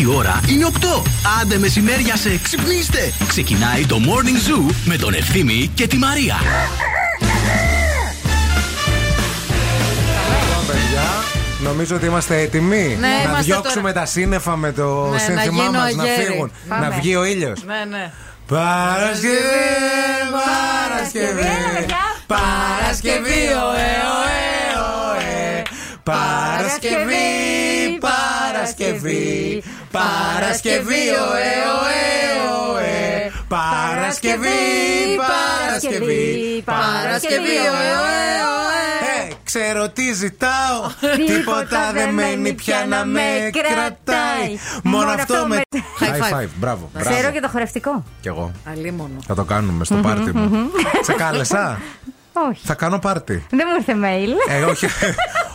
Η 0.00 0.06
ώρα 0.16 0.40
είναι 0.48 0.66
8. 0.80 1.02
Άντε 1.40 1.58
μεσημέρια 1.58 2.16
σε 2.16 2.38
ξυπνήστε. 2.42 3.12
Ξεκινάει 3.28 3.86
το 3.86 3.96
Morning 4.04 4.68
Zoo 4.70 4.74
με 4.84 4.96
τον 4.96 5.14
Ευθύμη 5.14 5.70
και 5.74 5.86
τη 5.86 5.96
Μαρία. 5.96 6.36
Νομίζω 11.62 11.96
ότι 11.96 12.06
είμαστε 12.06 12.40
έτοιμοι 12.40 12.96
Ναι, 13.00 13.06
να 13.08 13.22
είμαστε 13.22 13.42
διώξουμε 13.42 13.88
τώρα. 13.92 13.92
τα 14.04 14.06
σύννεφα 14.06 14.56
με 14.56 14.72
το 14.72 15.08
Ναι, 15.08 15.18
σύνθημά 15.18 15.62
να 15.62 15.66
γίνω 15.68 15.78
μας 15.78 15.94
να 15.94 16.02
αγέρι. 16.02 16.24
φύγουν. 16.24 16.52
Πάμε. 16.68 16.88
Να 16.88 16.96
βγει 16.96 17.16
ο 17.16 17.24
ήλιος. 17.24 17.64
Ναι, 17.64 17.96
ναι. 17.96 18.12
Παρασκευή, 18.48 19.38
Παρασκευή, 20.36 21.86
Παρασκευή, 22.26 23.42
ωε, 23.68 23.92
ωε, 24.16 24.44
ωε. 24.84 25.62
Παρασκευή, 26.02 27.24
Παρασκευή, 28.00 29.62
Παρασκευή, 29.90 31.08
ωε, 31.08 31.52
ωε, 31.80 32.04
ωε. 32.68 33.32
Παρασκευή, 33.48 34.60
Παρασκευή, 35.16 36.62
Παρασκευή, 36.64 37.56
ωε, 37.56 37.90
ωε, 38.04 38.28
ωε. 38.56 38.93
Ε, 39.44 39.58
Ξέρω 39.58 39.88
τι 39.88 40.12
ζητάω, 40.12 40.80
τίποτα 41.36 41.92
δεν 41.92 42.14
μένει 42.14 42.52
πια 42.52 42.86
να 42.88 43.04
με 43.04 43.50
κρατάει. 43.52 44.58
Μόνο 44.82 45.10
αυτό 45.10 45.46
με. 45.48 45.60
High 46.00 46.40
five. 46.40 46.48
μπράβο. 46.56 46.90
Ξέρω 46.98 47.14
μπράβο. 47.14 47.30
και 47.34 47.40
το 47.40 47.48
χορευτικό. 47.48 48.04
Κι 48.20 48.28
εγώ. 48.28 48.52
Αλίμονο. 48.70 49.16
Θα 49.26 49.34
το 49.34 49.44
κάνουμε 49.44 49.84
στο 49.84 49.94
πάρτι 49.94 50.32
μου. 50.36 50.70
Σε 51.02 51.12
κάλεσα; 51.12 51.80
Όχι. 52.50 52.60
Θα 52.64 52.74
κάνω 52.74 52.98
πάρτι. 52.98 53.46
Δεν 53.50 53.66
μου 53.70 53.76
ήρθε 53.78 53.94
mail. 54.02 54.52
Ε, 54.52 54.62
όχι, 54.64 54.86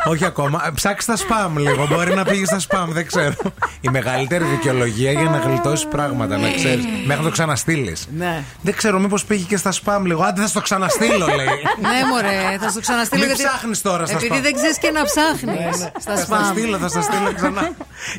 όχι 0.05 0.25
ακόμα. 0.25 0.63
Ε, 0.67 0.69
Ψάξει 0.73 1.07
τα 1.07 1.15
spam 1.17 1.49
λίγο. 1.57 1.87
Μπορεί 1.87 2.13
να 2.15 2.23
πήγες 2.23 2.47
στα 2.47 2.59
spam, 2.67 2.87
δεν 2.89 3.07
ξέρω. 3.07 3.33
Η 3.81 3.89
μεγαλύτερη 3.89 4.43
δικαιολογία 4.43 5.11
για 5.11 5.29
να 5.29 5.37
γλιτώσεις 5.37 5.87
πράγματα, 5.87 6.37
να 6.37 6.51
ξέρεις. 6.51 6.85
Μέχρι 7.05 7.23
να 7.23 7.27
το 7.27 7.29
ξαναστείλεις. 7.33 8.07
Ναι. 8.17 8.43
Δεν 8.61 8.75
ξέρω, 8.75 8.99
μήπως 8.99 9.25
πήγε 9.25 9.43
και 9.43 9.57
στα 9.57 9.73
spam 9.83 10.01
λίγο. 10.03 10.23
Άντε, 10.23 10.41
θα 10.41 10.47
στο 10.47 10.61
ξαναστείλω, 10.61 11.25
λέει. 11.27 11.45
Ναι, 11.81 12.07
μωρέ, 12.11 12.57
θα 12.61 12.69
στο 12.69 12.79
ξαναστείλω. 12.79 13.25
Μην 13.25 13.33
γιατί- 13.35 13.47
ψάχνεις 13.51 13.81
τώρα 13.81 14.05
στα 14.05 14.15
Επειδή 14.15 14.37
spam. 14.37 14.41
δεν 14.41 14.53
ξέρεις 14.53 14.77
και 14.77 14.91
να 14.91 15.03
ψάχνεις. 15.03 15.75
Στα 15.99 16.15
Θα 16.15 16.21
στα 16.21 16.39
spam. 16.39 16.51
στείλω, 16.51 16.77
θα 16.77 16.87
στα 16.87 17.01
στείλω 17.01 17.33
ξανά. 17.35 17.69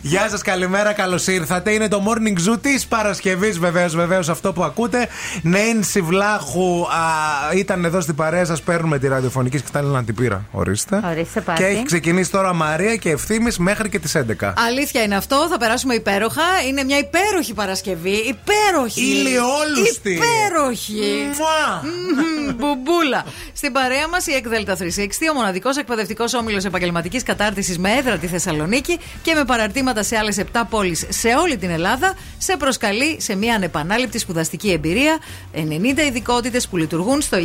Γεια 0.00 0.28
σας, 0.28 0.42
καλημέρα, 0.42 0.92
καλώς 0.92 1.26
ήρθατε. 1.26 1.70
Είναι 1.70 1.88
το 1.88 2.02
morning 2.06 2.50
zoo 2.50 2.58
της 2.60 2.86
Παρασκευής, 2.86 3.58
βεβαίως, 3.58 3.94
βεβαίως 3.96 4.28
αυτό 4.28 4.52
που 4.52 4.62
ακούτε. 4.64 5.08
Νένση 5.42 6.00
Βλάχου 6.00 6.82
α, 6.82 7.54
ήταν 7.54 7.84
εδώ 7.84 8.00
στην 8.00 8.14
παρέα 8.14 8.44
σας. 8.50 8.62
Παίρνουμε 8.62 8.98
τη 8.98 9.08
ραδιοφωνική 9.08 9.58
σκητάλη 9.58 9.88
να 9.88 10.04
την 10.04 10.14
πήρα. 10.14 10.44
Ορίστε. 10.50 11.00
Ορίστε, 11.04 11.40
πάρτι. 11.40 11.62
Και 11.62 11.68
έχει 11.68 11.82
ξεκινήσει 11.82 12.30
τώρα 12.30 12.52
Μαρία 12.52 12.96
και 12.96 13.10
ευθύνη 13.10 13.52
μέχρι 13.58 13.88
και 13.88 13.98
τις 13.98 14.14
11. 14.14 14.54
Αλήθεια 14.56 15.02
είναι 15.02 15.16
αυτό, 15.16 15.46
θα 15.50 15.58
περάσουμε 15.58 15.94
υπέροχα. 15.94 16.42
Είναι 16.68 16.84
μια 16.84 16.98
υπέροχη 16.98 17.54
Παρασκευή. 17.54 18.10
Υπέροχη. 18.10 19.00
Ηλιόλουστη. 19.00 20.10
Υπέροχη. 20.10 21.30
Μουά. 21.38 21.82
Μμμ, 21.82 22.54
Μπουμπούλα. 22.56 23.24
Στην 23.52 23.72
παρέα 23.72 24.08
μας 24.08 24.26
η 24.26 24.32
ΕΚΔΕΛΤΑ 24.34 24.76
360, 24.76 25.30
ο 25.30 25.34
μοναδικός 25.34 25.76
εκπαιδευτικός 25.76 26.34
όμιλος 26.34 26.64
επαγγελματικής 26.64 27.22
κατάρτισης 27.22 27.78
με 27.78 27.92
έδρα 27.92 28.16
τη 28.16 28.26
Θεσσαλονίκη 28.26 28.98
και 29.22 29.34
με 29.34 29.44
παραρτήματα 29.44 30.02
σε 30.02 30.16
άλλες 30.16 30.38
7 30.38 30.62
πόλεις 30.70 31.06
σε 31.08 31.28
όλη 31.28 31.56
την 31.56 31.70
Ελλάδα, 31.70 32.14
σε 32.38 32.56
προσκαλεί 32.56 33.20
σε 33.20 33.36
μια 33.36 33.54
ανεπανάληπτη 33.54 34.18
σπουδαστική 34.18 34.70
εμπειρία. 34.70 35.18
90 35.54 36.02
ειδικότητες 36.08 36.68
που 36.68 36.76
λειτουργούν 36.76 37.20
στο 37.20 37.36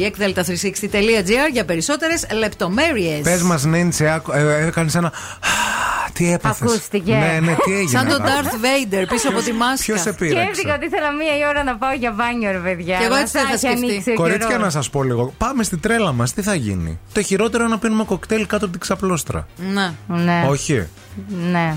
ekdelta360.gr 1.00 1.52
για 1.52 1.66
περισσότερε 1.66 2.14
λεπτομέρειε. 2.38 3.20
Πε 3.22 3.40
μα, 3.44 3.60
Νένση, 3.66 4.04
έκανε 4.68 4.90
ένα. 4.96 5.14
Τι 6.14 6.32
έπαθε. 6.34 6.64
Ακούστηκε. 6.66 7.14
Ναι, 7.16 7.40
ναι, 7.42 7.56
τι 7.66 7.74
έγινε. 7.74 7.90
Σαν 8.00 8.08
τον 8.08 8.22
Darth 8.22 8.54
Vader 8.66 9.06
πίσω 9.10 9.30
από 9.30 9.42
τη 9.42 9.52
μάσκα. 9.54 9.84
Ποιο 9.94 9.98
σε 9.98 10.14
πήρε. 10.14 10.42
Σκέφτηκα 10.44 10.74
ότι 10.74 10.86
ήθελα 10.86 11.12
μία 11.12 11.38
η 11.38 11.48
ώρα 11.50 11.64
να 11.64 11.78
πάω 11.78 11.94
για 11.94 12.12
μπάνιο, 12.12 12.52
ρε 12.52 12.58
παιδιά. 12.58 12.98
Κι 12.98 13.04
εγώ 13.04 13.14
Αλλά 13.14 13.22
έτσι 13.22 13.38
θα 13.38 13.40
είχα 13.40 13.50
έχει 13.52 13.60
σκεφτεί. 13.60 13.86
ανοίξει 13.86 14.10
ο 14.12 14.14
Κορίτσια, 14.14 14.48
καιρός. 14.50 14.74
να 14.74 14.82
σα 14.82 14.90
πω 14.90 15.04
λίγο. 15.04 15.34
Πάμε 15.38 15.64
στην 15.64 15.80
τρέλα 15.80 16.12
μα. 16.12 16.26
Τι 16.36 16.42
θα 16.42 16.56
γίνει. 16.56 17.00
Το 17.14 17.22
χειρότερο 17.22 17.64
είναι 17.64 17.74
να 17.74 17.80
πίνουμε 17.80 18.04
κοκτέιλ 18.04 18.46
κάτω 18.48 18.64
από 18.64 18.72
την 18.72 18.80
ξαπλώστρα. 18.82 19.48
Ναι. 19.74 19.92
Ναι, 20.08 20.46
Όχι. 20.50 20.88
ναι. 21.52 21.76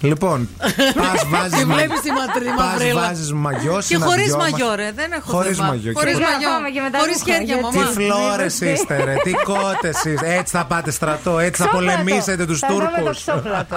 Λοιπόν, 0.00 0.48
πας 0.94 1.24
βάζεις. 1.32 1.58
Και 1.58 1.64
βλέπεις 1.64 2.00
τη 2.00 2.10
ματρή 2.12 2.48
μαυρίλα. 2.58 3.00
βάζεις 3.00 3.32
μαγιό. 3.32 3.82
Και 3.88 3.96
χωρίς 3.96 4.36
μαγιό, 4.36 4.74
ρε. 4.74 4.92
Δεν 4.96 5.12
έχω 5.12 5.30
Χωρίς 5.30 5.56
θέμα. 5.56 5.68
μαγιό. 5.68 5.92
Χωρίς 5.94 6.16
Και- 6.16 6.22
μαγιό. 6.30 6.48
Πάμε 6.48 6.68
και 6.68 6.80
με 6.80 6.90
τα 6.90 6.98
Χωρίς 6.98 7.18
ρούχα, 7.18 7.32
χέρια, 7.32 7.46
γιατί- 7.54 7.70
Τι 7.70 7.78
μαμά. 7.78 7.90
φλόρες 7.90 8.58
Μήπως 8.58 8.58
τι. 8.58 8.68
είστε, 8.82 9.04
ρε. 9.04 9.14
Τι 9.24 9.32
κότες 9.32 10.04
είστε. 10.04 10.34
Έτσι 10.38 10.56
θα 10.56 10.64
πάτε 10.64 10.90
στρατό. 10.90 11.38
Έτσι 11.38 11.62
θα 11.62 11.68
Ξόπλατο. 11.68 11.96
πολεμήσετε 12.02 12.46
τους 12.46 12.58
Θα 12.58 12.66
δούμε 12.70 12.84
το 12.84 12.90
Τούρκους. 12.96 13.16
ξόπλατο. 13.20 13.76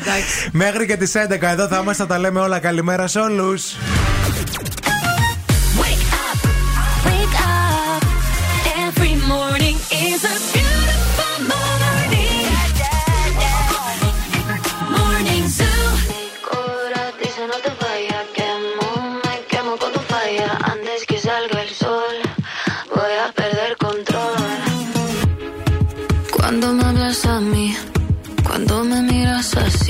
Εντάξει. 0.00 0.48
Μέχρι 0.52 0.86
και 0.86 0.96
τις 0.96 1.14
11 1.14 1.48
εδώ 1.50 1.66
θα 1.66 1.78
είμαστε, 1.82 2.02
θα 2.02 2.08
τα 2.08 2.18
λέμε 2.18 2.40
όλα. 2.40 2.58
Καλημέρα 2.58 3.06
σε 3.06 3.18
όλους. 3.18 3.62
Wake 5.80 6.06
up, 6.26 6.40
wake 7.08 7.36
up. 7.54 8.02
Every 8.86 9.14
morning 9.32 9.76
is 10.08 10.20
a 10.34 10.61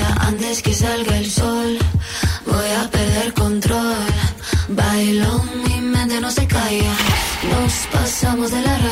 antes 0.00 0.62
que 0.62 0.74
salga 0.74 1.16
el 1.18 1.30
sol. 1.30 1.78
Voy 2.46 2.70
a 2.80 2.90
perder 2.90 3.32
control. 3.34 4.06
Bailo, 4.68 5.44
mi 5.66 5.80
mente 5.80 6.20
no 6.20 6.30
se 6.30 6.46
calla. 6.46 6.94
Nos 7.50 7.72
pasamos 7.92 8.50
de 8.50 8.62
la 8.62 8.78
raya. 8.78 8.91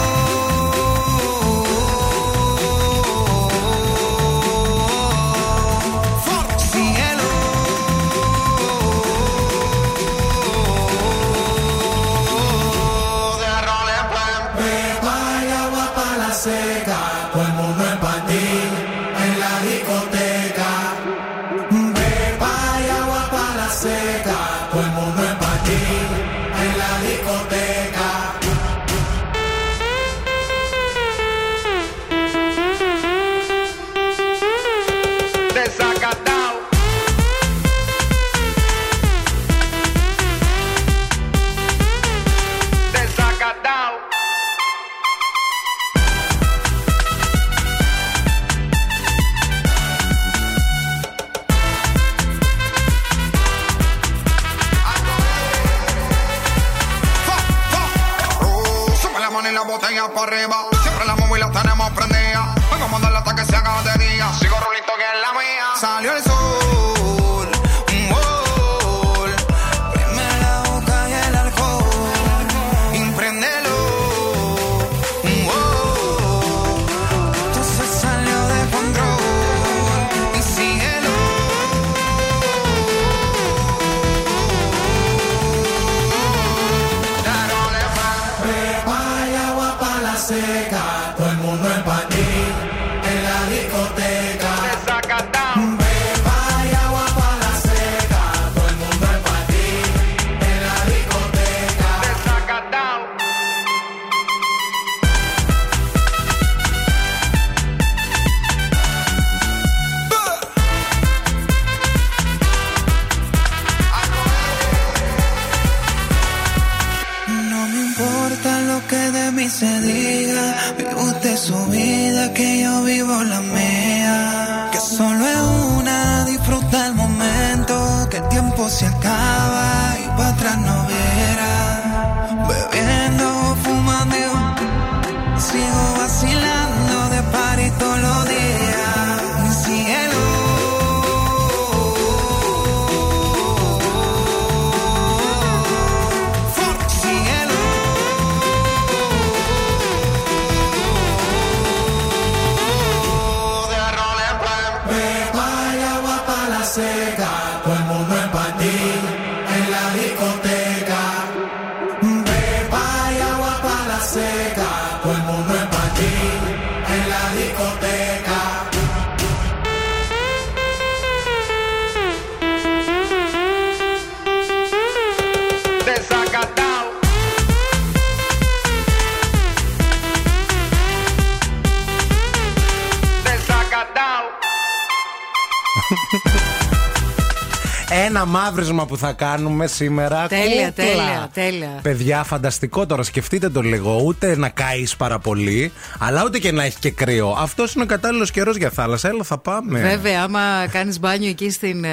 Μαύρισμα 188.43 188.85
που 188.85 188.97
θα 188.97 189.11
κάνουμε 189.11 189.67
σήμερα. 189.67 190.27
Τέλεια, 190.27 190.67
κούκλα. 190.67 190.71
τέλεια, 190.85 191.29
τέλεια. 191.33 191.79
Παιδιά, 191.81 192.23
φανταστικό 192.23 192.85
τώρα. 192.85 193.03
Σκεφτείτε 193.03 193.49
το 193.49 193.61
λίγο. 193.61 194.01
Ούτε 194.05 194.37
να 194.37 194.49
καείς 194.49 194.95
πάρα 194.95 195.19
πολύ, 195.19 195.71
αλλά 195.99 196.23
ούτε 196.25 196.39
και 196.39 196.51
να 196.51 196.63
έχει 196.63 196.77
και 196.79 196.91
κρύο. 196.91 197.35
Αυτός 197.39 197.73
είναι 197.73 197.83
ο 197.83 197.87
κατάλληλος 197.87 198.31
καιρός 198.31 198.55
για 198.55 198.69
θάλασσα. 198.69 199.07
Έλα, 199.09 199.23
θα 199.23 199.37
πάμε. 199.37 199.79
Βέβαια, 199.81 200.21
άμα 200.23 200.39
κάνεις 200.71 200.99
μπάνιο 200.99 201.29
εκεί 201.29 201.49
στην. 201.49 201.85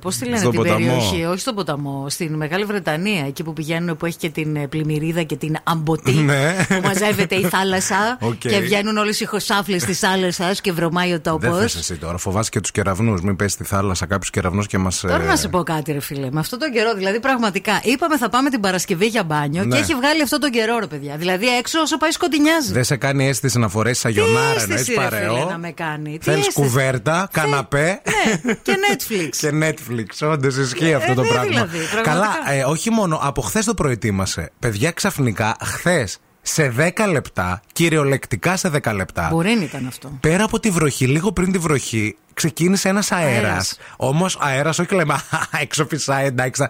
Πώς 0.00 0.16
τη 0.16 0.24
λένε 0.24 0.38
Στον 0.38 0.50
την 0.50 0.60
ποταμό. 0.60 0.76
περιοχή, 0.78 1.24
όχι 1.24 1.38
στον 1.40 1.54
ποταμό, 1.54 2.06
στην 2.08 2.34
Μεγάλη 2.34 2.64
Βρετανία, 2.64 3.24
εκεί 3.26 3.42
που 3.42 3.52
πηγαίνουν 3.52 3.96
που 3.96 4.06
έχει 4.06 4.16
και 4.16 4.30
την 4.30 4.56
ε, 4.56 4.66
πλημμυρίδα 4.66 5.22
και 5.22 5.36
την 5.36 5.56
άμπωτη. 5.62 6.12
Ναι. 6.12 6.56
Που 6.68 6.80
μαζεύεται 6.84 7.34
η 7.34 7.42
θάλασσα 7.44 7.96
Οκ. 8.20 8.34
και 8.34 8.58
βγαίνουν 8.60 8.96
όλες 8.96 9.20
οι 9.20 9.24
μουσάφλες 9.24 9.84
της 9.84 9.98
θάλασσας 9.98 10.60
και 10.60 10.72
βρωμάει 10.72 11.12
ο 11.12 11.20
τόπο. 11.20 11.38
Δεν 11.50 11.60
θες 11.60 11.74
εσύ 11.74 11.96
τώρα. 11.96 12.16
Φοβάσαι 12.18 12.50
και 12.50 12.60
τους 12.60 12.70
κεραυνούς. 12.70 13.20
Μην 13.20 13.36
πέσει 13.36 13.54
στη 13.54 13.64
θάλασσα 13.64 14.06
κάποιο 14.06 14.28
κεραυνό 14.32 14.62
και 14.64 14.78
μας. 14.78 15.00
Τώρα 15.00 15.24
να 15.24 15.36
σε 15.36 15.48
πω 15.48 15.62
κάτι, 15.62 15.79
ρε 15.86 16.00
φίλε. 16.00 16.28
Με 16.30 16.40
αυτόν 16.40 16.58
τον 16.58 16.72
καιρό, 16.72 16.94
δηλαδή 16.94 17.20
πραγματικά 17.20 17.80
είπαμε 17.82 18.16
θα 18.18 18.28
πάμε 18.28 18.50
την 18.50 18.60
Παρασκευή 18.60 19.06
για 19.06 19.22
μπάνιο 19.24 19.64
Ναι. 19.64 19.74
και 19.76 19.82
έχει 19.82 19.94
βγάλει 19.94 20.22
αυτόν 20.22 20.40
τον 20.40 20.50
καιρό, 20.50 20.78
ρε 20.78 20.86
παιδιά. 20.86 21.16
Δηλαδή 21.16 21.56
έξω 21.56 21.80
όσο 21.80 21.96
πάει 21.96 22.10
σκοτεινιάζει. 22.10 22.72
Δεν 22.72 22.84
σε 22.84 22.96
κάνει 22.96 23.28
αίσθηση 23.28 23.58
να 23.58 23.68
φορέσεις 23.68 24.04
αγιονάρα, 24.04 24.44
να 24.48 24.50
αίσθηση, 24.54 24.72
έχει 24.72 24.94
ρε 24.94 25.16
φίλε, 25.16 25.26
παρεό. 25.26 25.48
να 25.50 25.58
με 25.58 25.70
κάνει. 25.70 26.18
Τι 26.18 26.24
Θέλεις 26.24 26.46
αίσθηση. 26.46 26.60
κουβέρτα, 26.60 27.28
καναπέ. 27.32 28.00
Ναι, 28.42 28.54
και 28.54 28.74
Netflix. 28.92 29.28
Και 29.40 29.50
Netflix, 29.62 30.28
όντως 30.28 30.56
ισχύει 30.56 30.94
αυτό 30.94 31.12
ε, 31.12 31.14
το 31.14 31.22
ναι, 31.22 31.28
πράγμα. 31.28 31.48
δηλαδή, 31.48 31.78
πραγματικά. 31.78 32.02
Καλά, 32.02 32.58
ε, 32.58 32.64
όχι 32.64 32.90
μόνο, 32.90 33.18
από 33.22 33.40
χθες 33.40 33.64
το 33.64 33.74
προετοίμασε. 33.74 34.50
Παιδιά, 34.58 34.90
ξαφνικά, 34.90 35.56
χθες 35.64 36.18
σε 36.42 36.74
10 36.96 37.08
λεπτά, 37.12 37.62
κυριολεκτικά 37.72 38.56
σε 38.56 38.70
10 38.82 38.92
λεπτά. 38.94 39.28
Μπορεί 39.32 39.54
να 39.54 39.62
ήταν 39.64 39.86
αυτό. 39.86 40.10
Πέρα 40.20 40.44
από 40.44 40.60
τη 40.60 40.70
βροχή, 40.70 41.06
λίγο 41.06 41.32
πριν 41.32 41.52
τη 41.52 41.58
βροχή, 41.58 42.16
ξεκίνησε 42.40 42.88
ένας 42.88 43.12
αέρας. 43.12 43.44
Αέρας. 43.44 43.78
Όμως 43.96 44.36
αέρας, 44.40 44.78
όχι 44.78 44.94
λέμε 44.94 45.14
«Α, 45.30 45.58
έξω 45.60 45.86
φυσάει, 45.86 46.26
εντάξει. 46.26 46.68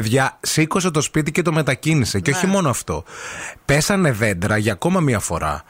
Παιδιά, 0.00 0.38
σήκωσε 0.40 0.90
το 0.90 1.00
σπίτι 1.00 1.30
και 1.32 1.42
το 1.42 1.52
μετακίνησε. 1.52 2.20
Και 2.20 2.30
Ναι. 2.30 2.36
όχι 2.36 2.46
μόνο 2.46 2.68
αυτό. 2.68 3.04
Πέσανε 3.64 4.12
δέντρα 4.12 4.56
για 4.56 4.72
ακόμα 4.72 5.00
μία 5.00 5.18
φορά. 5.18 5.62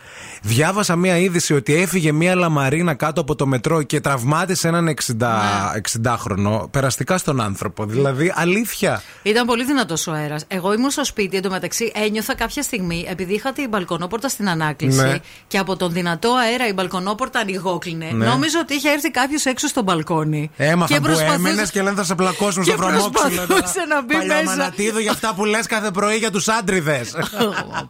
Διάβασα 0.42 0.96
μία 0.96 1.18
είδηση 1.18 1.54
ότι 1.54 1.74
έφυγε 1.74 2.12
μία 2.12 2.34
λαμαρίνα 2.34 2.94
κάτω 2.94 3.20
από 3.20 3.34
το 3.34 3.46
μετρό 3.46 3.82
και 3.82 4.00
τραυμάτισε 4.00 4.68
έναν 4.68 4.88
60, 4.88 5.14
Ναι. 5.18 5.80
60χρονο. 5.80 6.68
Περαστικά 6.70 7.18
στον 7.18 7.40
άνθρωπο. 7.40 7.84
Δηλαδή, 7.86 8.32
αλήθεια. 8.36 9.02
Ήταν 9.22 9.46
πολύ 9.46 9.64
δυνατός 9.64 10.06
ο 10.06 10.12
αέρας. 10.12 10.44
Εγώ 10.48 10.72
ήμουν 10.72 10.90
στο 10.90 11.04
σπίτι, 11.04 11.36
εντωμεταξύ 11.36 11.92
ένιωθα 11.94 12.34
κάποια 12.34 12.62
στιγμή, 12.62 13.06
επειδή 13.08 13.34
είχα 13.34 13.52
την 13.52 13.68
μπαλκονόπορτα 13.68 14.28
στην 14.28 14.48
ανάκληση 14.48 15.00
Ναι. 15.02 15.14
και 15.46 15.58
από 15.58 15.76
τον 15.76 15.92
δυνατό 15.92 16.34
αέρα 16.34 16.66
η 16.68 16.72
μπαλκονόπορτα 16.72 17.38
ανοιγόκλινε, 17.40 18.10
Ναι. 18.12 18.26
νόμιζα 18.26 18.58
ότι 18.60 18.74
είχε 18.74 18.88
έρθει 18.90 19.10
κάποιος 19.10 19.44
έξω 19.44 19.66
στο 19.66 19.82
μπαλκόνι. 19.82 20.50
Έμαθα 20.56 20.94
που 20.96 21.00
προσπαθούσε- 21.02 21.38
έμενε 21.38 21.66
και 21.72 21.82
λένε 21.82 21.96
θα 21.96 22.04
σε 22.04 22.14
πλακώσουν 22.14 22.62
και 22.62 22.70
στο 22.70 22.78
βρωμόξυλο. 22.82 23.12
προσπαθούσε 23.46 23.80
να 23.88 24.02
μπει 24.04 24.15
μέσα. 24.16 24.34
Παλιωμανατίδου 24.34 24.98
για 24.98 25.10
αυτά 25.10 25.34
που 25.34 25.44
λες 25.44 25.66
κάθε 25.66 25.90
πρωί 25.90 26.16
για 26.16 26.30
τους 26.30 26.48
άντριδες. 26.48 27.14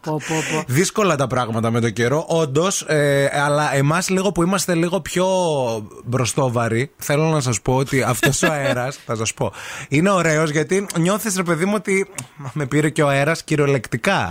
Πω, 0.01 0.21
πω, 0.27 0.35
πω. 0.51 0.63
Δύσκολα 0.67 1.15
τα 1.15 1.27
πράγματα 1.27 1.71
με 1.71 1.79
το 1.79 1.89
καιρό, 1.89 2.25
όντως. 2.27 2.85
αλλά 3.45 3.75
εμάς 3.75 4.09
λίγο 4.09 4.31
που 4.31 4.43
είμαστε 4.43 4.75
λίγο 4.75 5.01
πιο 5.01 5.25
μπροστόβαροι, 6.05 6.91
θέλω 6.97 7.23
να 7.23 7.39
σας 7.39 7.61
πω 7.61 7.75
ότι 7.75 8.01
αυτός 8.01 8.41
ο 8.43 8.51
αέρας, 8.51 8.99
θα 9.05 9.15
σας 9.15 9.33
πω, 9.33 9.51
είναι 9.89 10.09
ωραίος 10.09 10.49
γιατί 10.49 10.85
νιώθεις, 10.99 11.35
ρε 11.35 11.43
παιδί 11.43 11.65
μου, 11.65 11.73
ότι 11.75 12.07
με 12.53 12.65
πήρε 12.65 12.89
και 12.89 13.03
ο 13.03 13.07
αέρας 13.07 13.43
κυριολεκτικά. 13.43 14.15
Α. 14.15 14.29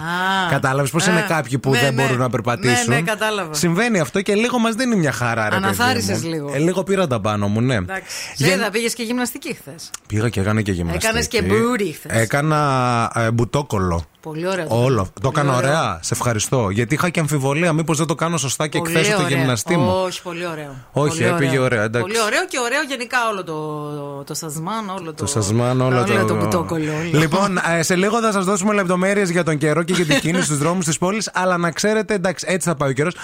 Κατάλαβες 0.50 0.90
πώ 0.90 0.98
Α, 0.98 1.04
είναι 1.10 1.24
κάποιοι 1.28 1.58
που 1.58 1.70
ναι, 1.70 1.80
δεν 1.80 1.94
ναι. 1.94 2.02
μπορούν 2.02 2.18
να 2.18 2.30
περπατήσουν. 2.30 2.88
Ναι, 2.88 2.94
ναι, 2.94 3.02
κατάλαβα. 3.02 3.54
Συμβαίνει 3.54 4.00
αυτό 4.00 4.20
και 4.22 4.34
λίγο 4.34 4.58
μας 4.58 4.74
δίνει 4.74 4.96
μια 4.96 5.12
χαρά, 5.12 5.44
ρε 5.44 5.50
παιδί 5.50 5.64
Αναθάρισες 5.64 6.22
μου. 6.22 6.28
λίγο. 6.28 6.50
Ε, 6.54 6.58
λίγο 6.58 6.82
πήρα 6.82 7.06
τα 7.06 7.20
πάνω 7.20 7.48
μου, 7.48 7.60
ναι. 7.60 7.74
Εντάξει. 7.74 8.04
Για- 8.36 8.46
Σε 8.48 8.54
είδα, 8.54 8.70
πήγες 8.70 8.94
και 8.94 9.02
γυμναστική 9.02 9.54
χθες. 9.54 9.90
Πήγα 10.06 10.28
και 10.28 10.40
έκανα 10.40 10.62
και 10.62 10.72
γυμναστική. 10.72 11.06
Έκανες 11.06 11.28
και 11.28 11.42
booty 11.78 11.90
χθες. 11.94 12.20
Έκανα 12.20 13.12
ε, 13.14 13.30
μπουτόκολλο. 13.30 14.04
Πολύ 14.20 14.48
ωραίο. 14.48 14.66
Όλο. 14.68 15.02
Το 15.04 15.10
Πολύ 15.20 15.34
έκανα 15.38 15.56
ωραίο. 15.56 15.70
ωραία. 15.70 15.98
Σε 16.02 16.14
ευχαριστώ. 16.14 16.70
Γιατί 16.70 16.94
είχα 16.94 17.08
και 17.08 17.20
αμφιβολία 17.20 17.72
μήπως 17.72 17.98
δεν 17.98 18.06
το 18.06 18.14
κάνω 18.14 18.36
σωστά 18.36 18.66
και 18.66 18.78
Πολύ 18.78 18.90
εκθέσω 18.90 19.16
το 19.16 19.22
ωραίο. 19.22 19.36
γυμναστή 19.38 19.76
μου. 19.76 19.90
Όχι, 20.04 20.22
πολύ 20.22 20.46
ωραίο. 20.46 20.74
Όχι, 20.92 21.18
Πολύ 21.18 21.24
έπηγε 21.30 21.58
ωραία, 21.58 21.82
εντάξει. 21.82 22.00
Πολύ 22.08 22.20
ωραίο 22.26 22.46
και 22.48 22.58
ωραίο 22.64 22.82
γενικά 22.88 23.18
όλο 23.30 23.44
το, 23.44 24.24
το 24.24 24.34
σασμάν, 24.34 24.88
όλο 24.88 25.04
το. 25.04 25.12
Το 25.12 25.26
σασμάν, 25.26 25.80
όλο 25.80 26.04
το. 26.04 26.24
το 26.24 26.36
μπουτόκολλο. 26.36 26.92
όλο. 26.92 27.18
Λοιπόν, 27.18 27.58
ε, 27.78 27.82
σε 27.82 27.96
λίγο 27.96 28.20
θα 28.20 28.32
σας 28.32 28.44
δώσουμε 28.44 28.74
λεπτομέρειες 28.74 29.30
για 29.30 29.44
τον 29.44 29.58
καιρό 29.58 29.82
και 29.82 29.92
για 29.92 30.04
την 30.04 30.20
κίνηση 30.20 30.44
στους 30.44 30.58
δρόμους 30.58 30.84
της 30.84 30.98
πόλης. 30.98 31.30
Αλλά 31.34 31.56
να 31.58 31.70
ξέρετε, 31.70 32.14
εντάξει, 32.14 32.46
έτσι 32.48 32.68
θα 32.68 32.74
πάει 32.74 32.90
ο 32.90 32.92
καιρός. 32.92 33.14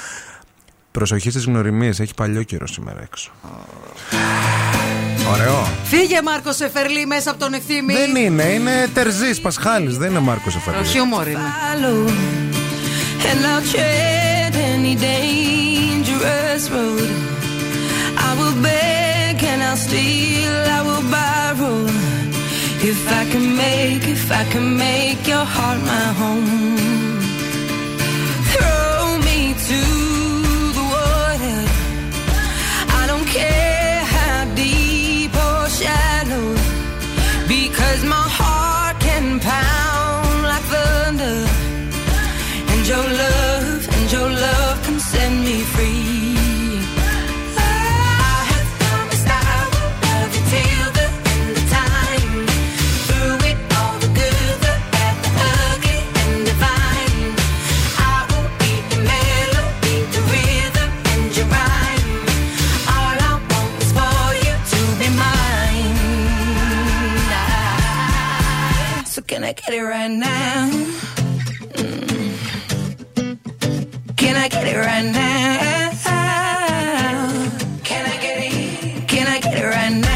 Προσοχή 0.91 1.31
στις 1.31 1.45
γνωριμίες. 1.45 2.01
Έχει 2.01 2.15
παλιό 2.15 2.43
καιρό 2.43 2.67
σήμερα 2.67 3.01
έξω. 3.03 3.31
Φύγε 5.85 6.23
Μάρκο 6.23 6.51
Εφερλή 6.59 7.07
μέσα 7.07 7.31
από 7.31 7.39
τον 7.39 7.53
Εκθήμη. 7.55 7.93
Δεν 7.93 8.17
είναι, 8.17 8.43
είναι 8.43 8.89
Τερζής 8.95 9.41
Πασχάλης. 9.41 9.97
Δεν 9.97 10.11
είναι 10.11 10.21
Μάρκος 10.21 10.57
Εφερλή. 10.57 10.79
Το 10.79 10.85
I 69.53 69.55
get 69.55 69.75
it 69.75 69.83
right 69.83 70.11
now? 70.11 70.71
Mm. 71.75 72.37
Can 74.17 74.37
I 74.37 74.49
get 74.49 74.67
it 74.67 74.79
right 74.79 75.05
now? 75.05 75.91
Can 77.85 78.07
I 78.07 78.17
get 78.17 78.39
it? 78.39 79.09
Can 79.09 79.27
I 79.27 79.41
get 79.41 79.59
it 79.59 79.67
right 79.67 79.93
now? 79.93 80.12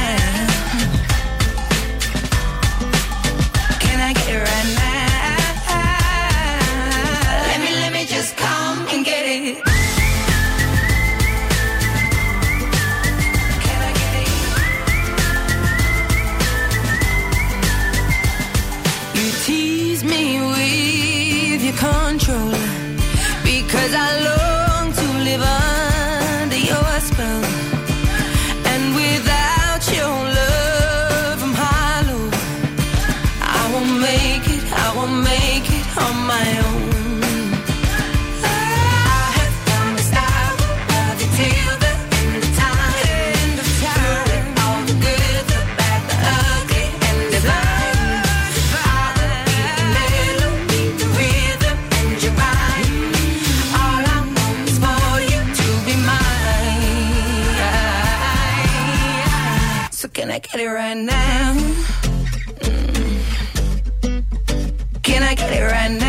I 65.27 65.35
get 65.35 65.53
it 65.53 65.61
right 65.61 65.91
now? 65.91 66.06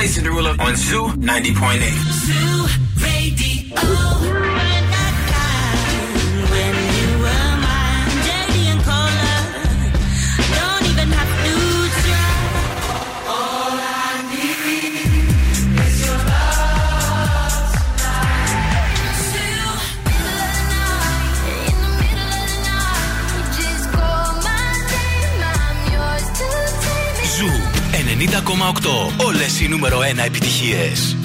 Jason 0.00 0.24
Derulo 0.24 0.58
on 0.58 0.74
Zoo 0.76 1.08
90.8. 1.18 1.80
Zoo 2.24 2.89
επιτυχίες. 30.18 31.16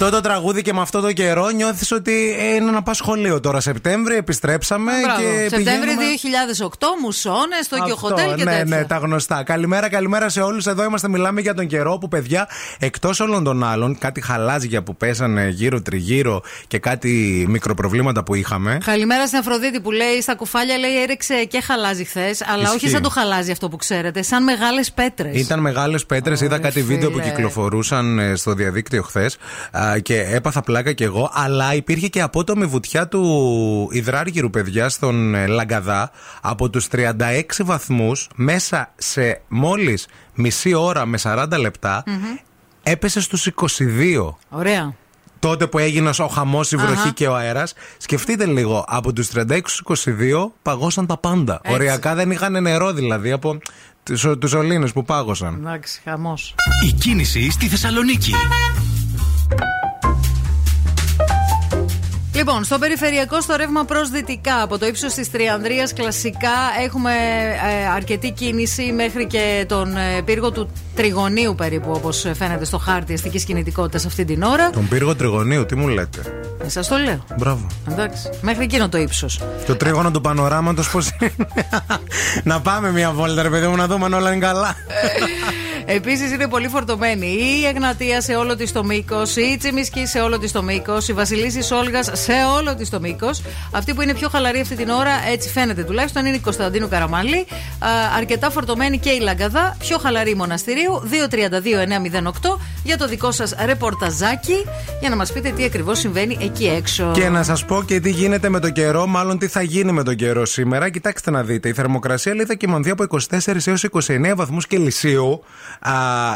Αυτό 0.00 0.10
το 0.10 0.20
τραγούδι 0.20 0.62
και 0.62 0.72
με 0.72 0.80
αυτό 0.80 1.00
το 1.00 1.12
καιρό 1.12 1.48
νιώθεις 1.50 1.92
ότι 1.92 2.36
ε, 2.38 2.54
είναι 2.54 2.70
να 2.70 2.82
πας 2.82 2.96
σχολείο 2.96 3.40
τώρα. 3.40 3.60
Σεπτέμβρη 3.60 4.16
επιστρέψαμε 4.16 4.92
Μπράβο. 5.02 5.20
και. 5.20 5.48
Σεπτέμβρη 5.48 5.94
πηγαίνουμε... 6.20 6.68
2008, 6.78 6.86
μουσώνες, 7.02 7.68
Tokyo 7.70 7.92
Αυτό, 7.92 8.08
Hotel 8.08 8.36
και 8.36 8.44
ναι, 8.44 8.50
τέτοια. 8.56 8.76
ναι, 8.76 8.84
τα 8.84 8.96
γνωστά. 8.96 9.42
Καλημέρα, 9.42 9.88
καλημέρα 9.88 10.28
σε 10.28 10.40
όλους. 10.40 10.66
Εδώ 10.66 10.84
είμαστε, 10.84 11.08
μιλάμε 11.08 11.40
για 11.40 11.54
τον 11.54 11.66
καιρό 11.66 11.98
που, 11.98 12.08
παιδιά, 12.08 12.48
εκτός 12.78 13.20
όλων 13.20 13.44
των 13.44 13.64
άλλων, 13.64 13.98
κάτι 13.98 14.20
χαλάζια 14.20 14.82
που 14.82 14.96
πέσανε 14.96 15.48
γύρω-τριγύρω 15.48 16.42
και 16.66 16.78
κάτι 16.78 17.44
μικροπροβλήματα 17.48 18.22
που 18.24 18.34
είχαμε. 18.34 18.78
Καλημέρα 18.84 19.26
στην 19.26 19.38
Αφροδίτη 19.38 19.80
που 19.80 19.90
λέει 19.90 20.20
στα 20.22 20.34
κουφάλια 20.34 20.78
λέει 20.78 21.02
έριξε 21.02 21.44
και 21.44 21.60
χαλάζει 21.60 22.04
χθες, 22.04 22.42
αλλά 22.52 22.62
Ισχύει. 22.62 22.76
όχι 22.76 22.88
σαν 22.88 23.02
το 23.02 23.08
χαλάζει 23.08 23.50
αυτό 23.50 23.68
που 23.68 23.76
ξέρετε, 23.76 24.22
σαν 24.22 24.42
μεγάλες 24.42 24.92
πέτρες. 24.92 25.40
Ήταν 25.40 25.60
μεγάλες 25.60 26.06
πέτρες. 26.06 26.40
Είδα 26.40 26.58
κάτι 26.58 26.82
φίλε. 26.82 26.94
βίντεο 26.94 27.10
που 27.10 27.20
κυκλοφορούσαν 27.20 28.18
ε, 28.18 28.34
στο 28.34 28.52
διαδίκτυο 28.54 29.02
χθες 29.02 29.36
και 30.02 30.20
έπαθα 30.20 30.60
πλάκα 30.60 30.92
κι 30.92 31.02
εγώ. 31.02 31.30
Αλλά 31.32 31.74
υπήρχε 31.74 32.08
και 32.08 32.20
απότομη 32.20 32.66
βουτιά 32.66 33.08
του 33.08 33.88
υδράργυρου, 33.92 34.50
παιδιά, 34.50 34.88
στον 34.88 35.34
ε, 35.34 35.46
Λαγκαδά 35.46 36.10
από 36.40 36.70
τους 36.70 36.86
36 36.92 37.42
βαθμούς 37.64 38.28
μέσα 38.34 38.92
σε 38.96 39.40
μόλις 39.48 40.06
μισή 40.34 40.74
ώρα 40.74 41.06
με 41.06 41.18
40 41.22 41.46
λεπτά. 41.58 42.04
Έπεσε 42.82 43.20
στους 43.20 43.46
22. 43.46 44.34
Ωραία. 44.48 44.94
Τότε 45.38 45.66
που 45.66 45.78
έγινε 45.78 46.10
ο 46.18 46.26
χαμός, 46.26 46.72
η 46.72 46.76
βροχή 46.76 46.92
Αχα. 46.92 47.10
και 47.10 47.26
ο 47.26 47.36
αέρας. 47.36 47.74
Σκεφτείτε 47.98 48.46
λίγο, 48.46 48.84
από 48.88 49.12
τους 49.12 49.28
36 49.28 49.60
στους 49.64 50.06
22 50.06 50.52
παγώσαν 50.62 51.06
τα 51.06 51.18
πάντα. 51.18 51.60
Έτσι. 51.62 51.74
Οριακά 51.74 52.14
δεν 52.14 52.30
είχαν 52.30 52.62
νερό 52.62 52.92
δηλαδή 52.92 53.32
από 53.32 53.58
τους 54.38 54.50
σωλήνε 54.50 54.88
που 54.88 55.04
πάγωσαν. 55.04 55.54
Εντάξει, 55.54 56.00
χαμός. 56.04 56.54
Η 56.88 56.92
κίνηση 56.92 57.50
στη 57.50 57.66
Θεσσαλονίκη. 57.66 58.32
Λοιπόν, 62.38 62.64
στο 62.64 62.78
περιφερειακό, 62.78 63.40
στο 63.40 63.56
ρεύμα 63.56 63.84
προς 63.84 64.10
δυτικά, 64.10 64.62
από 64.62 64.78
το 64.78 64.86
ύψος 64.86 65.14
της 65.14 65.30
Τριανδρίας, 65.30 65.92
κλασικά 65.92 66.56
έχουμε 66.84 67.12
ε, 67.82 67.86
αρκετή 67.86 68.30
κίνηση 68.30 68.92
μέχρι 68.92 69.26
και 69.26 69.64
τον 69.68 69.96
ε, 69.96 70.22
πύργο 70.24 70.52
του 70.52 70.70
Τριγωνίου, 70.98 71.54
περίπου 71.54 71.90
όπως 71.92 72.26
φαίνεται 72.34 72.64
στο 72.64 72.78
χάρτη 72.78 73.12
αστικής 73.12 73.44
κινητικότητας 73.44 74.06
αυτή 74.06 74.24
την 74.24 74.42
ώρα. 74.42 74.70
Τον 74.70 74.88
πύργο 74.88 75.16
τριγωνίου, 75.16 75.66
τι 75.66 75.74
μου 75.74 75.88
λέτε; 75.88 76.20
Ε, 76.64 76.68
Σας 76.68 76.88
το 76.88 76.96
λέω. 76.96 77.24
Μπράβο. 77.36 77.66
Εντάξει. 77.90 78.30
Μέχρι 78.40 78.64
εκείνο 78.64 78.88
το 78.88 78.98
ύψος. 78.98 79.40
Το 79.66 79.76
τρίγωνο 79.76 80.10
του 80.10 80.20
πανοράματος 80.20 80.90
πώς 80.90 81.10
είναι; 81.20 81.32
να 82.42 82.60
πάμε 82.60 82.92
μια 82.92 83.10
βόλτα, 83.10 83.42
ρε 83.42 83.48
παιδί 83.48 83.66
μου, 83.66 83.76
να 83.76 83.86
δούμε 83.86 84.04
αν 84.04 84.12
όλα 84.12 84.32
είναι 84.32 84.46
καλά. 84.46 84.76
Επίσης 85.90 86.32
είναι 86.32 86.48
πολύ 86.48 86.68
φορτωμένη 86.68 87.26
η 87.26 87.66
Εγνατία 87.66 88.20
σε 88.20 88.34
όλο 88.34 88.56
της 88.56 88.72
το 88.72 88.84
μήκος, 88.84 89.36
η 89.36 89.56
Τσιμισκή 89.58 90.06
σε 90.06 90.20
όλο 90.20 90.38
της 90.38 90.52
το 90.52 90.62
μήκος, 90.62 91.08
η 91.08 91.12
Βασιλίση 91.12 91.74
Όλγα 91.74 92.02
σε 92.02 92.32
όλο 92.56 92.74
της 92.74 92.90
το 92.90 93.00
μήκος. 93.00 93.42
Αυτή 93.70 93.94
που 93.94 94.02
είναι 94.02 94.14
πιο 94.14 94.28
χαλαρή 94.28 94.60
αυτή 94.60 94.74
την 94.76 94.88
ώρα, 94.88 95.10
έτσι 95.32 95.48
φαίνεται 95.48 95.82
τουλάχιστον, 95.82 96.26
είναι 96.26 96.36
η 96.36 96.38
Κωνσταντίνου 96.38 96.88
Καραμαλή. 96.88 97.46
Α, 97.78 97.88
αρκετά 98.16 98.50
φορτωμένη 98.50 98.98
και 98.98 99.10
η 99.10 99.20
Λαγκαδά, 99.20 99.76
πιο 99.78 99.98
χαλαρή 99.98 100.30
η 100.30 100.34
Μοναστηρίου, 100.88 101.02
232-908 102.56 102.58
για 102.82 102.96
το 102.96 103.08
δικό 103.08 103.32
σας 103.32 103.54
ρεπορταζάκι, 103.64 104.64
για 105.00 105.08
να 105.08 105.16
μας 105.16 105.32
πείτε 105.32 105.50
τι 105.50 105.64
ακριβώς 105.64 105.98
συμβαίνει 105.98 106.36
εκεί 106.40 106.66
έξω. 106.66 107.10
Και 107.14 107.28
να 107.28 107.42
σας 107.42 107.64
πω 107.64 107.82
και 107.86 108.00
τι 108.00 108.10
γίνεται 108.10 108.48
με 108.48 108.60
τον 108.60 108.72
καιρό, 108.72 109.06
μάλλον 109.06 109.38
τι 109.38 109.46
θα 109.46 109.62
γίνει 109.62 109.92
με 109.92 110.02
τον 110.02 110.14
καιρό 110.14 110.46
σήμερα. 110.46 110.90
Κοιτάξτε 110.90 111.30
να 111.30 111.42
δείτε. 111.42 111.68
Η 111.68 111.72
θερμοκρασία 111.72 112.34
λέει 112.34 112.44
θα 112.44 112.54
κοιμανθεί 112.54 112.90
από 112.90 113.04
24 113.04 113.66
έως 113.66 113.84
29 113.84 114.34
βαθμούς 114.36 114.66
Κελσίου. 114.66 115.42
Α, 115.80 115.92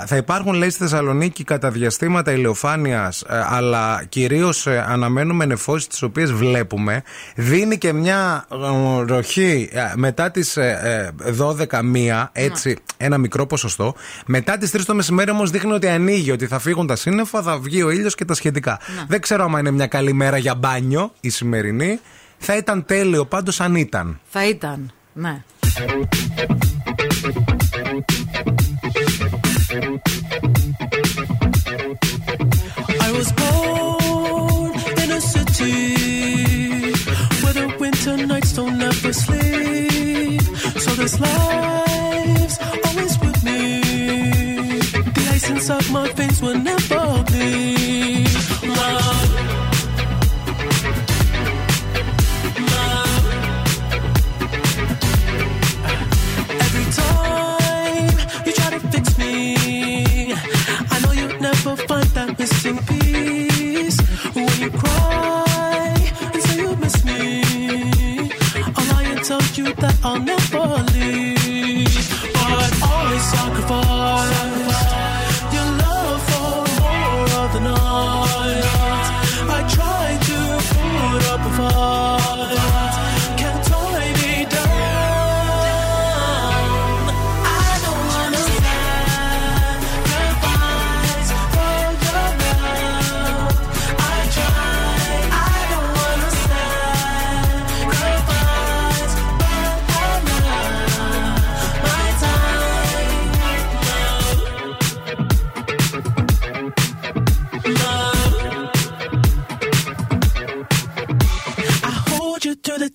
θα 0.07 0.17
υπάρχουν, 0.17 0.55
λέει, 0.55 0.71
στη 0.71 0.83
Θεσσαλονίκη 0.83 1.45
κατά 1.45 1.71
διαστήματα 1.71 2.33
ηλιοφάνειας, 2.33 3.25
αλλά 3.29 4.05
κυρίως 4.09 4.67
αναμένουμε 4.67 5.45
νεφώσεις 5.45 5.87
τις 5.87 6.03
οποίες 6.03 6.33
βλέπουμε. 6.33 7.03
Δίνει 7.35 7.79
και 7.79 7.93
μια 7.93 8.47
ε, 8.53 9.05
ροχή 9.07 9.69
ε, 9.73 9.93
μετά 9.95 10.31
τις 10.31 10.59
12 11.38 11.81
μία, 11.85 12.31
έτσι, 12.33 12.77
ένα 12.97 13.19
μικρό 13.19 13.47
ποσοστό. 13.47 13.95
Μετά 14.44 14.59
τις 14.59 14.70
3 14.70 14.81
το 14.87 14.94
μεσημέρι 14.94 15.31
όμως 15.31 15.50
δείχνει 15.50 15.72
ότι 15.72 15.88
ανοίγει, 15.88 16.31
ότι 16.31 16.46
θα 16.46 16.59
φύγουν 16.59 16.87
τα 16.87 16.96
σύννεφα, 16.96 17.42
θα 17.42 17.59
βγει 17.59 17.83
ο 17.83 17.90
ήλιος 17.90 18.14
και 18.14 18.24
τα 18.24 18.35
σχετικά. 18.35 18.81
Δεν 19.09 19.20
ξέρω 19.20 19.44
άμα 19.44 19.59
είναι 19.59 19.70
μια 19.70 19.87
καλή 19.87 20.12
μέρα 20.12 20.37
για 20.37 20.55
μπάνιο 20.55 21.12
η 21.20 21.28
σημερινή. 21.28 22.00
Θα 22.38 22.57
ήταν 22.57 22.85
τέλειο 22.85 23.24
πάντως 23.24 23.61
αν 23.61 23.74
ήταν. 23.74 24.20
Θα 24.28 24.48
ήταν, 24.48 24.92
ναι. 25.12 25.42
I 33.07 33.11
was 33.18 33.28
born 33.40 34.70
in 35.02 35.11
a 35.18 35.20
city 35.35 35.78
where 37.42 37.55
the 37.61 37.66
winter 37.81 38.16
nights 38.31 38.52
don't 38.59 38.81
ever 38.90 39.12
sleep. 39.24 40.42
So 40.85 40.90
this 41.00 41.14
life's 41.24 42.41
you 58.46 58.52
try 58.52 58.70
to 58.70 58.81
fix 58.92 59.18
me, 59.18 60.35
I 60.90 61.00
know 61.02 61.12
you'll 61.12 61.40
never 61.40 61.76
find 61.76 62.07
that 62.16 62.38
missing 62.38 62.78
piece. 62.90 63.98
When 64.35 64.48
you 64.61 64.70
cry 64.70 65.94
and 66.33 66.42
say 66.42 66.61
you 66.61 66.76
miss 66.76 67.05
me, 67.05 67.42
I'll 68.76 68.87
lie 68.92 69.09
and 69.14 69.24
tell 69.24 69.42
you 69.55 69.74
that 69.74 69.96
I'll 70.05 70.20
never 70.20 70.66
leave. 70.92 72.33
But 72.33 72.72
always 72.83 73.22
sacrifice 73.22 74.02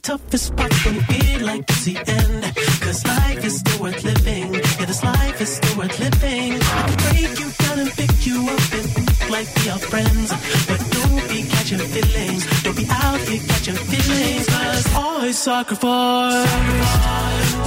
toughest 0.08 0.56
parts 0.56 0.86
you 0.86 1.02
feel 1.02 1.46
like 1.46 1.64
it's 1.70 1.84
the 1.84 1.98
end. 1.98 2.44
Cause 2.80 3.06
life 3.06 3.44
is 3.44 3.60
still 3.60 3.82
worth 3.82 4.02
living. 4.06 4.54
Yeah, 4.54 4.86
this 4.86 5.04
life 5.04 5.42
is 5.42 5.52
still 5.58 5.78
worth 5.80 6.00
living. 6.00 6.54
I 6.54 6.82
can 6.88 6.98
break 7.04 7.40
you 7.42 7.50
down 7.64 7.80
and 7.80 7.92
pick 7.92 8.26
you 8.26 8.38
up 8.56 8.74
and 8.78 8.88
like 9.30 9.50
we 9.58 9.70
are 9.70 9.84
friends. 9.92 10.30
But 10.70 10.80
don't 10.96 11.26
be 11.28 11.44
catching 11.54 11.84
feelings. 11.94 12.42
Don't 12.64 12.78
be 12.78 12.88
out 12.90 13.20
here 13.28 13.44
catching 13.50 13.76
feelings. 13.76 14.48
Cause 14.48 14.86
I 14.96 15.32
sacrifice 15.32 16.52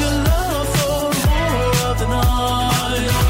your 0.00 0.16
love 0.30 0.68
for 0.76 1.12
more 1.28 1.90
of 1.90 1.98
the 1.98 2.08
night. 2.08 3.29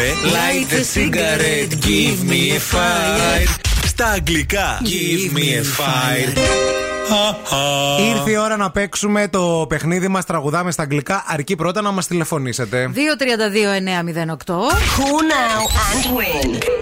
Τραγουδάμε 0.00 0.30
Light 0.36 0.68
the 0.70 0.82
cigarette, 0.94 1.72
give 1.80 2.24
me 2.30 2.42
a 2.56 2.60
fire. 2.72 3.48
Στα 3.86 4.06
αγγλικά 4.06 4.80
Give 4.84 5.36
me 5.36 5.40
a 5.40 5.62
fire. 5.62 6.38
Ήρθε 8.14 8.30
η 8.30 8.36
ώρα 8.36 8.56
να 8.56 8.70
παίξουμε 8.70 9.28
το 9.28 9.66
παιχνίδι 9.68 10.08
μας. 10.08 10.24
Τραγουδάμε 10.24 10.70
στα 10.70 10.82
αγγλικά. 10.82 11.24
Αρκεί 11.26 11.56
πρώτα 11.56 11.80
να 11.80 11.90
μας 11.90 12.06
τηλεφωνήσετε. 12.06 12.90
232-908. 12.94 12.96
Call 14.96 15.22
now 15.36 15.60
and 15.90 16.04
win. 16.16 16.79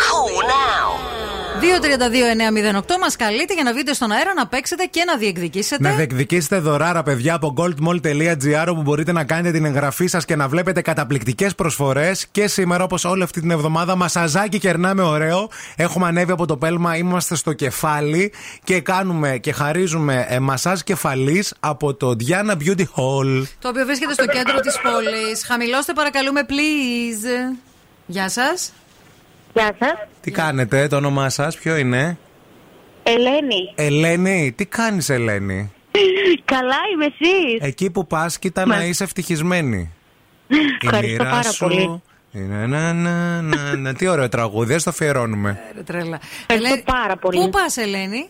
Call 1.61 1.67
now. 1.67 1.79
232-908 1.79 2.99
μας 3.01 3.17
καλείτε 3.17 3.55
για 3.55 3.63
να 3.63 3.73
βγείτε 3.73 3.93
στον 3.93 4.13
αέρα 4.13 4.35
να 4.35 4.47
παίξετε 4.47 4.85
και 4.85 5.05
να 5.07 5.17
διεκδικήσετε. 5.17 5.89
Να 5.89 5.95
διεκδικήσετε 5.95 6.59
δωράρα, 6.59 7.03
παιδιά, 7.03 7.35
από 7.35 7.55
goldmall.gr 7.57 8.67
όπου 8.69 8.83
μπορείτε 8.83 9.13
να 9.13 9.25
κάνετε 9.25 9.51
την 9.51 9.65
εγγραφή 9.65 10.07
σας 10.07 10.25
και 10.25 10.37
να 10.37 10.49
βλέπετε 10.49 10.81
καταπληκτικές 10.83 11.55
προσφορές. 11.55 12.27
Και 12.31 12.47
σήμερα, 12.49 12.85
όπως 12.85 13.05
όλη 13.05 13.23
αυτή 13.23 13.41
την 13.41 13.51
εβδομάδα, 13.51 13.97
μασαζάκι 13.97 14.59
κερνάμε 14.59 15.03
ωραίο. 15.03 15.51
Έχουμε 15.77 16.07
ανέβει 16.07 16.33
από 16.33 16.47
το 16.47 16.57
πέλμα, 16.57 16.97
είμαστε 16.97 17.35
στο 17.37 17.53
κεφάλι 17.53 18.33
και 18.65 18.81
κάνουμε 18.81 19.39
και 19.39 19.53
χαρίζουμε 19.53 20.27
ε, 20.29 20.39
μασάζ 20.39 20.81
κεφαλής 20.81 21.55
από 21.61 21.95
το 21.95 22.17
Diana 22.21 22.53
Beauty 22.53 22.85
Hall. 22.97 23.47
Το 23.59 23.69
οποίο 23.69 23.85
βρίσκεται 23.85 24.13
στο 24.13 24.27
κέντρο 24.27 24.61
της 24.61 24.79
πόλης. 24.83 25.45
Χαμηλώστε, 25.47 25.93
παρακαλούμε, 25.93 26.41
please. 26.49 27.57
Γεια 28.07 28.29
σας. 28.29 28.73
Γεια 29.59 29.77
σας. 29.79 29.95
Τι 30.21 30.31
κάνετε, 30.31 30.87
το 30.87 30.97
όνομά 30.97 31.29
σας, 31.29 31.57
ποιο 31.57 31.77
είναι; 31.77 32.19
Ελένη. 33.03 33.73
Ελένη, 33.75 34.53
τι 34.57 34.67
κάνεις, 34.67 35.09
Ελένη; 35.09 35.73
Καλά 36.55 36.77
είμαι 36.93 37.05
εσύ. 37.05 37.59
Εκεί 37.61 37.91
που 37.91 38.07
πας, 38.07 38.39
κοίτα 38.39 38.67
να 38.67 38.85
είσαι 38.85 39.05
ευτυχισμένη. 39.05 39.93
Η 40.83 40.87
Ευχαριστώ 40.87 41.23
μοίρα 41.25 41.31
πάρα 41.31 41.51
σου 41.53 41.59
πολύ. 41.65 42.03
είναι 42.33 42.67
να, 42.67 42.93
να, 42.93 43.43
να, 43.43 43.77
να. 43.77 43.95
Τι 43.95 44.09
ωραίο 44.09 44.29
τραγούδι, 44.29 44.75
ας 44.75 44.83
το 44.83 44.91
αφιερώνουμε. 44.91 45.61
Ρε, 45.75 45.83
τρέλα. 45.83 46.21
Ευχαριστώ 46.47 46.93
πάρα 46.93 47.17
πολύ. 47.17 47.41
Πού 47.41 47.49
πας, 47.51 47.77
Ελένη; 47.77 48.29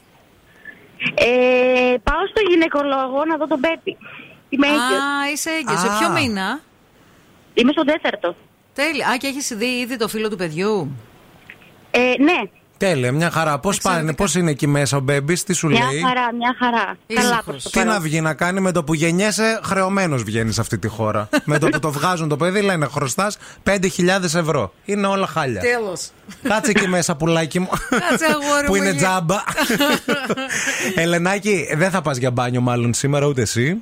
Ε, 1.15 1.95
πάω 2.03 2.27
στο 2.31 2.41
γυναικολόγο 2.51 3.25
να 3.29 3.37
δω 3.37 3.47
τον 3.47 3.61
Πέπι. 3.61 3.97
Είμαι 4.49 4.67
έγκυος. 4.67 4.81
Α, 4.81 5.31
είσαι 5.33 5.51
έγκυος. 5.51 5.81
Σε 5.81 5.87
Α. 5.89 5.99
ποιο 5.99 6.11
μήνα; 6.11 6.61
Είμαι 7.55 7.73
στο 7.73 7.85
τέταρτο. 7.85 8.37
Τέλεια. 8.75 9.09
Α, 9.09 9.17
και 9.17 9.27
έχεις 9.27 9.49
δει 9.57 9.67
ήδη 9.67 9.97
το 9.97 10.09
φίλο 10.09 10.29
του 10.31 10.37
παιδιού; 10.37 10.97
Ε, 11.91 11.99
ναι, 12.23 12.41
Τέλεια, 12.77 13.13
μια 13.13 13.31
χαρά. 13.31 13.59
Πώς 13.59 13.81
πάνε, 13.81 14.13
πώς 14.15 14.35
είναι 14.35 14.51
εκεί 14.51 14.67
μέσα 14.67 14.97
ο 14.97 15.01
Μπέμπης, 15.01 15.43
τι 15.45 15.53
σου 15.53 15.67
μια 15.67 15.87
λέει; 15.91 16.01
χαρά, 16.01 16.35
μια 16.35 16.57
χαρά. 16.59 16.97
Καλά 17.15 17.43
προς 17.45 17.63
το 17.63 17.71
Τι 17.71 17.79
να 17.79 17.85
παρόν. 17.85 18.03
βγει 18.03 18.21
να 18.21 18.35
κάνει 18.35 18.61
με 18.61 18.73
το 18.73 18.85
που 18.85 18.95
γεννιέσαι, 18.95 19.61
χρεωμένος 19.65 20.23
βγαίνει 20.23 20.53
σε 20.53 20.61
αυτή 20.61 20.79
τη 20.79 20.89
χώρα. 20.89 21.29
με 21.45 21.59
το 21.59 21.69
που 21.69 21.79
το 21.79 21.91
βγάζουν 21.93 22.29
το 22.29 22.37
παιδί, 22.37 22.61
λένε 22.61 22.87
χρωστάς 22.87 23.37
5.000 23.65 23.79
ευρώ. 24.23 24.73
Είναι 24.85 25.07
όλα 25.07 25.27
χάλια. 25.27 25.61
Τέλος. 25.61 26.11
Κάτσε 26.43 26.71
εκεί 26.71 26.89
μέσα, 26.89 27.17
πουλάκι 27.17 27.59
μου. 27.59 27.69
Κάτσε, 28.09 28.25
αγόρι 28.27 28.67
που 28.67 28.71
μου, 28.73 28.75
είναι 28.75 28.91
γε- 28.91 28.97
τζάμπα. 28.97 29.37
Ελενάκη, 31.03 31.69
δεν 31.77 31.91
θα 31.91 32.03
πας 32.03 32.17
για 32.17 32.31
μπάνιο 32.31 32.61
μάλλον 32.61 32.95
σήμερα 32.95 33.27
ούτε 33.27 33.43
εσύ. 33.43 33.77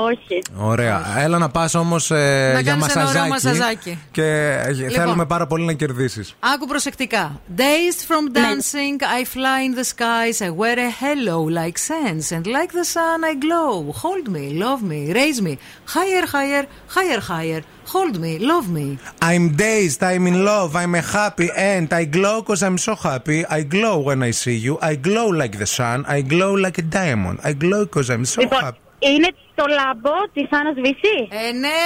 Όχι. 0.00 0.42
Ωραία. 0.56 1.04
Έλα 1.18 1.38
να 1.38 1.48
πα 1.48 1.70
όμω 1.74 1.96
για 1.96 2.62
κάνεις 2.64 2.94
ένα 2.94 3.08
ωραίο 3.08 3.26
μασαζάκι. 3.26 3.28
μασαζάκι. 3.28 3.98
Και 4.10 4.24
ε, 4.66 4.88
θέλουμε 4.90 5.26
πάρα 5.26 5.46
πολύ 5.46 5.64
να 5.64 5.72
κερδίσει. 5.72 6.24
Άκου 6.40 6.66
προσεκτικά. 6.66 7.40
Days 7.56 7.98
from 8.08 8.36
dancing, 8.36 8.96
I 9.02 9.24
fly 9.24 9.60
in 9.66 9.74
the 9.78 9.84
skies, 9.84 10.40
I 10.46 10.50
wear 10.60 10.78
a 10.78 10.90
halo 11.00 11.38
like 11.60 11.78
sands, 11.78 12.26
and 12.36 12.46
like 12.46 12.72
the 12.80 12.86
sun 12.94 13.18
I 13.32 13.34
glow. 13.44 13.92
Hold 14.04 14.26
me, 14.36 14.44
love 14.64 14.82
me, 14.92 15.00
raise 15.20 15.40
me, 15.46 15.52
higher, 15.94 16.24
higher, 16.34 16.64
higher, 16.96 17.20
higher. 17.32 17.62
Hold 17.94 18.14
me, 18.24 18.32
love 18.52 18.66
me. 18.78 18.86
I'm 19.30 19.44
dazed, 19.66 20.00
I'm 20.10 20.24
in 20.30 20.38
love, 20.50 20.70
I'm 20.82 20.94
a 21.02 21.04
happy 21.16 21.48
and 21.74 21.88
I 22.02 22.04
glow 22.16 22.36
cause 22.48 22.62
I'm 22.66 22.78
so 22.88 22.94
happy. 23.08 23.40
I 23.58 23.60
glow 23.74 23.96
when 24.08 24.20
I 24.22 24.32
see 24.42 24.58
you. 24.66 24.74
I 24.90 24.94
glow 25.06 25.28
like 25.42 25.54
the 25.62 25.70
sun. 25.78 25.98
I 26.16 26.18
glow 26.32 26.52
like 26.64 26.78
a 26.84 26.86
diamond. 26.98 27.36
I 27.48 27.52
glow 27.62 27.82
cause 27.94 28.08
I'm 28.14 28.24
so 28.34 28.40
Λοιπόν, 28.40 28.60
happy. 28.64 28.78
Είναι 29.10 29.28
το 29.58 29.64
λαμπό 29.78 30.16
της 30.34 30.46
Άννας 30.58 30.76
Βυσή. 30.84 31.18
Ε, 31.42 31.52
ναι. 31.64 31.80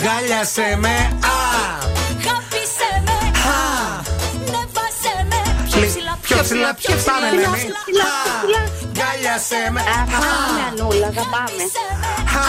Γκάλιασε 0.00 0.66
με, 0.84 0.94
α! 1.34 1.38
Χάπησε 2.24 2.90
με. 3.06 3.16
Νεβάσε 4.52 5.14
με. 5.30 5.40
Πιο 5.68 5.80
Λι- 5.80 5.88
ψηλά, 5.92 6.12
Πιο 6.26 6.36
ψηλά, 6.46 6.70
πιο 6.80 6.94
ψηλά, 6.96 7.14
ψηλά, 7.14 7.26
Ελένη. 7.32 7.56
ψηλά, 7.86 8.10
Α, 8.10 8.60
Γκάλιασε 8.96 9.60
με, 9.74 9.80
Θα 9.80 10.18
πάμε, 10.22 10.60
Ανούλα, 10.68 11.08
θα 11.18 11.24
πάμε. 11.34 11.62
α! 12.44 12.46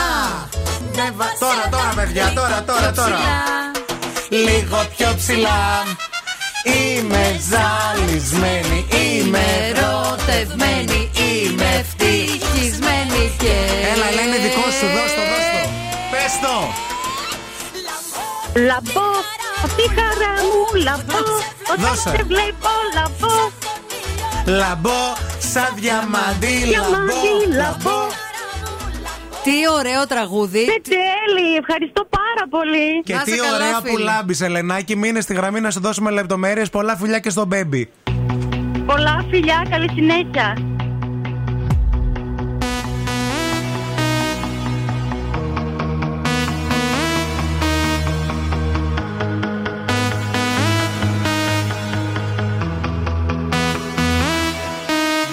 Νεβα- 0.98 1.34
Τώρα, 1.46 1.66
τώρα, 1.76 1.92
παιδιά, 1.96 2.26
τώρα, 2.40 2.64
τώρα, 2.70 2.90
τώρα. 3.00 3.20
Λίγο 4.30 4.78
πιο 4.98 5.10
ψηλά. 5.20 5.60
Είμαι 6.74 7.40
ζαλισμένη, 7.50 8.86
είμαι 9.04 9.44
Ερωτευμένη, 9.70 11.12
είμαι 11.28 11.70
ευτυχισμένη 11.80 13.22
και. 13.42 13.56
Έλα, 13.94 14.08
Ελένη, 14.12 14.38
δικό 14.46 14.66
σου, 14.78 14.88
δώσ' 14.96 15.14
το, 15.18 15.24
δώσ' 15.32 15.50
το. 15.54 15.62
Πες 16.12 16.34
το. 16.44 16.56
Λαμπό, 18.70 19.08
αυτή 19.66 19.82
η 19.82 19.92
χαρά 19.98 20.34
μου, 20.50 20.82
λαμπό. 20.88 21.20
Όταν 21.72 21.86
Δώσε. 21.86 22.10
σε 22.16 22.24
βλέπω, 22.32 22.72
λαμπό. 22.98 23.36
Λαμπό, 24.62 25.02
σαν 25.54 25.70
διαμαντή, 25.76 26.56
Διαμάντι, 26.72 27.32
λαμπό, 27.56 27.58
λαμπό. 27.62 27.98
Τι 29.44 29.52
ωραίο 29.78 30.08
τραγούδι. 30.08 30.60
Ε, 30.62 30.66
τέλει, 30.66 31.56
ευχαριστώ 31.60 32.08
πάρα 32.10 32.48
πολύ. 32.50 33.02
Και 33.04 33.14
Να 33.14 33.22
είσαι 33.26 33.32
τι 33.36 33.38
καλά, 33.38 33.56
ωραία 33.56 33.80
φίλη. 33.84 33.92
που 33.96 33.98
λάμπεις, 33.98 34.42
Ελενάκη. 34.42 34.96
Μείνε 34.96 35.22
στη 35.22 35.34
γραμμή 35.34 35.60
να 35.60 35.72
σου 35.72 35.80
δώσουμε 35.80 36.12
λεπτομέρειες. 36.12 36.70
Πολλά 36.70 36.96
φιλιά 36.98 37.20
και 37.20 37.30
στον 37.30 37.48
μπέμπι. 37.48 37.90
Πολλά 38.86 39.26
φιλιά, 39.30 39.66
καλή 39.70 39.90
συνέχεια. 39.96 40.54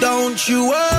Don't 0.01 0.49
you 0.49 0.67
worry. 0.67 0.96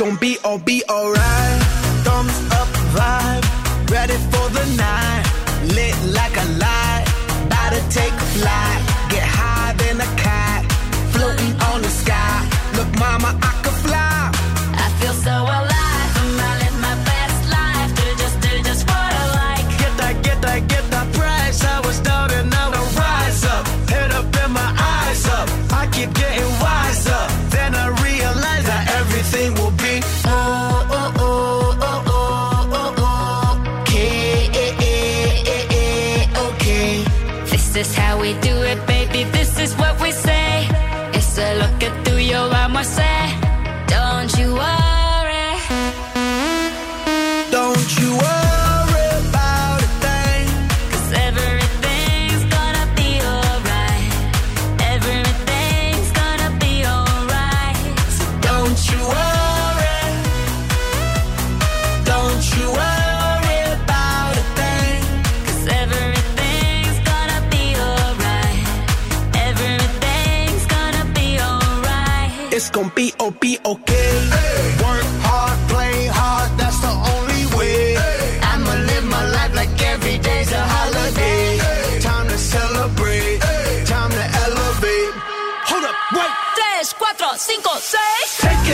Gonna 0.00 0.16
be 0.16 0.38
all 0.42 0.58
be 0.58 0.82
alright. 0.88 1.39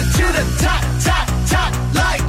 To 0.03 0.27
the 0.39 0.45
top, 0.63 0.83
top, 1.05 1.27
top. 1.53 1.71
Like 1.95 2.23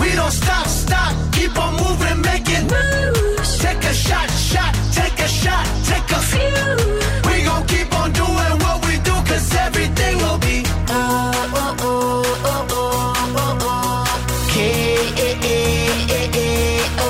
we 0.00 0.14
don't 0.14 0.30
stop, 0.32 0.66
stop. 0.66 1.12
Keep 1.32 1.56
on 1.58 1.72
moving, 1.82 2.20
make 2.22 2.46
it 2.48 2.64
moves. 2.74 3.58
Take 3.58 3.82
a 3.84 3.94
shot, 3.94 4.28
shot. 4.30 4.72
Take 4.92 5.18
a 5.18 5.28
shot, 5.28 5.64
take 5.90 6.08
a 6.18 6.20
few. 6.32 7.30
We 7.30 7.44
gon' 7.44 7.66
keep 7.66 7.90
on 8.00 8.12
doing 8.12 8.54
what 8.64 8.78
we 8.86 8.94
do, 9.08 9.12
cause 9.30 9.54
everything 9.66 10.16
will 10.18 10.38
be 10.38 10.62
oh 10.88 11.32
oh 11.62 11.76
oh 11.80 12.22
oh 12.52 12.66
oh 12.82 13.36
oh 13.42 13.58
oh. 13.62 14.44
Okay, 14.44 14.96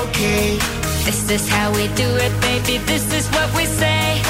Okay. 0.01 0.57
This 1.05 1.29
is 1.29 1.49
how 1.49 1.71
we 1.73 1.87
do 2.03 2.09
it, 2.25 2.33
baby. 2.41 2.77
This 2.85 3.05
is 3.13 3.27
what 3.35 3.49
we 3.55 3.65
say. 3.65 4.21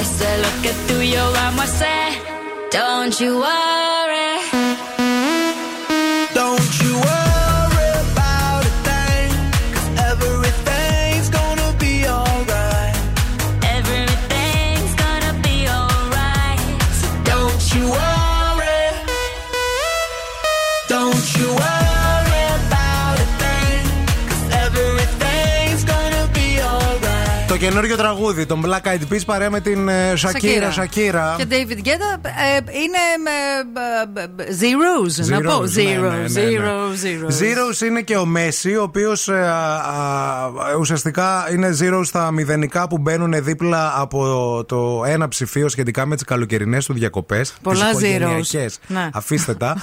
It's 0.00 0.20
a 0.22 0.32
look 0.44 0.60
at 0.70 0.76
through 0.86 1.06
your 1.16 1.30
arm, 1.44 1.58
I 1.60 1.66
say. 1.66 2.02
Don't 2.70 3.20
you 3.20 3.38
worry. 3.40 4.09
Καινούριο 27.70 27.96
τραγούδι, 27.96 28.46
τον 28.46 28.62
Black 28.66 28.88
Eyed 28.88 29.12
Peas 29.12 29.20
παρέα 29.26 29.50
με 29.50 29.60
την 29.60 29.88
ε, 29.88 30.12
Shakira. 30.12 30.80
Shakira. 30.80 31.36
Και 31.36 31.46
David 31.50 31.86
Guetta 31.86 32.18
ε, 32.22 32.56
είναι 32.56 33.02
με 33.24 33.30
ε, 34.16 34.42
ε, 34.42 34.44
ε, 34.44 34.56
zeros, 34.60 35.28
να 35.28 35.40
πω. 35.40 35.62
Zeros, 35.62 35.70
ναι, 35.74 35.84
ναι, 35.84 35.96
Zeros, 35.96 36.10
ναι, 36.10 36.18
ναι. 36.18 36.28
zeros, 36.34 37.28
zeros. 37.28 37.42
Zeros 37.42 37.86
είναι 37.86 38.00
και 38.00 38.16
ο 38.16 38.24
Μέση, 38.26 38.76
ο 38.76 38.82
οποίος 38.82 39.28
ουσιαστικά 40.78 41.48
είναι 41.52 41.76
zeros 41.80 42.02
στα 42.04 42.30
μηδενικά 42.30 42.88
που 42.88 42.98
μπαίνουν 42.98 43.44
δίπλα 43.44 43.92
από 43.96 44.64
το 44.68 45.02
ένα 45.06 45.28
ψηφίο 45.28 45.68
σχετικά 45.68 46.06
με 46.06 46.14
τις 46.14 46.24
καλοκαιρινές 46.24 46.86
του 46.86 46.92
διακοπές. 46.92 47.54
Πολλά 47.62 47.86
zeros. 47.92 48.66
Ναι. 48.86 49.08
Αφήστε 49.12 49.54
τα. 49.54 49.76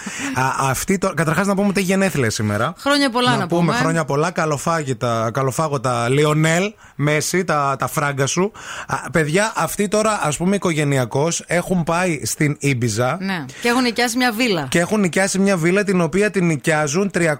Καταρχάς 1.15 1.47
να 1.47 1.55
πούμε 1.55 1.67
ότι 1.67 1.79
έχει 1.79 1.88
γενέθλια 1.88 2.29
σήμερα. 2.29 2.73
Χρόνια 2.77 3.09
πολλά 3.09 3.38
να, 3.38 3.47
πούμε. 3.47 3.73
Χρόνια 3.73 4.05
πολλά. 4.05 4.31
Καλοφάγητα, 4.31 5.29
καλοφάγωτα 5.33 6.09
Λιονέλ, 6.09 6.73
Μέση, 6.99 7.43
τα, 7.43 7.75
τα 7.79 7.87
φράγκα 7.87 8.25
σου. 8.25 8.51
Α, 8.87 9.09
παιδιά, 9.09 9.53
αυτοί 9.55 9.87
τώρα, 9.87 10.19
ας 10.23 10.37
πούμε, 10.37 10.55
οικογενειακώς 10.55 11.43
έχουν 11.47 11.83
πάει 11.83 12.21
στην 12.25 12.57
Ήμπιζα. 12.59 13.17
Ναι. 13.19 13.45
Και 13.61 13.67
έχουν 13.67 13.81
νοικιάσει 13.81 14.17
μια 14.17 14.31
βίλα. 14.31 14.67
Και 14.69 14.79
έχουν 14.79 14.99
νοικιάσει 14.99 15.39
μια 15.39 15.57
βίλα 15.57 15.83
την 15.83 16.01
οποία 16.01 16.31
την 16.31 16.45
νοικιάζουν 16.45 17.11
300.000 17.13 17.31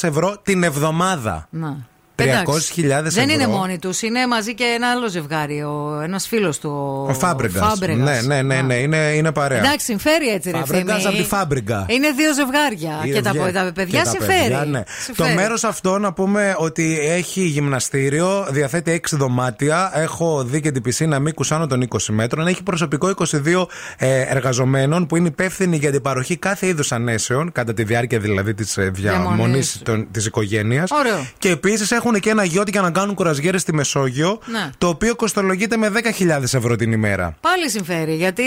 ευρώ 0.00 0.38
την 0.42 0.62
εβδομάδα. 0.62 1.46
Να. 1.50 1.92
300.000 2.16 3.02
Δεν 3.02 3.28
είναι 3.28 3.42
ευρώ. 3.42 3.56
μόνοι 3.56 3.78
τους, 3.78 4.02
είναι 4.02 4.26
μαζί 4.26 4.54
και 4.54 4.64
ένα 4.76 4.90
άλλο 4.90 5.08
ζευγάρι. 5.08 5.64
Ένας 6.02 6.26
φίλος 6.26 6.58
του. 6.58 6.70
Ο 7.08 7.14
Φάμπρεγκα. 7.14 7.72
Fabregas. 7.72 7.96
Ναι, 7.96 8.20
ναι, 8.20 8.42
ναι, 8.42 8.60
ναι, 8.62 8.74
είναι, 8.74 8.96
είναι 8.96 9.32
παρέα. 9.32 9.58
Εντάξει, 9.58 9.84
συμφέρει 9.86 10.28
έτσι 10.28 10.50
ρε 10.50 10.56
Φάμπρεγκας 10.58 10.94
Ευθύμη. 10.96 11.14
από 11.14 11.22
τη 11.22 11.28
Φάμπρεγκα. 11.28 11.86
Είναι 11.88 12.10
δύο 12.10 12.34
ζευγάρια. 12.34 13.00
Είναι 13.06 13.14
Και 13.16 13.22
τα, 13.22 13.30
βγαίνει. 13.30 13.52
τα 13.52 13.70
παιδιά 13.74 13.98
Και 13.98 14.04
τα 14.04 14.10
συμφέρει. 14.10 14.38
παιδιά, 14.40 14.64
ναι. 14.64 14.82
Συμφέρει. 15.04 15.28
Το 15.28 15.34
μέρος 15.34 15.64
αυτό 15.64 15.98
να 15.98 16.12
πούμε 16.12 16.54
ότι 16.58 16.98
έχει 17.02 17.40
γυμναστήριο, 17.40 18.46
διαθέτει 18.50 18.90
6 19.10 19.16
δωμάτια. 19.16 19.90
Έχω 19.94 20.44
δει 20.44 20.60
και 20.60 20.70
την 20.70 20.82
πισίνα 20.82 21.18
μήκου 21.18 21.44
άνω 21.50 21.66
των 21.66 21.88
20 21.88 21.98
μέτρων. 22.08 22.46
Έχει 22.46 22.62
προσωπικό 22.62 23.08
22 23.08 23.66
ε, 23.96 24.20
εργαζομένων 24.20 25.06
που 25.06 25.16
είναι 25.16 25.28
υπεύθυνοι 25.28 25.76
για 25.76 25.90
την 25.90 26.02
παροχή 26.02 26.36
κάθε 26.36 26.66
είδους 26.66 26.92
ανέσεων, 26.92 27.52
κατά 27.52 27.74
τη 27.74 27.84
διάρκεια 27.84 28.18
δηλαδή 28.18 28.54
της 28.54 28.78
διαμονής 28.92 29.80
Διαμονής. 29.82 29.82
της 30.10 30.26
οικογένειας. 30.26 30.90
Ωραίο. 30.90 31.26
Και 31.38 31.48
επίσης 31.48 31.92
έχουν 32.06 32.20
και 32.20 32.30
ένα 32.30 32.44
γιότ 32.44 32.68
για 32.68 32.80
να 32.80 32.90
κάνουν 32.90 33.14
κουρασγέρες 33.14 33.60
στη 33.60 33.74
Μεσόγειο, 33.74 34.38
Ναι. 34.44 34.70
το 34.78 34.88
οποίο 34.88 35.14
κοστολογείται 35.16 35.76
με 35.76 35.88
10.000 35.88 36.54
ευρώ 36.54 36.76
την 36.76 36.92
ημέρα. 36.92 37.36
Πάλι 37.40 37.70
συμφέρει, 37.70 38.14
γιατί 38.14 38.42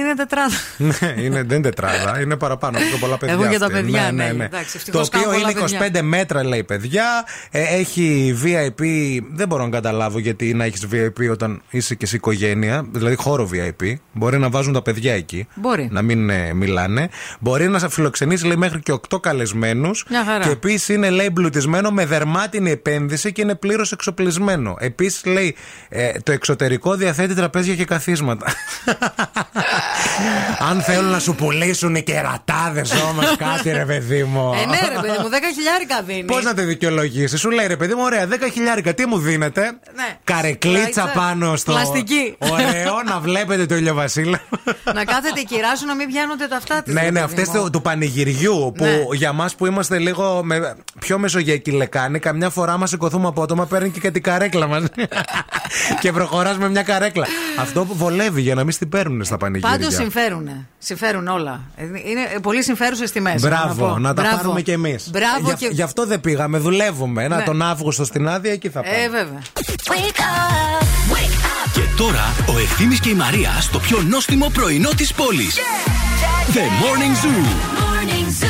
είναι 0.00 0.14
τετράδα. 0.16 0.54
Ναι, 0.76 1.22
είναι, 1.22 1.42
δεν 1.42 1.56
είναι 1.58 1.60
τετράδα, 1.60 2.20
είναι 2.20 2.36
παραπάνω. 2.36 2.78
Πιο 2.78 2.98
πολλά 3.00 3.16
παιδιά. 3.18 3.34
Έχουν 3.34 3.48
και 3.50 3.58
τα 3.58 3.66
αυτή. 3.66 3.80
παιδιά, 3.80 4.12
ναι, 4.12 4.24
ναι. 4.24 4.32
ναι. 4.32 4.44
Εντάξει, 4.44 4.72
Το 4.72 4.76
ευτυχώς 4.78 5.06
οποίο 5.06 5.20
κάνουν 5.20 5.40
είναι 5.40 5.52
πολλά 5.52 5.66
25 5.68 5.78
παιδιά. 5.78 6.02
μέτρα, 6.02 6.44
λέει 6.44 6.64
παιδιά. 6.64 7.04
Ε, 7.50 7.62
έχει 7.62 8.36
VIP. 8.44 8.82
Δεν 9.32 9.48
μπορώ 9.48 9.64
να 9.64 9.70
καταλάβω 9.70 10.18
γιατί 10.18 10.54
να 10.54 10.64
έχεις 10.64 10.86
VIP 10.92 11.30
όταν 11.30 11.62
είσαι 11.70 11.94
και 11.94 12.06
σε 12.06 12.16
οικογένεια. 12.16 12.84
Δηλαδή 12.92 13.14
χώρο 13.14 13.48
VIP. 13.52 13.94
Μπορεί 14.12 14.38
να 14.38 14.48
βάζουν 14.50 14.72
τα 14.72 14.82
παιδιά 14.82 15.14
εκεί. 15.14 15.46
Μπορεί. 15.54 15.88
Να 15.92 16.02
μην 16.02 16.30
ε, 16.30 16.52
μιλάνε. 16.54 17.08
Μπορεί 17.40 17.68
να 17.68 17.78
σε 17.78 17.88
φιλοξενήσει, 17.90 18.46
λέει, 18.46 18.56
μέχρι 18.56 18.80
και 18.80 18.92
8 19.10 19.20
καλεσμένους. 19.20 20.04
Μια 20.08 20.24
χαρά. 20.24 20.44
Και 20.44 20.50
επίσης 20.50 20.88
είναι, 20.88 21.10
λέει, 21.10 21.26
εμπλουτισμένο 21.26 21.90
με 21.90 22.06
δερμάτινη 22.06 22.69
επένδυση 22.70 23.32
και 23.32 23.40
είναι 23.42 23.54
πλήρως 23.54 23.92
εξοπλισμένο. 23.92 24.76
Επίσης, 24.78 25.24
λέει, 25.24 25.56
ε, 25.88 26.10
το 26.22 26.32
εξωτερικό 26.32 26.94
διαθέτει 26.94 27.34
τραπέζια 27.34 27.74
και 27.74 27.84
καθίσματα. 27.84 28.46
Αν 30.70 30.80
θέλουν 30.82 31.10
να 31.10 31.18
σου 31.18 31.34
πουλήσουν 31.34 31.94
οι 31.94 32.02
κερατάδες 32.02 32.92
όμως 33.10 33.36
κάτι, 33.36 33.70
ρε 33.70 33.84
παιδί 33.84 34.24
μου. 34.24 34.52
ε, 34.62 34.66
ναι, 34.66 34.78
ρε 34.88 35.00
παιδί 35.00 35.18
μου, 35.22 35.28
10 35.28 35.32
χιλιάρικα 35.54 36.02
δίνεις. 36.06 36.24
Πώς 36.24 36.44
να 36.44 36.54
τη 36.54 36.62
δικαιολογήσεις, 36.62 37.40
σου 37.40 37.50
λέει 37.50 37.66
ρε 37.66 37.76
παιδί 37.76 37.94
μου, 37.94 38.02
ωραία, 38.04 38.26
10 38.26 38.30
χιλιάρικα, 38.52 38.94
τι 38.94 39.06
μου 39.06 39.18
δίνετε; 39.18 39.62
Ναι. 39.94 40.16
Καρεκλίτσα 40.24 40.80
Πλάιτσα. 41.02 41.12
πάνω 41.14 41.56
στο. 41.56 41.72
Πλαστική. 41.72 42.34
Ωραίο, 42.38 43.02
να 43.06 43.18
βλέπετε 43.20 43.66
το 43.66 43.76
ηλιοβασίλα. 43.76 44.40
να 44.94 45.04
κάθεται 45.04 45.40
η 45.40 45.44
κυρά 45.44 45.76
σου 45.76 45.86
να 45.86 45.94
μην 45.94 46.08
πιάνονται 46.08 46.46
τα 46.46 46.56
αυτά 46.56 46.82
της. 46.82 46.94
Ναι, 46.94 47.10
ναι, 47.10 47.20
αυτές 47.20 47.48
του, 47.48 47.70
του 47.72 47.82
πανηγυριού 47.82 48.72
που 48.76 48.84
Ναι. 48.84 49.04
για 49.12 49.32
μας 49.32 49.54
που 49.54 49.66
είμαστε 49.66 49.98
λίγο 49.98 50.40
με, 50.44 50.76
πιο 50.98 51.18
μεσογειακή 51.18 51.70
λεκάνη, 51.70 52.18
καμιά 52.18 52.50
φορά 52.50 52.59
μας 52.78 52.90
σηκωθούμε 52.90 53.28
απότομα, 53.28 53.66
παίρνει 53.66 53.90
και, 53.90 54.00
και 54.00 54.10
την 54.10 54.22
καρέκλα 54.22 54.66
μας. 54.66 54.82
και 56.00 56.12
προχωράς 56.12 56.58
με 56.58 56.68
μια 56.68 56.82
καρέκλα. 56.82 57.26
Αυτό 57.58 57.84
που 57.84 57.96
βολεύει 57.96 58.40
για 58.40 58.54
να 58.54 58.62
μην 58.62 58.72
στην 58.72 58.88
παίρνουν 58.88 59.24
στα 59.24 59.36
πανηγύρια. 59.36 59.76
Πάντως 59.76 59.94
συμφέρουν. 59.94 60.48
Συμφέρουν 60.78 61.26
όλα. 61.28 61.60
Ε, 61.76 61.84
Είναι 61.84 62.40
πολύ 62.42 62.62
συμφέρουσες 62.62 63.10
τιμές. 63.10 63.42
Μπράβο, 63.42 63.98
να, 63.98 64.14
τα 64.14 64.22
πάρουμε 64.22 64.60
κι 64.60 64.70
εμείς. 64.70 65.10
Μπράβο 65.10 65.52
και. 65.58 65.68
Γι' 65.70 65.82
αυτό 65.82 66.06
δεν 66.06 66.20
πήγαμε, 66.20 66.58
δουλεύουμε. 66.58 67.28
Να 67.28 67.36
Ναι. 67.36 67.42
τον 67.42 67.62
Αύγουστο 67.62 68.04
στην 68.04 68.28
άδεια, 68.28 68.52
εκεί 68.52 68.68
θα 68.68 68.80
πάμε. 68.80 68.96
Ε, 68.96 69.08
βέβαια. 69.08 69.38
Και 71.72 71.80
τώρα 71.96 72.34
ο 72.54 72.58
Ευθύμης 72.58 73.00
και 73.00 73.08
η 73.08 73.14
Μαρία 73.14 73.50
στο 73.60 73.78
πιο 73.78 74.02
νόστιμο 74.08 74.50
πρωινό 74.52 74.88
της 74.96 75.12
πόλης. 75.12 75.56
The 76.54 76.58
Morning 76.58 77.14
Zoo. 77.24 77.70
Sean 78.40 78.49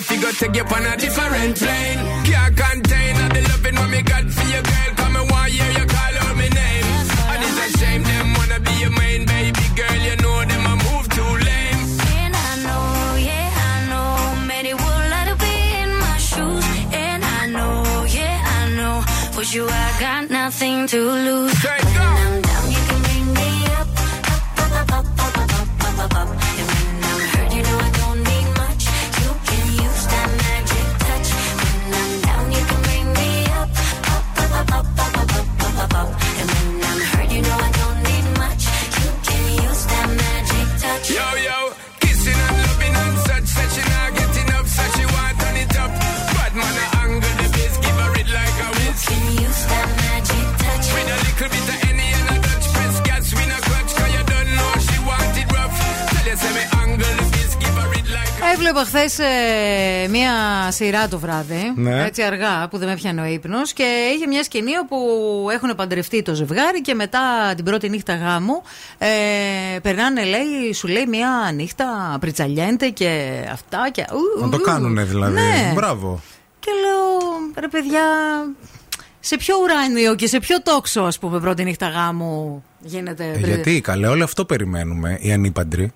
Figure 0.00 0.30
take 0.32 0.56
you 0.56 0.62
on 0.62 0.86
a 0.86 0.96
different 0.96 1.56
plane. 1.56 1.98
Can't 2.24 2.77
a 58.98 59.04
Έβλεπα 59.04 59.08
χθε 59.08 60.08
μία 60.08 60.32
σειρά 60.70 61.08
το 61.08 61.18
βράδυ. 61.18 61.72
Ναι. 61.76 62.04
Έτσι 62.04 62.22
αργά 62.22 62.68
που 62.68 62.78
δεν 62.78 62.88
με 62.88 62.94
πιάνει 62.94 63.20
ο 63.20 63.24
ύπνος. 63.24 63.72
Και 63.72 64.12
είχε 64.16 64.26
μια 64.26 64.42
σκηνή 64.42 64.76
όπου 64.82 64.96
έχουν 65.52 65.74
παντρευτεί 65.74 66.22
το 66.22 66.34
ζευγάρι 66.34 66.80
και 66.80 66.94
μετά 66.94 67.52
την 67.56 67.64
πρώτη 67.64 67.88
νύχτα 67.88 68.14
γάμου 68.14 68.62
ε, 68.98 69.08
περνάνε, 69.82 70.24
λέει, 70.24 70.72
σου 70.74 70.86
λέει 70.88 71.06
μια 71.06 71.50
νύχτα 71.54 72.16
πριτσαλιέντε 72.20 72.88
και 72.88 73.40
αυτά. 73.52 73.88
Και, 73.92 74.04
ου, 74.12 74.40
Να 74.44 74.48
το 74.48 74.56
ου. 74.56 74.60
κάνουνε 74.60 75.04
δηλαδή. 75.04 75.34
Ναι. 75.34 75.72
Μπράβο. 75.74 76.20
Και 76.60 76.70
λέω, 76.80 77.18
ρε 77.60 77.68
παιδιά, 77.68 78.02
σε 79.20 79.36
ποιο 79.36 79.54
ουράνιο 79.62 80.14
και 80.14 80.26
σε 80.26 80.38
ποιο 80.38 80.62
τόξο, 80.62 81.00
ας 81.00 81.18
πούμε, 81.18 81.40
πρώτη 81.40 81.64
νύχτα 81.64 81.88
γάμου 81.88 82.64
γίνεται. 82.80 83.24
Ε, 83.24 83.38
γιατί 83.38 83.80
καλέ, 83.80 84.06
όλο 84.08 84.24
αυτό 84.24 84.44
περιμένουμε 84.44 85.18
οι 85.20 85.32
ανήπαντροι. 85.32 85.92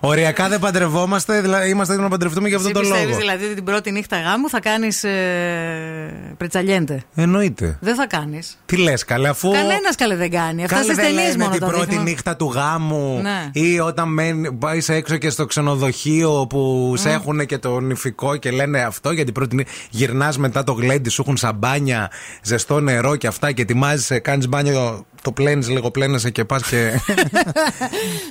Οριακά 0.00 0.48
δεν 0.48 0.58
παντρευόμαστε, 0.60 1.40
δηλαδή 1.40 1.68
είμαστε 1.70 1.92
έτοιμοι 1.92 2.08
να 2.08 2.12
παντρευτούμε 2.12 2.48
για 2.48 2.56
αυτόν 2.56 2.72
Εσύ 2.72 2.82
τον 2.82 2.90
πιστεύεις 2.90 3.14
λόγο. 3.16 3.20
δηλαδή 3.20 3.44
ότι 3.44 3.54
την 3.54 3.64
πρώτη 3.64 3.90
νύχτα 3.90 4.20
γάμου 4.20 4.48
θα 4.48 4.60
κάνεις 4.60 5.04
ε, 5.04 6.34
πρετσαλιέντε. 6.36 7.02
Εννοείται. 7.14 7.78
Δεν 7.80 7.94
θα 7.94 8.06
κάνεις. 8.06 8.58
Τι 8.66 8.76
λες, 8.76 9.04
καλέ, 9.04 9.28
αφού. 9.28 9.50
Κανένας 9.50 9.94
καλέ 9.96 10.16
δεν 10.16 10.30
κάνει. 10.30 10.62
Αυτά 10.64 10.74
Καλέ 10.74 10.84
στις 10.92 10.96
δεν 10.96 11.04
ταινίες 11.06 11.24
λένε 11.30 11.36
μόνο 11.38 11.50
την 11.50 11.60
τα 11.60 11.66
πρώτη 11.66 11.84
δείχνουν. 11.86 12.04
νύχτα 12.04 12.36
του 12.36 12.52
γάμου 12.54 13.20
Ναι. 13.22 13.50
ή 13.52 13.80
όταν 13.80 14.08
μένει, 14.12 14.52
πάεις 14.52 14.88
έξω 14.88 15.16
και 15.16 15.30
στο 15.30 15.46
ξενοδοχείο 15.46 16.46
που 16.48 16.92
σε 16.96 17.10
έχουν 17.10 17.46
και 17.46 17.58
το 17.58 17.80
νηφικό 17.80 18.36
και 18.36 18.50
λένε 18.50 18.80
αυτό 18.80 19.10
για 19.10 19.24
την 19.24 19.34
πρώτη 19.34 19.56
νύχτα. 19.56 19.72
Γυρνάς 19.90 20.38
μετά 20.38 20.64
το 20.64 20.72
γλέντι, 20.72 21.08
σου 21.10 21.22
έχουν 21.22 21.36
σαμπάνια, 21.36 22.10
ζεστό 22.42 22.80
νερό 22.80 23.16
και 23.16 23.26
αυτά 23.26 23.52
και 23.52 23.62
ετοιμάζεσαι, 23.62 24.18
κάνεις 24.18 24.48
μπάνιο, 24.48 25.04
το 25.22 25.32
πλένεις 25.32 25.68
λίγο, 25.68 25.90
πλένεσαι 25.90 26.30
και 26.30 26.44
πας 26.44 26.62
και. 26.68 26.90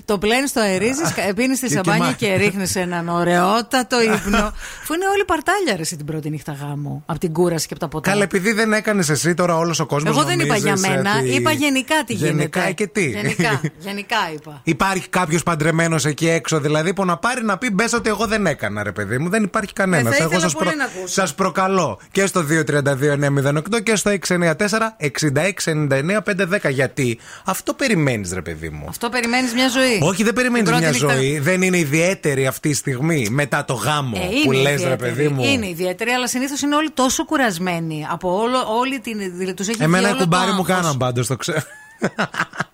Το 0.05 0.17
πλένεις, 0.17 0.53
το 0.53 0.59
αερίζεις, 0.61 1.13
πίνεις 1.35 1.59
τη 1.59 1.67
Και 1.67 1.73
σαμπάνια 1.73 2.13
κοιμά- 2.13 2.15
και 2.15 2.35
ρίχνεις 2.45 2.75
έναν 2.75 3.09
ωραιότατο 3.09 4.01
ύπνο. 4.01 4.37
Αφού 4.81 4.93
είναι 4.93 5.05
όλοι 5.13 5.25
παρτάλια 5.25 5.75
ρε, 5.75 5.81
εσύ 5.81 5.95
την 5.95 6.05
πρώτη 6.05 6.29
νύχτα 6.29 6.57
γάμου. 6.61 7.03
Από 7.05 7.19
την 7.19 7.33
κούραση 7.33 7.67
και 7.67 7.73
από 7.73 7.81
τα 7.83 7.87
ποτά. 7.89 8.09
Καλά, 8.11 8.23
επειδή 8.23 8.51
δεν 8.51 8.73
έκανες 8.73 9.09
εσύ 9.09 9.33
τώρα 9.33 9.57
όλος 9.57 9.79
ο 9.79 9.85
κόσμος. 9.85 10.15
Εγώ 10.15 10.25
δεν 10.25 10.39
είπα 10.39 10.55
για 10.55 10.77
μένα, 10.77 11.11
είπα 11.23 11.51
γενικά 11.51 11.95
τι 12.05 12.13
Γενικά 12.13 12.59
γίνεται. 12.59 12.73
και 12.73 12.87
τι; 12.87 13.09
Γενικά, 13.09 13.61
γενικά 13.87 14.17
είπα. 14.35 14.61
Υπάρχει 14.63 15.09
κάποιος 15.09 15.43
παντρεμένος 15.43 16.05
εκεί 16.05 16.29
έξω, 16.29 16.59
δηλαδή 16.59 16.93
που 16.93 17.05
να 17.05 17.17
πάρει 17.17 17.43
να 17.43 17.57
πει 17.57 17.71
μπες 17.71 17.93
ότι 17.93 18.09
εγώ 18.09 18.25
δεν 18.25 18.45
έκανα, 18.45 18.83
ρε 18.83 18.91
παιδί 18.91 19.17
μου. 19.17 19.29
Δεν 19.29 19.43
υπάρχει 19.43 19.73
κανένας. 19.73 20.13
Ε, 20.13 20.17
θα 20.17 20.23
ήθελα 20.23 20.39
σας, 20.39 20.53
πολύ 20.53 20.75
να 20.75 20.83
ακούσω. 20.83 21.07
σας 21.13 21.35
προκαλώ 21.35 21.99
και 22.11 22.25
στο 22.25 22.41
232-908 22.41 23.81
και 23.83 23.95
στο 23.95 24.11
694-6699-510. 24.27 26.69
Γιατί 26.79 27.19
αυτό 27.45 27.73
περιμένεις, 27.73 28.31
ρε 28.33 28.41
παιδί 28.41 28.69
μου. 28.69 28.85
Αυτό 28.89 29.09
περιμένεις 29.09 29.53
μια 29.53 29.67
ζωή. 29.69 29.99
Όχι, 30.01 30.23
δεν 30.23 30.33
περιμένεις 30.33 30.69
Την 30.69 30.77
μια 30.77 30.87
πρώτη 30.89 31.03
νύχτα- 31.03 31.17
ζωή. 31.19 31.39
Δεν 31.39 31.61
είναι 31.61 31.77
ιδιαίτερη 31.77 32.47
αυτή 32.47 32.69
η 32.69 32.73
στιγμή 32.73 33.27
μετά 33.29 33.65
το 33.65 33.73
γάμο 33.73 34.17
Ε, 34.21 34.43
που 34.43 34.53
είναι 34.53 34.61
λες, 34.61 34.71
ρε 34.81 34.83
ιδιαίτερη. 34.83 35.11
παιδί 35.13 35.27
μου. 35.27 35.43
Είναι 35.43 35.67
ιδιαίτερη, 35.67 36.11
αλλά 36.11 36.27
συνήθως 36.27 36.61
είναι 36.61 36.75
όλοι 36.75 36.89
τόσο 36.91 37.25
κουρασμένοι 37.25 38.05
από 38.09 38.39
όλο, 38.41 38.57
όλη 38.79 38.99
την. 38.99 39.17
Δηλαδή, 39.17 39.53
τους 39.53 39.67
έχει 39.67 39.83
Εμένα 39.83 39.97
βγει 39.97 40.05
οι 40.07 40.09
όλο 40.09 40.17
το 40.17 40.23
κουμπάροι 40.23 40.51
μου 40.51 40.59
άγχος. 40.61 40.75
κάναν 40.75 40.97
πάντως, 40.97 41.27
το 41.27 41.35
ξέρω. 41.35 41.61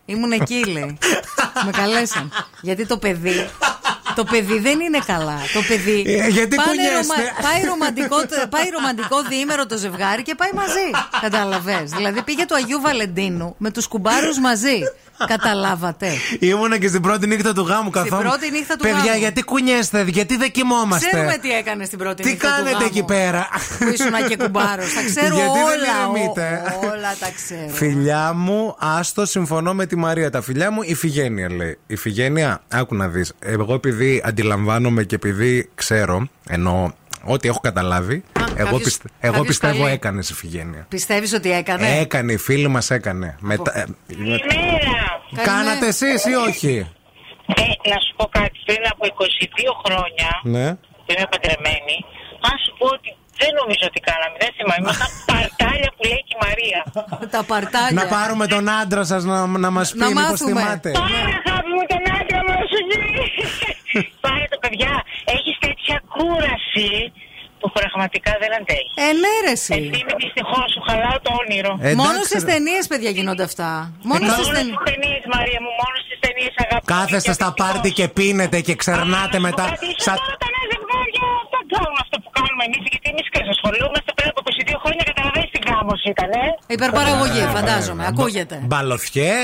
Ήμουν 0.06 0.32
εκεί, 0.32 0.66
λέει. 0.66 0.97
Με 1.66 1.72
καλέσαν. 1.72 2.32
Γιατί 2.62 2.86
το 2.86 2.97
παιδί. 2.97 3.47
Το 4.16 4.24
παιδί 4.24 4.59
δεν 4.59 4.80
είναι 4.80 4.99
καλά. 5.05 5.38
Το 5.53 5.61
παιδί. 5.68 6.03
Ε, 6.07 6.28
γιατί 6.28 6.55
πάνε 6.55 6.70
κουνιέστε. 6.70 7.24
πάει, 7.41 7.61
ρομαντικό, 7.70 8.16
πάει 8.49 8.70
ρομαντικό 8.74 9.18
διήμερο 9.30 9.66
το 9.66 9.78
ζευγάρι 9.78 10.22
και 10.22 10.36
πάει 10.36 10.49
μαζί. 10.53 10.88
Καταλαβέ. 11.22 11.84
Δηλαδή 11.95 12.22
πήγε 12.22 12.45
του 12.45 12.55
Αγίου 12.55 12.82
Βαλεντίνου 12.82 13.55
με 13.57 13.72
τους 13.72 13.88
κουμπάρους 13.88 14.39
μαζί. 14.39 14.78
Καταλάβατε. 15.28 16.07
Ήμουνα 16.39 16.78
και 16.78 16.88
στην 16.88 17.01
πρώτη 17.01 17.28
νύχτα 17.28 17.53
του 17.53 17.61
γάμου 17.61 17.89
καθόλου. 17.89 18.22
πρώτη 18.30 18.51
νύχτα 18.51 18.76
του 18.76 18.82
Παιδιά, 18.84 19.03
γάμου. 19.03 19.18
γιατί 19.20 19.43
κουνιέστε, 19.43 20.03
γιατί 20.07 20.38
δεν 20.38 20.51
κοιμόμαστε; 20.51 21.07
Ξέρουμε 21.07 21.38
τι 21.41 21.51
έκανε 21.51 21.86
στην 21.86 21.97
πρώτη 21.97 22.24
Τι 22.24 22.30
νύχτα 22.30 22.47
του 22.47 22.53
κάνετε 22.55 22.72
γάμου. 22.76 22.86
εκεί 22.86 23.03
πέρα; 23.03 23.47
Που 23.80 23.88
ήσουν 23.93 24.28
και 24.28 24.38
κουμπάρος. 24.38 24.93
Τα 24.93 25.01
ξέρω 25.05 25.36
Γιατί 25.36 25.57
δεν 25.57 25.63
όλα. 25.63 26.18
ηρεμείτε. 26.18 26.61
ό- 26.82 26.86
όλα 26.86 27.16
τα 27.20 27.28
ξέρω. 27.36 27.70
Φιλιά 27.74 28.34
μου, 28.34 28.76
άστο, 28.80 29.26
συμφωνώ 29.26 29.74
με 29.74 29.86
τη 29.86 29.95
Μαρία. 29.95 30.30
Τα 30.30 30.41
φιλιά 30.41 30.72
μου, 30.72 30.82
η 30.84 30.93
Φιγένεια 30.95 31.51
λέει. 31.53 31.78
Η 31.88 31.95
Φιγένεια, 31.95 32.61
άκου 32.72 32.95
να 32.95 33.07
δεις. 33.07 33.34
Εγώ 33.39 33.74
επειδή 33.74 34.05
αντιλαμβάνομαι 34.26 35.03
και 35.03 35.16
επειδή 35.16 35.70
ξέρω, 35.76 36.28
ενώ 36.49 36.93
ό,τι 37.24 37.47
έχω 37.47 37.60
καταλάβει, 37.60 38.24
εγώ, 38.39 38.56
κάποιος- 38.56 38.84
πιστε- 38.84 39.12
εγώ 39.20 39.32
κάποιος 39.34 39.47
πιστεύω 39.47 39.82
καλεί. 39.84 39.93
έκανε 39.93 40.20
η 40.30 40.34
Φιγένεια. 40.34 40.86
Πιστεύεις 40.89 41.34
ότι 41.34 41.51
έκανε; 41.51 41.97
Έκανε, 41.99 42.32
η 42.34 42.38
φίλη 42.38 42.68
μας 42.68 42.91
έκανε. 42.91 43.36
Μετά, 43.39 43.72
ε, 43.80 43.84
Κάνατε 45.43 45.86
εσείς 45.88 46.26
ή 46.26 46.34
όχι; 46.47 46.74
Ε, 47.56 47.62
να 47.91 47.97
σου 48.06 48.12
πω 48.18 48.26
κάτι, 48.38 48.58
πριν 48.66 48.84
από 48.91 49.03
22 49.06 49.72
χρόνια 49.84 50.30
Ναι. 50.56 50.68
που 51.03 51.10
είμαι 51.14 51.28
παντρεμένη, 51.34 51.95
αν 52.49 52.56
σου 52.64 52.72
πω 52.80 52.86
ότι 52.97 53.10
δεν 53.41 53.51
νομίζω 53.62 53.84
ότι 53.91 53.99
κάναμε, 54.10 54.36
δεν 54.43 54.51
θυμάμαι. 54.58 54.82
Ήμασταν 54.84 55.10
παρτάλια 55.30 55.89
που 55.95 56.03
λέει 56.10 56.22
και 56.28 56.36
η 56.38 56.41
Μαρία. 56.45 56.80
Τα 57.36 57.41
παρτάλια. 57.51 57.95
Να 57.99 58.06
πάρουμε 58.16 58.45
τον 58.53 58.66
άντρα 58.82 59.03
σας 59.12 59.22
να, 59.32 59.38
να 59.66 59.70
μας 59.78 59.88
πει 59.91 59.97
Να 60.03 60.08
μήπως 60.08 60.24
μάθουμε. 60.30 60.62
θυμάται. 60.62 60.89
Πάρε 61.01 61.22
αγάπη 61.39 61.70
μου 61.76 61.84
τον 61.91 62.03
άντρα 62.18 62.39
μου, 62.47 62.56
σου 62.72 62.80
γίνει. 62.89 63.24
Πάρε 64.26 64.46
το 64.54 64.58
παιδιά, 64.64 64.93
έχεις 65.36 65.56
τέτοια 65.66 65.96
κούραση 66.16 66.89
που 67.60 67.68
πραγματικά 67.80 68.32
δεν 68.41 68.52
αντέχεις. 68.60 68.93
Ε, 69.06 69.10
ναι, 69.24 69.34
ρε, 69.46 69.52
εσύ. 69.58 69.74
Ευθύμη, 69.80 70.14
δυστυχώς 70.24 70.66
σου 70.74 70.82
χαλάω 70.88 71.18
το 71.26 71.32
όνειρο. 71.41 71.72
Ε, 71.88 71.93
Μόνο 72.02 72.10
εντάξει, 72.16 72.30
στις 72.32 72.43
ρε. 72.46 72.50
ταινίες, 72.52 72.84
παιδιά, 72.91 73.10
γίνονται 73.18 73.46
αυτά. 73.50 73.70
Μόνο 74.10 74.20
Μόνο 74.24 74.26
στις 74.34 74.46
στις 74.46 74.58
ταινίε. 74.58 74.76
ταινίες, 74.89 75.24
Μαρία 75.36 75.60
μου, 75.66 75.72
μόνο 75.82 75.96
στις 76.06 76.18
ταινίες 76.26 76.54
αγαπώ. 76.64 76.86
Κάθεστε 76.96 77.34
στα 77.39 77.50
πάρτι 77.60 77.89
και 77.98 78.06
πίνετε 78.18 78.58
και 78.68 78.74
ξερνάτε 78.82 79.38
μετά. 79.48 79.66
Σα- 80.08 80.16
Όταν 80.36 80.52
ένα 80.52 80.62
ζευγάρια 80.74 81.28
δεν 81.54 81.64
κάνουν 81.74 81.96
αυτό 82.04 82.05
που 82.05 82.05
κάνουμε 82.56 82.64
εμείς, 82.70 82.84
γιατί 82.93 83.08
εμείς 83.14 83.26
και 83.34 83.39
ασχολούμαστε 83.56 84.10
πριν 84.18 84.28
από 84.32 84.39
22 84.47 84.76
χρόνια, 84.84 85.03
καταλαβαίνεις 85.12 85.49
τι 85.53 85.60
γάμος 85.70 85.99
ήταν, 86.14 86.30
ε. 86.43 86.45
Υπερπαραγωγή, 86.76 87.41
φαντάζομαι. 87.58 88.03
Ακούγεται. 88.12 88.56
Μπαλωθιέ, 88.70 89.36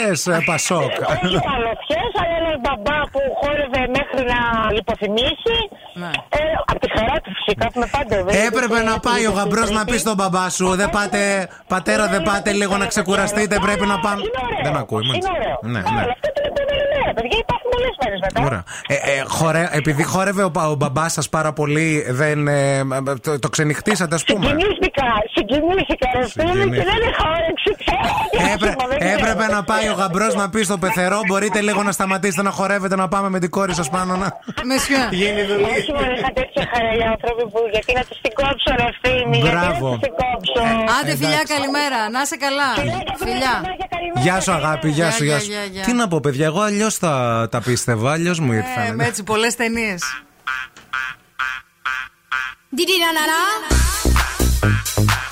πασόκ. 0.50 0.92
Όχι 1.14 1.38
καλωτιέ, 1.52 2.02
αλλά 2.22 2.34
ένα 2.42 2.52
μπαμπά 2.64 2.98
που 3.14 3.22
χόρευε 3.40 3.82
μέχρι 3.98 4.22
να 4.34 4.40
λιποθυμήσει. 4.76 5.58
Ναι. 6.02 6.12
Ε, 6.40 6.42
από 6.72 6.80
τη 6.84 6.90
χαρά 6.96 7.16
του 7.24 7.30
φυσικά 7.38 7.66
που 7.72 7.78
με 7.84 7.88
πάντα 7.96 8.16
βέβαια. 8.26 8.44
Έπρεπε 8.50 8.78
να 8.90 8.96
πάει 9.08 9.24
ο 9.32 9.34
γαμπρός 9.38 9.70
να 9.78 9.82
πει 9.90 9.98
στον 10.06 10.16
μπαμπά 10.20 10.46
σου: 10.58 10.68
Δεν 10.82 10.90
πάτε, 10.96 11.22
πατέρα, 11.74 12.04
δεν 12.14 12.22
πάτε 12.30 12.50
λίγο 12.62 12.74
να 12.82 12.86
ξεκουραστείτε. 12.94 13.56
Πρέπει 13.68 13.86
να 13.94 13.98
πάμε. 14.06 14.22
Δεν 14.66 14.76
ακούει, 14.84 15.04
Είναι 15.04 15.08
μάλιστα. 15.12 15.32
ωραίο. 15.38 15.58
Ναι, 15.74 15.82
Καλά, 15.88 16.02
ναι. 16.06 16.12
αυτό 16.16 16.30
την 17.04 17.12
επόμενη 17.12 17.14
μέρα, 17.14 17.14
παιδιά, 17.18 17.38
υπάρχουν 17.46 17.70
πολλές 17.76 17.96
μέρες 18.04 18.20
μετά. 18.26 18.40
Ωραία. 18.48 18.64
Ε, 18.88 18.96
ε, 19.12 19.24
χορε- 19.38 19.70
επειδή 19.80 20.04
χόρευε 20.04 20.44
ο, 20.44 20.52
πα- 20.52 20.68
ο 20.74 20.76
μπαμπάς 20.76 21.12
σας 21.14 21.30
πάρα 21.30 21.52
πολύ, 21.60 22.06
δεν, 22.10 22.48
ε, 22.48 22.84
το, 23.22 23.40
το 23.40 23.50
ξενυχτήσατε, 23.50 24.16
ας 24.16 24.24
πούμε. 24.24 24.46
Συγκινήθηκα, 24.46 25.06
συγκινήθηκα, 25.36 26.08
ρε 26.16 26.26
φίλε, 26.36 26.64
και 26.78 26.84
δεν 26.92 27.00
έχω 27.10 27.26
όρεξη 27.38 27.72
πια. 27.82 27.98
Έπρε- 28.54 28.76
Δεν 28.90 29.00
ξέρω. 29.00 29.14
έπρεπε 29.20 29.46
να 29.56 29.64
πάει 29.64 29.86
ο 29.90 29.94
γαμπρός 29.94 30.34
να 30.36 30.50
πει 30.50 30.62
στο 30.64 30.78
πεθερό: 30.78 31.20
Μπορείτε 31.28 31.62
λίγο 31.62 31.84
να 31.84 31.92
σταματήσετε 31.92 32.42
να 32.42 32.52
χορεύετε, 32.52 32.96
να 32.96 33.08
πάμε 33.08 33.30
με 33.30 33.40
την 33.40 33.50
κόρη 33.50 33.74
σας 33.74 33.90
πάνω 33.90 34.16
να. 34.16 34.28
Μεσιά. 34.70 35.04
Γίνει 35.12 35.42
δουλειά. 35.50 35.68
Όχι 35.78 35.92
μόνο 35.98 36.12
είχα 36.18 36.30
τέτοια 36.40 36.64
χαρά 36.74 36.92
οι 37.00 37.04
άνθρωποι 37.14 37.44
που 37.54 37.60
γιατί 37.72 37.92
να 38.00 38.04
τους 38.08 38.18
την 38.24 38.34
κόψω 38.40 38.70
ρε 38.80 38.86
ευθύμη, 38.94 39.38
γιατί 39.38 39.56
να 39.56 39.62
Μπράβο. 39.62 39.88
τους 39.92 40.00
την 40.06 40.14
κόψω. 40.22 40.62
Άντε, 40.98 41.14
φιλιά, 41.22 41.42
καλημέρα. 41.54 42.00
Να 42.14 42.20
είσαι 42.24 42.38
καλά. 42.46 42.70
Φιλιά. 43.24 43.54
Γεια 44.24 44.40
σου, 44.44 44.52
αγάπη, 44.52 44.90
γεια 44.90 45.12
σου, 45.12 45.24
Γεια, 45.24 45.34
γεια 45.36 45.40
σου. 45.44 45.52
γεια, 45.52 45.64
γεια. 45.72 45.84
Τι 45.84 45.94
να 45.94 46.08
πω, 46.08 46.20
παιδιά, 46.20 46.46
εγώ 46.46 46.62
αλλιώς 46.62 46.91
τα, 46.98 47.48
τα 47.52 47.62
πίστευα, 47.62 48.12
αλλιώς 48.12 48.40
μου 48.40 48.52
Ε, 48.52 48.56
ήρθαν. 48.56 48.96
με 48.96 49.06
έτσι 49.06 49.24
πολλές 49.24 49.56
ταινίες. 49.56 50.04
Saturday 54.72 55.31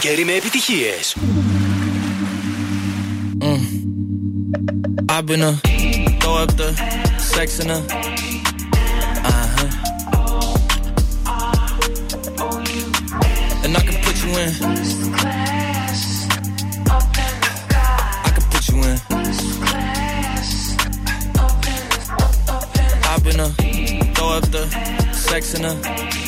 Καλοκαίρι 0.00 0.24
με 0.24 0.32
επιτυχίες. 0.32 1.16
I've 5.10 5.26
been 5.26 5.42
a 5.42 5.52
throw 6.20 6.36
up 6.42 6.50
the 6.60 6.68
sex 7.32 7.48
in 7.62 7.70
a 7.76 7.78
uh 9.30 9.46
huh. 9.54 9.70
And 13.64 13.72
I 13.78 13.80
can 13.86 13.96
put 14.04 14.16
you 14.22 14.30
in. 14.42 14.50
I 18.26 18.30
can 18.36 18.44
put 18.52 18.64
you 18.70 18.78
in. 18.90 18.96
I've 23.10 23.22
been 23.26 23.40
a 23.46 23.48
throw 24.14 24.30
up 24.36 24.46
the 24.56 24.64
sex 25.26 25.42
in 25.56 25.64
a 25.72 26.27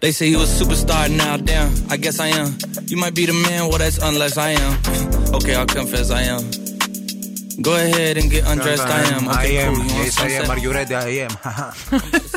They 0.00 0.12
say 0.12 0.28
you 0.28 0.38
a 0.40 0.44
superstar 0.44 1.08
now, 1.10 1.36
damn. 1.36 1.72
I 1.90 1.96
guess 1.96 2.20
I 2.20 2.28
am. 2.28 2.56
You 2.86 2.96
might 2.96 3.14
be 3.14 3.26
the 3.26 3.32
man, 3.32 3.68
well, 3.68 3.78
that's 3.78 3.98
unless 3.98 4.36
I 4.36 4.50
am. 4.50 4.78
okay, 5.34 5.54
I'll 5.54 5.66
confess 5.66 6.10
I 6.10 6.22
am. 6.22 6.42
Go 7.62 7.74
ahead 7.74 8.18
and 8.18 8.30
get 8.30 8.44
undressed, 8.46 8.82
I 8.86 9.00
am. 9.14 9.28
I 9.28 9.44
Okay, 9.44 9.58
am. 9.58 9.74
cool. 9.74 9.84
Yes, 9.86 10.18
I 10.20 10.28
am. 10.28 10.50
Are 10.50 10.58
you 10.58 10.72
ready? 10.72 10.94
I 10.94 11.08
am. 11.26 11.30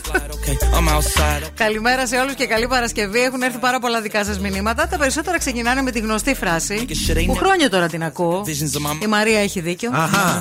Okay, 0.49 0.57
I'm 0.77 0.87
outside. 0.87 1.49
Καλημέρα 1.55 2.07
σε 2.07 2.17
όλους 2.17 2.33
και 2.33 2.45
καλή 2.45 2.67
Παρασκευή. 2.67 3.19
Έχουν 3.19 3.41
έρθει 3.41 3.57
πάρα 3.57 3.79
πολλά 3.79 4.01
δικά 4.01 4.23
σας 4.23 4.39
μηνύματα. 4.39 4.87
Τα 4.87 4.97
περισσότερα 4.97 5.37
ξεκινάνε 5.37 5.81
με 5.81 5.91
τη 5.91 5.99
γνωστή 5.99 6.35
φράση. 6.35 6.85
Που 7.25 7.35
χρόνια 7.35 7.69
τώρα 7.69 7.87
την 7.87 8.03
ακούω. 8.03 8.43
Η 9.03 9.07
Μαρία 9.07 9.39
έχει 9.39 9.59
δίκιο. 9.59 9.91
Αχα. 9.93 10.37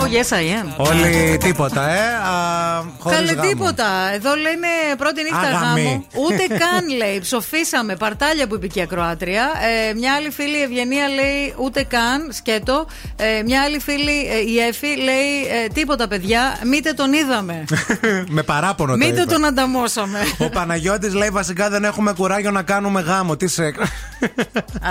Oh, 0.00 0.08
yes, 0.08 0.36
I 0.36 0.62
am. 0.62 0.72
Όλοι 0.76 1.36
τίποτα, 1.38 1.88
ε. 1.90 1.98
Α, 1.98 2.84
χωρίς 2.98 3.18
Καλέ 3.18 3.32
γάμο. 3.32 3.48
τίποτα. 3.48 3.86
Εδώ 4.14 4.34
λένε 4.34 4.66
πρώτη 4.98 5.22
νύχτα 5.22 5.38
Αγαμή. 5.38 5.82
γάμου. 5.82 6.06
Ούτε 6.14 6.46
καν 6.48 6.96
λέει. 6.96 7.18
Ψοφήσαμε. 7.20 7.96
Παρτάλια 7.96 8.46
που 8.46 8.54
είπε 8.54 8.66
και 8.66 8.78
η 8.78 8.82
Ακροάτρια. 8.82 9.50
Ε, 9.90 9.94
μια 9.94 10.12
άλλη 10.14 10.30
φίλη 10.30 10.58
η 10.58 10.62
Ευγενία 10.62 11.08
λέει 11.08 11.54
ούτε 11.56 11.82
καν. 11.82 12.28
Σκέτο. 12.32 12.86
Ε, 13.16 13.42
μια 13.44 13.62
άλλη 13.62 13.78
φίλη 13.78 14.26
ε, 14.28 14.50
η 14.50 14.58
Εφη 14.58 14.86
λέει 14.86 15.62
ε, 15.64 15.68
τίποτα 15.74 16.08
παιδιά. 16.08 16.58
Μήτε 16.64 16.92
τον 16.92 17.12
είδαμε. 17.12 17.64
Με 18.36 18.42
παράπονο 18.42 18.85
το 18.92 18.96
Μήτε 18.96 19.20
είπα. 19.20 19.32
τον 19.32 19.44
ανταμώσαμε. 19.44 20.18
Ο 20.38 20.48
Παναγιώτης 20.48 21.14
λέει 21.14 21.28
βασικά 21.30 21.70
δεν 21.70 21.84
έχουμε 21.84 22.12
κουράγιο 22.12 22.50
να 22.50 22.62
κάνουμε 22.62 23.00
γάμο. 23.00 23.36
Τι 23.36 23.46
σε. 23.48 23.74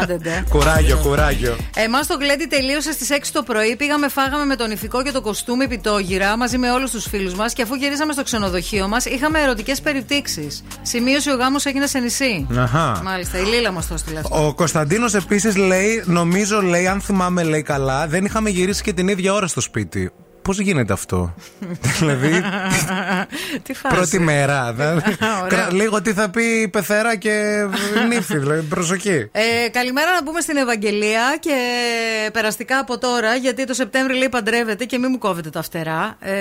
Άντε 0.01 0.17
ντε. 0.17 0.43
κουράγιο, 0.49 0.97
κουράγιο. 0.97 1.55
Εμάς 1.75 2.07
το 2.07 2.17
γλέντι 2.19 2.45
τελείωσε 2.45 2.91
στις 2.91 3.09
6 3.11 3.31
το 3.31 3.43
πρωί. 3.43 3.75
Πήγαμε, 3.75 4.07
φάγαμε 4.07 4.45
με 4.45 4.55
τον 4.55 4.71
ηφικό 4.71 5.03
και 5.03 5.11
το 5.11 5.21
κοστούμι 5.21 5.67
πιτόγυρα 5.67 6.37
μαζί 6.37 6.57
με 6.57 6.71
όλους 6.71 6.91
τους 6.91 7.05
φίλους 7.05 7.33
μας. 7.33 7.53
Και 7.53 7.61
αφού 7.61 7.75
γυρίσαμε 7.75 8.13
στο 8.13 8.23
ξενοδοχείο 8.23 8.87
μας, 8.87 9.05
είχαμε 9.05 9.39
ερωτικές 9.39 9.81
περιπτύξεις. 9.81 10.63
Σημείωσε 10.81 11.31
ο 11.31 11.35
γάμος 11.35 11.65
έγινε 11.65 11.87
σε 11.87 11.99
νησί. 11.99 12.47
Αχα. 12.57 13.01
Μάλιστα, 13.03 13.37
η 13.37 13.43
Λίλα 13.43 13.71
μας 13.71 13.87
το 13.87 13.93
έστειλε 13.93 14.19
αυτό. 14.19 14.47
Ο 14.47 14.53
Κωνσταντίνος 14.53 15.13
επίσης 15.13 15.55
λέει, 15.55 16.03
νομίζω 16.05 16.61
λέει, 16.61 16.87
αν 16.87 17.01
θυμάμαι 17.01 17.43
λέει 17.43 17.61
καλά, 17.61 18.07
δεν 18.07 18.25
είχαμε 18.25 18.49
γυρίσει 18.49 18.83
και 18.83 18.93
την 18.93 19.07
ίδια 19.07 19.33
ώρα 19.33 19.47
στο 19.47 19.61
σπίτι. 19.61 20.11
Πώς 20.45 20.59
γίνεται 20.59 20.93
αυτό, 20.93 21.33
Δηλαδή, 21.99 22.41
Τι 23.63 23.73
φάση; 23.73 23.95
πρώτη 23.95 24.19
μέρα. 24.19 24.73
δε- 24.73 24.91
Ωραίο. 24.93 25.47
Κρα- 25.47 25.73
Λίγο 25.73 26.01
τι 26.01 26.13
θα 26.13 26.29
πει 26.29 26.43
η 26.43 26.67
πεθερά 26.67 27.15
και 27.15 27.65
νύφη, 28.09 28.37
δηλαδή, 28.37 28.61
προσοχή. 28.61 29.29
Ε, 29.31 29.69
καλημέρα 29.71 30.11
να 30.13 30.23
πούμε 30.23 30.41
στην 30.41 30.57
Ευαγγελία 30.57 31.37
και 31.39 31.55
περαστικά 32.33 32.77
από 32.79 32.97
τώρα, 32.97 33.35
γιατί 33.35 33.65
το 33.65 33.73
Σεπτέμβρη 33.73 34.17
λέει 34.17 34.29
παντρεύεται 34.29 34.85
και 34.85 34.97
μην 34.97 35.07
μου 35.11 35.17
κόβετε 35.17 35.49
τα 35.49 35.61
φτερά. 35.61 36.15
Ε, 36.19 36.33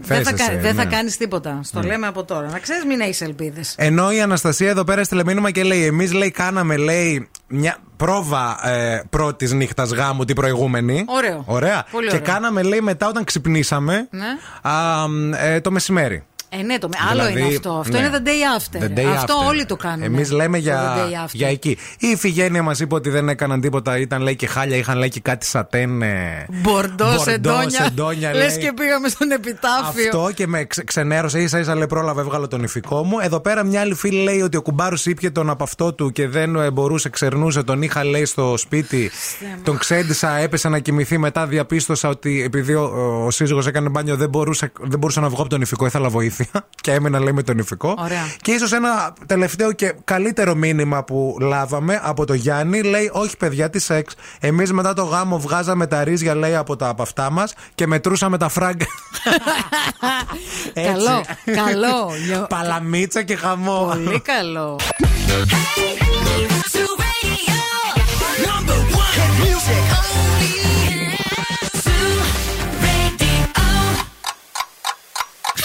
δεν 0.00 0.24
θα, 0.24 0.30
Θες 0.30 0.40
εσύ, 0.40 0.50
κα- 0.50 0.58
δεν 0.60 0.74
θα 0.74 0.84
ναι. 0.84 0.90
κάνεις 0.90 1.16
τίποτα. 1.16 1.60
Στο 1.62 1.80
Ναι. 1.80 1.86
λέμε 1.86 2.06
από 2.06 2.24
τώρα. 2.24 2.46
Να 2.48 2.58
ξέρεις, 2.58 2.84
μην 2.84 3.00
έχεις 3.00 3.20
ελπίδες. 3.20 3.74
Ενώ 3.78 4.12
η 4.12 4.20
Αναστασία 4.20 4.68
εδώ 4.70 4.84
πέρα 4.84 5.04
στείλε 5.04 5.24
μήνυμα 5.24 5.50
και 5.50 5.62
λέει: 5.62 5.84
Εμείς 5.86 6.12
λέει 6.12 6.30
κάναμε 6.30 6.76
λέει 6.76 7.28
μια 7.48 7.76
πρόβα 8.02 8.68
ε, 8.68 9.02
πρώτης 9.10 9.52
νύχτας 9.52 9.90
γάμου 9.92 10.24
την 10.24 10.34
προηγούμενη. 10.34 11.04
Ωραίο. 11.08 11.42
Ωραία. 11.46 11.84
Πολύ 11.90 12.08
και 12.08 12.14
ωραίο. 12.16 12.26
κάναμε 12.26 12.62
λέει 12.62 12.80
μετά 12.80 13.08
όταν 13.08 13.24
ξυπνήσαμε 13.24 14.08
Ναι. 14.10 14.26
α, 14.70 15.08
μ, 15.08 15.32
ε, 15.34 15.60
το 15.60 15.70
μεσημέρι. 15.70 16.24
Ε, 16.58 16.62
ναι, 16.62 16.78
το, 16.78 16.88
άλλο 17.10 17.20
Δηλαδή, 17.24 17.40
είναι 17.40 17.54
αυτό. 17.54 17.70
Αυτό 17.72 17.92
ναι. 17.92 18.06
είναι 18.06 18.10
the 18.24 18.26
day 18.26 18.58
after. 18.60 18.82
The 18.84 18.98
day 18.98 19.14
αυτό 19.16 19.34
after. 19.42 19.46
όλοι 19.48 19.64
το 19.64 19.76
κάνουν. 19.76 20.02
Εμείς 20.02 20.30
λέμε 20.30 20.56
Το 20.56 20.62
για, 20.62 20.94
the 20.96 20.98
day 20.98 21.24
after. 21.24 21.30
για 21.32 21.48
εκεί. 21.48 21.70
Η 21.98 22.06
Ιφηγένεια 22.08 22.62
μας 22.62 22.80
είπε 22.80 22.94
ότι 22.94 23.10
δεν 23.10 23.28
έκαναν 23.28 23.60
τίποτα, 23.60 23.98
ήταν 23.98 24.22
λέει 24.22 24.36
και 24.36 24.46
χάλια, 24.46 24.76
είχαν 24.76 24.98
λέει 24.98 25.08
και 25.08 25.20
κάτι 25.20 25.46
σατέν. 25.46 26.02
ε, 26.02 26.46
Μπορντό, 26.48 27.04
Μπορντό, 27.04 27.22
σεντόνια. 27.22 27.82
σεντόνια, 27.82 28.34
Λες 28.34 28.46
λέει. 28.54 28.64
και 28.64 28.72
πήγαμε 28.72 29.08
στον 29.08 29.30
επιτάφιο. 29.30 30.08
Αυτό 30.08 30.30
και 30.34 30.46
με 30.46 30.64
ξε- 30.64 30.84
ξενέρωσε, 30.86 31.40
ίσα 31.40 31.58
ίσα 31.58 31.74
λέει 31.74 31.86
πρόλαβε, 31.86 32.20
έβγαλε 32.20 32.46
τον 32.46 32.62
ηφικό 32.62 33.04
μου. 33.04 33.18
Εδώ 33.20 33.40
πέρα 33.40 33.64
μια 33.64 33.80
άλλη 33.80 33.94
φίλη 33.94 34.22
λέει 34.22 34.40
ότι 34.40 34.56
ο 34.56 34.62
κουμπάρος 34.62 35.06
ήπια 35.06 35.32
τον 35.32 35.50
από 35.50 35.62
αυτό 35.64 35.92
του 35.94 36.10
και 36.10 36.28
δεν 36.28 36.56
ε, 36.56 36.70
μπορούσε, 36.70 37.08
ξερνούσε. 37.08 37.62
Τον 37.62 37.82
είχα 37.82 38.04
λέει 38.04 38.24
στο 38.24 38.54
σπίτι. 38.56 39.10
Τον 39.62 39.78
ξέντησα, 39.78 40.36
έπεσε 40.36 40.68
να 40.68 40.78
κοιμηθεί. 40.78 41.18
Μετά 41.18 41.46
διαπίστωσα 41.46 42.08
ότι 42.08 42.42
επειδή 42.42 42.74
ο, 42.74 42.82
ο 43.26 43.30
σύζυγος 43.30 43.66
έκανε 43.66 43.88
μπάνιο 43.88 44.16
δεν 44.16 44.28
μπορούσα, 44.28 44.70
δεν 44.80 44.98
μπορούσα 44.98 45.20
να 45.20 45.28
βγω 45.28 45.40
από 45.40 45.50
τον 45.50 45.60
ηφικό, 45.60 45.86
ήθελα 45.86 46.08
βοήθεια. 46.08 46.41
Και 46.80 46.92
έμενα 46.92 47.18
λέει 47.20 47.32
με 47.32 47.42
τον 47.42 47.58
ηφικό. 47.58 47.94
Ωραία. 47.98 48.22
Και 48.42 48.52
ίσως 48.52 48.72
ένα 48.72 49.12
τελευταίο 49.26 49.72
και 49.72 49.94
καλύτερο 50.04 50.54
μήνυμα 50.54 51.04
που 51.04 51.36
λάβαμε 51.40 52.00
από 52.02 52.24
το 52.26 52.34
Γιάννη 52.34 52.82
λέει: 52.82 53.10
Όχι, 53.12 53.36
παιδιά, 53.36 53.70
τι 53.70 53.78
σεξ. 53.78 54.14
Εμείς 54.40 54.72
μετά 54.72 54.92
το 54.94 55.02
γάμο 55.04 55.38
βγάζαμε 55.38 55.86
τα 55.86 56.04
ρίζια, 56.04 56.34
λέει, 56.34 56.54
από 56.54 56.76
τα 56.76 56.88
από 56.88 57.02
αυτά 57.02 57.30
μας 57.30 57.54
και 57.74 57.86
μετρούσαμε 57.86 58.38
τα 58.38 58.48
φράγκα. 58.48 58.86
Έτσι. 60.72 60.92
Καλό, 60.92 61.24
καλό. 61.64 62.10
Νιω- 62.26 62.46
Παλαμίτσα 62.48 63.22
και 63.22 63.36
χαμό. 63.36 63.86
Πολύ 63.92 64.20
καλό. 64.20 64.76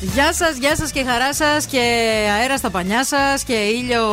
Γεια 0.00 0.32
σας, 0.32 0.56
γεια 0.56 0.76
σας 0.76 0.90
και 0.90 1.04
χαρά 1.08 1.34
σας 1.34 1.64
και 1.66 1.78
αέρα 2.40 2.56
στα 2.56 2.70
πανιά 2.70 3.04
σας 3.04 3.42
και 3.42 3.52
ήλιο 3.52 4.04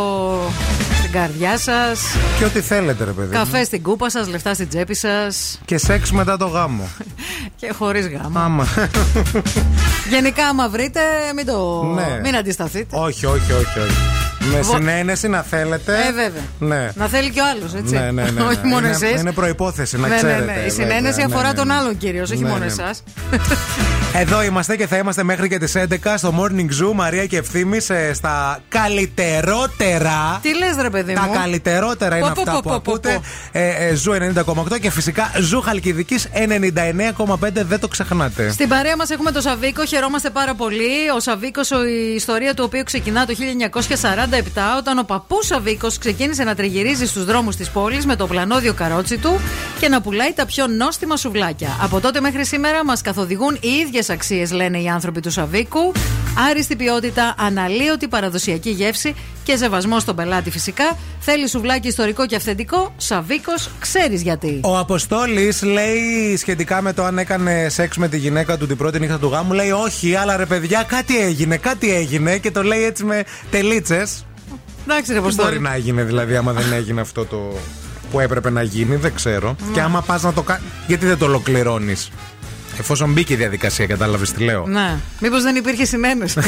στην 1.00 1.12
καρδιά 1.12 1.58
σας. 1.58 2.00
Και 2.40 2.46
ό,τι 2.46 2.62
θέλετε, 2.62 3.04
ρε 3.04 3.12
παιδί. 3.12 3.28
μου. 3.28 3.34
Καφέ 3.34 3.64
στην 3.64 3.82
κούπα 3.82 4.10
σας, 4.10 4.28
λεφτά 4.28 4.54
στην 4.54 4.70
τσέπη 4.70 4.96
σας 4.96 5.60
Και 5.66 5.78
σεξ 5.78 6.12
μετά 6.12 6.38
το 6.38 6.46
γάμο. 6.48 6.88
και 7.60 7.72
χωρίς 7.78 8.08
γάμο. 8.08 8.40
Άμα. 8.40 8.68
Γενικά, 10.14 10.48
άμα 10.48 10.70
βρείτε, 10.70 11.00
μην, 11.36 11.46
το... 11.46 11.84
Ναι. 11.96 12.20
μην 12.24 12.36
αντισταθείτε. 12.36 12.98
Όχι, 12.98 13.26
όχι, 13.26 13.52
όχι. 13.52 13.80
όχι. 13.80 13.96
Με 14.54 14.60
Βο- 14.62 14.74
συνένεση 14.76 15.28
να 15.28 15.42
θέλετε. 15.42 15.94
Ε, 16.08 16.12
βέβαια. 16.12 16.42
Ναι. 16.60 16.92
Να 16.96 17.08
θέλει 17.08 17.30
και 17.30 17.40
ο 17.40 17.44
άλλος, 17.56 17.74
έτσι. 17.74 17.94
Ναι, 17.94 18.00
ναι, 18.12 18.24
ναι, 18.24 18.32
ναι. 18.42 18.42
όχι 18.42 18.60
μόνο 18.64 18.88
είναι, 18.88 18.96
εσείς. 18.96 19.22
είναι 19.22 19.32
προπόθεση, 19.32 19.98
να 19.98 20.02
ναι, 20.08 20.14
ναι, 20.14 20.16
ξέρετε. 20.16 20.40
ναι. 20.46 20.52
Η 20.52 20.56
βέβαια. 20.56 20.70
συνένεση 20.70 21.18
Ναι, 21.20 21.24
αφορά 21.24 21.48
ναι, 21.48 21.54
τον 21.54 21.68
ναι. 21.68 21.74
άλλον 21.74 21.98
κυρίως, 21.98 22.32
όχι 22.32 22.42
Ναι, 22.44 22.48
μόνο 22.50 22.60
ναι. 22.60 22.66
εσάς. 22.66 23.04
Εδώ 24.14 24.44
είμαστε 24.44 24.76
και 24.76 24.88
θα 24.88 24.98
είμαστε 24.98 25.24
μέχρι 25.24 25.50
και 25.50 25.58
τις 25.58 25.75
11 25.76 26.14
στο 26.18 26.34
Morning 26.40 26.84
Zoo. 26.84 26.94
Μαρία 26.94 27.26
και 27.26 27.38
ευθύνη 27.38 27.80
στα 28.14 28.60
καλύτερότερα. 28.70 30.40
Τι 30.42 30.58
λες, 30.58 30.76
ρε 30.82 30.90
παιδί 30.90 31.14
Τα 31.14 31.22
μου; 31.22 31.34
καλύτερότερα 31.34 32.18
είναι 32.18 32.28
Πω, 32.28 32.32
πω, 32.36 32.42
αυτά 32.42 32.54
πω, 32.54 32.60
που 32.62 32.70
πω, 32.70 32.76
ακούτε. 32.76 33.14
πω. 33.14 33.60
Ε, 33.60 33.88
ε, 33.88 33.96
Ζου 33.96 34.12
90,8 34.12 34.80
και 34.82 34.92
φυσικά 34.92 35.32
Ζου 35.40 35.62
Χαλκιδικής 35.62 36.28
99,5. 36.34 37.64
Δεν 37.64 37.80
το 37.80 37.88
ξεχνάτε. 37.88 38.52
Στην 38.52 38.68
παρέα 38.68 38.96
μας 38.96 39.10
έχουμε 39.10 39.32
τον 39.32 39.42
Σαβίκο, 39.42 39.86
χαιρόμαστε 39.86 40.30
πάρα 40.30 40.54
πολύ. 40.54 41.10
Ο 41.16 41.20
Σαβίκος, 41.20 41.70
η 41.70 42.14
ιστορία 42.16 42.54
του 42.54 42.64
οποίου 42.68 42.84
ξεκινά 42.84 43.26
το 43.26 43.34
1947, 43.34 44.78
όταν 44.78 44.98
ο 44.98 45.04
παππούς 45.04 45.46
Σαβίκος 45.46 45.98
ξεκίνησε 45.98 46.44
να 46.44 46.56
τριγυρίζει 46.56 47.06
στους 47.06 47.26
δρόμους 47.26 47.56
της 47.56 47.70
πόλης 47.70 48.06
με 48.06 48.16
το 48.16 48.28
πλανόδιο 48.28 48.74
καρότσι 48.74 49.18
του 49.18 49.40
και 49.80 49.90
να 49.90 50.02
πουλάει 50.02 50.34
τα 50.34 50.46
πιο 50.46 50.68
νόστιμα 50.68 51.18
σουβλάκια. 51.18 51.70
Από 51.82 52.00
τότε 52.00 52.20
μέχρι 52.22 52.46
σήμερα 52.46 52.86
μας 52.86 53.02
καθοδηγούν 53.02 53.58
οι 53.62 53.70
ίδιες 53.70 54.10
αξίες, 54.10 54.52
λένε 54.52 54.78
οι 54.82 54.88
άνθρωποι 54.88 55.20
του 55.22 55.32
Σαβίκου. 55.66 55.92
Άριστη 56.50 56.76
ποιότητα, 56.76 57.36
αναλύωτη 57.38 58.08
παραδοσιακή 58.08 58.70
γεύση 58.70 59.16
και 59.44 59.56
σεβασμό 59.56 60.00
στον 60.00 60.16
πελάτη 60.16 60.52
φυσικά. 60.52 60.98
Θέλει 61.20 61.48
σουβλάκι 61.50 61.88
ιστορικό 61.88 62.26
και 62.26 62.36
αυθεντικό. 62.36 62.94
Σαβίκος, 62.98 63.70
ξέρεις 63.80 64.22
γιατί. 64.22 64.60
Ο 64.64 64.78
Αποστόλης 64.78 65.64
λέει 65.64 66.38
σχετικά 66.38 66.82
με 66.82 66.94
το 66.94 67.04
αν 67.04 67.18
έκανε 67.18 67.68
σεξ 67.70 67.98
με 67.98 68.08
τη 68.08 68.18
γυναίκα 68.18 68.58
του 68.58 68.68
την 68.68 68.78
πρώτη 68.78 69.00
νύχτα 69.00 69.20
του 69.20 69.28
γάμου. 69.28 69.54
Λέει 69.54 69.72
όχι, 69.72 70.16
αλλά 70.16 70.38
ρε 70.38 70.46
παιδιά, 70.46 70.84
κάτι 70.88 71.20
έγινε, 71.20 71.58
κάτι 71.58 71.96
έγινε 71.96 72.38
και 72.38 72.52
το 72.52 72.64
λέει 72.64 72.84
έτσι 72.84 73.04
με 73.04 73.24
τελίτσες. 73.52 74.26
Εντάξει, 74.84 75.14
ρε 75.14 75.18
Τι 75.18 75.24
μπορεί 75.24 75.34
Αποστόλη. 75.36 75.60
να 75.60 75.74
έγινε 75.74 76.04
δηλαδή, 76.04 76.36
άμα 76.36 76.52
δεν 76.52 76.74
έγινε 76.74 77.02
αυτό 77.02 77.26
το 77.26 77.38
που 78.12 78.20
έπρεπε 78.20 78.50
να 78.50 78.62
γίνει, 78.62 78.96
δεν 78.96 79.14
ξέρω. 79.16 79.56
Ναι. 79.68 79.74
Και 79.74 79.82
άμα 79.82 80.02
πας 80.02 80.22
να 80.22 80.34
το 80.34 80.42
κάνει. 80.42 80.64
Γιατί 80.88 81.06
δεν 81.06 81.18
το 81.18 81.26
ολοκληρώνεις; 81.26 82.10
Εφόσον 82.80 83.12
μπήκε 83.12 83.34
η 83.34 83.36
διαδικασία, 83.36 83.86
κατάλαβες 83.86 84.32
τι 84.32 84.44
λέω. 84.44 84.66
Ναι. 84.68 84.96
Μήπως 85.20 85.44
δεν 85.44 85.56
υπήρχε 85.56 85.86
συνένεση. 85.86 86.40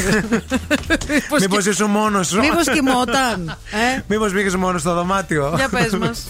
Μήπως 1.40 1.66
ήσουν 1.66 1.90
μόνος 1.90 2.28
σου. 2.28 2.40
Μήπως 2.40 2.70
κοιμόταν. 2.74 3.58
Ε; 3.72 4.02
Μήπως 4.08 4.32
πήγε 4.32 4.58
μόνος 4.58 4.82
στο 4.82 4.94
δωμάτιο. 4.94 5.54
Για 5.56 5.70
πες 5.70 5.92
μας. 5.92 6.28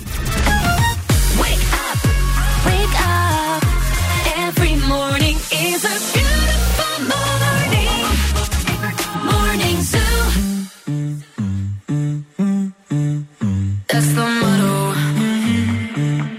Wake 2.68 2.96
up. 3.10 3.62
Every 4.48 4.76
morning 4.94 5.38
is 5.68 5.82
a 5.94 5.96
beautiful 6.14 6.96
morning. 7.14 8.00
Morning 9.32 9.78
Zoo. 9.92 10.20
That's 13.90 14.10
the 14.18 14.26
motto. 14.42 14.76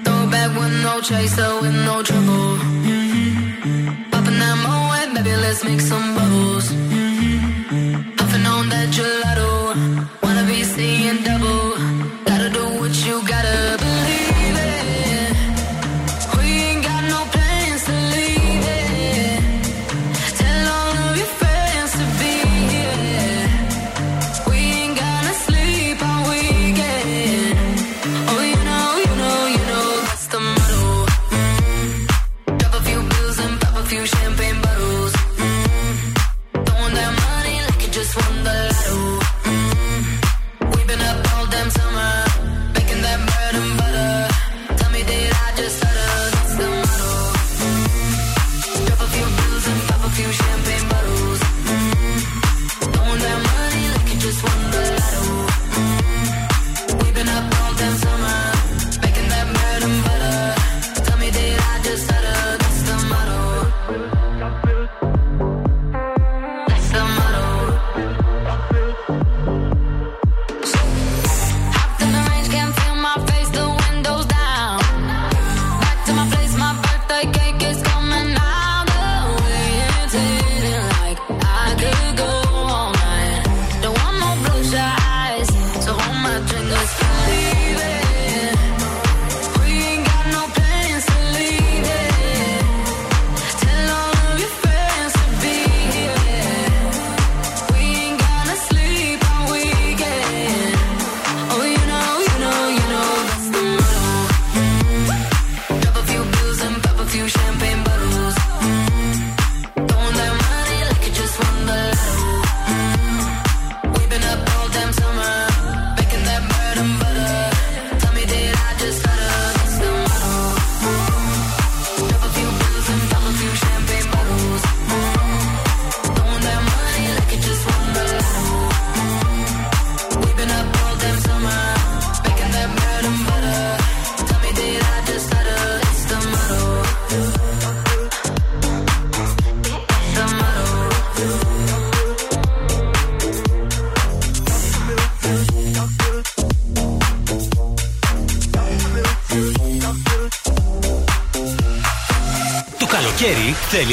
Throw 0.04 0.22
back 0.34 0.50
with 0.58 0.74
no 0.86 0.94
chaser, 1.08 1.50
with 1.62 1.76
no 1.88 1.96
trouble. 2.08 2.67
Let's 5.58 5.70
make 5.70 5.80
some 5.80 6.14
bubbles. 6.14 6.70
On 8.58 8.68
that 8.70 8.88
gelato. 8.90 9.76
Wanna 10.22 10.44
be 10.46 10.62
seeing 10.64 11.22
double. 11.22 11.67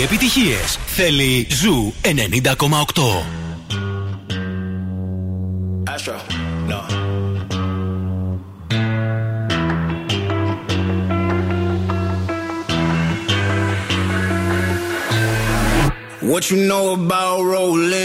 Επιτυχίες. 0.06 0.78
Θέλει 0.86 1.48
Ζου 1.50 1.94
90,8. 2.02 2.10
Astro, 5.94 6.18
no. 6.72 6.80
What 16.30 16.44
you 16.50 16.58
know 16.70 16.86
about 17.00 17.40
rolling 17.54 18.05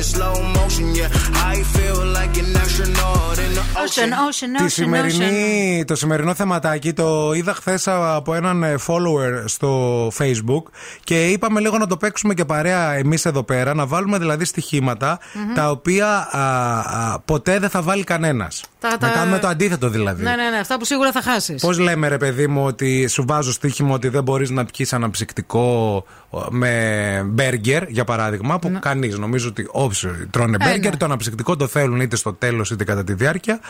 in 0.00 0.06
slow 0.14 0.34
motion. 0.58 0.86
Yeah, 1.00 1.52
I 1.52 1.56
feel 1.74 1.98
like 2.18 2.34
an 2.42 2.48
astronaut 2.62 3.36
in 3.44 3.50
the 3.58 3.64
Ocean, 3.82 4.10
ocean; 4.12 4.28
ocean, 4.28 4.50
Τη 4.56 4.56
ocean, 4.56 4.64
ocean. 4.64 4.68
σημερινή, 4.68 5.84
το 5.86 5.96
σημερινό 5.96 6.34
θεματάκι 6.34 6.92
το 6.92 7.32
είδα 7.32 7.54
χθες 7.54 7.88
από 7.88 8.34
έναν 8.34 8.62
ε, 8.62 8.74
follower 8.86 9.42
στο 9.44 10.06
facebook 10.18 10.62
και 11.04 11.26
είπαμε 11.26 11.60
λίγο 11.60 11.78
να 11.78 11.86
το 11.86 11.96
παίξουμε 11.96 12.34
και 12.34 12.44
παρέα 12.44 12.92
εμείς 12.92 13.24
εδώ 13.24 13.42
πέρα, 13.42 13.74
να 13.74 13.86
βάλουμε 13.86 14.18
δηλαδή 14.18 14.44
στοιχήματα 14.44 15.18
Μμμ. 15.34 15.54
τα 15.54 15.70
οποία 15.70 16.28
α, 16.30 16.40
α, 16.78 17.18
ποτέ 17.24 17.58
δεν 17.58 17.68
θα 17.70 17.82
βάλει 17.82 18.04
κανένας. 18.04 18.64
Τα- 18.80 18.88
Να 18.90 18.98
τα- 18.98 19.08
κάνουμε 19.08 19.38
το 19.38 19.46
αντίθετο 19.48 19.88
δηλαδή. 19.88 20.22
Ναι, 20.22 20.34
ναι, 20.34 20.50
ναι, 20.50 20.56
αυτά 20.58 20.78
που 20.78 20.84
σίγουρα 20.84 21.12
θα 21.12 21.22
χάσεις. 21.22 21.60
Πώς 21.62 21.78
λέμε, 21.78 22.08
ρε 22.08 22.16
παιδί 22.16 22.46
μου, 22.46 22.64
ότι 22.64 23.06
σου 23.08 23.24
βάζω 23.26 23.52
στοίχημα 23.52 23.94
ότι 23.94 24.08
δεν 24.08 24.22
μπορείς 24.22 24.50
να 24.50 24.64
πιεις 24.64 24.92
αναψυκτικό 24.92 26.04
με 26.50 27.22
μπέργκερ, 27.26 27.88
για 27.88 28.04
παράδειγμα, 28.04 28.58
που 28.58 28.78
κανείς 28.80 29.18
νομίζω 29.18 29.48
ότι 29.48 29.66
όψοι 29.70 30.08
τρώνε 30.30 30.56
Ναι. 30.56 30.64
Ε, 30.64 30.68
μπέργκερ, 30.68 30.90
ναι. 30.90 30.96
το 30.96 31.04
αναψυκτικό 31.04 31.56
το 31.56 31.66
θέλουν 31.66 32.00
είτε 32.00 32.16
στο 32.16 32.32
τέλος 32.32 32.70
είτε 32.70 32.84
κατά 32.84 33.04
τη 33.04 33.12
διάρκεια. 33.12 33.60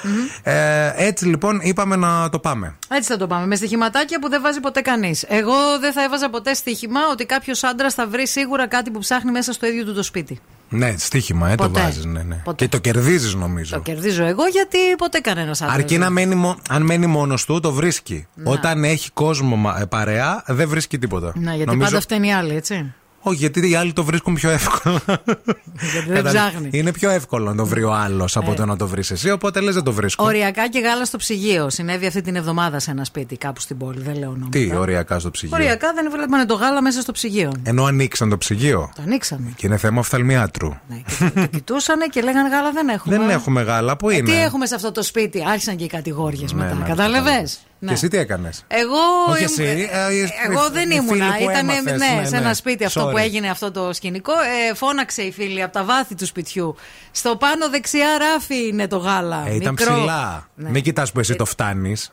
Ε, 0.42 0.92
έτσι 0.96 1.26
λοιπόν 1.26 1.60
είπαμε 1.62 1.96
να 1.96 2.28
το 2.28 2.38
πάμε. 2.38 2.74
Έτσι 2.90 3.12
θα 3.12 3.16
το 3.18 3.26
πάμε. 3.26 3.46
Με 3.46 3.56
στοιχηματάκια 3.56 4.18
που 4.18 4.28
δεν 4.28 4.42
βάζει 4.42 4.60
ποτέ 4.60 4.80
κανείς. 4.80 5.24
Εγώ 5.28 5.54
δεν 5.80 5.92
θα 5.92 6.02
έβαζα 6.02 6.30
ποτέ 6.30 6.54
στοίχημα 6.54 7.00
ότι 7.12 7.24
κάποιος 7.24 7.62
άντρας 7.64 7.94
θα 7.94 8.06
βρει 8.06 8.26
σίγουρα 8.26 8.66
κάτι 8.66 8.90
που 8.90 8.98
ψάχνει 8.98 9.30
μέσα 9.30 9.52
στο 9.52 9.66
ίδιο 9.66 9.84
του 9.84 9.94
το 9.94 10.02
σπίτι. 10.02 10.40
Ναι, 10.72 10.94
στοίχημα, 10.98 11.50
ε, 11.50 11.54
το 11.54 11.62
Ποτέ. 11.68 11.80
βάζεις. 11.80 12.04
Ναι, 12.04 12.22
ναι. 12.22 12.34
Ποτέ. 12.44 12.64
Και 12.64 12.70
το 12.70 12.78
κερδίζεις 12.78 13.34
νομίζω. 13.34 13.74
Το 13.76 13.82
κερδίζω 13.82 14.24
εγώ 14.24 14.46
γιατί 14.46 14.78
ποτέ 14.98 15.18
κανένας 15.18 15.62
άντρα. 15.62 15.74
Αρκεί 15.74 15.98
να 15.98 16.10
μένει, 16.10 16.34
μο- 16.34 16.56
αν 16.68 16.82
μένει 16.82 17.06
μόνος 17.06 17.44
του, 17.44 17.60
το 17.60 17.72
βρίσκει. 17.72 18.26
Να. 18.34 18.50
Όταν 18.50 18.84
έχει 18.84 19.10
κόσμο 19.10 19.56
μα- 19.56 19.78
ε, 19.80 19.84
παρέα, 19.86 20.42
δεν 20.46 20.68
βρίσκει 20.68 20.98
τίποτα. 20.98 21.32
Να, 21.36 21.50
γιατί 21.54 21.70
Νομίζω- 21.70 21.84
πάντα 21.90 22.00
φταίνει 22.00 22.26
οι 22.28 22.32
άλλοι, 22.32 22.54
έτσι. 22.54 22.92
Όχι, 23.22 23.36
γιατί 23.36 23.70
οι 23.70 23.74
άλλοι 23.74 23.92
το 23.92 24.04
βρίσκουν 24.04 24.34
πιο 24.34 24.50
εύκολο. 24.50 24.98
Γιατί 25.06 26.06
δεν 26.06 26.14
Κατάλαβες. 26.14 26.32
ψάχνει. 26.32 26.68
Είναι 26.72 26.92
πιο 26.92 27.10
εύκολο 27.10 27.44
να 27.50 27.56
το 27.56 27.66
βρει 27.66 27.82
ο 27.82 27.92
άλλος 27.92 28.36
από 28.36 28.52
Ε. 28.52 28.54
το 28.54 28.66
να 28.66 28.76
το 28.76 28.86
βρεις 28.86 29.10
εσύ, 29.10 29.30
οπότε 29.30 29.60
λες 29.60 29.74
δεν 29.74 29.82
το 29.84 29.92
βρίσκω. 29.92 30.24
Οριακά 30.24 30.68
και 30.68 30.78
γάλα 30.78 31.04
στο 31.04 31.16
ψυγείο. 31.18 31.70
Συνέβη 31.70 32.06
αυτή 32.06 32.20
την 32.20 32.36
εβδομάδα 32.36 32.78
σε 32.78 32.90
ένα 32.90 33.04
σπίτι 33.04 33.36
κάπου 33.36 33.60
στην 33.60 33.78
πόλη. 33.78 34.00
Δεν 34.00 34.18
λέω 34.18 34.28
ονόματα. 34.28 34.48
Τι, 34.58 34.74
οριακά 34.76 35.18
στο 35.18 35.30
ψυγείο; 35.30 35.56
Οριακά 35.56 35.92
δεν 35.94 36.10
βλέπανε 36.10 36.44
το 36.46 36.54
γάλα 36.54 36.82
μέσα 36.82 37.00
στο 37.00 37.12
ψυγείο. 37.12 37.52
Ενώ 37.62 37.84
ανοίξαν 37.84 38.28
το 38.28 38.38
ψυγείο; 38.38 38.90
Το 38.94 39.02
ανοίξαμε. 39.06 39.52
Και 39.56 39.66
είναι 39.66 39.76
θέμα 39.76 39.98
οφθαλμιάτρου. 39.98 40.68
Το 41.34 41.46
κοιτούσανε 41.50 42.06
και 42.06 42.20
λέγανε 42.20 42.48
γάλα 42.48 42.70
δεν 42.72 42.88
έχουμε. 42.88 43.16
Δεν 43.18 43.30
έχουμε 43.30 43.62
γάλα, 43.62 43.96
πού 43.96 44.10
Ε, 44.10 44.14
είναι; 44.16 44.30
τι 44.30 44.36
έχουμε 44.42 44.66
σε 44.66 44.74
αυτό 44.74 44.92
το 44.92 45.02
σπίτι; 45.02 45.44
Άρχισαν 45.48 45.76
και 45.76 45.84
οι 45.84 45.88
κατηγόριες 45.88 46.52
Ναι, 46.52 46.74
μετά. 46.78 46.94
Ναι, 47.82 47.92
Κατάλαβε. 47.92 47.92
Και 47.92 47.92
εσύ 47.92 48.08
τι 48.08 48.16
έκανες; 48.18 48.64
Εγώ, 48.68 48.96
Όχι 49.28 49.38
ήμουν- 49.44 49.58
εσύ, 49.58 49.88
ε, 49.92 50.14
οι- 50.14 50.32
εγώ 50.50 50.66
οι- 50.66 50.70
δεν 50.72 50.90
οι 50.90 50.94
ήμουνα. 50.98 51.24
φίλοι 51.32 51.44
που 51.44 51.50
Ήταν 51.50 51.68
έμαθες, 51.68 51.84
ναι, 51.98 52.14
ναι, 52.20 52.24
σε 52.24 52.30
ναι. 52.30 52.36
ένα 52.36 52.54
σπίτι 52.54 52.84
αυτό 52.84 53.06
Sorry. 53.08 53.10
που 53.10 53.18
έγινε 53.18 53.48
αυτό 53.50 53.70
το 53.70 53.92
σκηνικό. 53.92 54.32
Ε, 54.70 54.74
φώναξε 54.74 55.22
η 55.22 55.32
φίλη 55.32 55.62
από 55.62 55.72
τα 55.72 55.84
βάθη 55.84 56.14
του 56.14 56.26
σπιτιού. 56.26 56.76
Στο 57.10 57.36
πάνω 57.36 57.68
δεξιά 57.70 58.06
ράφι 58.18 58.66
είναι 58.68 58.86
το 58.86 58.96
γάλα. 58.96 59.44
Ε, 59.46 59.54
ήταν 59.54 59.74
Μικρό. 59.78 59.94
ψηλά. 59.94 60.48
Ναι. 60.54 60.70
Μην 60.70 60.82
κοιτάς 60.82 61.12
που 61.12 61.20
εσύ 61.20 61.34
το 61.34 61.44
φτάνεις. 61.44 62.12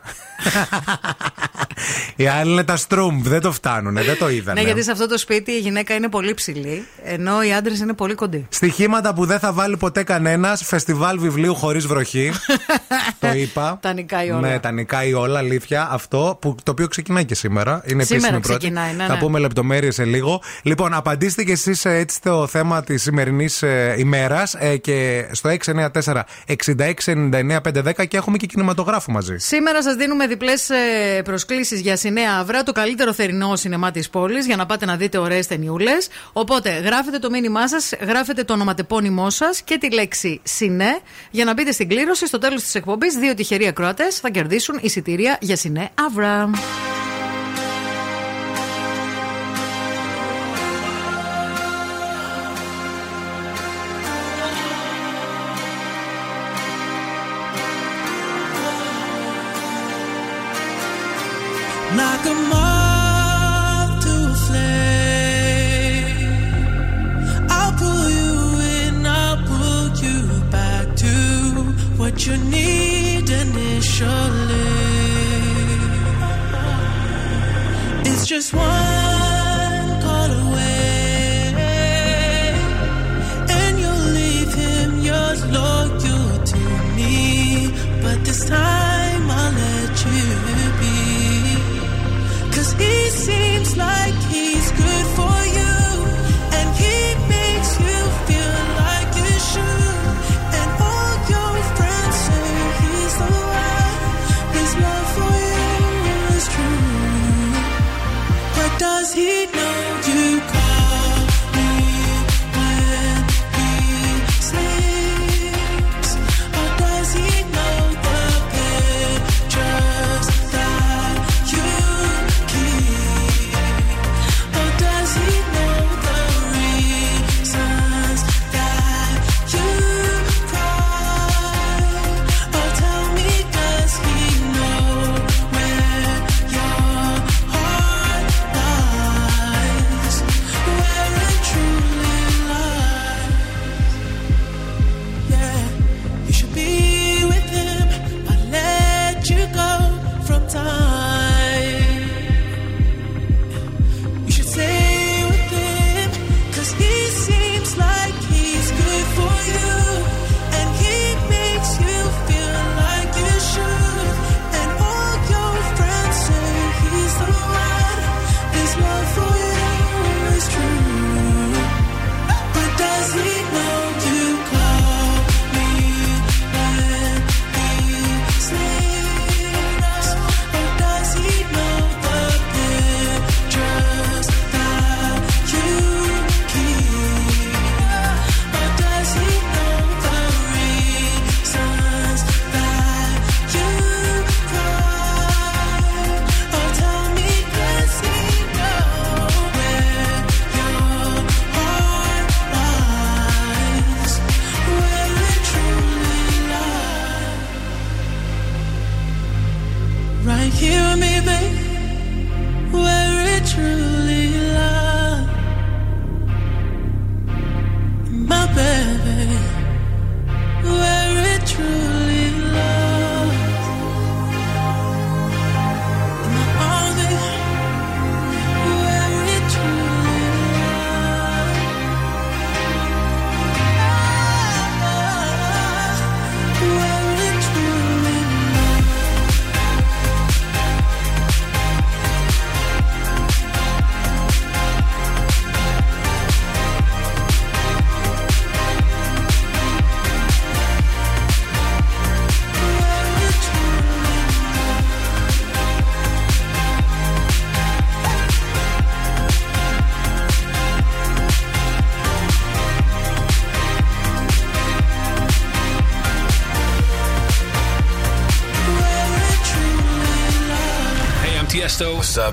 Οι 2.16 2.28
άλλοι 2.28 2.52
είναι 2.52 2.64
τα 2.64 2.76
στρούμπ, 2.78 3.26
δεν 3.28 3.42
το 3.42 3.52
φτάνουν, 3.52 3.94
δεν 3.94 4.18
το 4.18 4.30
είδανε. 4.30 4.60
Ναι, 4.60 4.66
γιατί 4.66 4.84
σε 4.84 4.92
αυτό 4.92 5.08
το 5.08 5.18
σπίτι 5.18 5.52
η 5.52 5.58
γυναίκα 5.60 5.94
είναι 5.94 6.10
πολύ 6.10 6.34
ψηλή, 6.34 6.88
ενώ 7.04 7.44
οι 7.44 7.54
άντρες 7.54 7.80
είναι 7.80 7.94
πολύ 7.94 8.16
κοντοί. 8.16 8.48
Στοιχήματα 8.50 9.14
που 9.14 9.26
δεν 9.26 9.40
θα 9.40 9.54
βάλει 9.54 9.78
ποτέ 9.78 10.04
κανένας. 10.04 10.64
Φεστιβάλ 10.66 11.20
βιβλίου 11.20 11.56
χωρίς 11.56 11.86
βροχή. 11.88 12.32
το 13.20 13.32
είπα. 13.32 13.78
Τα 13.82 13.94
νικάει 13.94 14.30
όλα. 14.32 14.40
Ναι, 14.48 14.60
τα 14.60 14.72
νικάει 14.72 15.14
όλα, 15.14 15.42
αλήθεια. 15.58 15.88
Αυτό 15.92 16.38
που, 16.42 16.56
το 16.64 16.72
οποίο 16.72 16.88
ξεκινάει 16.88 17.26
και 17.26 17.36
σήμερα. 17.36 17.82
Είναι 17.86 18.04
Σήμερα 18.04 18.28
επίσημη 18.28 18.42
πρώτη. 18.42 18.60
ξεκινάει, 18.60 18.94
ναι, 18.94 19.06
Θα 19.06 19.14
ναι. 19.14 19.20
πούμε 19.20 19.40
λεπτομέρειες 19.40 19.96
σε 19.96 20.04
λίγο. 20.04 20.42
Λοιπόν, 20.64 20.94
απαντήστε 20.94 21.44
και 21.44 21.52
εσείς 21.52 21.86
έτσι 21.86 22.16
στο 22.16 22.48
θέμα 22.48 22.84
της 22.84 23.02
σημερινής 23.02 23.62
ε, 23.62 23.96
ημέρας 23.98 24.56
και 24.82 25.28
στο 25.32 25.50
694 25.50 26.22
6699 26.46 28.08
και 28.08 28.18
έχουμε 28.18 28.38
και 28.38 28.46
κινηματογράφο 28.46 29.12
μαζί. 29.12 29.38
Σήμερα 29.38 29.84
σας 29.84 29.96
δίνουμε 29.96 30.28
διπλές 30.28 30.70
προσκλήσεις 31.24 31.80
για 31.80 31.96
Σινέα 31.98 32.38
Αύρα, 32.40 32.64
το 32.64 32.72
καλύτερο 32.72 33.14
θερινό 33.14 33.56
σινεμά 33.56 33.92
της 33.92 34.10
πόλης, 34.10 34.46
για 34.46 34.56
να 34.56 34.66
πάτε 34.66 34.86
να 34.86 34.96
δείτε 34.96 35.18
ωραίες 35.18 35.48
ταινιούλες. 35.48 36.08
Οπότε 36.34 36.70
γράφετε 36.70 37.20
το 37.20 37.30
μήνυμά 37.30 37.68
σας, 37.68 37.92
γράφετε 38.08 38.44
το 38.44 38.54
ονοματεπώνυμό 38.54 39.30
σας 39.30 39.62
και 39.62 39.78
τη 39.78 39.94
λέξη 39.94 40.40
Σινέ 40.44 41.00
για 41.32 41.46
να 41.46 41.54
μπείτε 41.54 41.72
στην 41.72 41.88
κλήρωση. 41.88 42.28
Στο 42.28 42.38
τέλος 42.38 42.62
της 42.62 42.76
εκπομπής, 42.76 43.16
δύο 43.16 43.34
τυχεροί 43.34 43.68
ακροατές 43.68 44.20
θα 44.20 44.30
κερδίσουν 44.30 44.80
εισιτήρια 44.82 45.38
για 45.48 45.56
Σινέ 45.56 45.90
Αύρα. 45.96 46.50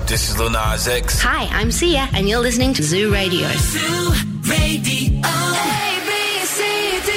up? 0.04 0.06
This 0.06 0.28
is 0.28 0.38
Lil 0.38 0.50
Nas 0.50 0.88
X. 0.88 1.20
Hi, 1.22 1.44
I'm 1.58 1.70
Sia, 1.70 2.08
and 2.14 2.28
you're 2.28 2.40
listening 2.40 2.74
to 2.74 2.82
Zoo 2.82 3.12
Radio. 3.12 3.48
Zoo 3.56 4.12
Radio. 4.44 5.20
A, 5.24 5.36
B, 6.08 6.10
C, 6.54 6.58
D, 7.08 7.10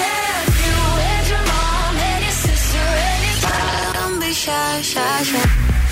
F, 0.00 0.48
you 0.64 0.78
and 1.12 1.24
your 1.32 1.44
mom 1.50 1.94
and 1.96 2.20
your 2.26 2.36
sister 2.46 2.86
and 3.08 3.20
your 3.26 3.36
Don't 3.98 4.18
be 4.20 4.32
shy, 4.32 4.80
shy, 4.82 5.22
shy. 5.30 5.44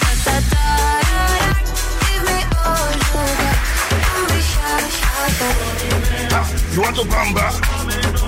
Da, 0.02 0.10
da, 0.26 0.36
da, 0.52 0.66
da, 1.10 1.24
da. 1.42 1.54
Give 2.06 2.22
me 2.28 2.38
all 2.66 2.88
you 2.94 3.22
got. 3.40 3.58
Don't 4.06 4.26
be 4.32 4.40
shy, 4.52 4.80
shy, 4.98 5.28
shy. 5.38 6.42
You 6.74 6.80
want 6.82 6.96
to 6.96 7.04
bamba? 7.12 7.46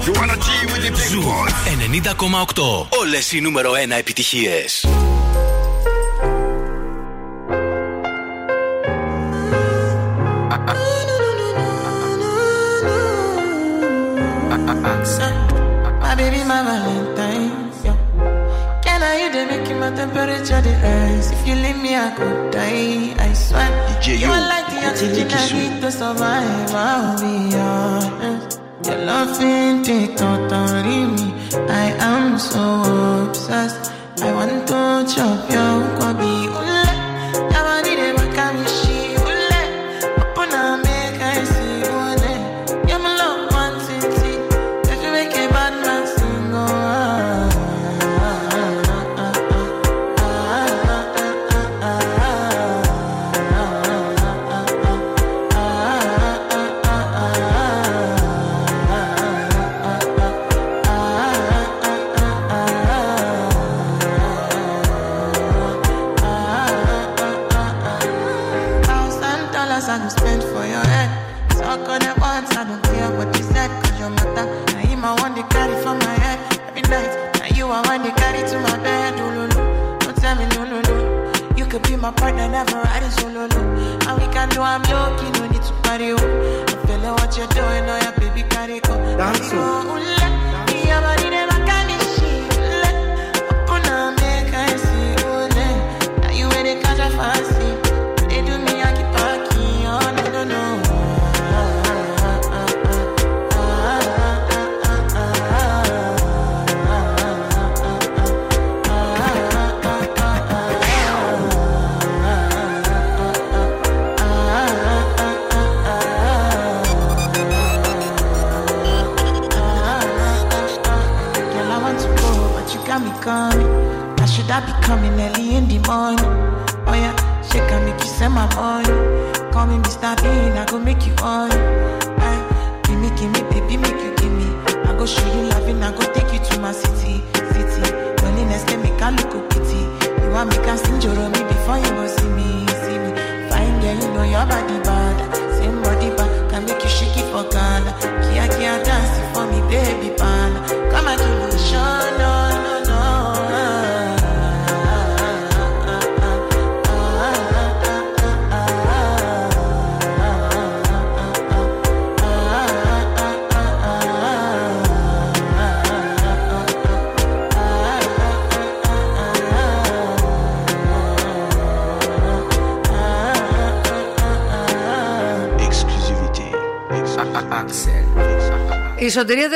You 0.07 0.13
wanna 0.19 0.37
G 0.45 0.49
with 0.71 0.83
the 0.85 0.91
big 0.91 1.09
Ζου 1.11 1.23
boys? 1.23 1.53
90,8. 2.59 2.87
Όλες 3.01 3.33
οι 3.33 3.41
νούμερο 3.41 3.73
1 3.73 3.91
επιτυχίες. 3.99 4.85
keep 25.54 25.82
to 25.82 25.92
survive, 25.92 26.74
I'll 26.74 27.20
be 27.22 27.53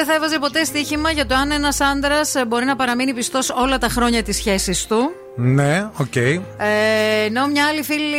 θα 0.07 0.13
έβαζε 0.13 0.39
ποτέ 0.39 0.63
στοίχημα 0.63 1.11
για 1.11 1.25
το 1.25 1.35
αν 1.35 1.51
ένας 1.51 1.81
άντρας 1.81 2.33
μπορεί 2.47 2.65
να 2.65 2.75
παραμείνει 2.75 3.13
πιστός 3.13 3.49
όλα 3.49 3.77
τα 3.77 3.89
χρόνια 3.89 4.23
της 4.23 4.35
σχέσης 4.35 4.85
του. 4.85 5.11
Ναι, 5.35 5.89
οκ. 5.97 6.15
Ε, 6.15 6.39
ενώ 7.25 7.47
μια 7.47 7.65
άλλη 7.67 7.83
φίλη 7.83 8.15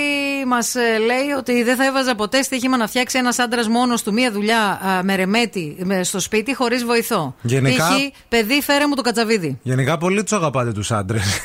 μας 0.46 0.74
λέει 1.06 1.30
ότι 1.38 1.62
δεν 1.62 1.76
θα 1.76 1.84
έβαζα 1.84 2.14
ποτέ 2.14 2.42
στοίχημα 2.42 2.76
να 2.76 2.86
φτιάξει 2.86 3.18
ένας 3.18 3.38
άντρας 3.38 3.68
μόνος 3.68 4.02
του 4.02 4.12
μία 4.12 4.32
δουλειά 4.32 4.60
α, 4.60 5.02
μερεμέτι 5.02 5.76
με- 5.82 6.04
στο 6.04 6.20
σπίτι 6.20 6.54
χωρίς 6.54 6.84
βοηθό. 6.84 7.34
Γενικά- 7.42 7.84
Π.χ. 7.88 8.18
παιδί, 8.28 8.62
φέρε 8.62 8.86
μου 8.86 8.94
το 8.94 9.02
κατσαβίδι. 9.02 9.58
Γενικά 9.62 9.98
πολύ 9.98 10.22
τους 10.22 10.32
αγαπάτε 10.32 10.72
τους 10.72 10.90
άντρες. 10.92 11.40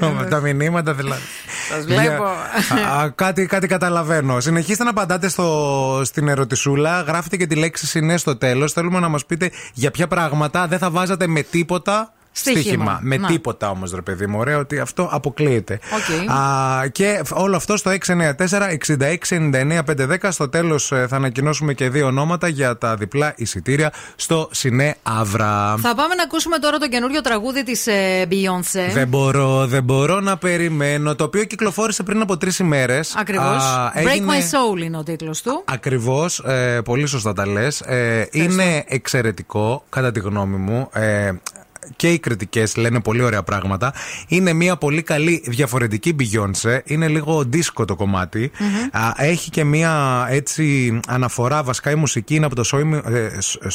Με 0.00 0.26
τα 0.30 0.40
μηνύματα 0.40 0.94
δηλαδή. 0.94 1.20
Σας 1.74 1.84
βλέπω. 1.84 2.24
Για- 2.74 2.86
α, 2.86 3.02
α, 3.02 3.08
κάτι, 3.10 3.46
κάτι 3.46 3.66
καταλαβαίνω. 3.66 4.40
Συνεχίστε 4.40 4.84
να 4.84 4.90
απαντάτε 4.90 5.28
στο, 5.28 6.00
στην 6.04 6.28
ερωτησούλα. 6.28 7.00
Γράφετε 7.00 7.36
και 7.36 7.46
τη 7.46 7.54
λέξη 7.54 7.86
συνέ 7.86 8.16
στο 8.16 8.36
τέλος. 8.36 8.72
Θέλουμε 8.72 9.00
να 9.00 9.08
μας 9.08 9.26
πείτε 9.26 9.50
για 9.72 9.90
ποια 9.90 10.06
πράγματα 10.08 10.66
δεν 10.66 10.78
θα 10.78 10.90
βάζατε 10.90 11.26
με 11.26 11.42
τίποτα. 11.42 12.12
Στοίχημα. 12.32 12.98
Με 13.02 13.16
Να. 13.16 13.26
τίποτα 13.26 13.70
όμως, 13.70 13.92
ρε 13.94 14.02
παιδί 14.02 14.26
μου. 14.26 14.38
Ωραίο 14.38 14.58
ότι 14.58 14.78
αυτό 14.78 15.08
αποκλείεται. 15.12 15.78
Οκ. 15.94 16.30
Α, 16.30 16.88
και 16.88 17.22
όλο 17.32 17.56
αυτό 17.56 17.76
στο 17.76 17.90
694-6699-510. 17.90 20.30
Στο 20.30 20.48
τέλος 20.48 20.86
θα 20.86 21.08
ανακοινώσουμε 21.16 21.74
και 21.74 21.88
δύο 21.88 22.06
ονόματα 22.06 22.48
για 22.48 22.78
τα 22.78 22.96
διπλά 22.96 23.32
εισιτήρια 23.36 23.92
στο 24.16 24.48
Σινέ 24.52 24.96
Αύρα. 25.02 25.74
Θα 25.78 25.94
πάμε 25.94 26.14
να 26.14 26.22
ακούσουμε 26.22 26.58
τώρα 26.58 26.78
το 26.78 26.88
καινούριο 26.88 27.20
τραγούδι 27.20 27.62
της 27.62 27.86
ε, 27.86 28.26
Beyoncé. 28.30 28.90
Δεν 28.92 29.08
μπορώ, 29.08 29.66
δεν 29.66 29.82
μπορώ 29.82 30.20
να 30.20 30.36
περιμένω. 30.36 31.14
Το 31.14 31.24
οποίο 31.24 31.44
κυκλοφόρησε 31.44 32.02
πριν 32.02 32.20
από 32.20 32.36
τρεις 32.36 32.58
ημέρες. 32.58 33.14
Ακριβώς. 33.16 33.90
Break 33.94 34.20
My 34.30 34.40
Soul 34.76 34.82
είναι 34.82 34.96
ο 34.96 35.02
τίτλος 35.02 35.42
του. 35.42 35.62
Ακριβώς, 35.64 36.38
ε, 36.38 36.80
πολύ 36.84 37.06
σωστά 37.06 37.32
τα 37.32 37.46
λες. 37.46 37.80
Ε, 37.80 38.28
είναι 38.32 38.84
εξαιρετικό, 38.86 39.84
κατά 39.88 40.12
τη 40.12 40.20
γνώμη 40.20 40.56
μου. 40.56 40.88
Ε, 40.92 41.30
και 41.96 42.12
οι 42.12 42.18
κριτικές 42.18 42.76
λένε 42.76 43.00
πολύ 43.00 43.22
ωραία 43.22 43.42
πράγματα. 43.42 43.94
Είναι 44.28 44.52
μια 44.52 44.76
πολύ 44.76 45.02
καλή 45.02 45.42
διαφορετική 45.46 46.16
Beyoncé. 46.18 46.78
Είναι 46.84 47.08
λίγο 47.08 47.44
δίσκο 47.44 47.84
το 47.84 47.96
κομματι 47.96 48.50
Α, 48.92 49.12
έχει 49.16 49.50
και 49.50 49.64
μια 49.64 50.26
έτσι 50.30 51.00
αναφορά. 51.08 51.62
Βασικά 51.62 51.90
η 51.90 51.94
μουσική 51.94 52.34
είναι 52.34 52.46
από 52.46 52.54
το 52.54 52.62
Show 52.72 52.80
Me, 52.80 53.12
ε, 53.12 53.28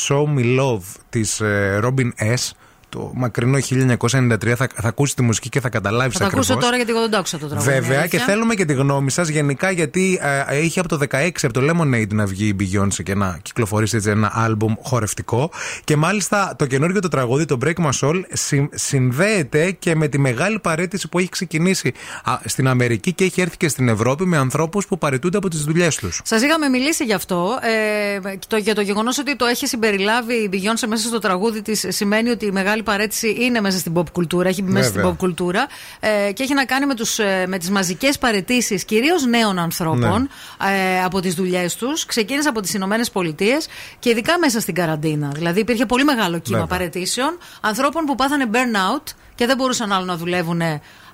Show 0.08 0.24
Me 0.36 0.60
Love 0.60 0.82
της 1.10 1.42
Robin 1.82 2.10
S. 2.18 2.52
το 2.90 3.12
μακρινό 3.16 3.58
1993. 3.58 4.54
Θα, 4.56 4.68
θα 4.76 4.88
ακούσεις 4.88 5.14
τη 5.16 5.22
μουσική 5.22 5.50
και 5.50 5.60
θα 5.60 5.70
καταλάβεις 5.70 6.14
Θα 6.14 6.20
τα 6.20 6.26
ακριβώς. 6.26 6.50
ακούσω 6.50 6.64
τώρα 6.66 6.76
γιατί 6.76 6.92
εγώ 6.92 7.00
δεν 7.02 7.10
το 7.10 7.18
άκουσα 7.18 7.38
το 7.38 7.48
τραγούδι. 7.48 7.70
Βέβαια 7.72 7.86
είναι 7.98 8.08
και 8.08 8.16
αλήθεια. 8.18 8.34
θέλουμε 8.34 8.56
και 8.56 8.66
τη 8.66 8.74
γνώμη 8.74 9.12
σας 9.12 9.28
γενικά 9.28 9.72
γιατί 9.72 10.20
ε, 10.50 10.62
είχε 10.64 10.80
από 10.80 10.90
το 10.90 11.00
16 11.12 11.30
από 11.44 11.54
το 11.54 11.62
Lemonade 11.70 12.08
να 12.14 12.26
βγει 12.26 12.46
η 12.48 12.56
Beyoncé 12.60 13.04
και 13.04 13.16
να 13.16 13.40
κυκλοφορήσει 13.42 13.96
έτσι 13.96 14.10
ένα 14.10 14.32
άλμπουμ 14.34 14.74
χορευτικό. 14.82 15.52
Και 15.84 15.96
μάλιστα 15.96 16.56
το 16.58 16.66
καινούργιο 16.66 17.02
το 17.02 17.08
τραγούδι, 17.08 17.46
το 17.46 17.58
Break 17.66 17.74
My 17.86 17.90
Soul, 18.00 18.22
συ- 18.34 18.70
συνδέεται 18.74 19.72
και 19.72 19.96
με 19.96 20.08
τη 20.08 20.20
μεγάλη 20.20 20.60
παρέτηση 20.60 21.10
που 21.10 21.20
έχει 21.20 21.30
ξεκινήσει 21.30 21.94
α, 22.24 22.38
στην 22.46 22.68
Αμερική 22.68 23.14
και 23.14 23.24
έχει 23.24 23.42
έρθει 23.42 23.58
και 23.58 23.68
στην 23.68 23.88
Ευρώπη 23.90 24.26
με 24.26 24.38
ανθρώπους 24.38 24.88
που 24.88 24.98
παρετούνται 24.98 25.38
από 25.38 25.50
τις 25.50 25.64
δουλειές 25.64 25.96
τους. 25.96 26.22
Σας 26.24 26.42
είχαμε 26.42 26.68
μιλήσει 26.70 27.04
γι' 27.04 27.14
αυτό. 27.14 27.60
Ε, 27.62 28.36
το, 28.48 28.58
για 28.58 28.76
το 28.76 28.82
γεγονός 28.82 29.18
ότι 29.18 29.36
το 29.36 29.46
έχει 29.46 29.68
συμπεριλάβει 29.68 30.34
η 30.34 30.50
Beyoncé 30.54 30.88
μέσα 30.88 31.08
στο 31.08 31.20
τραγούδι 31.20 31.62
της 31.62 31.86
σημαίνει 31.88 32.30
ότι 32.30 32.46
η 32.46 32.52
μεγάλη 32.52 32.77
παρέτηση 32.84 33.36
είναι 33.40 33.62
μέσα 33.62 33.78
στην 33.78 33.94
pop 33.96 34.10
κουλτούρα. 34.12 34.50
Έχει 34.50 34.62
μπει 34.62 34.72
μέσα 34.72 34.88
στην 34.90 34.96
Βέβαια. 34.96 35.12
pop 35.14 35.18
κουλτούρα. 35.18 35.68
Ε, 36.00 36.32
και 36.32 36.44
έχει 36.44 36.54
να 36.54 36.66
κάνει 36.66 36.86
με, 36.86 36.96
τους, 36.96 37.20
ε, 37.20 37.46
με 37.48 37.58
τις 37.58 37.70
μαζικές 37.70 38.18
παρετήσεις 38.18 38.86
κυρίως 38.86 39.26
νέων 39.26 39.60
ανθρώπων 39.60 40.30
ε, 40.68 41.04
από 41.04 41.20
τις 41.20 41.34
δουλειές 41.34 41.76
τους. 41.76 42.06
Ξεκίνησε 42.06 42.50
από 42.50 42.62
τις 42.62 42.74
Ηνωμένες 42.74 43.10
Πολιτείες 43.12 43.68
και 44.00 44.10
ειδικά 44.10 44.40
μέσα 44.40 44.60
στην 44.60 44.74
καραντίνα. 44.74 45.32
Δηλαδή 45.36 45.60
υπήρχε 45.60 45.86
πολύ 45.86 46.04
μεγάλο 46.04 46.40
κύμα 46.40 46.60
Βέβαια. 46.60 46.78
παρετήσεων 46.78 47.38
ανθρώπων 47.62 48.06
που 48.06 48.16
πάθανε 48.16 48.46
burnout 48.52 49.04
και 49.36 49.46
δεν 49.46 49.58
μπορούσαν 49.58 49.92
άλλο 49.92 50.06
να 50.06 50.18
δουλεύουν 50.18 50.62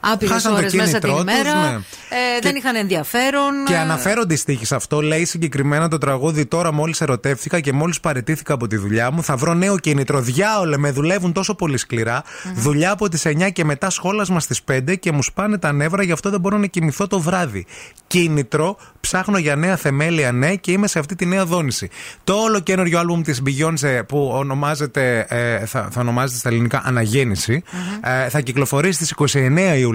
άπειρες 0.04 0.34
Χάσαν 0.34 0.52
το 0.52 0.58
ώρες 0.58 0.74
μέσα 0.74 1.00
την 1.00 1.10
κίνητρό 1.10 1.24
τους, 1.24 1.34
ημέρα. 1.34 1.70
ναι. 1.70 1.76
Ε, 2.10 2.40
δεν 2.42 2.56
είχαν 2.56 2.76
ενδιαφέρον. 2.76 3.54
Και 3.66 3.74
ε, 3.74 3.78
αναφέρονται 3.78 4.34
οι 4.34 4.38
στίχοι 4.38 4.66
σε 4.66 4.76
αυτό. 4.76 5.02
Λέει 5.02 5.26
συγκεκριμένα 5.26 5.88
το 5.88 5.98
τραγούδι 5.98 6.46
Τώρα 6.46 6.74
μόλις 6.74 7.02
ερωτεύτηκα 7.02 7.60
και 7.60 7.74
μόλις 7.74 8.00
παρετήθηκα 8.00 8.54
από 8.54 8.68
τη 8.68 8.76
δουλειά 8.78 9.12
μου. 9.12 9.24
Θα 9.24 9.36
βρω 9.36 9.54
νέο 9.54 9.78
κίνητρο. 9.80 10.22
Διάολε 10.22 10.78
με 10.78 10.92
δουλεύουν 10.92 11.34
τόσο 11.34 11.56
πολύ 11.56 11.78
σκληρά. 11.78 12.24
Δουλειά 12.56 12.92
από 12.92 13.10
τις 13.10 13.26
9 13.26 13.52
και 13.54 13.64
μετά 13.66 13.90
σχόλασμα 13.90 14.40
στις 14.40 14.62
5 14.72 15.00
και 15.00 15.12
μου 15.12 15.24
σπάνε 15.24 15.58
τα 15.58 15.72
νεύρα, 15.72 16.04
γι' 16.04 16.12
αυτό 16.12 16.30
δεν 16.30 16.40
μπορώ 16.40 16.58
να 16.58 16.66
κοιμηθώ 16.66 17.08
το 17.08 17.20
βράδυ. 17.20 17.66
Κίνητρο, 18.08 18.78
ψάχνω 19.00 19.38
για 19.38 19.56
νέα 19.56 19.76
θεμέλια, 19.76 20.32
ναι, 20.32 20.56
και 20.56 20.72
είμαι 20.72 20.88
σε 20.88 21.00
αυτή 21.00 21.16
τη 21.16 21.26
νέα 21.26 21.46
δόνηση. 21.46 21.90
Το 22.24 22.34
όλο 22.34 22.60
καινούριο 22.60 23.00
άλμπουμ 23.00 23.22
της 23.22 23.42
Beyoncé 23.46 24.02
που 24.08 24.32
ονομάζεται, 24.34 25.26
ε, 25.30 25.66
θα, 25.66 25.88
θα 25.92 26.02
ονομάζεται 26.02 26.40
στα 26.40 26.50
ελληνικά 26.50 26.82
Αναγέννηση, 26.86 27.64
ε, 28.04 28.30
θα 28.30 28.40
κυκλοφορήσει 28.40 29.06
στις 29.06 29.36
29 29.36 29.78
Ιουλίου 29.78 29.93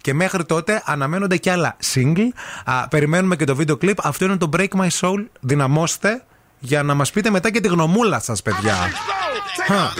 και 0.00 0.14
μέχρι 0.14 0.44
τότε 0.44 0.82
αναμένονται 0.84 1.36
και 1.36 1.50
άλλα 1.50 1.76
single. 1.94 2.28
Α, 2.64 2.88
περιμένουμε 2.88 3.36
και 3.36 3.44
το 3.44 3.56
βίντεο 3.56 3.76
κλιπ. 3.76 4.06
Αυτό 4.06 4.24
είναι 4.24 4.36
το 4.36 4.48
Break 4.56 4.68
My 4.76 4.88
Soul. 5.00 5.24
Δυναμώστε 5.40 6.24
για 6.58 6.82
να 6.82 6.94
μας 6.94 7.10
πείτε 7.10 7.30
μετά 7.30 7.50
και 7.50 7.60
τη 7.60 7.68
γνωμούλα 7.68 8.20
σας, 8.20 8.42
παιδιά. 8.42 8.76
Χα, 9.66 9.90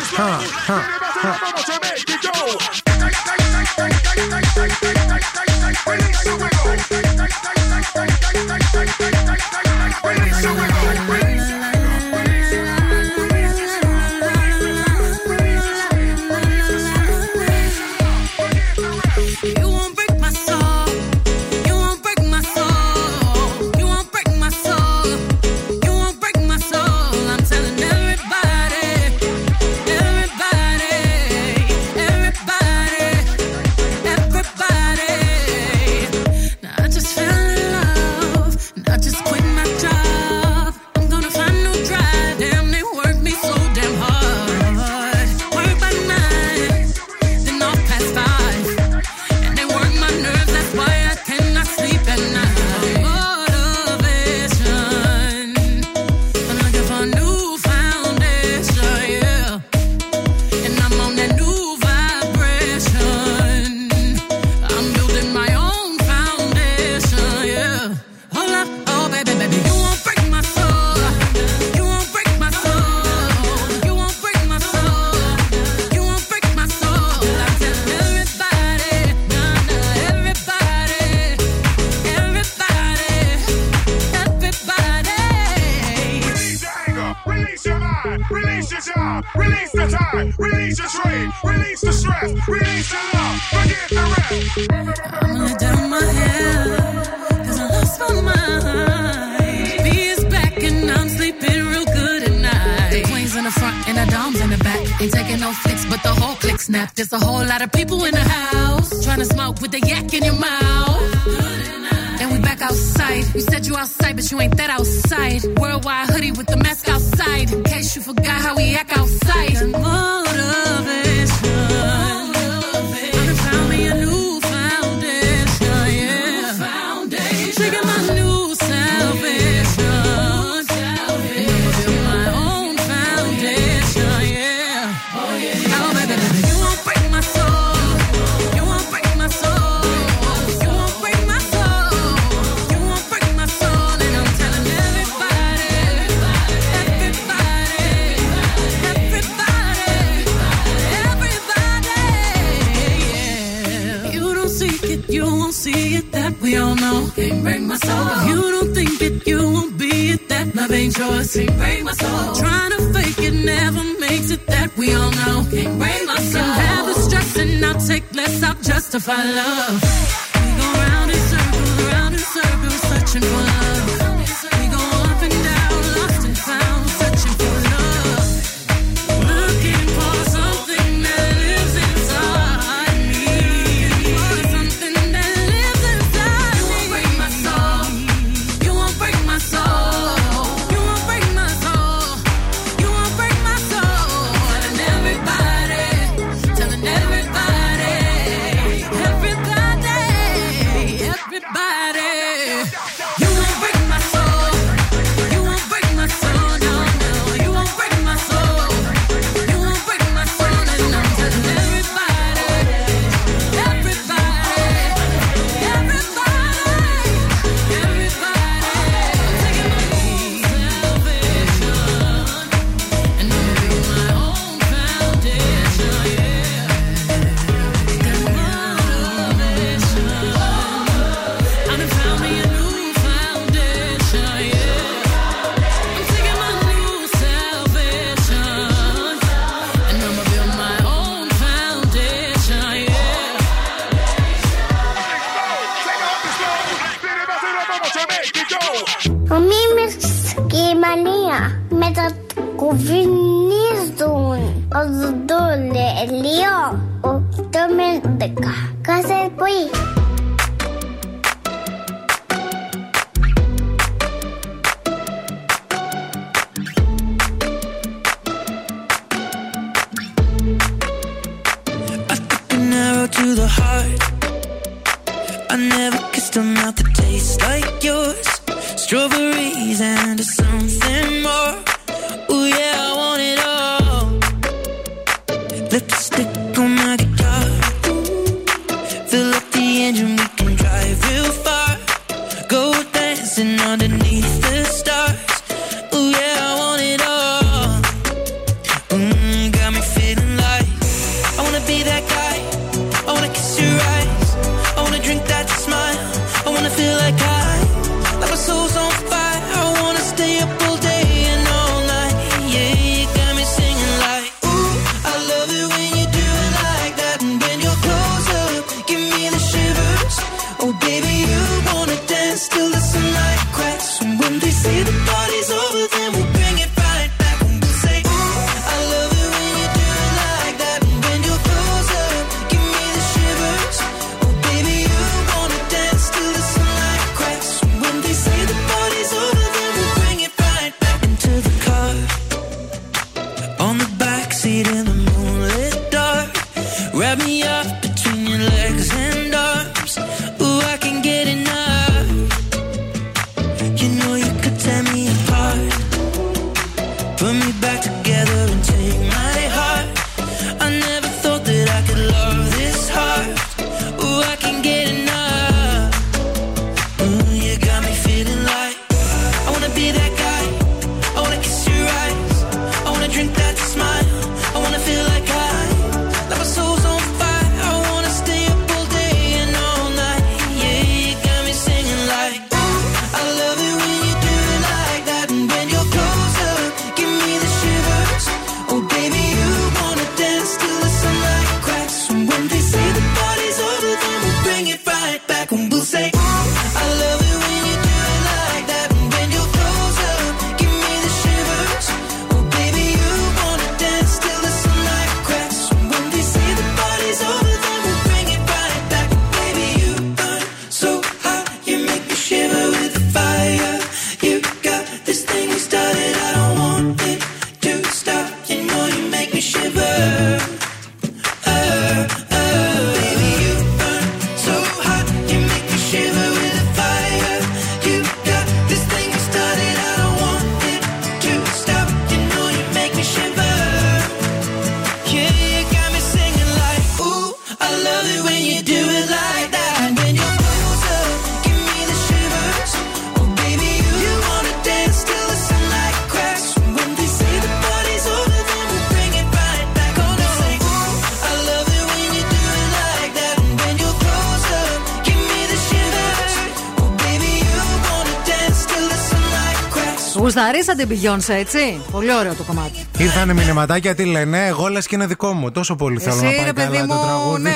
την 460.87 460.99
Beyoncé, 460.99 461.35
έτσι; 461.35 461.81
Πολύ 461.91 462.15
ωραίο 462.15 462.35
το 462.35 462.43
κομμάτι. 462.43 462.87
Ήρθανε 462.99 463.33
μηνυματάκια, 463.33 463.95
τι 463.95 464.05
λένε. 464.05 464.47
Εγώ 464.47 464.69
λε 464.69 464.81
και 464.81 464.95
είναι 464.95 465.07
δικό 465.07 465.33
μου. 465.33 465.51
Τόσο 465.51 465.75
πολύ 465.75 465.97
Εσύ, 465.97 466.11
θέλω 466.11 466.31
να 466.31 466.37
πάει 466.37 466.53
παιδί 466.53 466.77
καλά 466.77 466.87
μου, 466.87 466.93
το 466.93 467.07
τραγούδι. 467.07 467.43
Ναι, 467.43 467.51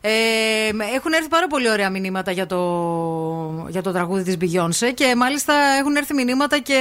ε, 0.10 0.12
έχουν 0.96 1.12
έρθει 1.12 1.28
πάρα 1.28 1.46
πολύ 1.46 1.70
ωραία 1.70 1.90
μηνύματα 1.90 2.30
για 2.30 2.46
το, 2.46 2.58
για 3.68 3.82
το 3.82 3.92
τραγούδι 3.92 4.22
της 4.22 4.36
Beyoncé 4.40 4.92
και 4.94 5.14
μάλιστα 5.16 5.54
έχουν 5.78 5.96
έρθει 5.96 6.14
μηνύματα 6.14 6.58
και 6.58 6.80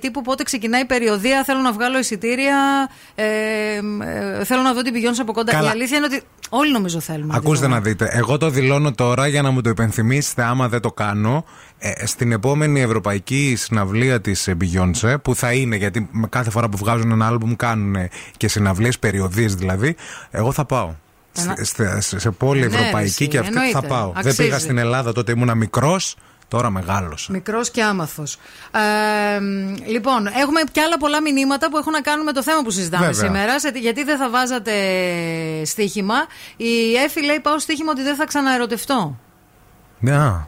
τύπου 0.00 0.22
πότε 0.22 0.42
ξεκινάει 0.42 0.80
η 0.80 0.84
περιοδία. 0.84 1.44
Θέλω 1.44 1.60
να 1.60 1.72
βγάλω 1.72 1.98
εισιτήρια. 1.98 2.88
Ε, 3.14 3.24
ε 3.24 4.44
θέλω 4.44 4.62
να 4.62 4.72
δω 4.72 4.82
την 4.82 4.94
Beyoncé 4.94 5.18
από 5.20 5.32
κοντά. 5.32 5.52
Καλά. 5.52 5.66
Η 5.66 5.70
αλήθεια 5.70 5.96
είναι 5.96 6.06
ότι 6.06 6.22
Όλοι 6.52 6.72
νομίζω 6.72 7.00
θέλουμε. 7.00 7.34
Ακούστε 7.36 7.68
να 7.68 7.80
δείτε. 7.80 8.08
Εγώ 8.12 8.36
το 8.36 8.50
δηλώνω 8.50 8.92
τώρα 8.92 9.26
για 9.26 9.42
να 9.42 9.50
μου 9.50 9.60
το 9.60 9.70
υπενθυμίσετε 9.70 10.42
άμα 10.42 10.68
δεν 10.68 10.80
το 10.80 10.92
κάνω. 10.92 11.44
Ε, 11.78 12.06
στην 12.06 12.32
επόμενη 12.32 12.80
ευρωπαϊκή 12.80 13.54
συναυλία 13.56 14.20
της 14.20 14.48
ε, 14.48 14.56
Beyoncé, 14.60 15.14
που 15.22 15.34
θα 15.34 15.52
είναι, 15.52 15.76
γιατί 15.76 16.10
κάθε 16.28 16.50
φορά 16.50 16.68
που 16.68 16.76
βγάζουν 16.76 17.10
ένα 17.10 17.26
άλμπουμ 17.26 17.56
κάνουν 17.56 17.96
και 18.36 18.48
συναυλίες, 18.48 18.98
περιοδίες 18.98 19.54
δηλαδή, 19.54 19.96
εγώ 20.30 20.52
θα 20.52 20.64
πάω. 20.64 20.94
Σε, 21.60 22.18
σε, 22.18 22.30
πόλη 22.30 22.60
ναι, 22.60 22.66
ευρωπαϊκή 22.66 23.28
και 23.28 23.38
αυτή 23.38 23.70
θα 23.72 23.82
πάω. 23.82 24.12
Δεν 24.22 24.34
πήγα 24.36 24.58
στην 24.58 24.78
Ελλάδα 24.78 25.12
τότε, 25.12 25.32
ήμουνα 25.32 25.54
μικρός. 25.54 26.16
Τώρα 26.50 26.70
μεγάλωσα. 26.70 27.32
Μικρός 27.32 27.70
και 27.70 27.82
άμαθος. 27.82 28.38
Ε, 28.70 29.40
λοιπόν, 29.90 30.26
έχουμε 30.26 30.60
και 30.72 30.80
άλλα 30.80 30.98
πολλά 30.98 31.20
μηνύματα 31.22 31.70
που 31.70 31.76
έχουν 31.76 31.92
να 31.92 32.00
κάνουν 32.00 32.24
με 32.24 32.32
το 32.32 32.42
θέμα 32.42 32.62
που 32.62 32.70
συζητάμε 32.70 33.12
σήμερα. 33.12 33.54
Γιατί 33.74 34.04
δεν 34.04 34.18
θα 34.18 34.30
βάζατε 34.30 34.72
στοίχημα. 35.64 36.14
Η 36.56 36.94
Εφη 37.04 37.24
λέει: 37.24 37.40
Πάω 37.40 37.58
στοίχημα 37.58 37.90
ότι 37.90 38.02
δεν 38.02 38.16
θα 38.16 38.26
ξαναερωτευτώ. 38.26 39.18
Ναι. 39.98 40.46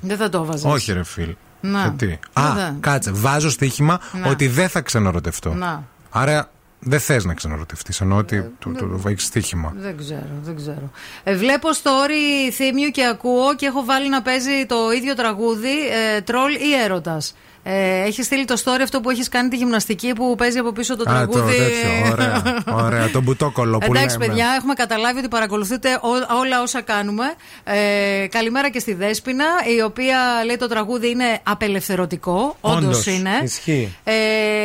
Δεν 0.00 0.16
θα 0.16 0.28
το 0.28 0.44
βάζω. 0.44 0.70
Όχι, 0.70 0.92
ρε 0.92 1.04
φίλ. 1.04 1.36
Να. 1.60 1.80
Ε, 1.80 1.82
γιατί. 1.82 2.18
Α, 2.32 2.72
κάτσε. 2.80 3.10
Βάζω 3.14 3.50
στοίχημα 3.50 4.00
ότι 4.26 4.48
δεν 4.48 4.68
θα 4.68 4.80
ξαναρωτευτώ. 4.80 5.54
Να. 5.54 5.84
Άρα 6.10 6.50
δεν 6.80 7.00
θες 7.00 7.24
να 7.24 7.34
ξαναρωτηθείς, 7.34 8.00
ενώ 8.00 8.16
ότι 8.16 8.36
ε, 8.36 8.50
το, 8.58 8.72
το, 8.72 9.08
έχει 9.08 9.20
στοίχημα. 9.20 9.72
Δεν 9.76 9.96
ξέρω, 9.96 10.30
δεν 10.42 10.56
ξέρω. 10.56 10.90
Ε, 11.24 11.34
βλέπω 11.34 11.68
story 11.68 12.52
θύμιου 12.52 12.90
και 12.90 13.06
ακούω 13.06 13.54
και 13.56 13.66
έχω 13.66 13.84
βάλει 13.84 14.08
να 14.08 14.22
παίζει 14.22 14.66
το 14.66 14.76
ίδιο 14.96 15.14
τραγούδι, 15.14 15.88
ε, 15.88 16.20
τρόλ 16.20 16.54
ή 16.54 16.74
έρωτας. 16.84 17.34
Ε, 17.72 18.02
έχεις 18.06 18.26
στείλει 18.26 18.44
το 18.44 18.54
story 18.64 18.80
αυτό 18.82 19.00
που 19.00 19.10
έχεις 19.10 19.28
κάνει 19.28 19.48
τη 19.48 19.56
γυμναστική 19.56 20.12
που 20.12 20.34
παίζει 20.34 20.58
από 20.58 20.72
πίσω 20.72 20.96
το 20.96 21.10
Α, 21.10 21.26
το 21.26 21.32
τραγούδι; 21.32 21.56
τέτοιο. 21.56 22.12
Ωραία. 22.12 22.42
Ωραία. 22.84 23.10
Το 23.10 23.20
μπουτόκολλο 23.20 23.78
που 23.78 23.92
Εντάξει, 23.94 24.18
λέμε. 24.18 24.26
παιδιά, 24.26 24.46
έχουμε 24.58 24.74
καταλάβει 24.74 25.18
ότι 25.18 25.28
παρακολουθείτε 25.28 25.88
ό- 25.94 26.36
όλα 26.40 26.62
όσα 26.62 26.80
κάνουμε. 26.80 27.24
Ε, 27.64 28.26
καλημέρα 28.26 28.70
και 28.70 28.78
στη 28.78 28.94
Δέσποινα, 28.94 29.44
η 29.76 29.80
οποία 29.82 30.18
λέει 30.46 30.56
το 30.56 30.68
τραγούδι 30.68 31.08
είναι 31.10 31.40
απελευθερωτικό. 31.42 32.56
Όντως 32.60 32.82
Όντως, 32.84 33.06
είναι. 33.06 33.30
ισχύει. 33.42 33.96
Ε, 34.04 34.12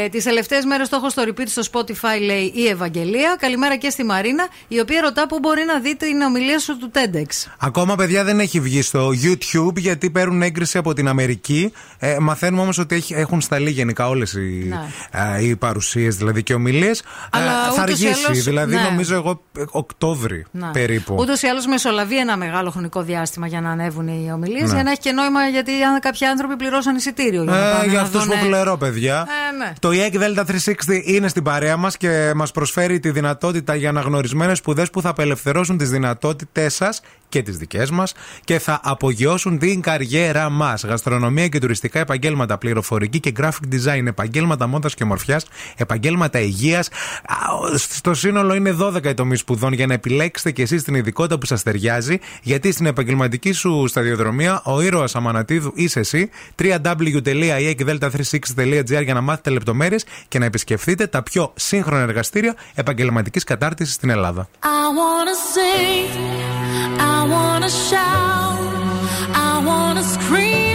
Τις 0.10 0.24
τελευταίες 0.24 0.66
μέρες 0.66 0.90
το 0.90 0.96
έχω 0.96 1.10
στο 1.10 1.24
repeat 1.28 1.48
στο 1.48 1.62
Spotify, 1.72 2.22
λέει 2.26 2.52
η 2.56 2.68
Ευαγγελία. 2.68 3.36
Καλημέρα 3.40 3.76
και 3.76 3.90
στη 3.90 4.04
Μαρίνα, 4.04 4.48
η 4.68 4.80
οποία 4.80 5.02
ρωτά 5.02 5.28
πού 5.28 5.40
μπορεί 5.40 5.64
να 5.66 5.80
δει 5.80 5.96
την 5.96 6.22
ομιλία 6.22 6.60
σου 6.60 6.78
του 6.78 6.92
TEDx. 6.94 7.50
Ακόμα, 7.60 7.96
παιδιά, 7.96 8.24
δεν 8.24 8.40
έχει 8.40 8.60
βγει 8.60 8.82
στο 8.82 9.10
YouTube 9.24 9.76
γιατί 9.76 10.10
παίρνουν 10.10 10.42
έγκριση 10.42 10.78
από 10.78 10.94
την 10.94 11.08
Αμερική. 11.08 11.72
Ε, 12.00 12.18
μαθαίνουμε 12.20 12.62
όμως 12.62 12.78
ότι 12.78 12.95
έχει- 12.96 13.14
έχουν 13.14 13.42
σταλεί 13.42 13.70
γενικά 13.70 14.08
όλες 14.08 14.34
οι, 14.34 14.66
Ναι. 14.70 15.38
ε, 15.38 15.46
οι 15.46 15.56
παρουσίες 15.56 16.16
δηλαδή 16.16 16.44
και 16.44 16.54
ομιλίες. 16.54 17.04
Αλλά 17.30 17.52
θα 17.52 17.70
ούτως 17.72 17.78
ή 18.02 18.08
αργήσει. 18.08 18.26
άλλως, 18.28 18.44
δηλαδή, 18.44 18.76
ναι. 18.76 18.82
νομίζω 18.82 19.16
εγώ 19.16 19.42
ε, 19.58 19.64
Οκτώβρη 19.72 20.46
Ναι. 20.52 20.68
περίπου. 20.74 21.16
Ούτως 21.20 21.42
ή 21.42 21.48
άλλως 21.48 21.66
μεσολαβεί 21.68 22.18
ένα 22.20 22.38
μεγάλο 22.38 22.70
χρονικό 22.72 23.02
διάστημα 23.04 23.48
για 23.48 23.62
να 23.62 23.70
ανέβουν 23.70 24.08
οι 24.08 24.32
ομιλίες, 24.34 24.68
Ναι. 24.70 24.74
για 24.74 24.84
να 24.84 24.92
έχει 24.92 25.00
και 25.00 25.12
νόημα 25.12 25.48
γιατί 25.48 25.72
αν 25.84 26.00
κάποιοι 26.00 26.28
άνθρωποι 26.28 26.56
πληρώσαν 26.56 26.96
εισιτήριο. 26.96 27.44
Για, 27.44 27.52
να 27.52 27.68
Ε, 27.70 27.72
πάνε 27.72 27.86
για 27.86 27.94
να 27.98 28.02
αυτούς 28.02 28.24
δούνε- 28.26 28.40
που 28.42 28.46
πληρώ, 28.50 28.78
παιδιά. 28.78 29.28
Ε, 29.54 29.58
ναι. 29.58 29.74
Το 29.80 29.90
EEC 29.92 30.14
Delta 30.40 30.46
360 30.46 31.02
είναι 31.06 31.28
στην 31.28 31.44
παρέα 31.44 31.78
μας 31.78 31.98
και 31.98 32.32
μας 32.36 32.52
προσφέρει 32.52 33.00
τη 33.00 33.10
δυνατότητα 33.12 33.76
για 33.76 33.90
αναγνωρισμένες 33.90 34.58
σπουδές 34.58 34.90
που 34.90 35.02
θα 35.02 35.10
απελευθερώσουν 35.10 35.78
τις 35.78 35.90
δυνατότητές 35.90 36.76
σας 36.76 37.02
και 37.30 37.42
τις 37.42 37.58
δικές 37.58 37.90
μας 37.90 38.14
και 38.44 38.60
θα 38.60 38.80
απογειώσουν 38.84 39.58
την 39.60 39.82
καριέρα 39.82 40.50
μας. 40.50 40.84
Γαστρονομία 40.84 41.48
και 41.48 41.60
τουριστικά 41.60 42.00
επαγγέλματα, 42.00 42.58
πληροφορική 42.76 43.20
και 43.20 43.32
graphic 43.40 43.74
design, 43.74 44.06
επαγγέλματα 44.06 44.68
μόδας 44.68 44.94
και 44.94 45.04
ομορφιάς, 45.04 45.46
επαγγέλματα 45.78 46.40
υγείας. 46.40 46.90
Στο 47.76 48.14
σύνολο 48.14 48.56
είναι 48.56 48.72
12 48.72 49.10
οι 49.10 49.14
τομεί 49.14 49.36
σπουδών 49.36 49.74
για 49.74 49.88
να 49.88 49.94
επιλέξετε 49.94 50.52
και 50.52 50.62
εσείς 50.62 50.84
την 50.84 50.96
ειδικότητα 50.96 51.38
που 51.38 51.46
σας 51.46 51.64
ταιριάζει, 51.64 52.20
γιατί 52.42 52.72
στην 52.72 52.86
επαγγελματική 52.86 53.52
σου 53.52 53.88
σταδιοδρομία 53.88 54.62
ο 54.64 54.82
ήρωας 54.82 55.16
Αμανατίδου 55.16 55.72
είσαι 55.76 56.00
εσύ. 56.00 56.30
www.eekdelta360.gr 56.62 59.04
για 59.04 59.14
να 59.14 59.22
μάθετε 59.22 59.50
λεπτομέρειες 59.50 60.06
και 60.28 60.40
να 60.40 60.46
επισκεφτείτε 60.46 61.08
τα 61.08 61.24
πιο 61.24 61.54
σύγχρονα 61.56 62.02
εργαστήρια 62.02 62.56
επαγγελματικής 62.74 63.44
κατάρτισης 63.44 63.94
στην 63.94 64.10
Ελλάδα. 64.10 64.48
I 64.62 64.66
wanna 65.00 65.36
sing, 65.54 66.10
I 67.14 67.16
wanna 67.34 67.70
shout, 67.90 68.60
I 69.48 69.50
wanna 69.68 70.04
scream 70.16 70.75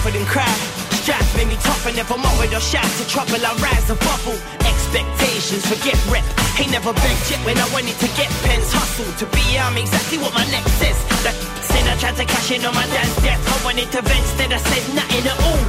suffered 0.00 0.16
and 0.16 0.26
cried. 0.26 0.60
Strife 1.04 1.36
made 1.36 1.48
me 1.48 1.56
tougher, 1.60 1.92
never 1.92 2.16
mothered 2.16 2.52
or 2.52 2.60
shy 2.60 2.80
to 2.80 3.04
trouble. 3.08 3.36
I 3.36 3.52
rise 3.60 3.88
and 3.92 4.00
bubble. 4.00 4.38
Expectations, 4.64 5.64
forget 5.68 5.96
rep. 6.08 6.24
Ain't 6.56 6.72
never 6.72 6.92
begged 6.92 7.24
yet 7.28 7.40
when 7.44 7.56
I 7.58 7.68
wanted 7.72 7.96
to 8.00 8.08
get 8.16 8.28
pens. 8.44 8.72
Hustle 8.72 9.12
to 9.20 9.26
be, 9.36 9.44
I'm 9.60 9.76
exactly 9.76 10.18
what 10.18 10.32
my 10.32 10.44
next 10.48 10.72
says. 10.80 10.96
That 11.24 11.36
said 11.68 11.84
I 11.84 11.96
tried 12.00 12.16
to 12.16 12.24
cash 12.24 12.50
in 12.50 12.64
on 12.64 12.74
my 12.74 12.86
dad's 12.88 13.16
death. 13.20 13.40
I 13.44 13.56
wanted 13.64 13.92
to 13.92 14.00
vent, 14.00 14.24
instead 14.24 14.52
I 14.52 14.60
said 14.60 14.84
nothing 14.96 15.24
at 15.28 15.38
all. 15.44 15.64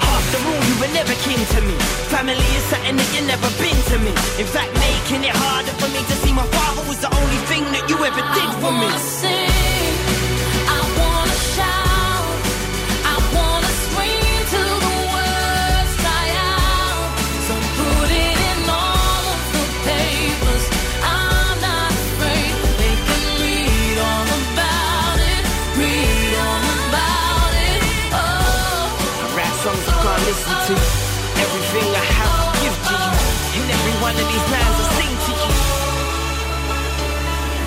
After 0.00 0.40
all, 0.40 0.62
you 0.64 0.76
were 0.80 0.92
never 0.96 1.14
kin 1.24 1.40
to 1.40 1.60
me. 1.60 1.76
Family 2.08 2.48
is 2.56 2.64
something 2.72 2.96
that 2.96 3.10
you 3.12 3.22
never 3.28 3.50
been 3.60 3.80
to 3.92 3.96
me. 4.00 4.12
In 4.40 4.48
fact, 4.48 4.72
making 4.72 5.24
it 5.28 5.36
harder 5.36 5.74
for 5.80 5.88
me 5.92 6.00
to 6.00 6.14
see 6.24 6.32
my 6.32 6.48
father 6.48 6.84
was 6.88 7.00
the 7.00 7.12
only 7.12 7.40
thing 7.48 7.64
that 7.76 7.84
you 7.88 7.96
ever 8.00 8.24
did 8.36 8.50
for 8.60 8.72
me. 8.72 9.69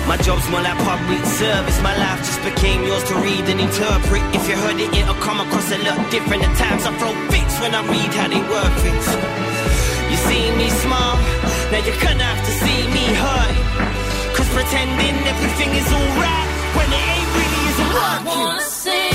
My 0.06 0.16
job's 0.18 0.46
more 0.50 0.60
like 0.60 0.76
public 0.84 1.24
service. 1.24 1.80
My 1.80 1.96
life 1.96 2.20
just 2.20 2.42
became 2.44 2.84
yours 2.84 3.02
to 3.08 3.14
read 3.24 3.44
and 3.48 3.58
interpret. 3.60 4.22
If 4.36 4.44
you 4.48 4.56
heard 4.56 4.78
it, 4.78 4.92
it'll 4.92 5.14
come 5.24 5.40
across 5.40 5.72
a 5.72 5.78
lot 5.80 5.98
different. 6.10 6.44
At 6.44 6.54
times 6.60 6.84
I 6.84 6.92
throw 7.00 7.12
fits 7.32 7.54
when 7.60 7.72
I 7.74 7.80
read 7.88 8.10
how 8.12 8.28
they 8.28 8.42
work 8.44 8.78
it. 8.84 9.04
You 10.12 10.18
see 10.28 10.44
me 10.60 10.68
smile, 10.84 11.16
now 11.72 11.80
you're 11.86 12.00
gonna 12.04 12.22
have 12.22 12.42
to 12.44 12.52
see 12.62 12.80
me 12.96 13.04
hurt. 13.16 13.56
Cause 14.36 14.48
pretending 14.52 15.16
everything 15.32 15.70
is 15.72 15.88
alright 15.88 16.48
when 16.76 16.88
it 16.92 17.04
ain't 17.14 17.30
really 17.38 17.62
isn't 17.72 17.90
I 17.90 17.96
working. 17.96 18.40
wanna 18.44 18.60
sing, 18.60 19.13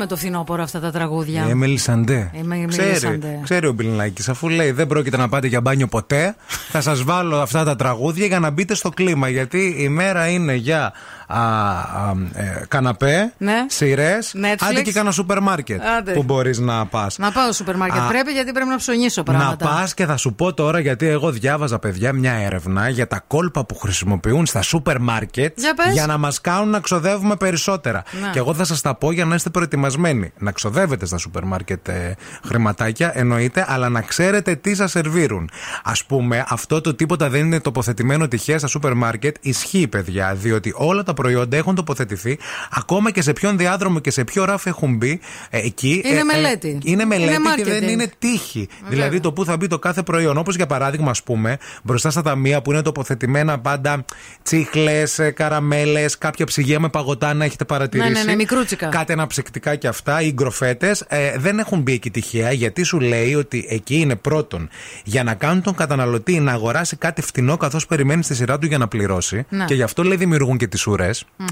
με 0.00 0.06
το 0.06 0.16
φθινόπωρο 0.16 0.62
αυτά 0.62 0.80
τα 0.80 0.90
τραγούδια; 0.90 1.46
Η 1.46 1.50
Emeli 1.50 1.76
Sandé. 1.76 2.30
Η 2.32 2.40
Emeli 2.42 2.68
Ξέρει, 2.68 2.98
Sandé. 3.02 3.42
ξέρει 3.42 3.66
ο 3.66 3.72
Μπιλνάκης, 3.72 4.28
αφού 4.28 4.48
λέει 4.48 4.70
δεν 4.70 4.86
πρόκειται 4.86 5.16
να 5.16 5.28
πάτε 5.28 5.46
για 5.46 5.60
μπάνιο 5.60 5.86
ποτέ, 5.86 6.36
θα 6.70 6.80
σας 6.80 7.02
βάλω 7.02 7.36
αυτά 7.36 7.64
τα 7.64 7.76
τραγούδια 7.76 8.26
για 8.26 8.40
να 8.40 8.50
μπείτε 8.50 8.74
στο 8.74 8.88
κλίμα. 8.88 9.28
Γιατί 9.28 9.74
η 9.78 9.88
μέρα 9.88 10.28
είναι 10.28 10.54
για 10.54 10.92
α, 11.30 11.70
α, 11.70 12.12
ε, 12.34 12.64
καναπέ, 12.68 13.32
Ναι. 13.38 13.64
σειρές, 13.68 14.32
Netflix. 14.36 14.56
άντε 14.70 14.82
και 14.82 14.92
κάνα 14.92 15.10
σούπερ 15.10 15.40
μάρκετ 15.40 15.80
Άντε. 15.98 16.12
που 16.12 16.22
μπορείς 16.22 16.58
να 16.58 16.86
πας. 16.86 17.18
Να 17.18 17.30
πάω 17.32 17.44
στο 17.44 17.52
σούπερ 17.52 17.76
μάρκετ. 17.76 18.00
Α. 18.00 18.06
Πρέπει 18.06 18.30
γιατί 18.32 18.52
πρέπει 18.52 18.68
να 18.68 18.76
ψωνίσω 18.76 19.22
Να 19.26 19.32
πράγματα. 19.32 19.66
πας 19.68 19.94
και 19.94 20.06
θα 20.06 20.16
σου 20.16 20.34
πω 20.34 20.54
τώρα 20.54 20.78
γιατί 20.80 21.06
εγώ 21.06 21.30
διάβαζα, 21.30 21.78
παιδιά, 21.78 22.12
μια 22.12 22.32
έρευνα 22.32 22.88
για 22.88 23.06
τα 23.06 23.24
κόλπα 23.26 23.64
που 23.64 23.74
χρησιμοποιούν 23.78 24.46
στα 24.46 24.62
σούπερ 24.62 24.98
μάρκετ 25.00 25.58
Για 25.60 25.74
πες. 25.74 26.06
να 26.06 26.18
μας 26.18 26.40
κάνουν 26.40 26.68
να 26.68 26.80
ξοδεύουμε 26.80 27.36
περισσότερα. 27.36 28.02
Να. 28.22 28.30
Και 28.30 28.38
εγώ 28.38 28.54
θα 28.54 28.64
σας 28.64 28.80
τα 28.80 28.94
πω 28.94 29.12
για 29.12 29.24
να 29.24 29.34
είστε 29.34 29.50
προετοιμασμένοι. 29.50 30.32
Να 30.38 30.52
ξοδεύετε 30.52 31.06
στα 31.06 31.18
σούπερ 31.18 31.44
μάρκετ 31.44 31.88
ε, 31.88 32.14
χρηματάκια, 32.46 33.12
εννοείται, 33.14 33.64
αλλά 33.68 33.88
να 33.88 34.00
ξέρετε 34.02 34.54
τι 34.54 34.74
σας 34.74 34.90
σερβίρουν. 34.90 35.50
Α 35.84 35.92
πούμε, 36.06 36.44
αυτό 36.48 36.80
το 36.80 36.94
τίποτα 36.94 37.28
δεν 37.28 37.40
είναι 37.40 37.60
τοποθετημένο 37.60 38.28
τυχαία 38.28 38.58
στα 38.58 38.66
σούπερ 38.66 38.94
μάρκετ. 38.94 39.36
Ισχύει, 39.40 39.88
παιδιά, 39.88 40.34
διότι 40.34 40.72
όλα 40.76 41.02
τα 41.02 41.14
προϊόντα 41.22 41.56
έχουν 41.56 41.74
τοποθετηθεί, 41.74 42.38
ακόμα 42.70 43.10
και 43.10 43.22
σε 43.22 43.32
ποιον 43.32 43.56
διάδρομο 43.56 43.98
και 43.98 44.10
σε 44.10 44.24
ποιο 44.24 44.44
ράφι 44.44 44.68
έχουν 44.68 44.96
μπει 44.96 45.20
ε, 45.50 45.58
εκεί. 45.58 46.02
Είναι 46.04 46.24
μελέτη. 46.24 46.78
είναι 46.84 47.04
μελέτη 47.04 47.34
Είναι 47.34 47.54
και 47.56 47.64
δεν 47.64 47.84
marketing. 47.84 47.90
είναι 47.90 48.10
τύχη. 48.18 48.68
Δηλαδή 48.88 49.20
το 49.20 49.32
πού 49.32 49.44
θα 49.44 49.56
μπει 49.56 49.66
το 49.66 49.78
κάθε 49.78 50.02
προϊόν. 50.02 50.36
Όπως 50.36 50.56
για 50.56 50.66
παράδειγμα, 50.66 51.10
ας 51.10 51.22
πούμε, 51.22 51.58
μπροστά 51.82 52.10
στα 52.10 52.22
ταμεία 52.22 52.62
που 52.62 52.72
είναι 52.72 52.82
τοποθετημένα 52.82 53.58
πάντα 53.58 54.04
τσίχλες, 54.42 55.20
καραμέλες, 55.34 56.18
κάποια 56.18 56.46
ψυγεία 56.46 56.80
με 56.80 56.88
παγωτά 56.88 57.34
να 57.34 57.44
έχετε 57.44 57.64
παρατηρήσει. 57.64 58.10
Ναι, 58.10 58.18
ναι, 58.18 58.24
ναι, 58.24 58.34
μικρούτσικα. 58.34 58.86
Κάτι 58.86 59.12
αναψυκτικά 59.12 59.74
και 59.74 59.88
αυτά, 59.88 60.20
οι 60.22 60.32
γκροφέτες, 60.32 61.04
ε, 61.08 61.38
δεν 61.38 61.58
έχουν 61.58 61.80
μπει 61.80 61.92
εκεί 61.92 62.10
τυχαία 62.10 62.52
γιατί 62.52 62.82
σου 62.82 63.00
λέει 63.00 63.34
ότι 63.34 63.66
εκεί 63.68 63.96
είναι 63.96 64.16
πρώτον 64.16 64.68
για 65.04 65.22
να 65.22 65.34
κάνουν 65.34 65.62
τον 65.62 65.74
καταναλωτή 65.74 66.40
να 66.40 66.52
αγοράσει 66.52 66.96
κάτι 66.96 67.22
φτηνό 67.22 67.56
καθώς 67.56 67.86
περιμένει 67.86 68.22
στη 68.22 68.34
σειρά 68.34 68.58
του 68.58 68.66
για 68.66 68.78
να 68.78 68.88
πληρώσει. 68.88 69.46
Ναι. 69.48 69.64
Και 69.64 69.74
γι' 69.74 69.82
αυτό 69.82 70.02
λέει 70.02 70.16
δημιουργούν 70.16 70.56
και 70.56 70.66
τις 70.66 70.86
ουρές. 70.86 71.09
Μμμ. 71.36 71.46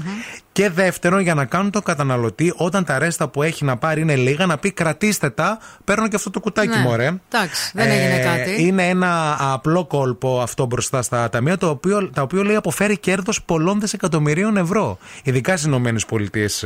Και 0.51 0.69
δεύτερον, 0.69 1.19
για 1.19 1.33
να 1.33 1.45
κάνουν 1.45 1.71
τον 1.71 1.83
καταναλωτή 1.83 2.53
όταν 2.55 2.83
τα 2.83 2.99
ρέστα 2.99 3.27
που 3.27 3.43
έχει 3.43 3.65
να 3.65 3.77
πάρει 3.77 4.01
είναι 4.01 4.15
λίγα, 4.15 4.45
να 4.45 4.57
πει 4.57 4.71
κρατήστε 4.71 5.29
τα, 5.29 5.59
παίρνω 5.83 6.07
και 6.07 6.15
αυτό 6.15 6.29
το 6.29 6.39
κουτάκι 6.39 6.67
Ναι. 6.77 6.77
μωρέ. 6.83 7.13
Εντάξει, 7.33 7.71
δεν 7.73 7.89
έγινε 7.91 8.15
Ε, 8.19 8.23
κάτι. 8.23 8.63
Είναι 8.65 8.87
ένα 8.87 9.37
απλό 9.53 9.85
κόλπο 9.85 10.41
αυτό 10.41 10.65
μπροστά 10.65 11.01
στα 11.01 11.29
ταμεία, 11.29 11.57
το 11.57 11.69
οποίο, 11.69 12.09
τα 12.09 12.21
οποίο 12.21 12.43
λέει 12.43 12.55
αποφέρει 12.55 12.97
κέρδος 12.97 13.43
πολλών 13.43 13.79
δισεκατομμυρίων 13.79 14.57
ευρώ. 14.57 14.97
Ειδικά 15.23 15.57
στις 15.57 15.65
ΗΠΑ 15.73 15.75
Αμερικής. 15.75 16.63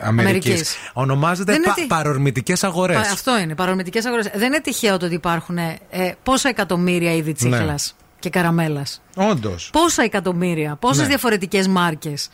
Αμερικής. 0.00 0.76
Ονομάζεται 0.92 1.52
Δεν 1.52 1.60
είναι 1.60 1.66
πα, 1.68 1.74
τι- 1.74 1.86
παρορμητικές 1.86 2.64
αγορές. 2.64 2.96
Πα- 2.96 3.10
Αυτό 3.12 3.38
είναι, 3.38 3.54
παρορμητικές 3.54 4.04
αγορές. 4.06 4.30
Δεν 4.34 4.46
είναι 4.46 4.60
τυχαίο 4.60 4.96
το 4.96 5.06
ότι 5.06 5.14
υπάρχουν 5.14 5.58
ε, 5.58 5.78
πόσα 6.22 6.48
εκατομμύρια 6.48 7.12
είδη 7.14 7.32
τσίχλας 7.32 7.94
Ναι. 7.98 8.01
Και 8.22 8.30
καραμέλας. 8.30 9.02
Όντως. 9.16 9.70
Πόσα 9.72 10.02
εκατομμύρια, 10.02 10.76
πόσες 10.80 11.02
Ναι. 11.02 11.06
διαφορετικές 11.06 11.68
μάρκες. 11.68 12.30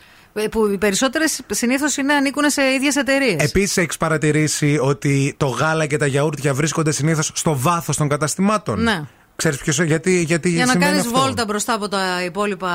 Που 0.51 0.67
οι 0.67 0.77
περισσότερες 0.77 1.41
συνήθως 1.51 1.97
ανήκουν 1.97 2.49
σε 2.49 2.61
ίδιες 2.63 2.95
εταιρείες. 2.95 3.43
Επίσης, 3.43 3.77
έχεις 3.77 3.97
παρατηρήσει 3.97 4.77
ότι 4.81 5.33
το 5.37 5.45
γάλα 5.45 5.85
και 5.85 5.97
τα 5.97 6.05
γιαούρτια 6.05 6.53
βρίσκονται 6.53 6.91
συνήθως 6.91 7.31
στο 7.33 7.57
βάθος 7.57 7.97
των 7.97 8.07
καταστημάτων; 8.07 8.81
Ναι. 8.81 9.03
Ξέρεις 9.39 9.57
ποιος. 9.57 9.81
Γιατί, 9.81 10.21
γιατί 10.23 10.49
Για 10.49 10.65
να 10.65 10.71
σημαίνει 10.71 10.91
κάνεις 10.91 11.05
αυτό; 11.07 11.19
βόλτα 11.19 11.45
μπροστά 11.45 11.73
από 11.73 11.87
τα 11.87 12.23
υπόλοιπα, 12.25 12.69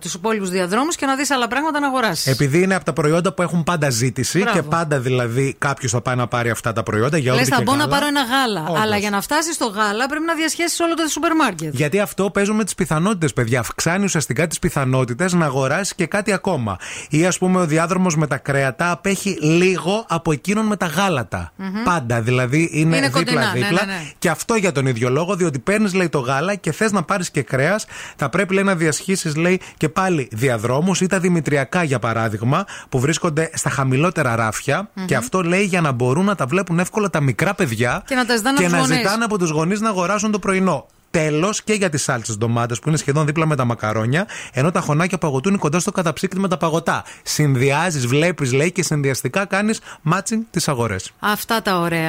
τους 0.00 0.14
υπόλοιπους 0.14 0.50
διαδρόμους 0.50 0.96
και 0.96 1.06
να 1.06 1.16
δεις 1.16 1.30
άλλα 1.30 1.48
πράγματα 1.48 1.80
να 1.80 1.86
αγοράσει. 1.86 2.30
Επειδή 2.30 2.62
είναι 2.62 2.74
από 2.74 2.84
τα 2.84 2.92
προϊόντα 2.92 3.32
που 3.34 3.42
έχουν 3.42 3.64
πάντα 3.64 3.90
ζήτηση 3.90 4.38
Μπράβο. 4.38 4.56
και 4.58 4.62
πάντα 4.62 4.98
δηλαδή 5.00 5.54
κάποιος 5.58 5.90
θα 5.90 6.00
πάει 6.00 6.16
να 6.16 6.26
πάρει 6.26 6.50
αυτά 6.50 6.72
τα 6.72 6.82
προϊόντα. 6.82 7.16
Λες, 7.16 7.22
γιαούρτι 7.22 7.44
θα 7.50 7.56
και 7.56 7.62
μπω 7.62 7.72
να 7.72 7.78
γάλα. 7.78 7.90
πάρω 7.94 8.06
ένα 8.06 8.20
γάλα. 8.22 8.64
Όντως. 8.68 8.82
Αλλά 8.82 8.96
για 8.96 9.10
να 9.10 9.20
φτάσεις 9.20 9.54
στο 9.54 9.66
γάλα 9.66 10.06
πρέπει 10.08 10.24
να 10.24 10.34
διασχίσει 10.34 10.82
όλο 10.82 10.94
το 10.94 11.08
σούπερ 11.08 11.34
μάρκετ. 11.34 11.74
Γιατί 11.74 12.00
αυτό 12.00 12.30
παίζουν 12.30 12.56
με 12.56 12.64
τις 12.64 12.74
πιθανότητες, 12.74 13.32
παιδιά. 13.32 13.60
Αυξάνει 13.60 14.04
ουσιαστικά 14.04 14.46
τις 14.46 14.58
πιθανότητες 14.58 15.32
να 15.32 15.44
αγοράσεις 15.44 15.94
και 15.94 16.06
κάτι 16.06 16.32
ακόμα. 16.32 16.76
Ή 17.10 17.26
ας 17.26 17.38
πούμε 17.38 17.60
ο 17.60 17.66
διάδρομος 17.66 18.16
με 18.16 18.26
τα 18.26 18.36
κρέατα 18.36 18.90
απέχει 18.90 19.38
λίγο 19.40 20.04
από 20.08 20.32
εκείνον 20.32 20.66
με 20.66 20.76
τα 20.76 20.86
γάλατα. 20.86 21.52
Μμμ. 21.56 21.82
Πάντα. 21.84 22.20
Δηλαδή 22.20 22.68
είναι, 22.72 22.96
Είναι 22.96 23.08
κοντινά, 23.08 23.40
ναι, 23.40 23.46
δίπλα-δίπλα. 23.52 23.84
ναι, 23.86 23.92
ναι. 23.92 24.10
Και 24.18 24.28
αυτό 24.30 24.54
για 24.54 24.72
τον 24.72 24.86
ίδιο 24.86 25.10
λόγο, 25.10 25.34
διότι 25.36 25.58
παίρνεις, 25.58 25.94
λέει, 26.06 26.22
το 26.22 26.32
γάλα 26.32 26.54
και 26.54 26.72
θες 26.72 26.92
να 26.92 27.02
πάρεις 27.02 27.30
και 27.30 27.42
κρέας, 27.42 27.86
θα 28.16 28.28
πρέπει, 28.28 28.54
λέει, 28.54 28.64
να 28.64 28.74
διασχίσεις, 28.74 29.36
λέει, 29.36 29.60
και 29.76 29.88
πάλι 29.88 30.28
διαδρόμους 30.32 31.00
ή 31.00 31.06
τα 31.06 31.18
δημητριακά, 31.18 31.82
για 31.82 31.98
παράδειγμα, 31.98 32.64
που 32.88 33.00
βρίσκονται 33.00 33.50
στα 33.54 33.70
χαμηλότερα 33.70 34.36
ράφια. 34.36 34.88
Μμμ. 34.94 35.04
Και 35.04 35.16
αυτό 35.16 35.42
λέει 35.42 35.64
για 35.64 35.80
να 35.80 35.92
μπορούν 35.92 36.24
να 36.24 36.34
τα 36.34 36.46
βλέπουν 36.46 36.78
εύκολα 36.78 37.10
τα 37.10 37.20
μικρά 37.20 37.54
παιδιά 37.54 38.02
Και 38.06 38.14
να 38.14 38.26
τα 38.26 38.36
ζητάνε 38.36 38.58
και 38.58 38.64
από 38.64 38.74
να 38.74 38.80
τους 38.80 38.88
γονείς. 38.88 39.02
ζητάνε 39.04 39.24
από 39.24 39.38
τους 39.38 39.50
γονείς 39.50 39.80
να 39.80 39.88
αγοράσουν 39.88 40.30
το 40.30 40.38
πρωινό. 40.38 40.86
Τέλος 41.10 41.62
και 41.62 41.72
για 41.72 41.90
τις 41.90 42.02
σάλτσες 42.02 42.36
ντομάτες 42.38 42.78
που 42.78 42.88
είναι 42.88 42.96
σχεδόν 42.98 43.26
δίπλα 43.26 43.46
με 43.46 43.56
τα 43.56 43.64
μακαρόνια, 43.64 44.26
ενώ 44.52 44.70
τα 44.70 44.80
χωνάκια 44.80 45.18
παγωτού 45.18 45.48
είναι 45.48 45.58
κοντά 45.58 45.78
στο 45.78 45.92
καταψύκτη 45.92 46.38
με 46.38 46.48
τα 46.48 46.56
παγωτά. 46.56 47.04
Συνδυάζεις, 47.22 48.06
βλέπεις, 48.06 48.52
λέει 48.52 48.72
και 48.72 48.82
συνδυαστικά 48.82 49.44
κάνεις 49.44 49.80
matching 50.12 50.40
τις 50.50 50.68
αγορές. 50.68 51.12
Αυτά 51.20 51.62
τα 51.62 51.78
ωραία. 51.78 52.08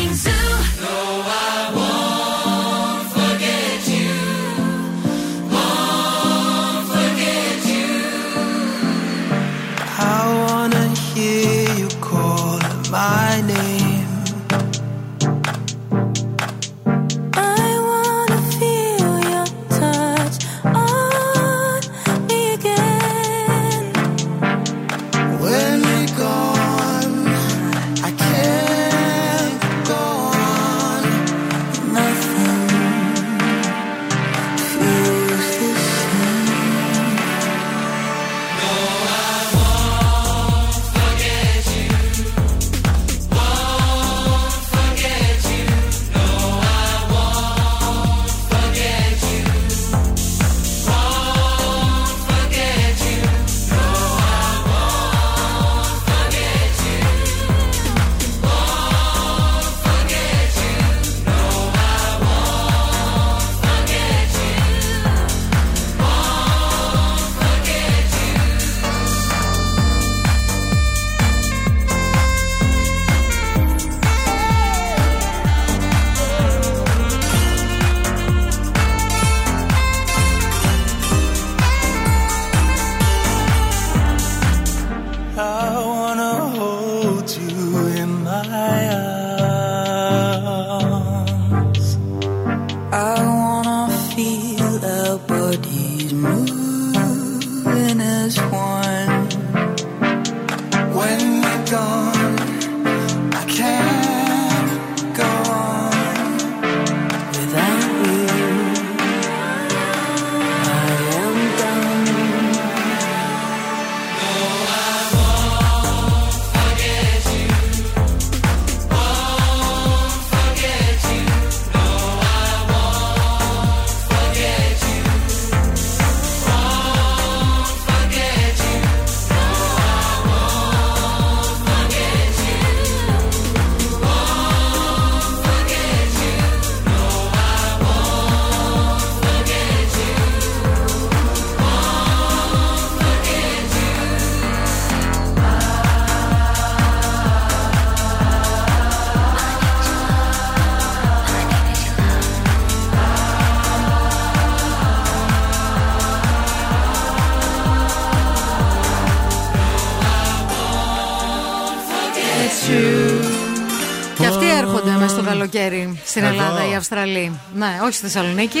στην 166.11 166.23
Εδώ. 166.23 166.33
Ελλάδα, 166.33 166.69
οι 166.71 166.75
Αυστραλοί. 166.75 167.39
Ναι, 167.55 167.79
όχι 167.83 167.93
στη 167.93 168.03
Θεσσαλονίκη. 168.05 168.59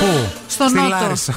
Πού; 0.00 0.28
Στο 0.48 0.64
Στη 0.68 0.76
Νότο. 0.76 0.88
Λάρισα. 0.88 1.34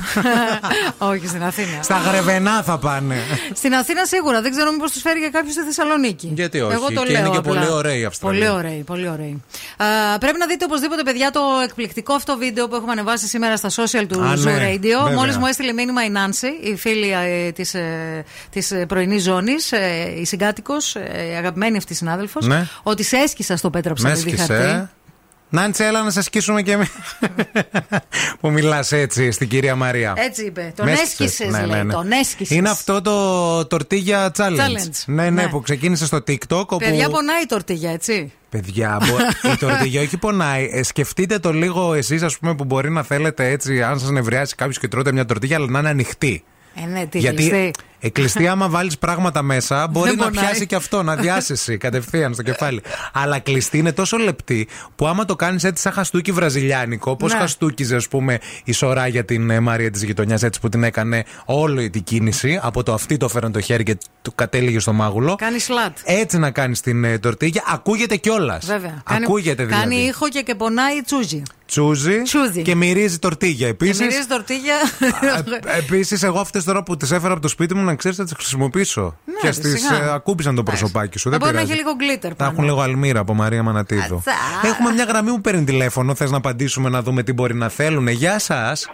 όχι 1.12 1.28
στην 1.28 1.44
Αθήνα. 1.44 1.82
Στα 1.84 1.98
Γρεβενά 1.98 2.64
θα 2.64 2.78
πάνε. 2.78 3.16
Στην 3.54 3.74
Αθήνα 3.74 4.06
σίγουρα. 4.06 4.42
Δεν 4.42 4.52
ξέρω 4.52 4.72
μήπως 4.72 4.92
τους 4.92 5.02
φέρει 5.02 5.20
και 5.22 5.30
κάποιος 5.30 5.54
στη 5.54 5.64
Θεσσαλονίκη. 5.64 6.32
Γιατί 6.36 6.62
όχι. 6.62 6.74
Εγώ 6.74 6.86
το 6.92 7.04
Και 7.04 7.12
λέω 7.12 7.20
είναι 7.22 7.30
και 7.30 7.38
απλά. 7.38 7.54
πολύ 7.54 7.68
ωραίοι 7.72 8.00
οι 8.00 8.06
Αυστραλοί. 8.06 8.38
Πολύ 8.38 8.50
ωραίοι, 8.50 8.84
πολύ 8.84 9.10
ωραίοι. 9.10 9.44
Α, 9.78 10.18
πρέπει 10.18 10.38
να 10.38 10.46
δείτε 10.48 10.66
οπωσδήποτε, 10.66 11.04
παιδιά, 11.04 11.32
το 11.32 11.42
εκπληκτικό 11.64 12.14
αυτό 12.14 12.38
βίντεο 12.38 12.68
που 12.68 12.76
έχουμε 12.76 12.92
ανεβάσει 12.92 13.28
σήμερα 13.28 13.58
στα 13.58 13.70
social 13.70 14.06
του 14.10 14.22
Α, 14.22 14.34
Zoo 14.34 14.38
ναι, 14.38 14.52
Radio. 14.74 14.80
βέβαια. 14.82 15.16
Μόλις 15.16 15.38
μου 15.38 15.46
έστειλε 15.46 15.74
μήνυμα 15.74 16.04
η 16.04 16.10
Νάνση, 16.10 16.48
η 16.62 16.76
φίλη 16.76 17.12
ε, 17.12 17.52
της 17.52 17.74
ε, 17.74 18.24
της 18.50 18.72
ε, 18.72 18.86
πρωινής 18.86 19.24
ζώνης, 19.24 19.72
ε, 19.72 20.14
η 20.20 20.26
συγκάτοικος, 20.26 20.96
ε, 20.96 21.28
η 21.32 21.36
αγαπημένη 21.36 21.78
αυτή 21.78 21.94
συνάδελφος, 21.94 22.46
Ναι. 22.48 22.68
ότι 22.84 23.04
σε 23.04 23.16
έσκησα 23.18 23.58
στο 23.58 23.70
Πέτρα 23.70 23.94
Με 24.02 24.12
Ψαλίδη 24.14 24.38
χαρτί. 24.38 24.90
Έσκησε. 25.52 25.66
Νάντση, 25.66 25.84
έλα 25.84 26.04
να 26.04 26.10
σε 26.10 26.22
σκίσουμε 26.22 26.62
και 26.62 26.72
εμείς. 26.72 26.90
που 28.40 28.50
μιλάς 28.52 28.92
έτσι 28.92 29.32
στην 29.32 29.48
κυρία 29.48 29.76
Μαρία. 29.76 30.14
Έτσι 30.18 30.46
είπε. 30.46 30.74
Τον 30.76 30.86
Μες 30.86 31.00
έσκησε, 31.02 31.24
έσκησες. 31.24 31.48
Ναι, 31.52 31.66
λέει. 31.66 31.78
ναι, 31.78 31.84
ναι. 31.84 31.94
Τον 31.94 32.12
έσκησε. 32.12 32.56
Είναι 32.56 32.70
αυτό 32.70 33.02
το 33.02 33.66
τορτίγια 33.66 34.32
challenge. 34.38 34.42
Challenge. 34.42 35.04
Ναι, 35.06 35.24
ναι, 35.24 35.30
Ναι. 35.30 35.48
που 35.50 35.62
ξεκίνησε 35.62 36.06
στο 36.06 36.18
TikTok. 36.18 36.38
Όπου... 36.50 36.78
Παιδιά, 36.78 37.10
πονάει 37.10 37.42
η 37.42 37.46
τορτίγια, 37.46 37.92
έτσι. 37.92 38.32
Παιδιά, 38.50 38.98
μπο- 39.02 39.52
η 39.54 39.58
τορτίγια 39.58 40.02
όχι 40.02 40.18
πονάει. 40.18 40.70
Ε, 40.74 40.84
σκεφτείτε 40.84 41.40
το 41.40 41.54
λίγο 41.54 41.94
εσείς, 41.94 42.22
ας 42.24 42.38
πούμε, 42.38 42.56
που 42.56 42.64
μπορεί 42.66 42.90
να 42.92 43.04
θέλετε 43.04 43.50
έτσι, 43.50 43.82
αν 43.84 44.00
σας 44.00 44.10
νευριάσει 44.10 44.56
κάποιος 44.56 44.80
και 44.80 44.88
τρώτε 44.88 45.12
μια 45.12 45.26
τορτίγια, 45.26 45.56
αλλά 45.58 45.68
να 45.70 45.80
είναι 45.80 45.90
ανοιχτή. 45.90 46.44
Ε, 46.84 46.86
ναι, 46.86 47.06
τι 47.06 47.20
Γιατί 47.20 47.36
κλειστή. 47.36 47.72
Ε, 48.00 48.10
κλειστή, 48.10 48.48
άμα 48.48 48.70
βάλεις 48.70 48.98
πράγματα 48.98 49.42
μέσα, 49.42 49.88
μπορεί 49.88 50.10
Δεν 50.10 50.18
να 50.20 50.24
πονάει. 50.30 50.44
πιάσει 50.46 50.66
και 50.66 50.76
αυτό, 50.76 51.04
να 51.04 51.16
διάσεσαι 51.16 51.78
κατευθείαν 51.78 52.34
στο 52.34 52.44
κεφάλι. 52.44 52.82
Αλλά 53.14 53.40
κλειστή 53.40 53.78
είναι 53.78 53.92
τόσο 53.92 54.18
λεπτή 54.18 54.68
που 54.96 55.08
άμα 55.08 55.26
το 55.26 55.36
κάνεις 55.36 55.64
έτσι 55.64 55.82
σαν 55.84 55.92
χαστούκι 55.92 56.32
βραζιλιάνικο, 56.32 57.12
όπω 57.12 57.28
Ναι. 57.28 57.34
χαστούκιζε, 57.34 57.96
ας 57.96 58.08
πούμε, 58.08 58.40
η 58.64 58.72
Σωρά 58.72 59.08
για 59.08 59.26
την 59.26 59.50
ε, 59.50 59.60
Μαρία 59.60 59.92
της 59.92 60.04
γειτονιάς, 60.04 60.44
έτσι 60.44 60.60
που 60.60 60.70
την 60.70 60.84
έκανε 60.84 61.24
όλη 61.46 61.90
την 61.90 62.04
κίνηση. 62.04 62.60
Από 62.62 62.84
το 62.84 62.94
αυτή 62.94 63.18
το 63.18 63.26
έφεραν 63.26 63.52
το 63.52 63.60
χέρι 63.62 63.84
και 63.84 63.98
του 64.22 64.32
κατέληγε 64.36 64.80
στο 64.80 64.94
μάγουλο. 64.94 65.36
Κάνεις 65.36 65.64
σλάτ. 65.64 65.98
Έτσι 66.04 66.38
να 66.38 66.52
κάνεις 66.52 66.82
την 66.82 67.04
ε, 67.04 67.18
τορτίγια. 67.20 67.64
Ακούγεται 67.68 68.16
κιόλας. 68.16 68.66
Βέβαια. 68.66 69.02
Ακούγεται 69.06 69.66
δηλαδή. 69.66 69.82
Κάνει 69.84 69.96
ήχο 69.96 70.30
και, 70.30 70.42
και 70.42 70.56
πονάει 70.56 70.98
η 70.98 71.02
τσούζι. 71.02 71.42
Τσούζι, 71.66 72.22
Τσούζι. 72.22 72.62
και 72.62 72.76
μυρίζει 72.76 73.20
τορτίγια 73.20 73.66
Και 73.66 73.72
επίση. 73.72 74.04
μυρίζει 74.04 74.26
τορτίγια. 74.28 74.76
Επίσης, 75.78 76.24
εγώ 76.24 76.40
αυτές 76.40 76.64
τώρα 76.64 76.84
που 76.84 76.98
τις 76.98 77.12
έφερα 77.12 77.34
από 77.34 77.42
το 77.42 77.48
σπίτι 77.48 77.74
μου 77.74 77.84
να 77.90 77.96
ξέρεις 77.96 78.18
θα 78.18 78.24
τις 78.24 78.34
χρησιμοποιήσω. 78.34 79.16
Ναι, 79.26 79.34
και 79.42 79.52
στι 79.52 79.78
σιγά. 79.78 80.14
ακούμπησαν 80.14 80.56
το 80.56 80.64
προσωπάκι 80.64 81.18
σου. 81.18 81.24
Θα 81.24 81.30
Δεν 81.30 81.40
μπορεί 81.40 81.54
να 81.54 81.60
έχει 81.60 81.70
πειράζει. 81.72 81.88
λίγο 81.88 81.96
γκλίτερ 82.06 82.36
Τα 82.36 82.46
έχουν 82.46 82.64
λίγο 82.64 82.82
αλμύρα 82.82 83.20
από 83.20 83.34
Μαρία 83.34 83.64
Μανατίδου. 83.64 84.16
Ατσα. 84.16 84.32
Έχουμε 84.70 84.92
μια 84.92 85.04
γραμμή 85.04 85.30
που 85.30 85.42
παίρνει 85.42 85.64
τηλέφωνο. 85.64 86.16
Θες 86.16 86.32
να 86.32 86.38
απαντήσουμε 86.38 86.90
να 86.90 87.02
δούμε 87.02 87.24
τι 87.24 87.34
μπορεί 87.34 87.54
να 87.56 87.70
θέλουν. 87.70 88.08
Γεια 88.08 88.40
σας. 88.40 88.90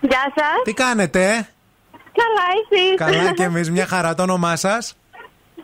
Γεια 0.00 0.32
σας. 0.34 0.62
Τι 0.64 0.72
κάνετε, 0.72 1.48
Καλά, 2.20 2.46
εσεί. 2.62 2.94
Καλά 2.94 3.32
και 3.34 3.42
εμείς, 3.50 3.70
μια 3.70 3.86
χαρά. 3.86 4.14
Το 4.14 4.22
όνομά 4.22 4.56
σας; 4.56 4.96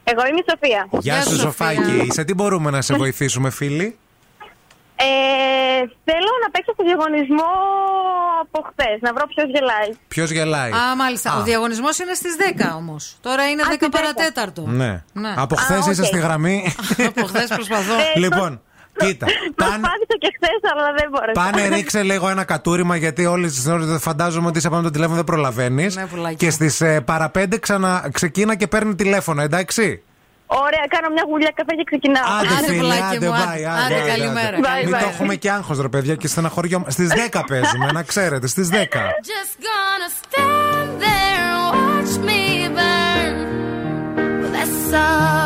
Εγώ 0.05 0.27
είμαι 0.31 0.39
η 0.39 0.45
Σοφία. 0.51 0.89
Γεια 1.01 1.23
σου, 1.23 1.37
Σοφάκη. 1.39 2.07
Σε 2.13 2.25
τι 2.25 2.35
μπορούμε 2.35 2.71
να 2.71 2.81
σε 2.83 2.95
βοηθήσουμε, 3.03 3.51
φίλοι; 3.51 3.97
Ε, 4.99 5.07
θέλω 6.05 6.33
να 6.45 6.49
παίξω 6.51 6.73
στο 6.73 6.85
διαγωνισμό 6.85 7.51
από 8.43 8.59
χθες, 8.69 8.97
να 9.01 9.13
βρω 9.13 9.25
ποιος 9.27 9.47
γελάει. 9.55 9.91
Ποιος 10.09 10.31
γελάει; 10.31 10.71
Α, 10.71 10.97
μάλιστα. 10.97 11.33
Α. 11.33 11.39
Ο 11.39 11.43
διαγωνισμός 11.43 11.99
είναι 11.99 12.15
στις 12.15 12.35
10 12.37 12.75
όμως. 12.77 13.17
Τώρα 13.21 13.49
είναι 13.51 13.63
10 13.81 13.89
παρατέταρτο. 13.91 14.63
Ναι. 14.67 15.03
Ναι. 15.13 15.35
Από 15.37 15.55
Α, 15.55 15.59
χθες 15.59 15.87
είσαι 15.87 16.01
οκ. 16.01 16.07
στη 16.07 16.19
γραμμή. 16.19 16.75
Από 17.09 17.27
χθες 17.27 17.49
προσπαθώ. 17.49 17.95
λοιπόν, 18.15 18.61
κοίτα. 18.99 19.27
Προσπάθησα 19.55 20.15
και 20.19 20.29
χθες, 20.37 20.61
αλλά 20.73 20.93
δεν 20.99 21.09
μπόρεσα. 21.11 21.33
Πάνε 21.33 21.77
ρίξε 21.77 22.03
λίγο 22.03 22.29
ένα 22.29 22.45
κατούριμα 22.45 22.97
γιατί 22.97 23.27
όλες 23.27 23.55
τις 23.55 23.67
ώρες 23.67 24.03
φαντάζομαι 24.03 24.47
ότι 24.47 24.59
είσαι 24.59 24.69
πάνω 24.69 24.79
από 24.81 24.87
το 24.89 24.93
τηλέφωνο 24.95 25.17
δεν 25.17 25.27
προλαβαίνεις. 25.27 25.97
Ναι, 25.97 26.07
πουλάκι. 26.07 26.37
και 26.37 26.51
στις 26.51 26.83
παραπέντε 27.05 27.59
ξανα 27.59 28.09
ξεκίνα 28.13 28.55
και 28.55 28.67
παίρνει 28.67 28.95
τηλέφωνο, 28.95 29.43
εντάξει. 29.43 30.03
Ωραία, 30.47 30.85
κάνω 30.89 31.09
μια 31.13 31.25
γουλιά 31.29 31.53
καφέ 31.55 31.75
και 31.75 31.85
ξεκινάω. 31.85 32.25
Άντε, 32.39 32.73
φίλε, 32.73 32.95
άντε, 32.95 33.29
bye, 33.29 33.41
άντε, 33.53 33.67
Άντε, 33.85 33.95
άντε, 34.01 34.09
καλημέρα. 34.11 34.57
άντε. 34.57 34.69
Bye, 34.69 34.85
Μην 34.85 34.95
bye. 34.95 34.99
το 35.01 35.07
έχουμε 35.09 35.35
και 35.35 35.51
άγχος, 35.51 35.81
ρε 35.81 35.89
παιδιά, 35.89 36.15
και 36.15 36.29
στεναχώρια. 36.29 36.85
Στις 36.89 37.09
10 37.31 37.43
παίζουμε, 37.47 37.93
να 37.93 38.03
ξέρετε, 38.03 38.47
στις 38.47 38.69
10. 38.69 38.75
Just 39.33 39.55
gonna 39.69 40.11
stand 40.23 40.91
there 41.07 41.49
and 41.55 41.65
watch 41.75 42.13
me 42.29 42.43
burn. 42.77 43.35
Well, 44.41 44.53
that's 44.57 44.93
alright 44.93 45.46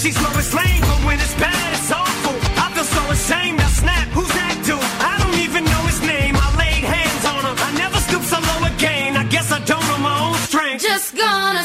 She's 0.00 0.16
Lois 0.16 0.54
Lane, 0.54 0.80
but 0.80 1.04
when 1.04 1.20
it's 1.20 1.34
bad, 1.34 1.74
it's 1.74 1.92
awful. 1.92 2.32
I 2.56 2.72
feel 2.72 2.84
so 2.84 3.02
ashamed. 3.12 3.60
I 3.60 3.68
snap. 3.68 4.08
Who's 4.16 4.32
that 4.32 4.56
dude? 4.64 4.80
I 4.96 5.20
don't 5.20 5.38
even 5.44 5.62
know 5.62 5.82
his 5.84 6.00
name. 6.00 6.36
I 6.40 6.48
laid 6.56 6.84
hands 6.88 7.24
on 7.28 7.44
him. 7.44 7.56
I 7.60 7.70
never 7.76 7.98
stoop 8.08 8.22
so 8.22 8.40
low 8.40 8.64
again. 8.74 9.18
I 9.18 9.24
guess 9.24 9.52
I 9.52 9.60
don't 9.66 9.86
know 9.88 9.98
my 9.98 10.16
own 10.24 10.36
strength. 10.48 10.82
Just 10.82 11.14
gonna 11.14 11.64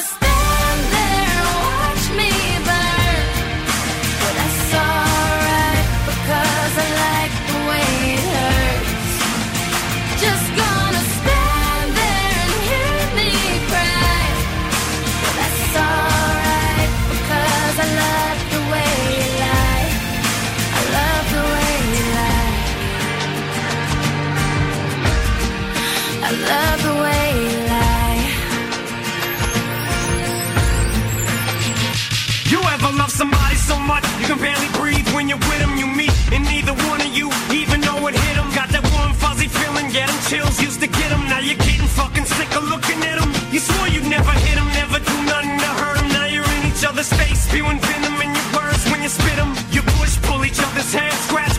when 35.26 35.30
you're 35.30 35.50
with 35.50 35.60
them? 35.60 35.78
You 35.78 35.88
meet, 35.88 36.14
and 36.32 36.44
neither 36.46 36.74
one 36.86 37.02
of 37.02 37.10
you 37.18 37.32
even 37.50 37.82
know 37.82 37.98
it 38.08 38.14
hit 38.14 38.36
them. 38.36 38.50
Got 38.54 38.70
that 38.70 38.86
warm, 38.94 39.14
fuzzy 39.14 39.48
feeling, 39.48 39.90
get 39.90 40.10
'em 40.10 40.20
chills, 40.30 40.62
used 40.62 40.80
to 40.82 40.88
get 40.88 40.96
get 41.00 41.12
'em. 41.12 41.24
Now 41.30 41.40
you're 41.40 41.62
getting 41.68 41.90
fucking 42.00 42.26
sick 42.26 42.52
of 42.56 42.64
looking 42.70 43.02
at 43.12 43.18
'em. 43.22 43.32
You 43.52 43.60
swore 43.60 43.88
you'd 43.88 44.10
never 44.18 44.34
hit 44.46 44.58
'em, 44.58 44.68
never 44.82 45.00
do 45.00 45.16
nothing 45.32 45.58
to 45.64 45.72
hurt 45.82 45.82
hurt 45.82 45.98
'em. 46.02 46.10
Now 46.10 46.26
you're 46.34 46.50
in 46.56 46.62
each 46.70 46.84
other's 46.90 47.12
face, 47.20 47.40
spewing 47.48 47.80
venom 47.80 48.22
in 48.22 48.32
your 48.38 48.50
words 48.58 48.84
when 48.92 49.02
you 49.02 49.10
spit 49.10 49.26
spit 49.36 49.38
'em. 49.40 49.52
You 49.76 49.82
push, 49.98 50.14
pull 50.28 50.42
each 50.46 50.60
other's 50.68 50.94
hair, 50.94 51.14
scratch, 51.28 51.55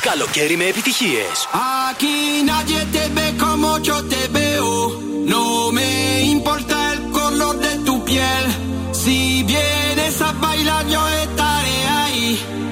Καλοκαίρι 0.00 0.56
με 0.56 0.64
επιτυχίες. 0.64 1.48
Aquí 1.90 2.16
nadie 2.50 2.80
te 2.94 3.04
ve 3.16 3.26
como 3.42 3.70
yo 3.88 3.96
te 4.12 4.22
veo. 4.36 4.70
No 5.32 5.44
me 5.76 5.90
importa 6.34 6.76
el 6.92 7.00
color 7.18 7.54
de 7.64 7.72
tu 7.86 7.94
piel. 8.08 8.44
Si 9.02 9.16
vienes 9.52 10.14
a 10.28 10.30
bailar, 10.42 10.84
yo 10.94 11.02
estaré 11.22 11.78
ahí. 12.00 12.26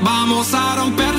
Vamos 0.09 0.47
a 0.63 0.65
romper 0.81 1.15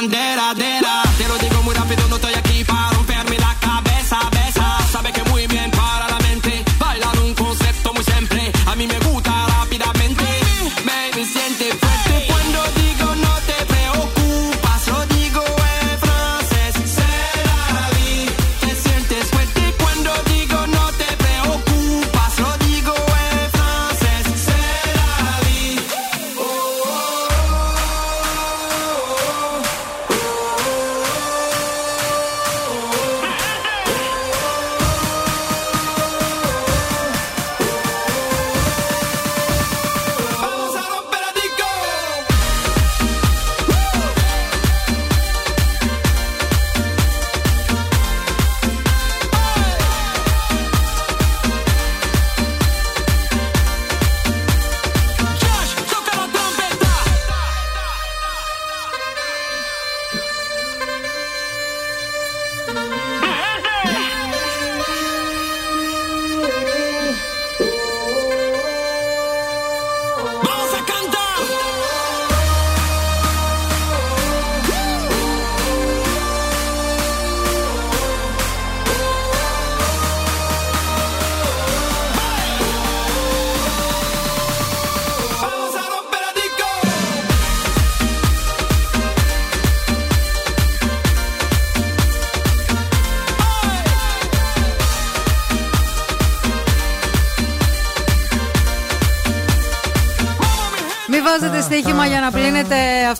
bandera 0.00 0.54
de 0.54 0.80
la 0.80 0.87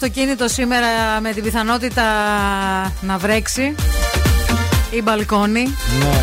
αυτοκίνητο 0.08 0.48
σήμερα 0.48 1.20
με 1.22 1.32
την 1.32 1.42
πιθανότητα 1.42 2.02
να 3.00 3.18
βρέξει 3.18 3.74
ή 4.90 5.02
μπαλκόνι. 5.02 5.62
Ναι. 5.62 6.22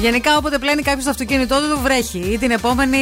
Γενικά, 0.00 0.36
όποτε 0.36 0.58
πλένει 0.58 0.82
κάποιος 0.82 1.04
το 1.04 1.10
αυτοκίνητό 1.10 1.60
του, 1.60 1.68
του 1.74 1.80
βρέχει. 1.82 2.18
Ή 2.18 2.38
την 2.38 2.50
επόμενη, 2.50 2.96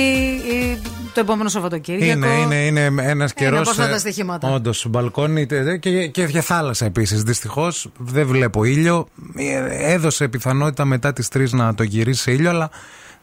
ή 0.44 0.78
το 1.14 1.20
επόμενο 1.20 1.48
Σαββατοκύριακο. 1.48 2.26
Είναι, 2.26 2.54
είναι, 2.54 2.80
είναι 2.80 3.02
ένας 3.02 3.32
καιρό. 3.34 3.60
από 3.60 3.70
αυτά 3.70 3.88
τα 3.88 3.98
στοιχήματα. 3.98 4.52
Όντως, 4.52 4.86
μπαλκόνι 4.88 5.46
τε- 5.46 5.78
και, 5.78 6.06
και 6.06 6.22
για 6.24 6.42
θάλασσα 6.42 6.84
επίσης. 6.84 7.22
Δυστυχώς 7.22 7.88
δεν 7.98 8.26
βλέπω 8.26 8.64
ήλιο. 8.64 9.06
Ε, 9.36 9.92
Έδωσε 9.92 10.28
πιθανότητα 10.28 10.84
μετά 10.84 11.12
τις 11.12 11.28
3 11.36 11.48
να 11.50 11.74
το 11.74 11.82
γυρίσει 11.82 12.22
σε 12.22 12.32
ήλιο, 12.32 12.50
αλλά 12.50 12.70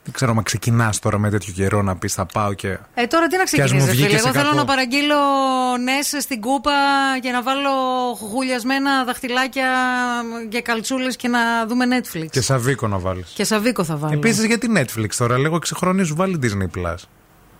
δεν 0.04 0.14
ξέρω 0.14 0.34
αν 0.38 0.44
ξεκινάς 0.44 1.00
τώρα 1.00 1.18
με 1.18 1.30
τέτοιο 1.30 1.54
καιρό 1.54 1.82
να 1.82 1.96
πεις 1.96 2.14
θα 2.14 2.26
πάω 2.26 2.54
και. 2.54 2.78
Ε, 2.94 3.06
τώρα 3.08 3.28
τι 3.28 3.38
να 3.38 3.44
Και 3.44 3.62
ας 3.62 3.72
μου 3.72 3.78
ξεκινήσεις, 3.80 3.90
βγει 3.90 4.02
φίλε. 4.04 4.08
και 4.10 4.18
σε 4.18 4.24
Εγώ 4.28 4.34
θέλω 4.34 4.46
κακό. 4.46 4.58
να 4.58 4.66
παραγγείλω 4.66 5.16
νες 5.84 6.16
στην 6.24 6.42
κούπα 6.42 6.72
και 7.22 7.32
να 7.32 7.42
βάλω 7.42 7.70
χουλιασμένα 8.32 9.04
δαχτυλάκια 9.04 9.68
και 10.50 10.62
καλτσούλες 10.62 11.16
και 11.16 11.28
να 11.28 11.66
δούμε 11.68 11.86
Netflix. 11.90 12.26
Και 12.32 12.42
σαβίκο 12.42 12.88
να 12.88 12.98
βάλεις. 12.98 13.32
Και 13.36 13.44
σαβίκο 13.44 13.84
θα 13.84 13.96
βάλω. 13.96 14.14
Επίσης 14.14 14.46
γιατί 14.46 14.70
Netflix 14.76 15.10
τώρα, 15.18 15.38
λίγο 15.38 15.56
εξυγχρονίζουν, 15.56 16.16
βάλει 16.16 16.40
Disney 16.44 16.80
Plus. 16.80 16.96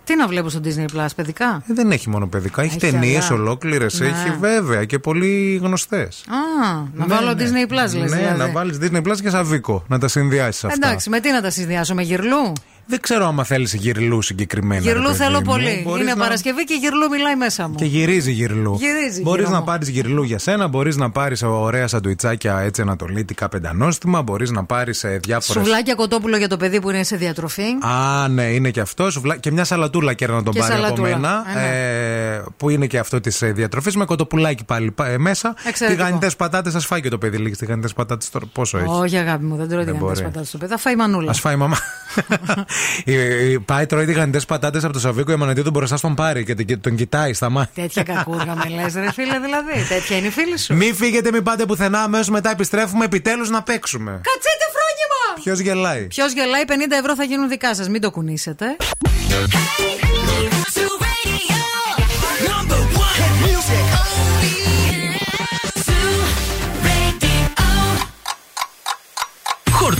Τι 0.04 0.16
να 0.16 0.26
βλέπω 0.28 0.48
στο 0.48 0.60
Disney 0.64 0.96
Plus, 0.98 1.06
παιδικά; 1.16 1.62
Ε, 1.70 1.72
δεν 1.74 1.90
έχει 1.90 2.08
μόνο 2.08 2.26
παιδικά, 2.26 2.62
έχει, 2.62 2.76
Έχει 2.82 2.90
ταινίες 2.92 3.30
άλλα. 3.30 3.40
ολόκληρες, 3.40 4.00
Ναι. 4.00 4.06
έχει 4.06 4.36
βέβαια 4.40 4.84
και 4.84 4.98
πολύ 4.98 5.60
γνωστές. 5.62 6.24
Α, 6.28 6.76
να 6.94 7.06
βάλω 7.06 7.30
Disney 7.38 7.72
Plus, 7.72 7.76
λες 7.76 7.94
Ναι, 7.94 8.04
δηλαδή. 8.16 8.38
να 8.38 8.50
βάλεις 8.50 8.78
Disney 8.82 8.96
Plus 9.02 9.16
και 9.22 9.30
σαβίκο, 9.30 9.84
να 9.88 9.98
τα 9.98 10.08
συνδυάσεις 10.08 10.64
αυτά. 10.64 10.86
Εντάξει, 10.86 11.10
με 11.10 11.20
τι 11.20 11.30
να 11.30 11.42
τα 11.42 11.50
συνδυάσω, 11.50 11.94
με 11.94 12.02
γυρλού; 12.02 12.52
Δεν 12.86 13.00
ξέρω 13.00 13.26
άμα 13.26 13.44
θέλεις 13.44 13.74
γυρλού 13.74 14.22
συγκεκριμένα. 14.22 14.82
ρε 14.84 14.88
Γυρλού 14.88 15.02
παιδί 15.06 15.16
θέλω 15.16 15.36
μου. 15.38 15.42
πολύ. 15.44 15.82
Μπορείς 15.86 16.02
Είναι 16.02 16.14
να- 16.14 16.22
Παρασκευή 16.22 16.64
και 16.64 16.74
γυρλού 16.80 17.08
μιλάει 17.10 17.36
μέσα 17.36 17.68
μου. 17.68 17.74
Και 17.74 17.84
γυρίζει 17.84 18.32
γυρλού. 18.32 18.76
Γυρίζει 18.80 19.22
Μπορείς 19.22 19.40
γύρω 19.44 19.50
να 19.54 19.58
μου. 19.58 19.64
πάρεις 19.64 19.88
γυρλού 19.88 20.22
για 20.22 20.38
σένα, 20.38 20.68
μπορείς 20.68 20.96
να 20.96 21.10
πάρεις 21.10 21.42
ωραία 21.42 21.86
σαντουιτσάκια 21.88 22.58
έτσι 22.58 22.80
ανατολίτικα 22.82 23.48
πεντανόστιμα, 23.48 24.22
μπορείς 24.22 24.50
να 24.50 24.64
πάρεις 24.64 25.04
διάφορε. 25.22 25.58
Σουβλάκια 25.60 25.94
κοτόπουλο 25.94 26.36
για 26.36 26.48
το 26.48 26.56
παιδί 26.56 26.80
που 26.80 26.90
είναι 26.90 27.02
σε 27.02 27.16
διατροφή. 27.16 27.62
Α, 27.80 28.28
ναι, 28.28 28.42
είναι 28.42 28.70
και 28.70 28.80
αυτό. 28.80 29.10
Σουβλά... 29.10 29.36
Και 29.36 29.50
μια 29.52 29.64
σαλατούλα 29.64 30.14
και 30.14 30.26
να 30.26 30.42
τον 30.42 30.52
Και 30.52 30.58
πάρει 30.58 30.72
από 30.72 30.82
σαλατούλα. 30.82 31.08
μένα. 31.08 31.44
Ε, 31.48 31.60
ναι. 31.60 32.36
ε, 32.36 32.42
που 32.56 32.70
είναι 32.70 32.86
και 32.86 32.98
αυτό 32.98 33.20
της 33.20 33.42
διατροφής. 33.44 33.96
Με 33.96 34.04
κοτοπουλάκι 34.04 34.64
πάλι 34.64 34.90
πα- 34.90 35.06
ε, 35.08 35.18
μέσα. 35.18 35.54
Εξαιρετικό. 35.66 36.02
Τηγανιτές 36.04 36.36
πατάτες, 36.36 36.74
ας 36.74 36.86
φάει 36.86 37.00
και 37.00 37.08
το 37.08 37.18
παιδί 37.18 37.36
λίγες 37.36 37.58
τηγανιτές 37.58 37.92
πατάτες 37.92 38.30
τώρα. 38.30 38.44
Πόσο 38.52 38.78
έχει; 38.78 38.86
Όχι, 38.88 39.16
αγάπη 39.16 39.44
μου, 39.44 39.56
δεν 39.56 39.68
τρώω 39.68 39.84
Δεν 39.84 39.92
τηγανιτές 39.94 40.00
μπορεί. 40.20 40.22
πατάτες 40.22 40.48
στο 40.48 40.58
παιδί. 40.58 40.70
Θα 40.72 40.78
φάει 40.78 40.96
μανούλα. 40.96 41.30
Α 41.30 41.34
φάει 41.34 41.54
η 41.54 41.56
μαμά. 41.56 41.76
Ε, 43.04 43.12
ε, 43.14 43.58
Πάει 43.64 43.86
τρώει 43.86 44.04
τηγανιτέ 44.06 44.40
πατάτες 44.48 44.84
από 44.84 44.92
το 44.92 44.98
Σαββίκο, 44.98 45.30
η 45.30 45.34
Αμανατίδου 45.34 45.70
μπροστά 45.70 45.96
στον 45.96 46.14
πάρει 46.14 46.44
και 46.44 46.54
τον- 46.54 46.80
τον 46.80 46.94
κοιτάει 46.96 47.32
στα 47.32 47.50
μάτια. 47.50 47.82
Τέτοια 47.82 48.02
κακούργα 48.02 48.54
με 48.56 48.68
λες, 48.68 48.94
ρε 48.94 49.12
φίλε, 49.12 49.38
δηλαδή. 49.38 49.86
Τέτοια 49.88 50.16
είναι 50.16 50.26
η 50.26 50.30
φίλη 50.30 50.58
σου. 50.58 50.74
Μην 50.74 50.94
φύγετε, 50.94 51.30
μην 51.32 51.42
πάτε 51.42 51.66
πουθενά. 51.66 52.02
Αμέσως 52.02 52.28
μετά 52.28 52.50
επιστρέφουμε 52.50 53.04
επιτέλους 53.04 53.50
να 53.50 53.62
παίξουμε. 53.62 54.10
Κατσέτε 54.10 54.64
φρόνημα! 54.74 55.42
Ποιος 55.42 55.58
γελάει; 55.58 56.02
Ποιος 56.06 56.32
γελάει, 56.32 56.64
50 56.64 56.96
ευρώ 57.00 57.14
θα 57.14 57.24
γίνουν 57.24 57.48
δικά 57.48 57.74
σας. 57.74 57.88
Μην 57.88 58.00
το 58.00 58.10
κουνήσετε. 58.10 58.76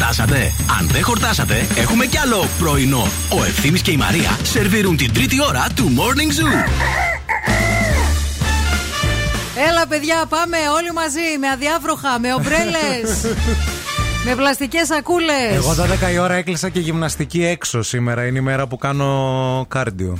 Χορτάσατε; 0.03 0.53
Αν 0.81 0.87
δεν 0.87 1.05
χορτάσατε, 1.05 1.67
έχουμε 1.77 2.07
κι 2.07 2.19
άλλο 2.19 2.47
πρωινό. 2.59 3.07
Ο 3.41 3.45
Ευθύμης 3.45 3.83
και 3.83 3.91
η 3.91 3.97
Μαρία 3.97 4.39
σερβίρουν 4.43 4.97
την 4.97 5.13
τρίτη 5.13 5.43
ώρα 5.43 5.67
του 5.77 5.93
Morning 5.97 6.41
Zoo. 6.41 6.71
Έλα, 9.69 9.87
παιδιά, 9.87 10.25
πάμε 10.29 10.57
όλοι 10.77 10.93
μαζί 10.93 11.39
με 11.41 11.49
αδιάβροχα, 11.49 12.19
με 12.19 12.35
ομπρέλες. 12.35 13.37
με 14.27 14.35
πλαστικές 14.35 14.87
σακούλες. 14.87 15.55
Εγώ 15.55 15.75
12 16.11 16.13
η 16.13 16.19
ώρα 16.19 16.35
έκλεισα 16.35 16.69
και 16.69 16.81
γυμναστική 16.81 17.45
έξω 17.45 17.83
σήμερα. 17.83 18.27
Είναι 18.27 18.39
η 18.39 18.43
μέρα 18.43 18.67
που 18.67 18.77
κάνω 18.77 19.65
κάρντιο. 19.69 20.19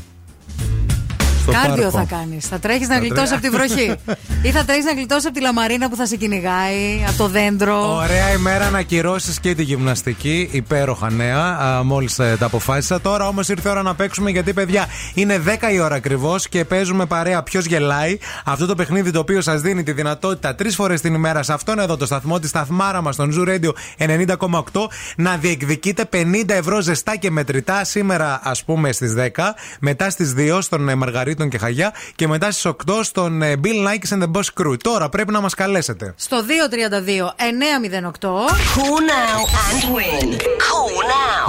Στο 1.43 1.53
Κάρδιο 1.53 1.91
πάρκο. 1.91 1.91
θα 1.99 2.05
κάνεις. 2.17 2.47
Θα 2.47 2.59
τρέχεις 2.59 2.89
να 2.89 2.95
Θα 2.95 3.01
γλιτώσεις 3.01 3.29
τρέ- 3.29 3.45
από 3.45 3.51
τη 3.51 3.75
βροχή. 3.75 3.95
ή 4.49 4.51
θα 4.51 4.65
τρέχεις 4.65 4.85
να 4.85 4.93
γλιτώσεις 4.93 5.25
από 5.25 5.35
τη 5.35 5.41
λαμαρίνα 5.41 5.89
που 5.89 5.97
θα 5.97 6.07
σε 6.07 6.17
κυνηγάει, 6.17 7.05
από 7.09 7.17
το 7.19 7.29
δέντρο. 7.29 7.95
Ωραία 7.97 8.33
ημέρα 8.33 8.71
να 8.71 8.79
ακυρώσει 8.79 9.41
και 9.41 9.55
τη 9.55 9.63
γυμναστική. 9.63 10.49
Υπέροχα 10.53 11.11
νέα. 11.11 11.83
Μόλις 11.85 12.15
τα 12.15 12.37
αποφάσισα. 12.41 13.01
Τώρα 13.01 13.27
όμως 13.29 13.49
ήρθε 13.49 13.69
η 13.69 13.71
ώρα 13.71 13.83
να 13.83 13.95
παίξουμε 13.95 14.31
γιατί, 14.31 14.53
παιδιά, 14.53 14.87
είναι 15.15 15.39
10 15.39 15.73
η 15.73 15.81
ώρα 15.81 15.95
ακριβώς 15.95 16.49
και 16.49 16.65
παίζουμε 16.65 17.07
παρέα 17.07 17.43
ποιος 17.43 17.65
γελάει. 17.65 18.19
Αυτό 18.45 18.67
το 18.67 18.75
παιχνίδι 18.75 19.11
το 19.11 19.19
οποίο 19.19 19.41
σας 19.41 19.61
δίνει 19.61 19.83
τη 19.83 19.93
δυνατότητα 19.93 20.55
τρεις 20.55 20.75
φορές 20.75 21.01
την 21.01 21.15
ημέρα 21.15 21.43
σε 21.43 21.53
αυτόν 21.53 21.79
εδώ 21.79 21.97
το 21.97 22.07
σταθμό, 22.07 22.39
τη 22.39 22.49
σταθμάρα 22.49 23.03
μας, 23.03 23.15
στον 23.15 23.33
Zoo 23.39 23.49
Radio 23.49 23.71
90,8, 23.99 24.89
να 25.17 25.37
διεκδικείτε 25.37 26.05
50 26.13 26.55
ευρώ 26.55 26.81
ζεστά 26.81 27.17
και 27.17 27.31
μετρητά 27.31 27.85
σήμερα, 27.85 28.41
ας 28.43 28.65
πούμε, 28.65 28.93
στις 28.93 29.15
10, 29.15 29.55
μετά 29.81 30.11
στις 30.11 30.35
2 30.37 30.59
στον 30.61 30.89
ε, 30.89 30.95
Μαργαρίτων 31.33 31.49
και 31.49 31.59
Χαγιά 31.59 31.93
και 32.15 32.29
μετά 32.29 32.51
στις 32.51 32.73
8 32.87 33.01
στον 33.03 33.43
ε, 33.43 33.55
Bill 33.65 33.87
Nikes 33.89 34.17
and 34.17 34.23
the 34.23 34.31
Boss 34.33 34.49
Crew. 34.63 34.77
Τώρα 34.83 35.09
πρέπει 35.09 35.33
να 35.33 35.41
μας 35.41 35.55
καλέσετε. 35.55 36.15
Στο 36.17 36.37
232-908. 36.37 38.29
Call 38.77 39.01
now 39.11 39.41
and 39.69 39.83
win. 39.95 40.29
Call 40.69 40.95
now. 41.11 41.45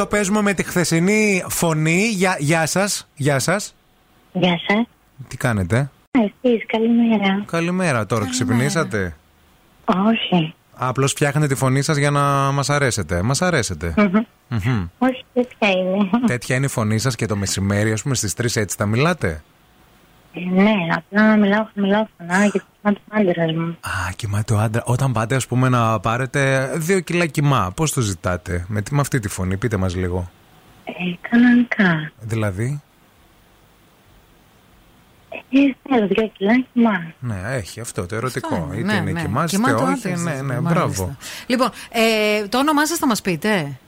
2-32-908 0.00 0.10
παίζουμε 0.10 0.42
με 0.42 0.52
τη 0.52 0.62
χθεσινή 0.62 1.44
φωνή. 1.48 2.06
Γεια, 2.06 2.36
γεια 2.38 2.66
σας. 2.66 3.08
Γεια 3.14 3.38
σας. 3.38 3.74
Γεια 4.32 4.60
σας. 4.66 4.86
Τι 5.28 5.36
κάνετε; 5.36 5.90
Εσείς, 6.10 6.66
καλημέρα. 6.66 7.44
Καλημέρα. 7.46 8.06
Τώρα 8.06 8.28
ξυπνήσατε; 8.28 9.16
Όχι. 9.84 10.54
Απλώς 10.74 11.10
φτιάχνετε 11.10 11.46
τη 11.46 11.54
φωνή 11.54 11.82
σας 11.82 11.96
για 11.96 12.10
να 12.10 12.20
μας 12.52 12.70
αρέσετε. 12.70 13.22
Μας 13.22 13.42
αρέσετε. 13.42 13.94
Μμμ. 14.48 14.86
Όχι, 14.98 15.24
τέτοια 15.34 15.68
είναι. 15.70 16.08
Τέτοια 16.26 16.56
είναι 16.56 16.64
η 16.66 16.68
φωνή 16.68 16.98
σας 16.98 17.14
και 17.16 17.26
το 17.26 17.36
μεσημέρι, 17.36 17.92
ας 17.92 18.02
πούμε, 18.02 18.14
στις 18.14 18.34
3 18.34 18.56
έτσι 18.60 18.76
θα 18.78 18.86
μιλάτε; 18.86 19.42
Ε, 20.34 20.40
ναι, 20.62 20.72
απλά 20.96 21.28
να 21.28 21.36
μιλάω, 21.36 21.66
μιλάω 21.74 22.06
φωνά 22.18 22.38
γιατί 22.44 22.62
θυμάμαι 22.80 22.98
τον 23.08 23.18
άντρας 23.20 23.52
μου. 23.52 23.76
Α, 23.80 24.12
κοιμάται 24.16 24.54
ο 24.54 24.58
άντρα. 24.58 24.82
Όταν 24.86 25.12
πάτε, 25.12 25.34
ας 25.34 25.46
πούμε, 25.46 25.68
να 25.68 26.00
πάρετε 26.00 26.70
δύο 26.76 27.00
κιλά 27.00 27.26
κοιμά, 27.26 27.72
πώς 27.76 27.92
το 27.92 28.00
ζητάτε; 28.00 28.64
Με, 28.68 28.82
τι- 28.82 28.94
με 28.94 29.00
αυτή 29.00 29.18
τη 29.18 29.28
φωνή, 29.28 29.56
πείτε 29.56 29.76
μας 29.76 29.94
λίγο. 29.96 30.30
Ε, 30.84 30.92
κανονικά. 31.30 32.12
Δηλαδή; 32.20 32.82
Ε, 35.54 35.74
θέλω 35.88 36.06
δύο 36.06 36.30
κιλά 36.36 36.64
κοιμά. 36.72 37.12
Ναι, 37.18 37.40
έχει 37.50 37.80
αυτό 37.80 38.06
το 38.06 38.14
ερωτικό. 38.14 38.54
Αυτό 38.54 38.68
είναι. 38.72 38.76
είτε 38.80 38.92
Ναι, 38.92 39.10
είναι 39.10 39.12
ναι. 39.12 39.22
κοιμάστε, 39.22 39.56
Κοιμάται 39.56 39.74
ο 39.82 39.86
όχι. 39.86 39.92
άντρας 39.92 40.20
Ναι, 40.22 40.30
σας, 40.30 40.40
ναι, 40.42 40.60
μάλιστα. 40.60 40.60
μπράβο. 40.70 41.16
Λοιπόν, 41.46 41.70
ε, 41.90 42.46
το 42.48 42.58
όνομά 42.58 42.86
σας 42.86 42.98
θα 42.98 43.06
μας 43.06 43.20
πείτε. 43.20 43.78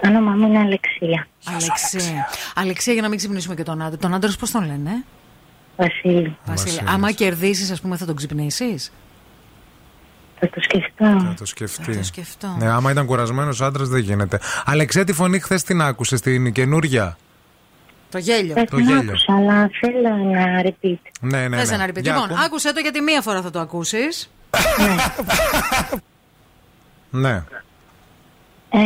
Το 0.00 0.08
όνομά 0.08 0.30
μου 0.30 0.46
είναι 0.46 0.58
Αλεξία. 0.58 1.26
Αλεξία. 1.44 2.28
Αλεξία, 2.54 2.92
για 2.92 3.02
να 3.02 3.08
μην 3.08 3.18
ξυπνήσουμε 3.18 3.54
και 3.54 3.62
τον 3.62 3.82
άντρα. 3.82 3.96
Τον 3.98 4.14
άντρα 4.14 4.30
πώς 4.38 4.50
τον 4.50 4.66
λένε, 4.66 5.04
Βασίλη. 5.76 6.36
Βασίλη. 6.44 6.80
Άμα 6.86 7.12
κερδίσεις, 7.12 7.70
ας 7.70 7.80
πούμε, 7.80 7.96
θα 7.96 8.06
τον 8.06 8.16
ξυπνήσεις; 8.16 8.92
Θα 10.40 10.48
το 10.48 10.60
σκεφτώ. 10.60 11.04
Θα 11.04 11.34
το 11.38 11.44
σκεφτεί. 11.46 11.82
Θα 11.92 11.98
το 11.98 12.04
σκεφτώ. 12.04 12.56
Ναι, 12.58 12.68
άμα 12.70 12.90
ήταν 12.90 13.06
κουρασμένος 13.06 13.60
άντρας 13.60 13.88
δεν 13.88 14.00
γίνεται. 14.00 14.40
Αλεξέ, 14.64 15.04
τη 15.04 15.12
φωνή 15.12 15.38
χθες 15.40 15.62
την 15.62 15.80
άκουσες 15.82 16.18
στην 16.18 16.52
καινούρια; 16.52 17.16
Το 18.10 18.18
γέλιο. 18.18 18.54
Δεν 18.54 18.66
Το 18.66 18.76
την 18.76 18.84
γέλιο. 18.84 19.00
άκουσα, 19.10 19.34
αλλά 19.36 19.70
θέλω 19.80 20.16
να 20.16 20.62
repeat. 20.64 20.98
Ναι, 21.20 21.48
ναι. 21.48 21.56
Θες 21.56 21.68
ναι. 21.68 21.74
ένα 21.74 21.84
repeat. 21.86 22.02
Για 22.02 22.12
Λοιπόν, 22.14 22.30
ακού. 22.30 22.42
άκουσε 22.44 22.72
το 22.72 22.80
γιατί 22.80 23.00
μία 23.00 23.22
φορά 23.22 23.42
θα 23.42 23.50
το 23.50 23.60
ακούσεις. 23.60 24.30
Ναι. 27.10 27.44
Ε, 28.70 28.78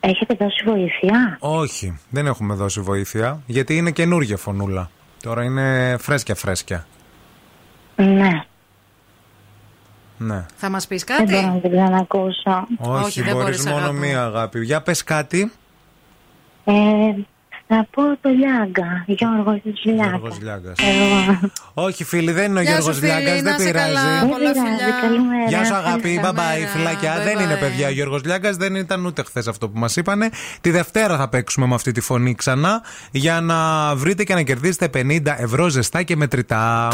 έχετε 0.00 0.34
δώσει 0.38 0.62
βοήθεια; 0.64 1.36
Όχι, 1.40 1.98
δεν 2.10 2.26
έχουμε 2.26 2.54
δώσει 2.54 2.80
βοήθεια. 2.80 3.40
Γιατί 3.46 3.76
είναι 3.76 3.90
καινούργια 3.90 4.36
φωνούλα. 4.36 4.90
Τώρα 5.22 5.44
είναι 5.44 5.96
φρέσκια 6.00 6.34
φρέσκια. 6.34 6.86
Ναι. 7.96 8.44
Ναι. 10.18 10.46
Θα 10.56 10.70
μας 10.70 10.86
πεις 10.86 11.04
Δεν 11.04 11.24
μπορώ 11.24 11.36
κάτι; 11.36 11.46
να 11.46 11.60
την 11.60 11.70
ξανακούσω. 11.70 12.66
Όχι, 12.78 13.04
Όχι, 13.04 13.22
δεν 13.22 13.32
μπορείς 13.34 13.44
μπορείς, 13.44 13.64
μόνο 13.64 13.76
αγάπη 13.76 13.94
μου. 13.94 14.00
μία 14.00 14.22
αγάπη. 14.24 14.64
Για 14.64 14.82
πες 14.82 15.04
κάτι. 15.04 15.52
Ε, 16.68 16.72
θα 17.68 17.86
πω 17.90 18.02
το 18.20 18.28
Λιάγκα. 18.28 19.04
Γιώργος 19.06 19.60
Λιάγκα. 19.84 20.06
Γιώργος 20.08 20.38
Λιάγκας. 20.42 20.74
Εγώ. 20.78 21.50
Όχι, 21.74 22.04
φίλοι, 22.04 22.32
δεν 22.32 22.50
είναι 22.50 22.58
ο 22.58 22.62
Γεια 22.62 22.70
σου, 22.70 22.76
Γιώργος 22.80 22.98
φίλη, 22.98 23.10
Λιάγκας, 23.10 23.42
να 23.42 23.50
δεν 23.56 23.66
σε 23.66 23.70
καλά. 23.72 23.86
πειράζει. 23.88 24.06
Δεν 24.20 24.28
Πολλά 24.28 24.38
πειράζει, 24.52 24.58
φιλιά. 24.60 24.98
καλημέρα. 25.00 25.48
Γεια 25.48 25.64
σου, 25.64 25.74
αγάπη. 25.74 26.20
Bye 26.22 26.28
bye, 26.28 26.34
Καλημέρα. 26.34 26.68
φυλάκια. 26.70 27.14
Bye 27.20 27.24
Δεν 27.24 27.38
είναι 27.38 27.54
bye. 27.56 27.60
παιδιά 27.60 27.86
ο 27.88 27.90
Γιώργος 27.90 28.24
Λιάγκας, 28.24 28.56
δεν 28.56 28.74
ήταν 28.74 29.04
ούτε 29.04 29.22
χθες 29.22 29.46
αυτό 29.46 29.68
που 29.68 29.78
μας 29.78 29.96
είπανε. 29.96 30.28
Τη 30.60 30.70
Δευτέρα 30.70 31.16
θα 31.16 31.28
παίξουμε 31.28 31.66
με 31.66 31.74
αυτή 31.74 31.92
τη 31.92 32.00
φωνή 32.00 32.34
ξανά 32.34 32.82
για 33.10 33.40
να 33.40 33.94
βρείτε 33.96 34.24
και 34.24 34.34
να 34.34 34.42
κερδίσετε 34.42 34.88
50 34.88 35.36
ευρώ 35.38 35.68
ζεστά 35.68 36.02
και 36.02 36.16
μετρητά. 36.16 36.88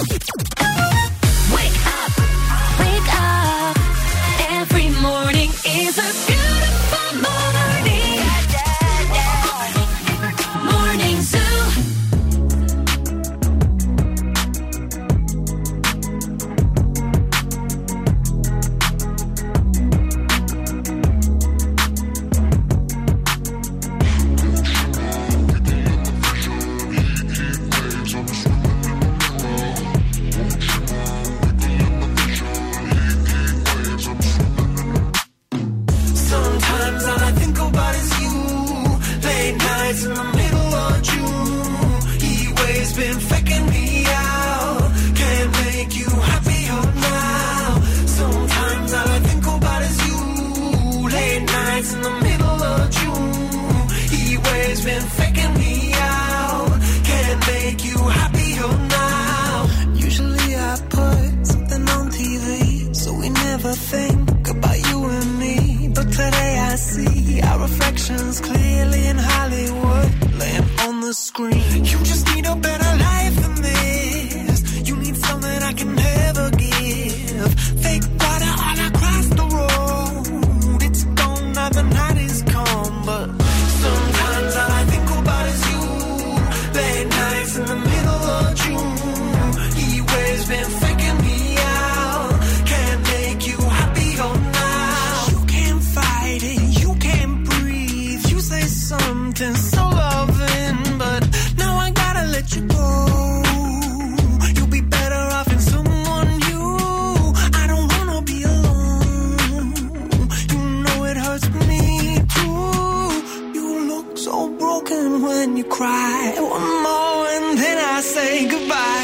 When 115.42 115.56
you 115.56 115.64
cry. 115.64 116.34
One 116.38 116.82
more 116.84 117.26
and 117.36 117.58
then 117.58 117.78
I 117.78 118.00
say 118.00 118.48
goodbye. 118.48 119.01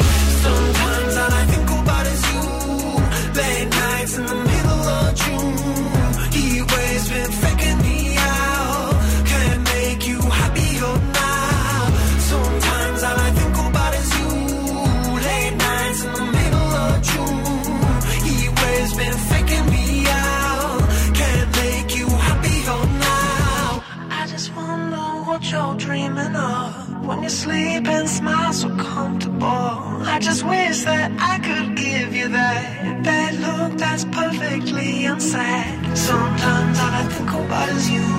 sleep 27.49 27.87
and 27.87 28.07
smile 28.07 28.53
so 28.53 28.69
comfortable. 28.75 29.71
I 30.13 30.17
just 30.21 30.43
wish 30.43 30.77
that 30.89 31.09
I 31.33 31.35
could 31.47 31.69
give 31.75 32.09
you 32.15 32.27
that 32.29 33.03
that 33.07 33.31
look 33.45 33.71
that's 33.81 34.05
perfectly 34.05 35.05
unsaid. 35.05 35.97
Sometimes 35.97 36.75
all 36.83 36.93
I 37.01 37.05
think 37.15 37.31
about 37.41 37.69
is 37.77 37.85
you. 37.95 38.09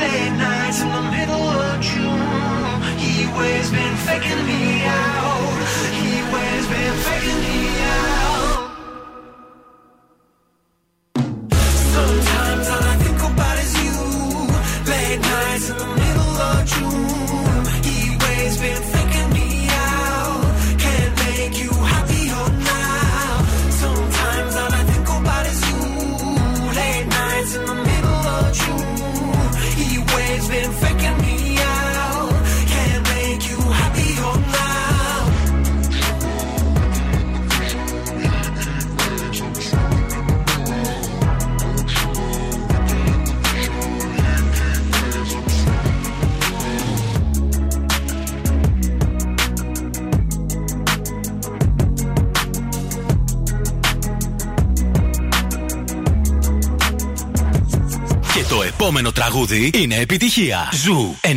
Late 0.00 0.34
nights 0.46 0.80
in 0.84 0.90
the 0.98 1.04
middle 1.16 1.46
of 1.64 1.74
June. 1.90 2.76
He 3.02 3.12
always 3.26 3.68
been 3.78 3.96
faking 4.08 4.42
me 4.50 4.62
out. 5.00 5.54
He 6.00 6.10
always 6.24 6.64
been 6.74 6.96
faking 7.06 7.40
me 7.44 7.58
out. 7.94 8.21
τραγούδι 59.46 59.82
είναι 59.82 59.96
επιτυχία. 59.96 60.68
Ζου 60.72 61.16
90,8. 61.22 61.30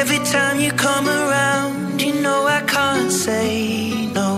Every 0.00 0.20
time 0.34 0.56
you 0.64 0.72
come 0.86 1.06
around, 1.20 2.00
you 2.04 2.12
know 2.24 2.40
I 2.58 2.60
can't 2.74 3.12
say 3.24 3.48
no. 4.18 4.30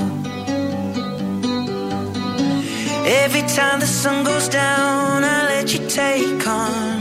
Every 3.22 3.44
time 3.58 3.78
the 3.84 3.90
sun 4.00 4.18
goes 4.30 4.46
down, 4.60 5.16
I 5.34 5.38
let 5.52 5.66
you 5.74 5.80
take 6.00 6.46
on. 6.62 6.91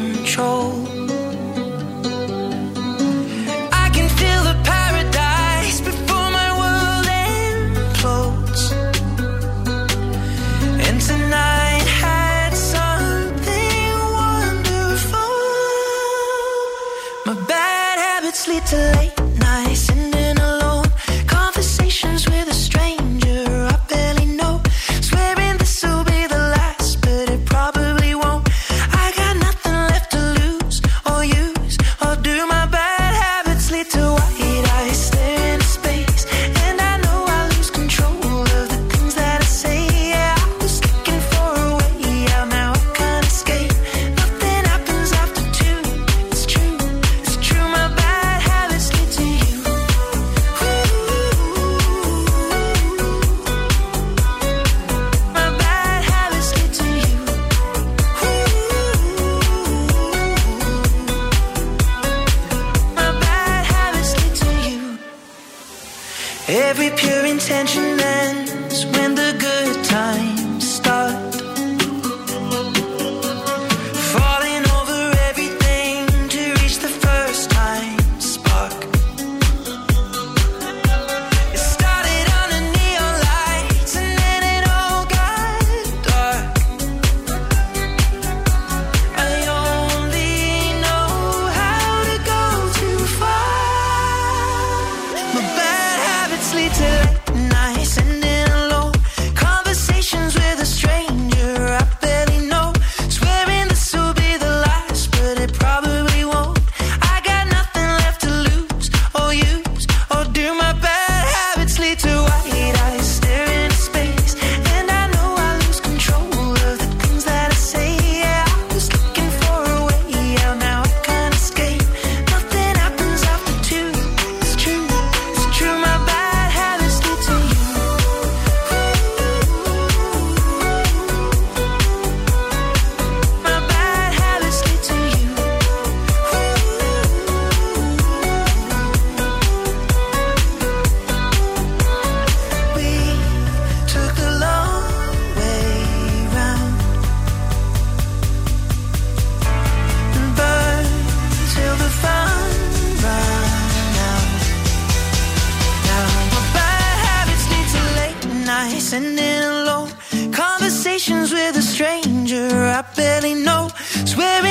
nights 158.72 158.94
and 158.94 159.20
alone 159.20 159.90
conversations 160.32 161.32
with 161.34 161.58
a 161.58 161.62
stranger 161.62 162.48
I 162.48 162.84
barely 162.96 163.34
know, 163.34 163.70
swearing. 164.06 164.51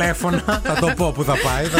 Τηλέφωνα. 0.00 0.60
θα 0.62 0.74
το 0.80 0.92
πω 0.96 1.12
που 1.12 1.24
θα 1.24 1.34
πάει. 1.44 1.64
Θα, 1.64 1.78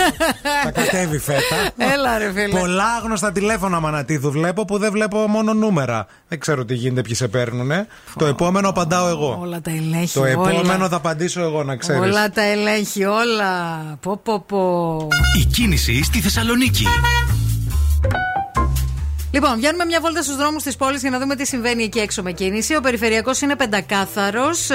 θα 0.65 0.71
κατέβει 0.71 1.19
φέτα. 1.19 1.57
Έλα, 1.95 2.19
ρε 2.19 2.33
φίλε. 2.33 2.59
Πολλά 2.59 2.85
άγνωστα 2.85 3.33
τηλέφωνα, 3.33 3.81
Μανατίδου. 3.81 4.31
Βλέπω 4.31 4.65
που 4.65 4.79
δεν 4.79 4.93
βλέπω 4.93 5.19
μόνο 5.19 5.55
νούμερα. 5.55 6.07
Δεν 6.29 6.39
ξέρω 6.39 6.65
τι 6.65 6.75
γίνεται, 6.75 7.03
ποιοι 7.03 7.15
σε 7.15 7.29
παίρνουνε. 7.29 7.87
Το 8.19 8.27
επόμενο 8.27 8.69
απαντάω 8.69 9.09
εγώ. 9.09 9.39
Όλα 9.41 9.61
τα 9.61 9.71
ελέγχει. 9.71 10.15
Το 10.15 10.21
όλα. 10.21 10.31
επόμενο 10.31 10.89
θα 10.89 10.97
απαντήσω 10.97 11.41
εγώ, 11.41 11.65
να 11.65 11.77
ξέρεις. 11.77 12.03
Όλα 12.03 12.31
τα 12.31 12.43
ελέγχει, 12.43 13.05
όλα. 13.05 13.81
Πω, 14.01 14.21
πω, 14.23 14.41
πω. 14.41 15.09
Η 15.41 15.45
κίνηση 15.45 16.03
στη 16.03 16.21
Θεσσαλονίκη. 16.21 16.87
Λοιπόν, 19.37 19.57
βγαίνουμε 19.57 19.85
μια 19.85 20.01
βόλτα 20.01 20.23
στους 20.23 20.37
δρόμους 20.37 20.63
της 20.63 20.77
πόλης 20.77 21.01
για 21.01 21.11
να 21.11 21.19
δούμε 21.19 21.35
τι 21.37 21.47
συμβαίνει 21.47 21.83
εκεί 21.83 21.99
έξω 21.99 22.23
με 22.23 22.33
κίνηση. 22.33 22.77
Ο 22.77 22.81
περιφερειακός 22.81 23.41
είναι 23.41 23.57
πεντακάθαρος. 23.57 24.69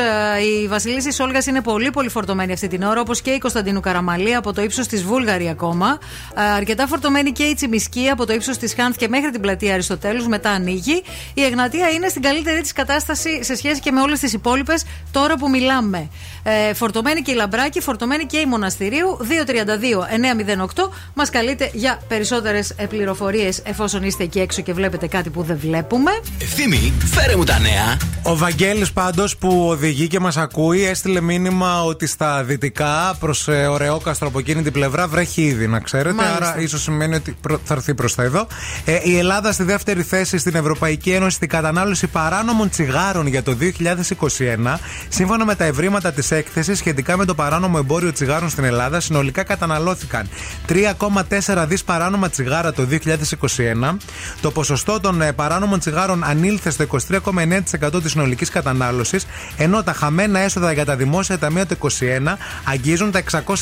Η 0.64 0.68
Βασιλίση 0.68 1.22
Όλγας 1.22 1.46
είναι 1.46 1.62
πολύ 1.62 1.92
πολύ 1.92 2.10
φορτωμένη 2.10 2.54
αυτή 2.54 2.68
την 2.68 2.84
ώρα, 2.84 3.02
όπως 3.02 3.22
και 3.22 3.32
η 3.32 3.38
Κωνσταντίνου 3.38 3.80
Καραμαλή 3.80 4.36
από 4.36 4.54
το 4.54 4.62
ύψος 4.62 4.88
της 4.88 5.04
Βούλγαρη 5.04 5.50
ακόμα. 5.50 6.00
Ε, 6.38 6.42
Αρκετά 6.42 6.88
φορτωμένη 6.88 7.32
και 7.32 7.44
η 7.44 7.54
Τσιμισκή 7.54 8.10
από 8.10 8.26
το 8.26 8.34
ύψος 8.34 8.58
της 8.58 8.74
Χάνθ 8.74 8.98
και 8.98 9.08
μέχρι 9.08 9.30
την 9.32 9.42
πλατεία 9.42 9.74
Αριστοτέλους. 9.74 10.28
Μετά 10.28 10.50
ανοίγει. 10.50 11.04
Η 11.34 11.44
Εγνατία 11.44 11.90
είναι 11.90 12.08
στην 12.08 12.22
καλύτερη 12.22 12.62
της 12.62 12.74
κατάσταση 12.74 13.44
σε 13.44 13.56
σχέση 13.56 13.80
και 13.80 13.92
με 13.92 14.02
όλες 14.02 14.20
τις 14.20 14.34
υπόλοιπες 14.34 14.86
τώρα 15.12 15.38
που 15.38 15.50
μιλάμε. 15.50 16.10
Ε, 16.44 16.74
φορτωμένη 16.74 17.22
και 17.22 17.32
η 17.32 17.36
Λαμπράκη, 17.36 17.82
φορτωμένη 17.82 18.26
και 18.26 18.38
η 18.38 18.46
Μοναστηρίου. 18.46 19.18
232-908. 19.22 20.90
Μας 21.14 21.30
καλείτε 21.30 21.70
για 21.74 22.00
περισσότερες 22.08 22.76
πληροφορίες 22.90 23.62
εφόσον 23.66 24.04
είστε 24.04 24.24
εκεί 24.24 24.40
έξω 24.40 24.62
και 24.62 24.74
βλέπετε 24.74 25.08
κάτι 25.08 25.30
που 25.30 25.44
δεν 25.44 25.58
βλέπουμε. 25.62 26.12
Ευθύμη, 26.42 26.94
φέρε 27.06 27.36
μου 27.36 27.44
τα 27.44 27.60
νέα. 27.60 27.98
Ο 28.24 28.38
Βαγγέλης 28.38 28.92
πάντως 28.92 29.38
που 29.38 29.68
οδηγεί 29.70 30.08
και 30.08 30.20
μας 30.20 30.38
ακούει 30.38 30.84
έστειλε 30.86 31.22
μήνυμα 31.22 31.84
ότι 31.84 32.08
στα 32.08 32.44
δυτικά 32.44 33.16
προς 33.20 33.48
ε, 33.48 33.52
Ωρεόκαστρο 33.68 34.28
από 34.28 34.40
εκείνη 34.40 34.62
την 34.62 34.72
πλευρά 34.72 35.08
βρέχει 35.08 35.42
ήδη 35.42 35.68
να 35.68 35.80
ξέρετε 35.80 36.16
Μάλιστα. 36.16 36.36
άρα 36.36 36.60
ίσως 36.62 36.82
σημαίνει 36.82 37.16
ότι 37.16 37.36
προ- 37.42 37.60
θα 37.64 37.74
έρθει 37.74 37.94
προς 37.94 38.16
τα 38.16 38.24
εδώ 38.24 38.48
ε, 38.86 39.00
Η 39.04 39.18
Ελλάδα 39.18 39.52
στη 39.52 39.64
δεύτερη 39.64 40.04
θέση 40.04 40.38
στην 40.38 40.56
Ευρωπαϊκή 40.56 41.12
Ένωση 41.12 41.36
στην 41.36 41.50
κατανάλωση 41.50 42.08
παράνομων 42.08 42.70
τσιγάρων 42.70 43.28
για 43.28 43.44
το 43.44 43.58
2021 43.62 44.78
Σύμφωνα 45.10 45.46
με 45.46 45.56
τα 45.56 45.64
ευρήματα 45.64 46.12
της 46.12 46.31
έκθεσης 46.32 46.78
σχετικά 46.78 47.18
με 47.18 47.26
το 47.26 47.36
παράνομο 47.36 47.76
εμπόριο 47.80 48.12
τσιγάρων 48.12 48.50
στην 48.50 48.64
Ελλάδα 48.64 49.00
συνολικά 49.00 49.44
καταναλώθηκαν 49.44 50.30
3,4 50.68 51.66
δις 51.68 51.84
παράνομα 51.84 52.30
τσιγάρα 52.30 52.74
το 52.74 52.88
2021 52.92 53.98
Το 54.42 54.52
ποσοστό 54.52 55.00
των 55.00 55.22
ε, 55.22 55.32
παράνομων 55.32 55.80
τσιγάρων 55.80 56.24
ανήλθε 56.24 56.70
στο 56.70 56.86
23,9% 57.12 58.02
της 58.02 58.12
συνολικής 58.12 58.50
κατανάλωσης 58.50 59.26
ενώ 59.58 59.84
τα 59.84 59.94
χαμένα 59.94 60.40
έσοδα 60.40 60.72
για 60.72 60.86
τα 60.86 60.96
δημόσια 60.96 61.38
ταμεία 61.38 61.66
το 61.66 61.76
2021 61.90 62.38
αγγίζουν 62.64 63.12
τα 63.12 63.24
604 63.32 63.56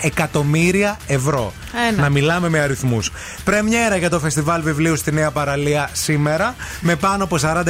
εκατομμύρια 0.00 0.98
ευρώ. 1.06 1.52
Ένα. 1.88 2.02
Να 2.02 2.08
μιλάμε 2.08 2.48
με 2.48 2.58
αριθμούς. 2.58 3.10
Πρεμιέρα 3.44 3.96
για 3.96 4.10
το 4.10 4.20
φεστιβάλ 4.20 4.62
βιβλίου 4.62 4.96
στη 4.96 5.12
Νέα 5.12 5.30
Παραλία 5.30 5.90
σήμερα 5.92 6.54
με 6.80 6.96
πάνω 6.96 7.24
από 7.24 7.36
40.000 7.42 7.64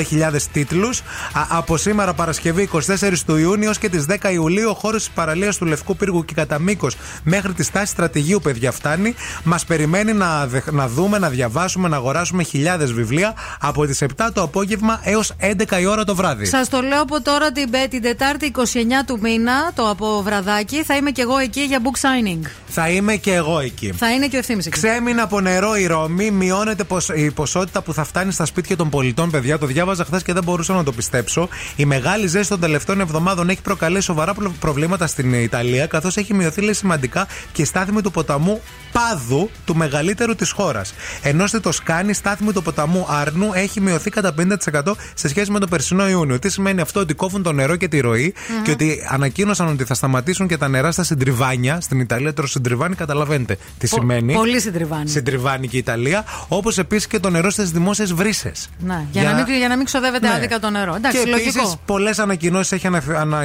τίτλους. 0.53 1.01
Α, 1.33 1.47
από 1.49 1.77
σήμερα 1.77 2.15
Παρασκευή 2.15 2.69
24 2.73 3.25
του 3.27 3.37
Ιούνιου 3.37 3.69
ως 3.71 3.79
και 3.79 3.89
τις 3.89 4.07
10 4.09 4.33
Ιουλίου 4.39 4.71
ο 4.71 4.75
χώρος 4.75 5.05
της 5.05 5.11
παραλίας 5.15 5.57
του 5.57 5.65
Λευκού 5.65 5.97
Πύργου 5.97 6.25
και 6.25 6.35
κατά 6.35 6.59
μήκος 6.59 6.97
μέχρι 7.23 7.53
τη 7.53 7.63
στάση 7.63 7.87
στρατηγίου 7.93 8.41
παιδιά 8.43 8.73
φτάνει. 8.73 9.15
Μας 9.45 9.65
περιμένει 9.65 10.13
να, 10.13 10.47
δεχ- 10.47 10.73
να 10.73 10.89
δούμε, 10.89 11.19
να 11.19 11.29
διαβάσουμε, 11.29 11.89
να 11.89 11.97
αγοράσουμε 11.97 12.43
χιλιάδες 12.43 12.93
βιβλία 12.93 13.35
από 13.61 13.87
τις 13.87 14.03
7 14.03 14.07
το 14.33 14.43
απόγευμα 14.43 15.01
έως 15.05 15.33
11 15.41 15.81
η 15.81 15.87
ώρα 15.87 16.05
το 16.05 16.15
βράδυ. 16.15 16.45
Σας 16.47 16.69
το 16.69 16.81
λέω 16.81 17.03
από 17.03 17.23
τώρα 17.23 17.53
την, 17.53 17.71
Πε- 17.71 17.89
την 17.89 18.03
Τετάρτη 18.03 18.53
29 18.57 18.63
του 19.07 19.19
μήνα, 19.23 19.73
το 19.75 19.91
από 19.91 20.23
βραδάκι, 20.25 20.83
θα 20.85 20.97
είμαι 20.97 21.11
και 21.11 21.23
εγώ 21.23 21.39
εκεί 21.39 21.61
για 21.61 21.79
book 21.83 22.01
signing. 22.01 22.41
Θα 22.69 22.89
είμαι 22.89 23.15
και 23.17 23.33
εγώ 23.35 23.59
εκεί. 23.59 23.93
Θα 23.93 24.11
είναι 24.13 24.27
και 24.27 24.37
ο 24.37 24.39
ευθύνη 24.39 24.59
εκεί. 24.59 24.69
Ξέμεινε 24.71 25.21
από 25.23 25.41
νερό 25.41 25.77
η 25.77 25.87
Ρώμη, 25.87 26.31
μειώνεται 26.31 26.85
ποσ- 26.85 27.17
η 27.17 27.31
ποσότητα 27.31 27.83
που 27.83 27.93
θα 27.93 28.05
φτάνει 28.05 28.33
στα 28.33 28.45
σπίτια 28.45 28.77
των 28.77 28.89
πολιτών, 28.91 29.31
παιδιά. 29.31 29.59
Το 29.59 29.67
διάβαζα 29.67 30.05
χθες 30.05 30.23
και 30.23 30.33
δεν 30.33 30.45
μπορούσα 30.45 30.75
να 30.75 30.85
το 30.85 30.93
πιστέψω. 30.93 31.49
Η 31.77 31.85
μεγάλη 31.85 32.27
ζέστη 32.27 32.49
των 32.49 32.61
τελευταίων 32.61 33.01
εβδομάδων 33.01 33.49
έχει 33.49 33.61
προκαλέσει 33.63 34.05
σοβαρά 34.05 34.28
προ- 34.35 34.53
προβλήματα 34.61 35.07
στην 35.07 35.33
Ιταλία, 35.33 35.87
καθώς 35.87 36.17
έχει 36.17 36.35
μειωθεί 36.35 36.61
λέει, 36.61 36.73
σημαντικά 36.75 37.27
και 37.53 37.63
η 37.63 37.65
στάθμη 37.65 38.01
του 38.03 38.11
ποταμού 38.11 38.61
Πάδου, 38.93 39.51
του 39.65 39.77
μεγαλύτερου 39.77 40.35
της 40.35 40.51
χώρας. 40.51 40.95
Ενώ 41.23 41.47
στη 41.47 41.61
Τοσκάνη, 41.61 42.11
η 42.11 42.13
στάθμη 42.13 42.53
του 42.53 42.63
ποταμού 42.63 43.07
Άρνου 43.09 43.51
έχει 43.55 43.81
μειωθεί 43.81 44.11
κατά 44.11 44.35
50% 44.39 44.97
σε 45.15 45.29
σχέση 45.29 45.51
με 45.51 45.59
το 45.59 45.67
περσινό 45.67 46.09
Ιούνιο. 46.09 46.39
Τι 46.39 46.49
σημαίνει 46.51 46.81
αυτό, 46.81 47.01
ότι 47.01 47.15
κόβουν 47.15 47.43
το 47.43 47.53
νερό 47.53 47.77
και 47.77 47.89
τη 47.89 48.01
ροη 48.01 48.35
και 48.65 48.71
ότι 48.71 49.07
ανακοίνωσαν 49.09 49.69
ότι 49.69 49.85
θα 49.85 49.95
σταματήσουν 49.95 50.47
και 50.47 50.57
τα 50.57 50.69
νερά 50.69 50.91
στα 50.93 51.03
συντριβάνια. 51.03 51.81
Στην 51.81 52.01
Ιταλία, 52.01 52.33
τώρα 52.35 52.49
συντριβάνι, 52.49 52.95
καταλαβαίνετε 52.95 53.59
τι 53.79 53.89
Πο- 53.89 53.97
σημαίνει. 54.01 54.33
Πολύ 54.33 54.61
συντριβάνει. 54.61 55.09
Συντριβάνει 55.09 55.69
και 55.69 55.77
η 55.77 55.79
Ιταλία. 55.79 56.25
Όπως 56.49 56.79
επίσης 56.79 57.07
και 57.07 57.19
το 57.19 57.31
νερό 57.31 57.51
στις 57.51 57.71
δημόσιες 57.71 58.13
βρύσες. 58.13 58.69
Ναι, 58.79 59.05
για, 59.13 59.23
Να 59.23 59.35
μην, 59.35 59.45
για 59.59 59.69
να 59.69 59.77
μην 59.77 59.85
ξοδεύετε 59.85 60.29
Ναι. 60.29 60.35
άδικα 60.35 60.59
το 60.59 60.71
νερό. 60.71 60.95
Εντάξει, 60.95 61.19
και 61.25 61.31
λογικό. 61.31 61.49
επίσης 61.61 61.77
πολλές 61.87 62.19
ανακοινώσεις 62.19 62.73
έχει 62.73 62.87
ανα, 62.87 63.03
ανα, 63.17 63.39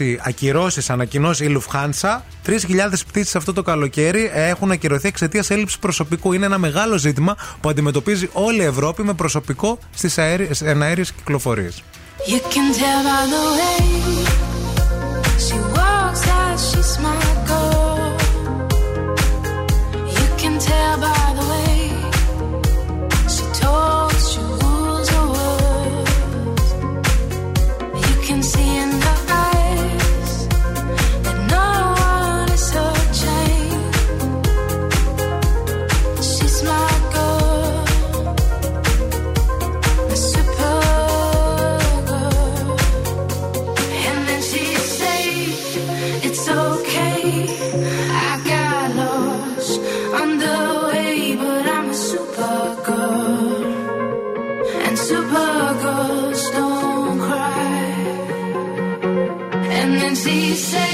ανακοινώσει, 0.00 0.20
ακυρώσεις, 0.22 0.90
ανακοινώσεις 0.90 1.46
η 1.46 1.50
Λουφχάνσα. 1.50 2.24
3.000 2.46 3.06
πτήσεις 3.06 3.36
αυτό 3.36 3.52
το 3.52 3.62
καλοκαίρι 3.62 4.30
έχουν 4.34 4.70
ακυρωθεί 4.70 5.08
εξαιτίας 5.08 5.50
έλλειψης 5.50 5.78
προσωπικού. 5.78 6.32
Είναι 6.32 6.46
ένα 6.46 6.58
μεγάλο 6.58 6.98
ζήτημα 6.98 7.36
που 7.60 7.68
αντιμετωπίζει 7.68 8.28
όλη 8.32 8.62
η 8.62 8.64
Ευρώπη 8.64 9.02
με 9.02 9.12
προσωπικό 9.14 9.78
στις 9.94 10.18
εναέριες 10.60 11.12
κυκλοφορίες. 11.12 11.82
You 12.32 12.40
can 20.44 20.54
tell 20.66 20.96
by 21.02 21.23
see, 60.24 60.54
say. 60.54 60.93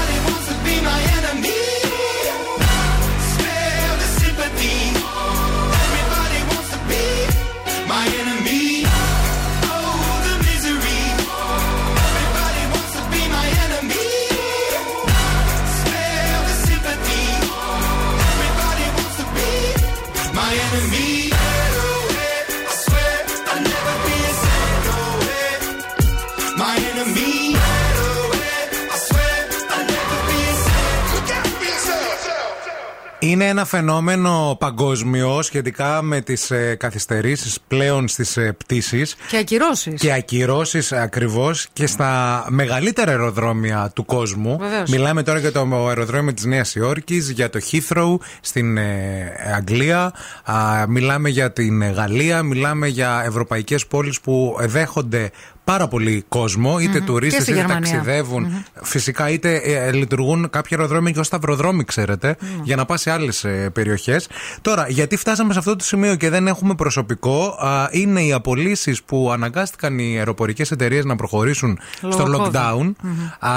Είναι 33.31 33.47
ένα 33.47 33.65
φαινόμενο 33.65 34.55
παγκόσμιο 34.59 35.41
σχετικά 35.41 36.01
με 36.01 36.21
τις 36.21 36.51
ε, 36.51 36.75
καθυστερήσεις 36.75 37.59
πλέον 37.67 38.07
στις 38.07 38.37
ε, 38.37 38.55
πτήσεις. 38.57 39.15
Και 39.27 39.37
ακυρώσεις. 39.37 40.01
Και 40.01 40.13
ακυρώσεις 40.13 40.91
ακριβώς 40.91 41.67
και 41.73 41.87
στα 41.87 42.45
μεγαλύτερα 42.49 43.11
αεροδρόμια 43.11 43.91
του 43.95 44.05
κόσμου. 44.05 44.57
Βεβαίως. 44.57 44.89
Μιλάμε 44.89 45.23
τώρα 45.23 45.39
για 45.39 45.51
το 45.51 45.87
αεροδρόμιο 45.87 46.33
της 46.33 46.45
Νέας 46.45 46.75
Υόρκης, 46.75 47.29
για 47.29 47.49
το 47.49 47.59
Heathrow 47.71 48.15
στην 48.41 48.77
ε, 48.77 49.31
Αγγλία, 49.55 50.13
α, 50.43 50.85
μιλάμε 50.87 51.29
για 51.29 51.51
την 51.51 51.91
Γαλλία, 51.91 52.43
μιλάμε 52.43 52.87
για 52.87 53.23
ευρωπαϊκές 53.25 53.87
πόλεις 53.87 54.21
που 54.21 54.57
δέχονται 54.59 55.31
πάρα 55.71 55.87
πολύ 55.87 56.25
κόσμο, 56.29 56.79
είτε 56.79 56.99
Μμμ. 56.99 57.05
τουρίστες 57.05 57.37
Και 57.37 57.41
στη 57.43 57.51
είτε 57.51 57.59
Γερμανία. 57.59 57.91
ταξιδεύουν. 57.91 58.43
Μμμ. 58.43 58.61
Φυσικά 58.81 59.29
είτε 59.29 59.55
ε, 59.55 59.91
λειτουργούν 59.91 60.49
κάποια 60.49 60.77
αεροδρόμια 60.77 61.11
και 61.11 61.19
ως 61.19 61.27
σταυροδρόμοι, 61.27 61.83
ξέρετε, 61.83 62.35
για 62.63 62.75
να 62.75 62.85
πας 62.85 63.01
σε 63.01 63.11
άλλες 63.11 63.45
περιοχές. 63.73 64.27
Τώρα, 64.61 64.85
γιατί 64.89 65.15
φτάσαμε 65.15 65.53
σε 65.53 65.59
αυτό 65.59 65.75
το 65.75 65.83
σημείο 65.83 66.15
και 66.15 66.29
δεν 66.29 66.47
έχουμε 66.47 66.75
προσωπικό, 66.75 67.57
α, 67.59 67.87
είναι 67.91 68.21
οι 68.23 68.33
απολύσεις 68.33 69.03
που 69.03 69.29
αναγκάστηκαν 69.33 69.99
οι 69.99 70.17
αεροπορικές 70.17 70.71
εταιρείες 70.71 71.05
να 71.05 71.15
προχωρήσουν 71.15 71.79
Λόγω 72.01 72.13
στο 72.13 72.25
COVID. 72.25 72.55
lockdown 72.55 72.91
α, 73.39 73.51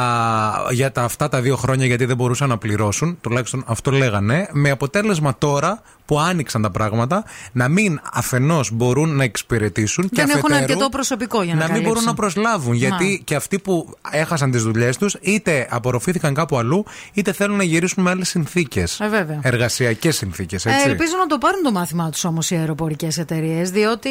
για 0.70 0.92
τα, 0.92 1.02
αυτά 1.02 1.28
τα 1.28 1.40
δύο 1.40 1.56
χρόνια 1.56 1.86
γιατί 1.86 2.04
δεν 2.04 2.16
μπορούσαν 2.16 2.48
να 2.48 2.58
πληρώσουν. 2.58 3.18
Τουλάχιστον 3.20 3.64
αυτό 3.66 3.90
λέγανε. 3.90 4.48
Με 4.52 4.70
αποτέλεσμα 4.70 5.34
τώρα 5.38 5.80
που 6.06 6.20
άνοιξαν 6.20 6.62
τα 6.62 6.70
πράγματα 6.70 7.24
να 7.52 7.68
μην 7.68 8.00
αφενός 8.12 8.70
μπορούν 8.72 9.16
να 9.16 9.24
εξυπηρετήσουν 9.24 10.08
και 10.08 10.10
Δεν 10.14 10.28
έχουν 10.28 10.38
αφετέρου 10.52 10.62
αρκετό 10.62 10.88
προσωπικό 10.88 11.42
για 11.42 11.54
να 11.54 11.60
να 11.60 11.64
μην 11.66 11.72
καλύψουν. 11.82 11.94
Μπορούν 12.04 12.16
να 12.16 12.22
προσλάβουν. 12.22 12.74
Γιατί 12.74 13.04
Μα. 13.04 13.24
και 13.24 13.34
αυτοί 13.34 13.58
που 13.58 13.96
έχασαν 14.10 14.50
τις 14.50 14.62
δουλειές 14.62 14.96
τους, 14.96 15.16
είτε 15.20 15.66
απορροφήθηκαν 15.70 16.34
κάπου 16.34 16.58
αλλού, 16.58 16.84
είτε 17.12 17.32
θέλουν 17.32 17.56
να 17.56 17.62
γυρίσουν 17.62 18.02
με 18.02 18.10
άλλες 18.10 18.28
συνθήκες. 18.28 19.00
Ε, 19.00 19.08
βέβαια. 19.08 19.40
Εργασιακές 19.42 20.16
συνθήκες, 20.16 20.66
έτσι. 20.66 20.88
Ε, 20.88 20.90
ελπίζω 20.90 21.16
να 21.18 21.26
το 21.26 21.38
πάρουν 21.38 21.62
το 21.62 21.72
μάθημά 21.72 22.10
τους 22.10 22.24
όμως 22.24 22.50
οι 22.50 22.54
αεροπορικές 22.54 23.18
εταιρείες, 23.18 23.70
διότι 23.70 24.10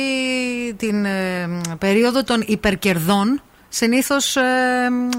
την 0.77 1.05
ε, 1.05 1.49
περίοδο 1.77 2.23
των 2.23 2.43
υπερκερδών 2.47 3.41
συνήθως 3.75 4.37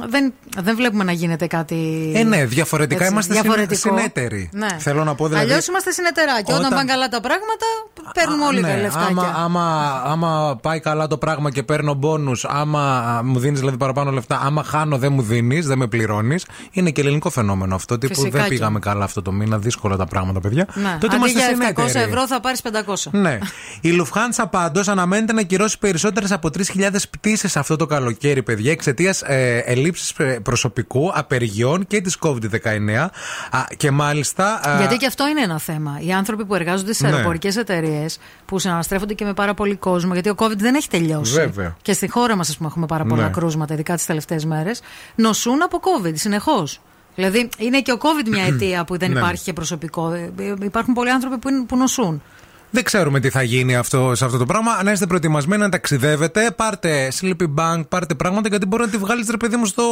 δεν, 0.09 0.33
δεν 0.59 0.77
βλέπουμε 0.77 1.05
να 1.05 1.13
γίνεται 1.13 1.47
κάτι. 1.47 2.13
Ε, 2.15 2.23
ναι, 2.23 2.45
διαφορετικά 2.45 3.01
έτσι, 3.01 3.13
είμαστε 3.13 3.33
διαφορετικό. 3.35 3.75
συνέτεροι. 3.97 4.49
Ναι. 4.53 4.67
Θέλω 4.79 5.05
να 5.05 5.15
πω 5.15 5.27
δηλαδή. 5.29 5.45
Αλλιώς 5.45 5.67
είμαστε 5.67 5.91
συνεταιρά. 5.91 6.33
Και 6.43 6.53
όταν... 6.53 6.59
όταν- 6.65 6.71
πάνε 6.79 6.91
καλά 6.91 7.09
τα 7.09 7.21
πράγματα, 7.21 7.67
παίρνουμε 8.15 8.45
όλοι 8.45 8.61
Ναι, 8.61 8.69
τα 8.69 8.77
λεφτάκια. 8.77 9.09
άμα, 9.09 9.33
άμα, 9.37 10.03
άμα 10.05 10.59
πάει 10.63 10.81
καλά 10.81 11.07
το 11.07 11.19
πράγμα 11.19 11.51
και 11.51 11.63
παίρνω 11.63 11.95
μπόνους, 11.95 12.45
άμα 12.45 12.97
α, 12.99 13.23
μου 13.25 13.39
δίνεις 13.39 13.59
δηλαδή 13.59 13.77
παραπάνω 13.77 14.11
λεφτά, 14.11 14.41
άμα 14.45 14.63
χάνω 14.65 14.99
δεν 14.99 15.13
μου 15.13 15.23
δίνεις, 15.23 15.67
δεν 15.67 15.79
με 15.79 15.87
πληρώνεις, 15.87 16.47
είναι 16.71 16.91
και 16.91 17.01
ελληνικό 17.01 17.31
φαινόμενο 17.31 17.75
αυτό. 17.75 17.99
Τύπου 17.99 18.15
Φυσικά 18.15 18.31
δεν 18.39 18.43
και. 18.43 18.49
πήγαμε 18.49 18.79
καλά 18.79 19.05
αυτό 19.05 19.23
το 19.23 19.33
μήνα, 19.33 19.59
δύσκολα 19.59 19.97
τα 19.97 20.07
πράγματα, 20.07 20.41
παιδιά. 20.41 20.67
Ναι. 20.75 20.97
Τότε 21.01 21.07
Αντί 21.07 21.17
είμαστε 21.17 21.39
για 21.39 21.49
700 21.49 21.75
συνέτεροι. 21.89 22.05
ευρώ 22.11 22.27
θα 22.27 22.41
πάρεις 22.41 22.61
500. 22.63 23.11
Ναι. 23.11 23.39
Η 23.81 23.91
Λουφχάντσα 23.91 24.47
πάντως 24.47 24.89
αναμένεται 24.89 25.33
να 25.33 25.43
κυρώσει 25.43 25.79
περισσότερες 25.79 26.33
από 26.33 26.49
3.000 26.59 26.91
πτήσεις 27.11 27.57
αυτό 27.57 27.77
το 27.77 27.87
καλοκαίρι, 27.87 28.43
παιδιά, 28.45 28.73
εξαιτίας 28.73 29.23
ε, 29.23 29.63
ελλείψης 29.67 30.13
προσωπικού, 30.43 31.11
απεργιών 31.15 31.87
και 31.87 32.01
της 32.01 32.17
COVID-19. 32.21 33.09
Α, 33.51 33.65
και 33.77 33.91
μάλιστα. 33.91 34.61
α, 34.69 34.77
Γιατί 34.79 34.97
και 34.97 35.07
αυτό 35.07 35.29
είναι 35.29 35.41
ένα 35.41 35.59
θέμα. 35.59 35.99
Οι 36.01 36.13
άνθρωποι 36.13 36.45
που 36.45 36.55
εργάζονται 36.55 36.93
σε 36.93 37.07
Ναι. 37.07 37.13
αεροπορικές 37.13 37.57
εταιρείες, 37.57 38.19
που 38.45 38.59
συναναστρέφονται 38.59 39.15
και 39.15 39.25
με 39.25 39.33
πάρα 39.35 39.55
πολύ 39.55 39.77
κόσμο, 39.77 40.13
γιατί 40.13 40.29
ο 40.29 40.35
COVID 40.39 40.57
δεν 40.57 40.75
έχει 40.75 40.89
τελειώσει. 40.89 41.33
Βέβαια. 41.35 41.77
Και 41.83 41.93
στη 41.93 42.09
χώρα 42.11 42.37
μας, 42.37 42.49
ας 42.49 42.57
πούμε, 42.57 42.69
έχουμε 42.69 42.87
πάρα 42.87 43.05
πολλά 43.05 43.23
Ναι. 43.23 43.31
κρούσματα, 43.31 43.75
ειδικά 43.75 43.95
τις 43.95 44.07
τελευταίες 44.07 44.45
μέρες. 44.45 44.81
Νοσούν 45.15 45.63
από 45.63 45.81
COVID 45.81 46.13
συνεχώς. 46.15 46.81
Δηλαδή, 47.15 47.49
είναι 47.59 47.81
και 47.81 47.93
ο 47.93 47.99
COVID 48.01 48.29
μια 48.29 48.45
αιτία 48.45 48.85
που 48.85 48.99
δεν 48.99 49.11
Ναι. 49.11 49.19
υπάρχει 49.19 49.45
και 49.45 49.53
προσωπικό. 49.53 50.13
Ε, 50.13 50.33
ε, 50.39 50.55
Υπάρχουν 50.63 50.95
πολλοί 50.95 51.11
άνθρωποι 51.11 51.39
που, 51.39 51.49
είναι, 51.49 51.65
που 51.65 51.77
νοσούν. 51.77 52.23
Δεν 52.75 52.85
ξέρουμε 52.85 53.21
τι 53.21 53.31
θα 53.31 53.43
γίνει 53.43 53.77
αυτό, 53.77 54.15
σε 54.15 54.25
αυτό 54.25 54.39
το 54.39 54.47
πράγμα. 54.47 54.73
Αν 54.73 54.87
είστε 54.87 55.07
προετοιμασμένοι 55.07 55.63
να 55.63 55.69
ταξιδεύετε, 55.69 56.51
πάρτε 56.57 57.13
sleepy 57.21 57.47
bank, 57.57 57.83
πάρτε 57.89 58.15
πράγματα 58.15 58.49
γιατί 58.49 58.67
μπορεί 58.67 58.83
να 58.83 58.89
τη 58.89 58.97
βγάλεις 58.97 59.29
ρε 59.31 59.37
παιδί 59.37 59.57
μου 59.57 59.67
στο 59.67 59.85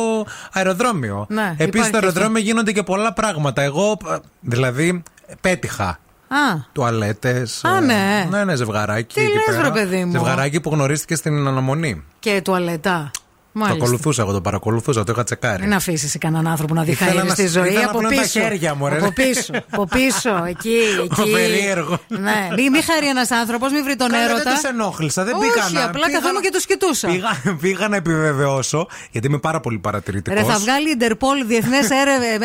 αεροδρόμιο. 0.53 1.27
Ναι, 1.29 1.43
Επίσης 1.57 1.67
υπάρχει 1.67 1.89
στο 1.89 1.97
αεροδρόμιο 1.97 2.43
γίνονται 2.43 2.73
και 2.73 2.83
πολλά 2.83 3.13
πράγματα. 3.13 3.63
Εγώ, 3.63 3.99
ε, 4.11 4.17
δηλαδή, 4.41 5.03
πέτυχα. 5.41 5.87
Α, 6.29 6.57
Τουαλέτες. 6.73 7.65
Α, 7.65 7.81
ναι. 7.81 8.27
Ναι, 8.31 8.45
ναι, 8.45 8.55
ζευγαράκι. 8.55 9.15
Τι 9.15 9.21
εκεί 9.21 9.33
λες, 9.33 9.45
πέρα. 9.47 9.63
ρε 9.63 9.71
παιδί 9.71 10.05
μου; 10.05 10.11
Ζευγαράκι 10.13 10.61
που 10.61 10.71
γνωρίστηκε 10.71 11.15
στην 11.15 11.47
αναμονή. 11.47 12.03
και 12.19 12.41
τουαλέτα. 12.45 13.11
Το 13.55 13.59
Μάλιστα. 13.59 13.85
ακολουθούσα 13.85 14.23
εγώ, 14.23 14.33
το 14.33 14.41
παρακολουθούσα, 14.41 15.05
το 15.05 15.12
είχα 15.12 15.24
τσεκάρει. 15.24 15.62
Μην 15.62 15.74
αφήσεις 15.74 16.16
κανέναν 16.19 16.47
άνθρωπο 16.47 16.74
να 16.74 16.83
δει 16.83 16.91
Ήθελα 16.91 17.11
χαίρι 17.11 17.27
να- 17.27 17.33
στη 17.35 17.47
ζωή 17.47 17.65
ήθελα 17.69 17.81
να 17.81 17.89
από 17.91 17.99
πλύνω 17.99 18.15
τα 18.15 18.23
πίσω. 18.23 18.41
χέρια 18.41 18.74
μου, 18.74 18.89
ρε. 18.89 18.97
από 18.97 19.12
πίσω. 19.12 19.53
Από 19.70 19.87
πίσω, 19.87 20.45
εκεί, 20.49 20.79
εκεί. 21.05 21.31
περίεργος. 21.33 21.99
Ναι, 22.09 22.49
μην 22.57 22.70
μη 22.73 22.81
χαρεί 22.83 23.09
ένας 23.09 23.31
άνθρωπος, 23.31 23.73
μην 23.73 23.85
βρει 23.85 23.97
τον 23.97 24.09
Καλά, 24.11 24.23
έρωτα. 24.24 24.43
δεν 24.43 24.53
τους 24.55 24.62
ενόχλησα, 24.65 25.24
δεν 25.24 25.35
Όχι, 25.35 25.43
πήγα 25.49 25.69
να- 25.81 25.85
απλά 25.85 26.07
πήγα 26.07 26.16
καθόμουν 26.19 26.35
να- 26.35 26.41
και 26.41 26.51
τους 26.53 26.66
κοιτούσα. 26.66 27.09
Πήγα, 27.09 27.57
πήγα 27.61 27.89
να 27.89 27.97
επιβεβαιώσω, 27.97 28.87
γιατί 29.11 29.27
είμαι 29.27 29.39
πάρα 29.39 29.61
πολύ 29.61 29.79
παρατηρητικός. 29.79 30.41
Ρε, 30.41 30.47
θα 30.53 30.59
βγάλει 30.59 30.89
η 30.89 30.91
Ιντερπόλ 30.95 31.47
διεθνές 31.47 31.89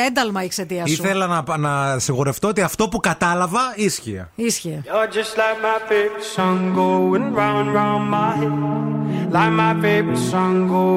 ένταλμα 0.08 0.42
εξαιτία 0.42 0.86
σου. 0.88 0.94
Ήθελα 0.94 1.28
να, 1.28 1.58
να 1.58 2.00
σιγουρευτώ 2.00 2.48
ότι 2.48 2.62
αυτό 2.62 2.88
που 2.88 3.00
κατάλαβα 3.00 3.62
ίσχυε. 3.76 4.28
Ίσχυε. 4.36 4.82
You're 4.86 5.14
just 5.16 5.34
like 5.42 5.58
my 5.68 5.78
favorite 5.92 6.28
song 6.38 6.60
going 6.78 7.26
round 7.40 7.58
and 7.64 7.76
round 7.80 8.04
my 8.16 8.32
head. 8.42 8.56
Like 9.38 9.54
my 9.64 9.74
favorite 9.86 10.24
song 10.32 10.56
going 10.74 10.97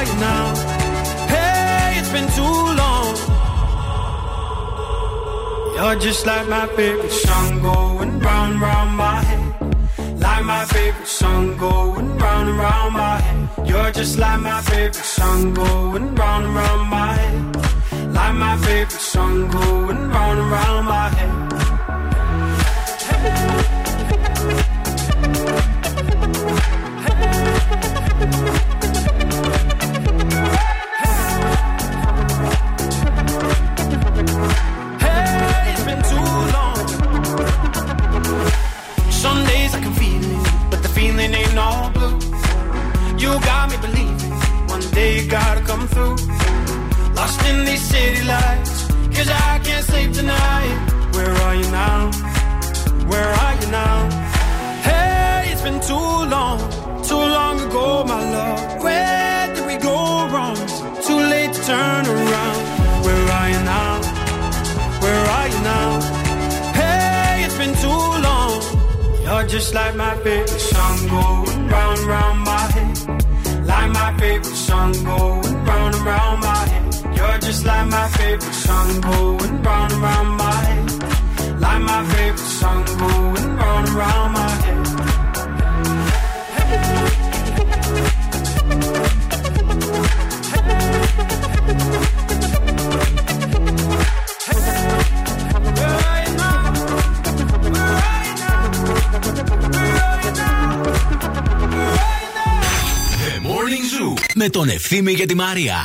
Are 0.00 0.18
now? 0.18 0.54
Hey, 1.32 1.98
it's 1.98 2.12
been 2.12 2.28
too 2.38 2.58
long. 2.82 3.14
You're 5.76 5.98
just 6.00 6.26
like 6.26 6.46
my 6.48 6.66
favorite 6.68 7.10
song 7.10 7.62
going 7.62 8.20
round 8.20 8.60
round 8.60 8.96
my 8.96 9.20
head. 9.28 10.20
Like 10.20 10.44
my 10.44 10.64
favorite 10.66 11.06
song 11.06 11.56
going 11.56 12.18
round 12.18 12.48
and 12.48 12.58
round 12.58 12.94
my 12.94 13.16
head. 13.20 13.68
You're 13.68 13.92
just 13.92 14.18
like 14.18 14.40
my 14.40 14.60
favorite 14.62 14.94
song 15.18 15.54
going 15.54 16.14
round 16.14 16.44
and 16.46 16.54
round 16.54 16.90
my 16.90 17.12
head. 17.14 18.14
Like 18.14 18.34
my 18.34 18.56
favorite 18.58 19.00
song 19.14 19.48
going 19.50 20.08
round 20.14 20.38
and 20.40 20.50
round 20.50 20.86
my 20.86 21.08
head. 21.08 21.49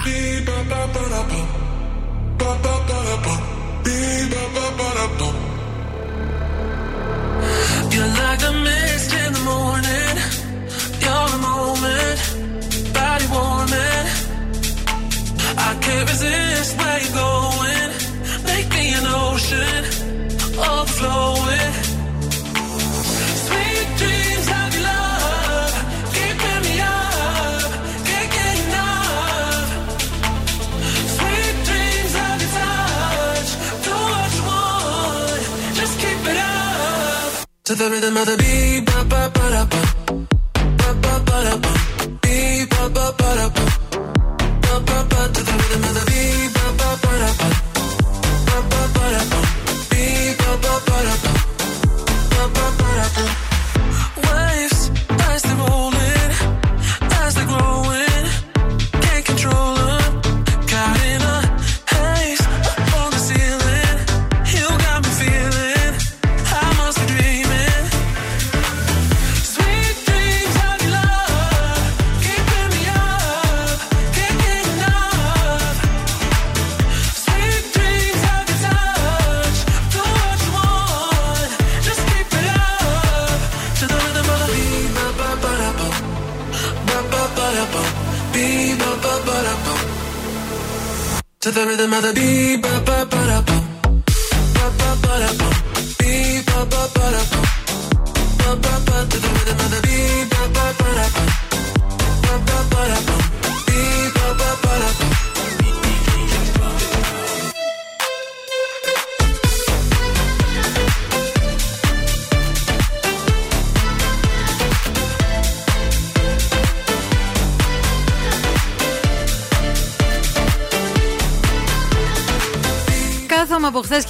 Ευθύμη 0.06 0.25
another 38.16 38.38
beat. 38.38 38.55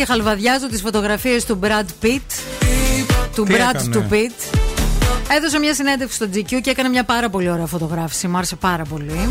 Και 0.05 0.11
χαλβαδιάζω 0.11 0.67
τις 0.67 0.81
φωτογραφίες 0.81 1.45
του 1.45 1.59
Brad 1.63 2.05
Pitt. 2.05 2.19
Του 3.35 3.43
Τι 3.43 3.53
Brad 3.53 3.75
έκανε; 3.75 3.89
του 3.91 4.05
Pitt. 4.11 4.57
Έδωσε 5.29 5.59
μια 5.59 5.73
συνέντευξη 5.73 6.15
στο 6.15 6.25
GQ 6.33 6.61
και 6.61 6.69
έκανε 6.69 6.89
μια 6.89 7.03
πάρα 7.03 7.29
πολύ 7.29 7.49
ωραία 7.49 7.65
φωτογράφηση. 7.65 8.27
Μ' 8.27 8.35
άρεσε 8.35 8.55
πάρα 8.55 8.83
πολύ. 8.83 9.29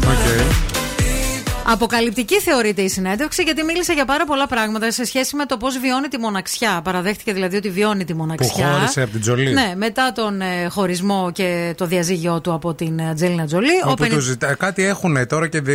Αποκαλυπτική 1.67 2.41
θεωρείται 2.41 2.83
η 2.83 2.89
συνέντευξη 2.89 3.43
γιατί 3.43 3.63
μίλησε 3.65 3.93
για 3.93 4.05
πάρα 4.05 4.25
πολλά 4.27 4.47
πράγματα 4.47 4.91
σε 4.91 5.05
σχέση 5.05 5.37
με 5.37 5.47
το 5.47 5.57
πώς 5.57 5.79
βιώνει 5.79 6.09
τη 6.09 6.19
μοναξιά. 6.19 6.81
Παραδέχτηκε 6.85 7.33
δηλαδή 7.33 7.57
ότι 7.57 7.71
βιώνει 7.71 8.05
τη 8.05 8.13
Που 8.13 8.19
μοναξιά. 8.19 8.73
χώρισε 8.73 9.03
από 9.03 9.11
την 9.11 9.21
Τζολί. 9.21 9.53
Ναι, 9.53 9.73
μετά 9.77 10.13
τον 10.13 10.41
ε, 10.41 10.67
χωρισμό 10.71 11.31
και 11.33 11.75
το 11.77 11.87
διαζύγιο 11.87 12.41
του 12.41 12.53
από 12.53 12.75
την 12.75 12.99
ε, 12.99 13.13
Τζέλινα 13.15 13.47
Τζολί. 13.47 13.73
ο 13.87 13.91
Όπου 13.91 14.05
50 14.05 14.09
του 14.09 14.21
ζητά, 14.21 14.55
κάτι 14.55 14.85
έχουν 14.85 15.27
τώρα 15.29 15.49
και 15.49 15.61
δι... 15.61 15.73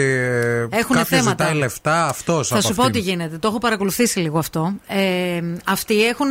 Έχουνε 0.70 1.00
κάποιος 1.00 1.08
θέματα. 1.08 1.44
ζητάει 1.44 1.60
λεφτά 1.60 2.08
αυτός. 2.08 2.48
Θα 2.48 2.62
σου 2.62 2.74
πω 2.76 2.90
τι 2.90 3.00
γίνεται. 3.00 3.38
Το 3.38 3.48
έχω 3.48 3.58
παρακολουθήσει 3.58 4.20
λίγο 4.20 4.38
αυτό. 4.40 4.74
Ε, 4.88 5.40
αυτοί 5.66 6.06
έχουν 6.06 6.28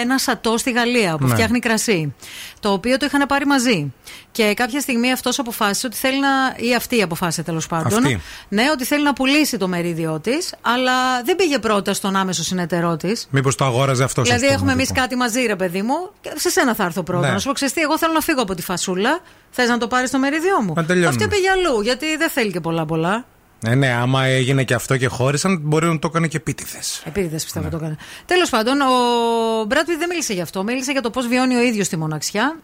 ένα 0.00 0.18
σατό 0.18 0.58
στη 0.58 0.70
Γαλλία 0.70 1.16
που 1.18 1.26
Ναι. 1.26 1.34
φτιάχνει 1.34 1.58
κρασί. 1.58 2.14
Το 2.60 2.72
οποίο 2.72 2.96
το 2.96 3.06
είχαν 3.06 3.26
πάρει 3.26 3.46
μαζί. 3.46 3.92
Και 4.32 4.54
κάποια 4.54 4.80
στιγμή 4.80 5.12
αυτός 5.12 5.38
αποφάσισε 5.38 5.86
ότι 5.86 5.96
θέλει 5.96 6.20
να. 6.20 6.28
ή 6.56 6.74
αυτή 6.74 7.02
αποφάσισε 7.02 7.42
τέλος 7.42 7.66
πάντων. 7.66 7.98
Αυτή. 7.98 8.20
Ναι, 8.48 8.64
ότι 8.72 8.84
θέλει 8.84 9.02
να 9.02 9.12
πουλήσει 9.12 9.56
το 9.56 9.68
μερίδιό 9.68 10.20
της, 10.20 10.54
αλλά 10.60 11.22
δεν 11.22 11.36
πήγε 11.36 11.58
πρώτα 11.58 11.94
στον 11.94 12.16
άμεσο 12.16 12.42
συνεταιρό 12.42 12.96
της. 12.96 13.26
Μήπως 13.30 13.54
το 13.54 13.64
αγόραζε 13.64 14.04
αυτός. 14.04 14.28
Δηλαδή, 14.28 14.46
έχουμε 14.46 14.72
εμείς 14.72 14.92
κάτι 14.92 15.16
μαζί, 15.16 15.40
ρε 15.46 15.56
παιδί 15.56 15.82
μου. 15.82 16.10
Και 16.20 16.30
σε 16.34 16.50
σένα 16.50 16.74
θα 16.74 16.84
έρθω 16.84 17.02
πρώτα. 17.02 17.26
Ναι. 17.26 17.32
Να 17.32 17.38
σου 17.38 17.46
πω, 17.46 17.52
ξέρεις 17.52 17.74
τι, 17.74 17.80
εγώ 17.80 17.98
θέλω 17.98 18.12
να 18.12 18.20
φύγω 18.20 18.42
από 18.42 18.54
τη 18.54 18.62
φασούλα. 18.62 19.20
Θες 19.50 19.68
να 19.68 19.78
το 19.78 19.88
πάρεις 19.88 20.10
το 20.10 20.18
μερίδιό 20.18 20.62
μου; 20.62 20.72
Να 20.76 20.84
τελειώνουμε. 20.84 21.24
Αυτή 21.24 21.36
πήγε 21.36 21.50
αλλού, 21.50 21.80
γιατί 21.80 22.16
δεν 22.16 22.30
θέλει 22.30 22.52
και 22.52 22.60
πολλά 22.60 22.84
πολλά. 22.86 23.24
Ε, 23.66 23.74
ναι, 23.74 23.92
άμα 23.92 24.24
έγινε 24.24 24.64
και 24.64 24.74
αυτό 24.74 24.96
και 24.96 25.06
χώρισαν, 25.06 25.58
μπορεί 25.62 25.86
να 25.86 25.98
το 25.98 26.08
έκανε 26.10 26.26
και 26.26 26.36
επίτηδες. 26.36 27.02
Επίτηδες 27.06 27.44
πιστεύω 27.44 27.68
το 27.68 27.76
έκανε. 27.76 27.96
Τέλος 28.26 28.50
πάντων, 28.50 28.80
ο 28.80 29.64
Μπράτ 29.66 29.86
Πιτ 29.86 29.98
δεν 29.98 30.08
μίλησε 30.08 30.32
γι' 30.32 30.40
αυτό. 30.40 30.62
Μίλησε 30.62 30.92
για 30.92 31.00
το 31.02 31.10
πώς 31.10 31.26
βιώνει 31.26 31.54
ο 31.56 31.60
ίδιος 31.62 31.88
τη 31.88 31.96
μοναξιά. 31.96 32.56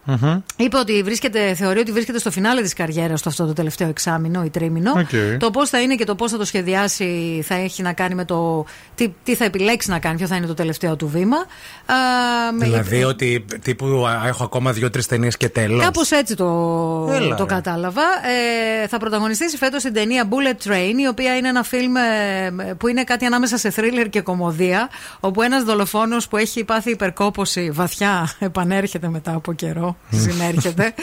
Είπε 0.57 0.77
ότι 0.77 1.03
βρίσκεται, 1.03 1.55
θεωρεί 1.55 1.79
ότι 1.79 1.93
βρίσκεται 1.93 2.19
στο 2.19 2.31
φινάλε 2.31 2.63
της 2.63 2.73
καριέρας 2.73 3.23
του 3.23 3.29
αυτό 3.29 3.47
το 3.47 3.53
τελευταίο 3.53 3.89
εξάμεινο 3.89 4.45
ή 4.45 4.51
τρίμηνο. 4.51 4.93
Οκ. 4.97 5.39
Το 5.39 5.51
πώς 5.51 5.69
θα 5.69 5.81
είναι 5.81 5.95
και 5.95 6.05
το 6.05 6.15
πώς 6.15 6.31
θα 6.31 6.39
το 6.39 6.45
σχεδιάσει 6.45 7.43
θα 7.47 7.55
έχει 7.55 7.83
να 7.83 7.93
κάνει 7.93 8.15
με 8.15 8.25
το 8.25 8.65
τι, 8.95 9.13
τι 9.25 9.35
θα 9.35 9.45
επιλέξει 9.45 9.91
να 9.91 9.99
κάνει, 9.99 10.17
ποιο 10.17 10.27
θα 10.27 10.37
είναι 10.37 10.47
το 10.47 10.55
τελευταίο 10.55 10.97
του 10.97 11.09
βήμα. 11.09 11.37
Α, 11.37 11.43
με- 12.59 12.65
Δηλαδή 12.65 13.05
ότι 13.05 13.45
τύπου 13.63 14.07
α, 14.07 14.27
έχω 14.27 14.45
ακόμα 14.45 14.73
δύο-τρεις 14.73 15.07
ταινίες 15.07 15.37
και 15.37 15.49
τέλος. 15.49 15.85
Κάπως 15.85 16.11
έτσι 16.11 16.35
το, 16.37 16.45
Έλα, 17.13 17.35
το 17.35 17.45
ρε. 17.45 17.55
κατάλαβα. 17.55 18.03
Ε, 18.83 18.87
θα 18.87 18.99
πρωταγωνιστήσει 18.99 19.57
φέτος 19.57 19.83
την 19.83 19.93
ταινία 19.93 20.29
Bullet 20.29 20.69
Train, 20.71 20.86
η 21.03 21.07
οποία 21.09 21.37
είναι 21.37 21.49
ένα 21.49 21.63
φιλμ 21.63 21.97
ε, 21.97 22.75
που 22.79 22.89
είναι 22.89 23.05
κάτι 23.05 23.25
ανάμεσα 23.25 23.57
σε 23.57 23.71
θρίλερ 23.71 24.09
και 24.09 24.21
κομμωδία. 24.21 24.89
Όπου 25.21 25.43
ένας 25.43 25.63
δολοφόνος 25.63 26.29
που 26.29 26.37
έχει 26.37 26.65
πάθει 26.65 26.91
υπερκόπωση 26.91 27.71
βαθιά 27.71 28.33
επανέρχεται 28.39 29.09
μετά 29.09 29.35
από 29.35 29.53
καιρό. 29.53 29.97
Συνέρχεται. 30.11 30.95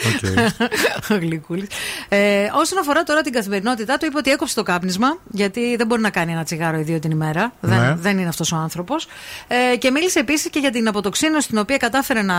Ο 1.10 1.14
Γλυκούλης. 1.14 1.66
Ε, 2.08 2.46
όσον 2.54 2.78
αφορά 2.78 3.02
τώρα 3.02 3.20
την 3.20 3.32
καθημερινότητά 3.32 3.96
του, 3.96 4.06
είπε 4.06 4.16
ότι 4.18 4.30
έκοψε 4.30 4.54
το 4.54 4.62
κάπνισμα, 4.62 5.18
γιατί 5.30 5.76
δεν 5.76 5.86
μπορεί 5.86 6.00
να 6.00 6.10
κάνει 6.10 6.32
ένα 6.32 6.44
τσιγάρο 6.44 6.78
ή 6.78 6.82
δύο 6.82 6.98
την 6.98 7.10
ημέρα. 7.10 7.52
Ναι. 7.60 7.76
Δεν, 7.76 7.96
δεν 7.98 8.18
είναι 8.18 8.28
αυτός 8.28 8.52
ο 8.52 8.56
άνθρωπος. 8.56 9.06
Ε, 9.48 9.76
και 9.76 9.90
μίλησε 9.90 10.18
επίσης 10.18 10.50
και 10.50 10.58
για 10.58 10.70
την 10.70 10.88
αποτοξίνωση 10.88 11.48
την 11.48 11.58
οποία 11.58 11.76
κατάφερε 11.76 12.22
να 12.22 12.34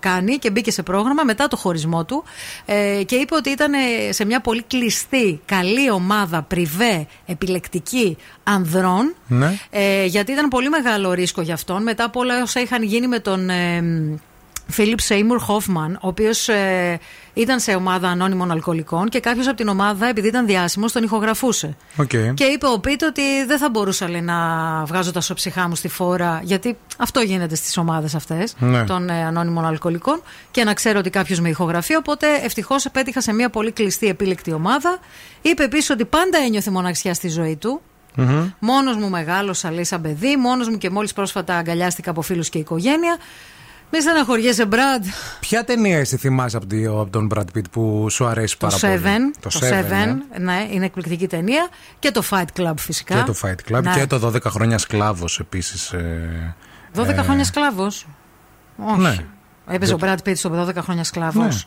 κάνει 0.00 0.36
και 0.36 0.50
μπήκε 0.50 0.70
σε 0.70 0.82
πρόγραμμα 0.82 1.22
μετά 1.24 1.48
το 1.48 1.56
χωρισμό 1.56 2.04
του. 2.04 2.24
Ε, 2.64 3.02
και 3.06 3.14
είπε 3.16 3.34
ότι 3.34 3.50
ήταν 3.50 3.72
ε, 3.72 4.12
σε 4.12 4.24
μια 4.24 4.40
πολύ 4.40 4.62
κλειστή, 4.62 5.40
καλή 5.44 5.90
ομάδα 5.90 6.42
πριβέ, 6.42 6.79
επιλεκτική 7.26 8.16
ανδρών. 8.42 9.14
Ναι. 9.26 9.58
Ε, 9.70 10.04
γιατί 10.04 10.32
ήταν 10.32 10.48
πολύ 10.48 10.68
μεγάλο 10.68 11.12
ρίσκο 11.12 11.40
για 11.40 11.54
αυτόν 11.54 11.82
μετά 11.82 12.04
από 12.04 12.20
όλα 12.20 12.42
όσα 12.42 12.60
είχαν 12.60 12.82
γίνει 12.82 13.06
με 13.06 13.18
τον. 13.18 13.50
Ε, 13.50 13.82
Φίλιπ 14.72 15.00
Σέιμουρ 15.00 15.40
Χόφμαν, 15.40 15.94
ο 16.02 16.08
οποίος 16.08 16.48
ήταν 17.40 17.60
σε 17.60 17.74
ομάδα 17.74 18.08
ανώνυμων 18.08 18.50
αλκοολικών 18.50 19.08
και 19.08 19.20
κάποιος 19.20 19.46
από 19.46 19.56
την 19.56 19.68
ομάδα, 19.68 20.06
επειδή 20.06 20.28
ήταν 20.28 20.46
διάσημος, 20.46 20.92
τον 20.92 21.02
ηχογραφούσε. 21.02 21.76
Οκ. 21.96 22.08
Και 22.34 22.44
είπε 22.44 22.66
ο 22.66 22.78
Πίτ 22.80 23.02
ότι 23.02 23.44
δεν 23.46 23.58
θα 23.58 23.70
μπορούσα 23.70 24.08
λέει, 24.08 24.20
να 24.20 24.36
βγάζω 24.84 25.12
τα 25.12 25.20
εσώψυχά 25.20 25.68
μου 25.68 25.74
στη 25.74 25.88
φόρα, 25.88 26.40
γιατί 26.44 26.76
αυτό 26.98 27.20
γίνεται 27.20 27.54
στις 27.54 27.76
ομάδες 27.76 28.14
αυτές 28.14 28.54
Ναι. 28.58 28.84
των 28.84 29.08
ε, 29.08 29.24
ανώνυμων 29.24 29.64
αλκοολικών 29.66 30.22
και 30.50 30.64
να 30.64 30.74
ξέρω 30.74 30.98
ότι 30.98 31.10
κάποιος 31.10 31.40
με 31.40 31.48
ηχογραφεί. 31.48 31.94
Οπότε 31.96 32.26
ευτυχώς 32.42 32.86
πέτυχα 32.92 33.20
σε 33.20 33.32
μια 33.32 33.50
πολύ 33.50 33.72
κλειστή 33.72 34.06
επίλεκτη 34.08 34.52
ομάδα. 34.52 34.98
Είπε 35.42 35.62
επίσης 35.64 35.90
ότι 35.90 36.04
πάντα 36.04 36.38
ένιωθε 36.38 36.70
μοναξιά 36.70 37.14
στη 37.14 37.28
ζωή 37.28 37.56
του. 37.56 37.80
Μμμ. 38.14 38.50
Μόνος 38.58 38.96
μου 38.96 39.08
μεγάλωσα, 39.08 39.72
λέει, 39.72 39.84
σαν 39.84 40.00
παιδί. 40.00 40.36
Μόνος 40.36 40.68
μου 40.68 40.78
και 40.78 40.90
μόλις 40.90 41.12
πρόσφατα 41.12 41.56
αγκαλιάστηκα 41.56 42.10
από 42.10 42.22
φίλους 42.22 42.48
και 42.48 42.58
οικογένεια. 42.58 43.16
Μη 43.92 44.00
στεναχωριέσαι, 44.00 44.66
Μπραντ. 44.66 45.04
Ποια 45.40 45.64
ταινία 45.64 45.98
εσύ 45.98 46.16
θυμάσαι 46.16 46.56
από, 46.56 46.66
τη- 46.66 46.86
από 46.86 47.06
τον 47.10 47.28
Brad 47.34 47.56
Pitt 47.58 47.70
που 47.70 48.06
σου 48.10 48.26
αρέσει 48.26 48.58
Το 48.58 48.66
πάρα 48.66 48.76
Seven. 48.94 49.02
πολύ; 49.02 49.34
Το 49.40 49.50
Seven, 49.62 50.14
ναι, 50.40 50.66
είναι 50.70 50.84
εκπληκτική 50.84 51.26
ταινία. 51.26 51.68
Και 51.98 52.10
το 52.10 52.22
Fight 52.30 52.60
Club 52.60 52.72
φυσικά. 52.78 53.14
Και 53.14 53.22
το 53.22 53.34
Fight 53.42 53.72
Club 53.76 53.82
Ναι. 53.82 53.92
και 53.94 54.06
το 54.06 54.18
12 54.18 54.42
χρόνια 54.50 54.78
σκλάβος 54.78 55.38
επίσης. 55.40 55.94
12 56.94 57.14
χρόνια 57.22 57.44
σκλάβος. 57.44 58.06
Όχι. 58.76 59.00
Ναι. 59.00 59.16
Έπαιζε 59.68 59.94
ο 59.94 59.96
Για- 60.00 60.16
Brad 60.24 60.28
Pitt 60.28 60.36
στο 60.36 60.48
12 60.50 60.82
χρόνια 60.82 61.04
σκλάβος. 61.04 61.54
Ναι. 61.54 61.60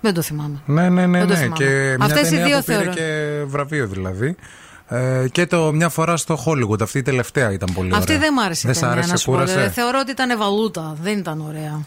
Δεν 0.00 0.14
το 0.14 0.22
θυμάμαι. 0.22 0.60
Ναι, 0.66 0.88
ναι, 0.88 1.06
ναι. 1.06 1.18
Δεν 1.18 1.26
το 1.26 1.32
ναι. 1.32 1.38
θυμάμαι. 1.38 1.64
Και 1.64 1.94
μια 1.96 2.06
Αυτές 2.06 2.26
οι 2.26 2.30
ταινία 2.30 2.44
δύο 2.46 2.58
που 2.58 2.64
πήρε 2.64 2.78
θεωρώ. 2.78 2.92
και 2.94 3.42
βραβείο 3.46 3.86
δηλαδή. 3.86 4.36
Ε, 4.92 5.28
και 5.32 5.46
το 5.46 5.72
μια 5.72 5.88
φορά 5.88 6.16
στο 6.16 6.42
Hollywood. 6.46 6.80
Αυτή 6.82 6.98
η 6.98 7.02
τελευταία 7.02 7.52
ήταν 7.52 7.70
πολύ 7.74 7.86
ωραία. 7.86 7.98
Αυτή 7.98 8.16
δεν 8.16 8.32
μ' 8.32 8.38
άρεσε. 8.38 8.60
η 8.64 8.70
Δεν 8.70 8.74
σ' 8.74 8.78
ταινία, 8.78 8.94
άρεσε, 8.94 9.10
να 9.10 9.16
σου 9.16 9.24
πω. 9.24 9.32
κούρασε; 9.32 9.60
Ε, 9.62 9.70
Θεωρώ 9.70 9.98
ότι 9.98 10.10
ήταν 10.10 10.38
βαλούτα. 10.38 10.96
Δεν 11.02 11.18
ήταν 11.18 11.40
ωραία. 11.40 11.82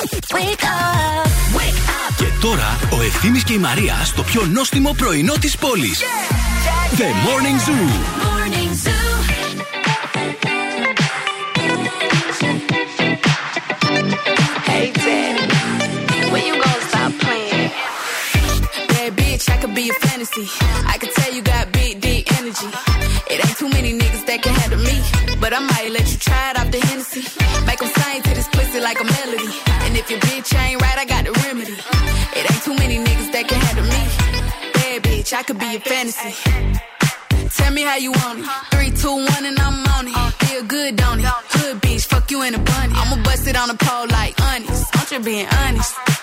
Και 2.18 2.26
τώρα 2.42 2.80
ο 2.92 3.02
Ευθύμης 3.02 3.44
και 3.44 3.54
η 3.54 3.58
Μαρία 3.58 3.96
στο 4.04 4.24
πιο 4.24 4.46
νόστιμο 4.54 4.94
πρωινό 4.98 5.34
της 5.40 5.58
πόλης. 5.58 6.00
The 6.98 7.10
Morning 7.26 7.58
Zoo. 7.68 8.94
Hey, 14.70 14.92
daddy, 14.92 16.32
when 16.32 16.44
you 16.48 16.56
gonna 16.64 16.82
stop 16.92 17.12
playing? 17.24 17.70
Bad 18.90 19.12
bitch, 19.20 19.46
I 19.54 19.58
could 19.62 19.76
be 19.76 19.90
a 19.90 19.94
fantasy. 20.06 20.46
I 20.94 20.98
could 21.02 21.14
too 23.64 23.70
many 23.70 23.94
niggas 23.94 24.26
that 24.26 24.42
can 24.44 24.54
handle 24.62 24.82
me. 24.90 24.96
But 25.40 25.54
I 25.54 25.60
might 25.60 25.90
let 25.92 26.06
you 26.12 26.18
try 26.18 26.52
it 26.52 26.56
off 26.60 26.70
the 26.76 26.82
Hennessy. 26.88 27.24
Make 27.68 27.82
'em 27.82 27.92
sing 27.98 28.22
to 28.28 28.32
this 28.38 28.50
pussy 28.56 28.80
like 28.88 29.00
a 29.00 29.08
melody. 29.16 29.52
And 29.86 29.92
if 30.00 30.06
your 30.12 30.20
bitch 30.28 30.50
ain't 30.64 30.82
right, 30.82 30.98
I 31.04 31.06
got 31.14 31.24
the 31.28 31.34
remedy. 31.44 31.78
It 32.38 32.44
ain't 32.52 32.64
too 32.68 32.76
many 32.84 32.98
niggas 33.08 33.32
that 33.36 33.46
can 33.50 33.60
handle 33.66 33.88
me. 33.96 34.04
Bad 34.76 34.98
bitch, 35.08 35.32
I 35.40 35.42
could 35.48 35.60
be 35.66 35.70
a 35.80 35.82
fantasy. 35.92 36.34
Tell 37.58 37.72
me 37.78 37.84
how 37.90 37.98
you 38.06 38.12
want 38.22 38.40
it. 38.40 38.46
Three, 38.72 38.92
two, 39.02 39.16
one, 39.34 39.46
and 39.50 39.58
I'm 39.66 39.88
on 39.96 40.04
it. 40.12 40.16
Feel 40.44 40.64
good, 40.76 40.92
don't 41.04 41.20
it? 41.22 41.32
Hood 41.56 41.76
bitch, 41.86 42.06
fuck 42.12 42.30
you 42.32 42.40
in 42.48 42.54
a 42.56 42.64
bunny. 42.72 42.94
I'ma 43.02 43.18
bust 43.28 43.48
it 43.48 43.56
on 43.62 43.68
the 43.74 43.78
pole 43.86 44.08
like 44.20 44.34
honest. 44.50 44.84
I'm 44.98 45.06
just 45.12 45.24
being 45.24 45.48
honest. 45.62 46.23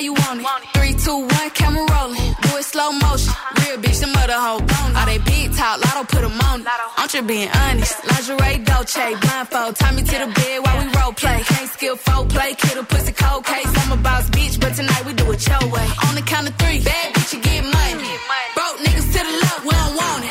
You 0.00 0.12
want 0.14 0.40
it. 0.40 0.46
Three, 0.74 0.94
two, 0.94 1.18
one, 1.18 1.50
camera 1.50 1.84
rolling. 1.94 2.34
Do 2.42 2.56
it 2.56 2.64
slow 2.64 2.90
motion. 2.92 3.32
Real 3.60 3.76
bitch, 3.78 4.00
the 4.00 4.06
mother 4.08 4.32
hoe. 4.34 4.60
All 4.96 5.06
they 5.06 5.18
big 5.18 5.52
talk, 5.54 5.80
lotto 5.84 6.04
put 6.04 6.24
'em 6.24 6.40
on. 6.48 6.60
it. 6.60 6.66
I'm 6.96 7.08
just 7.08 7.26
being 7.26 7.48
honest. 7.50 7.94
Lingerie, 8.08 8.58
Dolce, 8.64 9.14
blindfold. 9.20 9.76
Tie 9.76 9.92
me 9.92 10.02
to 10.02 10.18
the 10.24 10.30
bed 10.38 10.58
while 10.64 10.78
we 10.84 10.86
role 10.98 11.12
play. 11.12 11.40
Can't 11.44 11.70
skill 11.70 11.96
folk 11.96 12.28
play, 12.28 12.54
kid 12.54 12.76
a 12.78 12.82
pussy 12.84 13.12
cold 13.12 13.44
case. 13.44 13.66
I'm 13.80 13.92
a 13.92 13.96
boss 13.96 14.28
bitch, 14.30 14.58
but 14.60 14.74
tonight 14.74 15.04
we 15.06 15.12
do 15.12 15.30
it 15.32 15.46
your 15.46 15.64
way. 15.70 15.86
On 16.08 16.14
the 16.14 16.22
count 16.22 16.48
of 16.48 16.54
three, 16.56 16.80
bad 16.80 17.14
bitch, 17.14 17.32
you 17.34 17.40
get 17.40 17.64
money. 17.64 18.10
Broke 18.54 18.78
niggas 18.84 19.08
to 19.14 19.18
the 19.28 19.34
left, 19.42 19.64
we 19.64 19.70
don't 19.70 19.96
want 19.96 20.24
it. 20.24 20.30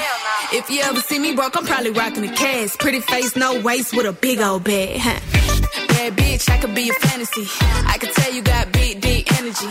If 0.51 0.69
you 0.69 0.81
ever 0.81 0.99
see 1.01 1.19
me 1.19 1.35
broke, 1.35 1.55
I'm 1.57 1.65
probably 1.65 1.91
rocking 1.91 2.21
the 2.23 2.29
cash. 2.35 2.75
Pretty 2.77 3.01
face, 3.01 3.35
no 3.35 3.61
waist, 3.61 3.95
with 3.95 4.05
a 4.07 4.13
big 4.13 4.39
old 4.41 4.63
bag. 4.63 4.99
huh. 4.99 5.19
Bad 5.89 6.15
bitch, 6.15 6.49
I 6.49 6.57
could 6.57 6.73
be 6.73 6.89
a 6.89 6.93
fantasy. 6.93 7.45
I 7.87 7.97
could 7.99 8.11
tell 8.13 8.33
you 8.33 8.41
got 8.41 8.71
big, 8.71 8.98
energy. 9.49 9.67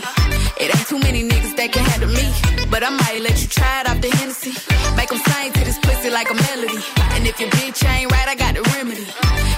It 0.59 0.75
ain't 0.75 0.87
too 0.87 0.99
many 0.99 1.23
niggas 1.23 1.55
that 1.55 1.71
can 1.71 1.83
handle 1.83 2.09
me. 2.09 2.25
But 2.69 2.83
I 2.83 2.89
might 2.89 3.21
let 3.21 3.41
you 3.41 3.47
try 3.47 3.81
it 3.81 3.89
off 3.89 4.01
the 4.01 4.09
Hennessy. 4.09 4.53
Make 4.95 5.11
'em 5.11 5.19
sing 5.19 5.51
to 5.53 5.59
this 5.65 5.79
pussy 5.79 6.09
like 6.09 6.29
a 6.29 6.33
melody. 6.33 6.81
And 7.13 7.27
if 7.27 7.39
your 7.39 7.49
bitch 7.49 7.83
ain't 7.87 8.11
right, 8.11 8.27
I 8.27 8.35
got 8.35 8.53
the 8.55 8.63
remedy. 8.75 9.07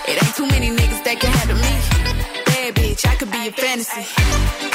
It 0.09 0.23
ain't 0.23 0.35
too 0.35 0.47
many 0.47 0.69
niggas 0.69 1.03
that 1.03 1.19
can 1.19 1.31
handle 1.31 1.57
me. 1.57 1.73
Bad 2.45 2.75
bitch, 2.75 3.05
I 3.05 3.15
could 3.15 3.31
be 3.31 3.47
a 3.47 3.51
fantasy. 3.51 4.70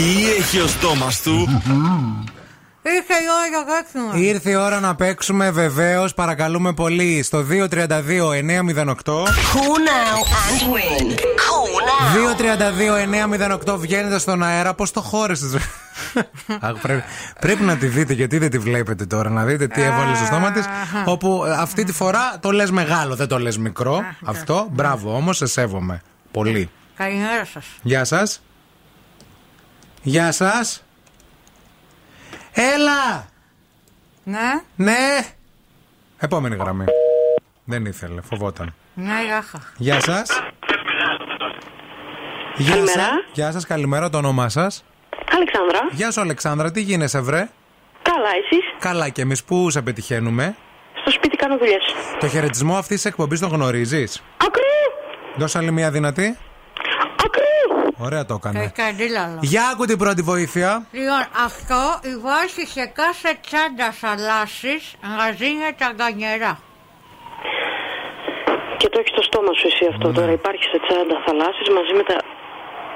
Τι 0.00 0.26
έχει 0.38 0.60
ο 0.60 0.66
στόμας 0.66 1.22
του; 1.22 1.62
Ήρθε 2.82 3.14
η 3.14 3.26
ώρα 3.36 3.46
για 3.48 3.64
παίξουμε. 3.64 4.26
Ήρθε 4.26 4.50
η 4.50 4.54
ώρα 4.54 4.80
να 4.80 4.94
παίξουμε 4.94 5.50
βεβαίως. 5.50 6.14
Παρακαλούμε 6.14 6.72
πολύ 6.72 7.22
στο 7.22 7.44
232-908. 7.50 7.66
Call 9.24 9.76
now 9.88 10.18
and 10.42 10.62
win. 10.72 11.10
Call 11.46 11.72
now. 11.88 13.70
232-908 13.72 13.78
βγαίνετε 13.78 14.18
στον 14.18 14.42
αέρα. 14.42 14.74
Πώς 14.74 14.90
το 14.90 15.00
χώρισες. 15.00 15.56
πρέπει, 16.82 17.02
πρέπει 17.40 17.62
να 17.62 17.76
τη 17.76 17.86
δείτε 17.86 18.12
γιατί 18.12 18.38
δεν 18.38 18.50
τη 18.50 18.58
βλέπετε 18.58 19.06
τώρα. 19.06 19.30
Να 19.30 19.44
δείτε 19.44 19.66
τι 19.66 19.82
έβαλε 19.82 20.14
στο 20.14 20.24
στόμα 20.24 20.52
της. 20.52 20.64
Όπου 21.04 21.44
ε, 21.46 21.52
αυτή 21.52 21.84
τη 21.84 21.92
φορά 21.92 22.38
το 22.40 22.50
λες 22.50 22.70
μεγάλο, 22.70 23.14
δεν 23.14 23.28
το 23.28 23.38
λες 23.38 23.58
μικρό. 23.58 24.04
Αυτό. 24.24 24.66
Μπράβο 24.70 25.16
όμως, 25.16 25.36
σε 25.36 25.46
σέβομαι. 25.46 26.02
Πολύ. 26.30 26.70
Καλημέρα 26.96 27.44
σας. 27.44 27.64
Γεια 27.82 28.04
σας. 28.04 28.40
Γεια 30.02 30.32
σας. 30.32 30.82
Έλα! 32.52 33.28
Ναι, 34.24 34.62
Ναι! 34.76 35.18
Επόμενη 36.18 36.56
γραμμή. 36.56 36.84
Δεν 37.64 37.84
ήθελε, 37.84 38.20
φοβόταν. 38.20 38.74
ναι, 38.94 39.12
γάχα. 39.30 39.62
Γεια 39.76 40.00
σας. 40.00 40.28
Γεια 42.56 42.70
Καλημέρα. 42.70 43.00
σας. 43.02 43.10
Γεια 43.32 43.50
σας, 43.52 43.66
καλημέρα, 43.66 44.10
το 44.10 44.18
όνομά 44.18 44.48
σας. 44.48 44.84
Αλεξάνδρα. 45.34 45.78
Γεια 45.90 46.10
σου, 46.10 46.20
Αλεξάνδρα, 46.20 46.70
τι 46.70 46.80
γίνεσαι, 46.80 47.20
βρε; 47.20 47.48
Καλά, 48.02 48.28
εσείς; 48.44 48.64
Καλά, 48.78 49.08
και 49.08 49.22
εμείς 49.22 49.44
πού 49.44 49.70
σε 49.70 49.82
πετυχαίνουμε; 49.82 50.56
Στο 51.00 51.10
σπίτι 51.10 51.36
κάνω 51.36 51.56
δουλειές. 51.58 51.82
Το 52.20 52.28
χαιρετισμό 52.28 52.76
αυτής 52.76 52.96
της 52.96 53.04
εκπομπής 53.04 53.40
τον 53.40 53.48
γνωρίζεις; 53.50 54.22
Ακρού! 54.36 54.62
Δώσε 55.36 55.58
άλλη 55.58 55.70
μία 55.70 55.90
δυνατή. 55.90 56.38
Ακρού! 58.00 58.06
Ωραία 58.06 58.24
το 58.24 58.34
έκανε. 58.34 58.72
Καντήλαλο. 58.76 59.38
Για 59.40 59.62
άκου 59.72 59.84
την 59.84 59.98
πρώτη 59.98 60.22
βοήθεια. 60.22 60.86
Λοιπόν, 60.90 61.26
αυτό 61.44 61.80
υπάρχει 62.16 62.66
σε 62.66 62.84
κάθε 62.86 63.38
τσάντα 63.46 63.92
θαλάσσης, 63.92 64.94
γαζίνια 65.18 65.74
τα 65.78 65.92
γκανιερά. 65.96 66.58
Και 68.76 68.88
το 68.88 68.98
έχεις 68.98 69.10
στο 69.10 69.22
στόμα 69.22 69.52
σου 69.58 69.66
εσύ 69.66 69.86
αυτό 69.92 70.12
τώρα. 70.12 70.32
Υπάρχει 70.32 70.62
σε 70.62 70.78
τσάντα 70.86 71.16
θαλάσσης 71.26 71.68
μαζί 71.74 71.92
με 71.96 72.02
τα... 72.02 72.16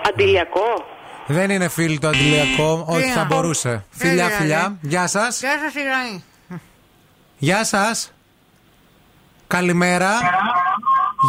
Αντιλιακό; 0.08 0.84
Δεν 1.26 1.50
είναι 1.50 1.68
φίλοι 1.68 1.98
το 1.98 2.08
αντιλιακό, 2.08 2.84
όχι 2.88 3.02
θα 3.10 3.20
είναι. 3.20 3.24
μπορούσε. 3.34 3.84
Δεν 3.92 4.08
Φιλιά, 4.08 4.24
είναι, 4.24 4.32
φιλιά. 4.34 4.68
ναι. 4.68 4.88
Γεια 4.90 5.06
σας. 5.06 5.40
Γεια 5.40 5.58
σας 5.64 5.74
η 5.74 5.82
γραμμή. 5.82 6.24
Γεια 7.38 7.64
σας. 7.64 8.12
Καλημέρα. 9.46 10.10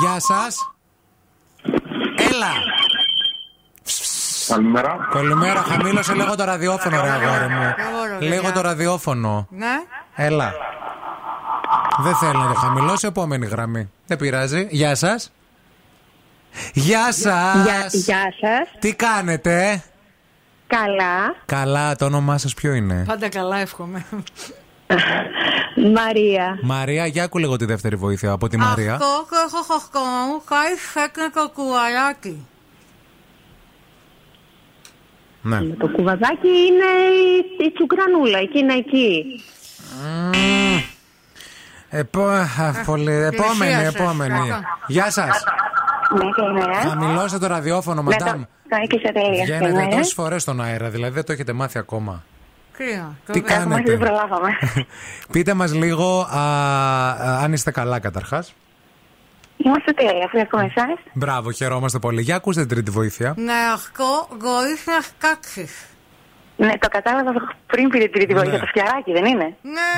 Γεια 0.01 0.19
σας. 0.19 0.71
Έλα. 2.29 2.51
Καλημέρα. 4.47 4.97
Καλημέρα. 5.11 5.59
Χαμήλωσε 5.61 6.13
λίγο 6.13 6.35
το 6.35 6.43
ραδιόφωνο, 6.43 7.01
ρε 7.01 7.09
αγόρι 7.09 7.53
μου. 7.53 7.61
Αγόρι, 7.63 8.25
Λίγο 8.25 8.35
παιδιά. 8.35 8.51
το 8.51 8.61
ραδιόφωνο. 8.61 9.47
Ναι, 9.49 9.73
Έλα. 10.15 10.53
Δεν 11.99 12.15
θέλω 12.15 12.39
να 12.39 12.47
το 12.47 12.53
χαμηλώσω. 12.53 13.07
Επόμενη 13.07 13.45
γραμμή. 13.45 13.91
Δεν 14.07 14.17
πειράζει. 14.17 14.67
Γεια 14.71 14.95
σα. 14.95 15.13
Γεια 16.73 17.11
σα. 17.11 17.61
Γεια, 17.61 17.85
γεια 17.91 18.33
σας. 18.41 18.79
Τι 18.79 18.93
κάνετε, 18.95 19.83
Καλά. 20.67 21.35
Καλά, 21.45 21.95
το 21.95 22.05
όνομά 22.05 22.37
σα 22.37 22.49
ποιο 22.49 22.73
είναι. 22.73 23.03
πάντα 23.07 23.29
καλά 23.29 23.57
εύχομαι. 23.57 24.05
Μαρία. 25.93 26.59
Μαρία, 26.61 27.05
για 27.05 27.23
άκου 27.23 27.37
λίγο 27.37 27.55
τη 27.55 27.65
δεύτερη 27.65 27.95
βοήθεια 27.95 28.31
από 28.31 28.47
τη 28.47 28.57
Μαρία. 28.57 28.93
Αυτό 28.93 29.25
και 29.29 29.35
έχω 29.47 29.63
χορκόμα 29.63 30.25
μου 30.25 30.41
πάει 30.49 30.73
φέκνε 30.93 31.29
το 31.33 31.49
κουβαλάκι. 31.53 32.47
Ναι. 35.47 35.59
Το 35.59 35.87
κουβαδάκι 35.87 36.47
είναι 36.47 36.89
η, 37.61 37.65
η 37.65 37.71
τσουκρανούλα, 37.73 38.37
εκείνα 38.37 38.73
εκεί. 38.73 39.25
Μμμ. 40.03 40.79
Επό... 41.89 42.25
α, 42.27 42.83
πολύ... 42.85 43.11
Επόμενη, 43.13 43.71
σας. 43.83 43.93
επόμενη. 43.95 44.39
Γεια 44.87 45.11
σας. 45.11 45.43
Ναι, 46.13 46.29
καλημέρα. 46.35 46.73
Χαμηλώστε 46.89 47.37
το 47.37 47.47
ραδιόφωνο, 47.47 48.01
Ναι, 48.01 48.09
μαντάμ. 48.09 48.39
το, 48.41 48.47
το 48.69 48.77
έκλεισα 48.83 49.11
τελεία. 49.11 49.43
Βγαίνετε 49.43 49.63
Καλημέρα. 49.63 49.97
τόσε 49.97 50.13
φορές 50.13 50.41
στον 50.41 50.61
αέρα, 50.61 50.89
δηλαδή 50.89 51.13
δεν 51.13 51.25
το 51.25 51.31
έχετε 51.31 51.53
μάθει 51.53 51.77
ακόμα. 51.77 52.23
Κρύο. 52.77 53.15
Τι 53.31 53.39
Έχουμε, 53.45 53.53
κάνετε. 53.53 53.89
Δεν 53.89 53.99
προλάβαμε. 53.99 54.49
Πείτε 55.31 55.53
μας 55.53 55.73
λίγο 55.73 56.19
α, 56.31 56.39
α, 56.39 57.39
αν 57.43 57.53
είστε 57.53 57.71
καλά 57.71 57.99
καταρχάς. 57.99 58.53
Είμαστε 59.57 59.91
τέλεια, 59.91 60.25
αφού 60.25 60.37
έχουμε 60.37 60.63
εσάς. 60.75 60.99
Μπράβο, 61.13 61.51
χαιρόμαστε 61.51 61.99
πολύ. 61.99 62.21
Για 62.21 62.35
ακούστε 62.35 62.59
την 62.59 62.69
τρίτη 62.69 62.91
βοήθεια. 62.91 63.33
Ναι, 63.37 63.59
αυτό 63.73 64.27
μπορείς 64.37 64.81
να 64.85 65.01
σκάξεις. 65.01 65.71
Ναι, 66.57 66.73
το 66.77 66.87
κατάλαβα 66.91 67.31
πριν 67.65 67.89
πήρε 67.89 68.03
την 68.03 68.13
τρίτη 68.13 68.33
Ναι. 68.33 68.39
βοήθεια, 68.39 68.59
το 68.59 68.65
φτιαράκι, 68.65 69.11
δεν 69.11 69.25
είναι; 69.25 69.47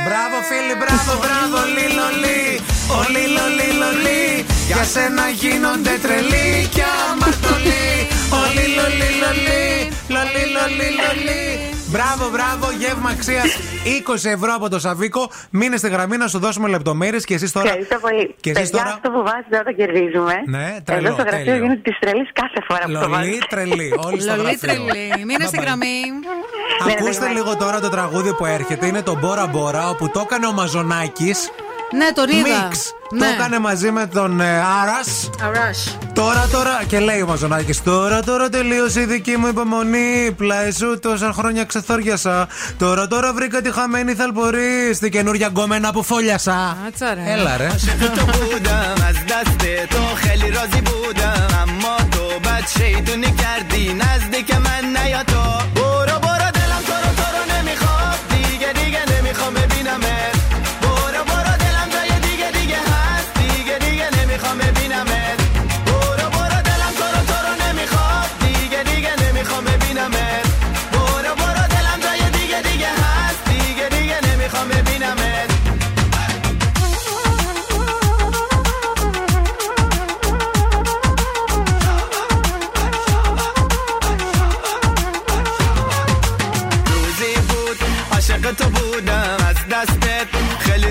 Μπράβο 0.07 0.35
φίλοι, 0.49 0.73
μπράβο, 0.81 1.11
μπράβο, 1.23 1.57
λιλολί 1.75 2.41
Ο 2.97 2.99
λιλολί, 3.13 3.69
λολί 3.81 4.23
Για 4.69 4.83
σένα 4.93 5.25
γίνονται 5.41 5.93
τρελοί 6.05 6.47
κι 6.75 6.83
αμαρτωλοί 7.09 7.87
Ο 8.39 8.41
λιλολί, 8.55 9.09
λολί 9.21 9.65
Λολί, 10.15 10.43
λολί, 10.55 10.87
λολί 11.01 11.43
Μπράβο, 11.89 12.29
μπράβο, 12.31 12.71
γεύμα 12.79 13.09
αξίας 13.09 13.57
20 13.85 14.29
ευρώ 14.29 14.53
από 14.55 14.69
το 14.69 14.79
Σαβίκο. 14.79 15.29
Μείνε 15.49 15.77
στη 15.77 15.89
γραμμή 15.89 16.17
να 16.17 16.27
σου 16.27 16.39
δώσουμε 16.39 16.67
λεπτομέρειες 16.69 17.25
και 17.25 17.33
εσείς 17.33 17.51
τώρα. 17.51 17.67
Ευχαριστώ 17.67 17.97
πολύ. 17.99 18.35
Και 18.41 18.49
εσείς 18.49 18.61
Παιδιά, 18.69 18.77
τώρα- 18.79 18.93
αυτό 18.95 19.09
που 19.11 19.23
βάζετε 19.23 19.57
όταν 19.59 19.75
κερδίζουμε. 19.75 20.33
Ναι, 20.45 20.75
τρελό, 20.83 21.07
Εδώ 21.07 21.13
στο 21.15 21.23
γραφείο 21.27 21.45
τέλειο. 21.45 21.61
γίνεται 21.63 21.81
της 21.89 21.99
τρελής 21.99 22.29
κάθε 22.33 22.59
φορά 22.67 22.79
που 22.85 22.91
το 22.91 22.99
Λολί, 22.99 23.11
βάζετε. 23.11 23.45
τρελή. 23.49 23.93
Όλοι 24.05 24.21
στο 24.21 24.35
Λολί 24.35 24.47
γραφείο. 24.59 24.85
τρελή. 24.85 25.25
Μείνε 25.25 25.45
στη 25.45 25.57
Bye 25.57 25.61
bye. 25.61 25.65
γραμμή. 25.65 26.01
Ακούστε 26.97 27.27
λίγο 27.27 27.55
τώρα 27.57 27.79
το 27.79 27.89
τραγούδι 27.89 28.33
που 28.33 28.45
έρχεται. 28.45 28.85
Είναι 28.85 29.01
το 29.01 29.15
Μπόρα 29.21 29.47
Μπόρα, 29.47 29.89
όπου 29.89 30.09
το 30.09 30.19
έκανε 30.25 30.45
ο 30.47 30.51
Μαζονάκης. 30.53 31.49
Ναι, 31.91 32.11
τον 32.13 32.29
είδα. 32.29 32.69
Το 33.09 33.15
ναι. 33.15 33.27
έκανε 33.27 33.59
μαζί 33.59 33.91
με 33.91 34.05
τον 34.05 34.41
ε, 34.41 34.63
Άρας 34.81 35.29
Αράς. 35.43 35.97
Τώρα, 36.13 36.47
τώρα. 36.51 36.83
Και 36.87 36.99
λέει 36.99 37.21
ο 37.21 37.25
Μαζονάκης. 37.25 37.83
Τώρα, 37.83 38.21
τώρα 38.21 38.49
τελείωσε 38.49 39.01
η 39.01 39.05
δική 39.05 39.37
μου 39.37 39.47
υπομονή. 39.47 40.33
Πλάι 40.37 40.71
σου 40.71 40.99
τόσα 40.99 41.31
χρόνια 41.33 41.63
ξεθόριασα. 41.65 42.47
Τώρα, 42.77 43.07
τώρα 43.07 43.33
βρήκα 43.33 43.61
τη 43.61 43.71
χαμένη 43.71 44.13
θαλπορή. 44.13 44.93
στη 44.93 45.09
καινούρια 45.09 45.47
γκόμενα 45.47 45.91
που 45.91 46.03
φόλιασα. 46.03 46.77
Έλα, 46.99 47.13
ρε. 47.13 47.31
Έλα, 47.31 47.57
ρε. 47.57 47.67
تو 53.07 53.15
نکردی 53.15 53.93
نزدیک 53.93 54.55
من 54.55 54.83
نیا 54.93 55.23
تو 55.23 55.86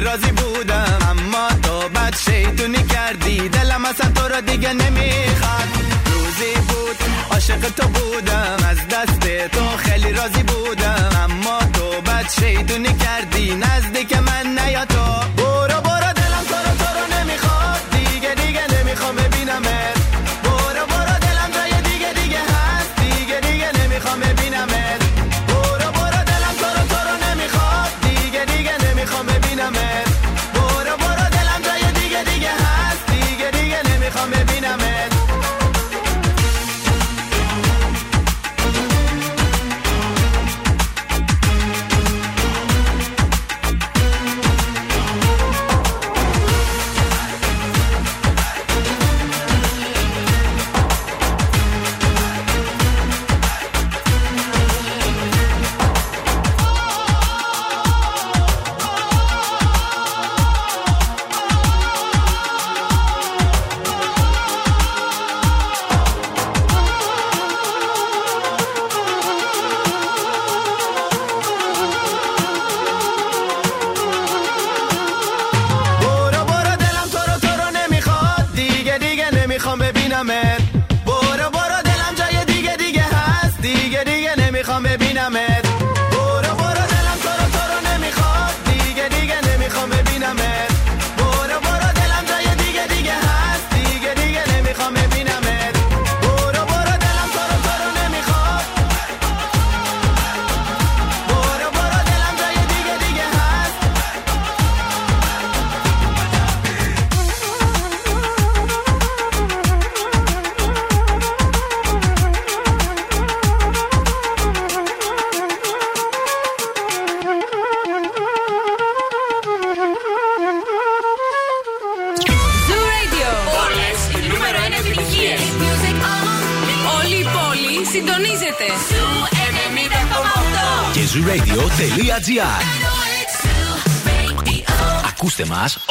راضی 0.06 0.32
بودم 0.32 0.98
اما 1.10 1.48
تو 1.62 1.88
بد 1.88 2.16
شیطونی 2.16 2.82
کردی. 2.82 3.48
دلم 3.48 3.84
اصلا 3.84 4.10
تو 4.10 4.28
را 4.28 4.40
دیگه 4.40 4.72
نمی‌خواد. 4.72 5.68
روزی 6.12 6.52
بود 6.68 6.96
عاشق 7.30 7.60
تو 7.78 7.88
بودم. 7.88 8.56
از 8.70 8.78
دست 8.90 9.20
تو 9.52 9.76
خیلی 9.76 10.12
راضی 10.12 10.42
بودم. 10.42 11.10
اما 11.24 11.58
تو 11.72 12.00
بد 12.00 12.26
شیطونی 12.40 12.92
کردی. 13.04 13.54
نزدیک 13.54 14.12
من 14.16 14.46
نیا 14.58 14.84
تو 14.84 15.05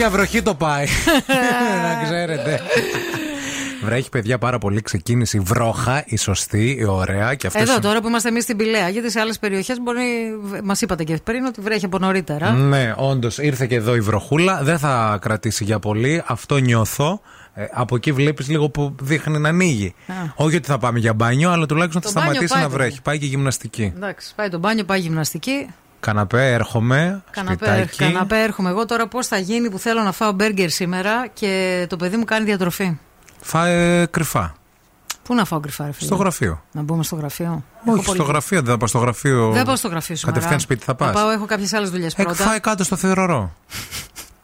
Για 0.00 0.10
βροχή 0.10 0.42
το 0.42 0.54
πάει. 0.54 0.86
Να 1.84 2.02
ξέρετε. 2.04 2.60
Βρέχει, 3.84 4.08
παιδιά, 4.08 4.38
πάρα 4.38 4.58
πολύ. 4.58 4.80
Ξεκίνησε 4.82 5.36
η 5.36 5.40
βρόχα, 5.40 6.02
η 6.06 6.16
σωστή, 6.16 6.76
η 6.80 6.84
ωραία. 6.84 7.34
Και 7.34 7.46
αυτές 7.46 7.62
Εδώ 7.62 7.74
οι- 7.76 7.78
τώρα 7.80 8.00
που 8.00 8.08
είμαστε 8.08 8.28
εμείς 8.28 8.42
στην 8.42 8.56
Πηλαία, 8.56 8.88
γιατί 8.88 9.10
σε 9.10 9.20
άλλες 9.20 9.38
περιοχές 9.38 9.80
μπορεί. 9.80 10.02
Μας 10.64 10.80
είπατε 10.80 11.04
και 11.04 11.18
πριν 11.24 11.44
ότι 11.44 11.60
βρέχει 11.60 11.84
από 11.84 11.98
νωρίτερα. 11.98 12.50
Ναι, 12.50 12.94
όντως 12.96 13.38
ήρθε 13.38 13.66
και 13.66 13.74
εδώ 13.74 13.94
η 13.94 14.00
βροχούλα. 14.00 14.60
Δεν 14.62 14.78
θα 14.78 15.18
κρατήσει 15.20 15.64
για 15.64 15.78
πολύ. 15.78 16.22
Αυτό 16.26 16.56
νιώθω. 16.58 17.20
Ε, 17.54 17.64
από 17.72 17.96
εκεί 17.96 18.12
βλέπεις 18.12 18.48
λίγο 18.48 18.68
που 18.68 18.94
δείχνει 19.00 19.38
να 19.38 19.48
ανοίγει. 19.48 19.94
Α. 20.06 20.12
Όχι 20.34 20.56
ότι 20.56 20.66
θα 20.66 20.78
πάμε 20.78 20.98
για 20.98 21.14
μπάνιο, 21.14 21.50
αλλά 21.50 21.66
τουλάχιστον 21.66 22.02
Το 22.02 22.08
θα 22.08 22.14
μπάνιο 22.14 22.32
σταματήσει 22.32 22.54
πάει 22.54 22.62
να 22.62 22.68
τώρα. 22.70 22.82
βρέχει. 22.82 23.02
Πάει 23.02 23.18
και 23.18 23.26
γυμναστική. 23.26 23.92
Εντάξει, 23.96 24.32
πάει 24.34 24.48
το 24.48 24.58
μπάνιο, 24.58 24.84
πάει 24.84 25.00
γυμναστική. 25.00 25.66
Καναπέ, 26.00 26.52
έρχομαι. 26.52 27.22
Καναπέ, 27.30 27.54
σπιτάκι. 27.66 27.96
καναπέ 28.12 28.42
έρχομαι 28.42 28.70
εγώ 28.70 28.86
τώρα 28.86 29.06
πώς 29.08 29.26
θα 29.26 29.38
γίνει 29.38 29.70
που 29.70 29.78
θέλω 29.78 30.02
να 30.02 30.12
φάω 30.12 30.32
μπέργκερ 30.32 30.70
σήμερα 30.70 31.26
και 31.32 31.86
το 31.88 31.96
παιδί 31.96 32.16
μου 32.16 32.24
κάνει 32.24 32.44
διατροφή. 32.44 32.98
Φάε 33.40 34.06
κρυφά. 34.06 34.54
Πού 35.22 35.34
να 35.34 35.44
φάω 35.44 35.60
κρυφά, 35.60 35.84
ρε 35.86 35.92
φίλε; 35.92 36.06
Στο 36.06 36.16
γραφείο. 36.16 36.62
Να 36.72 36.82
μπούμε 36.82 37.02
στο 37.02 37.16
γραφείο; 37.16 37.46
Έχω 37.82 37.92
Όχι, 37.96 38.04
πολύ- 38.04 38.18
στο 38.18 38.28
γραφείο. 38.28 38.62
Δεν 38.62 38.70
θα 38.72 38.78
πα 38.78 38.86
στο 38.86 38.98
γραφείο. 38.98 39.50
Δεν 39.50 39.64
πάω 39.64 39.76
στο 39.76 39.88
γραφείο 39.88 40.16
σήμερα. 40.16 40.32
Κατευθείαν 40.36 40.60
σπίτι 40.60 40.80
θα 40.84 40.94
Θα 40.98 41.04
πας. 41.04 41.12
πάω, 41.14 41.30
έχω 41.30 41.44
κάποιες 41.46 41.72
άλλες 41.72 41.90
δουλειές 41.90 42.14
πρώτα. 42.14 42.30
Εκφάει 42.30 42.60
κάτω 42.60 42.84
στο 42.84 42.96
θεωρορό. 42.96 43.52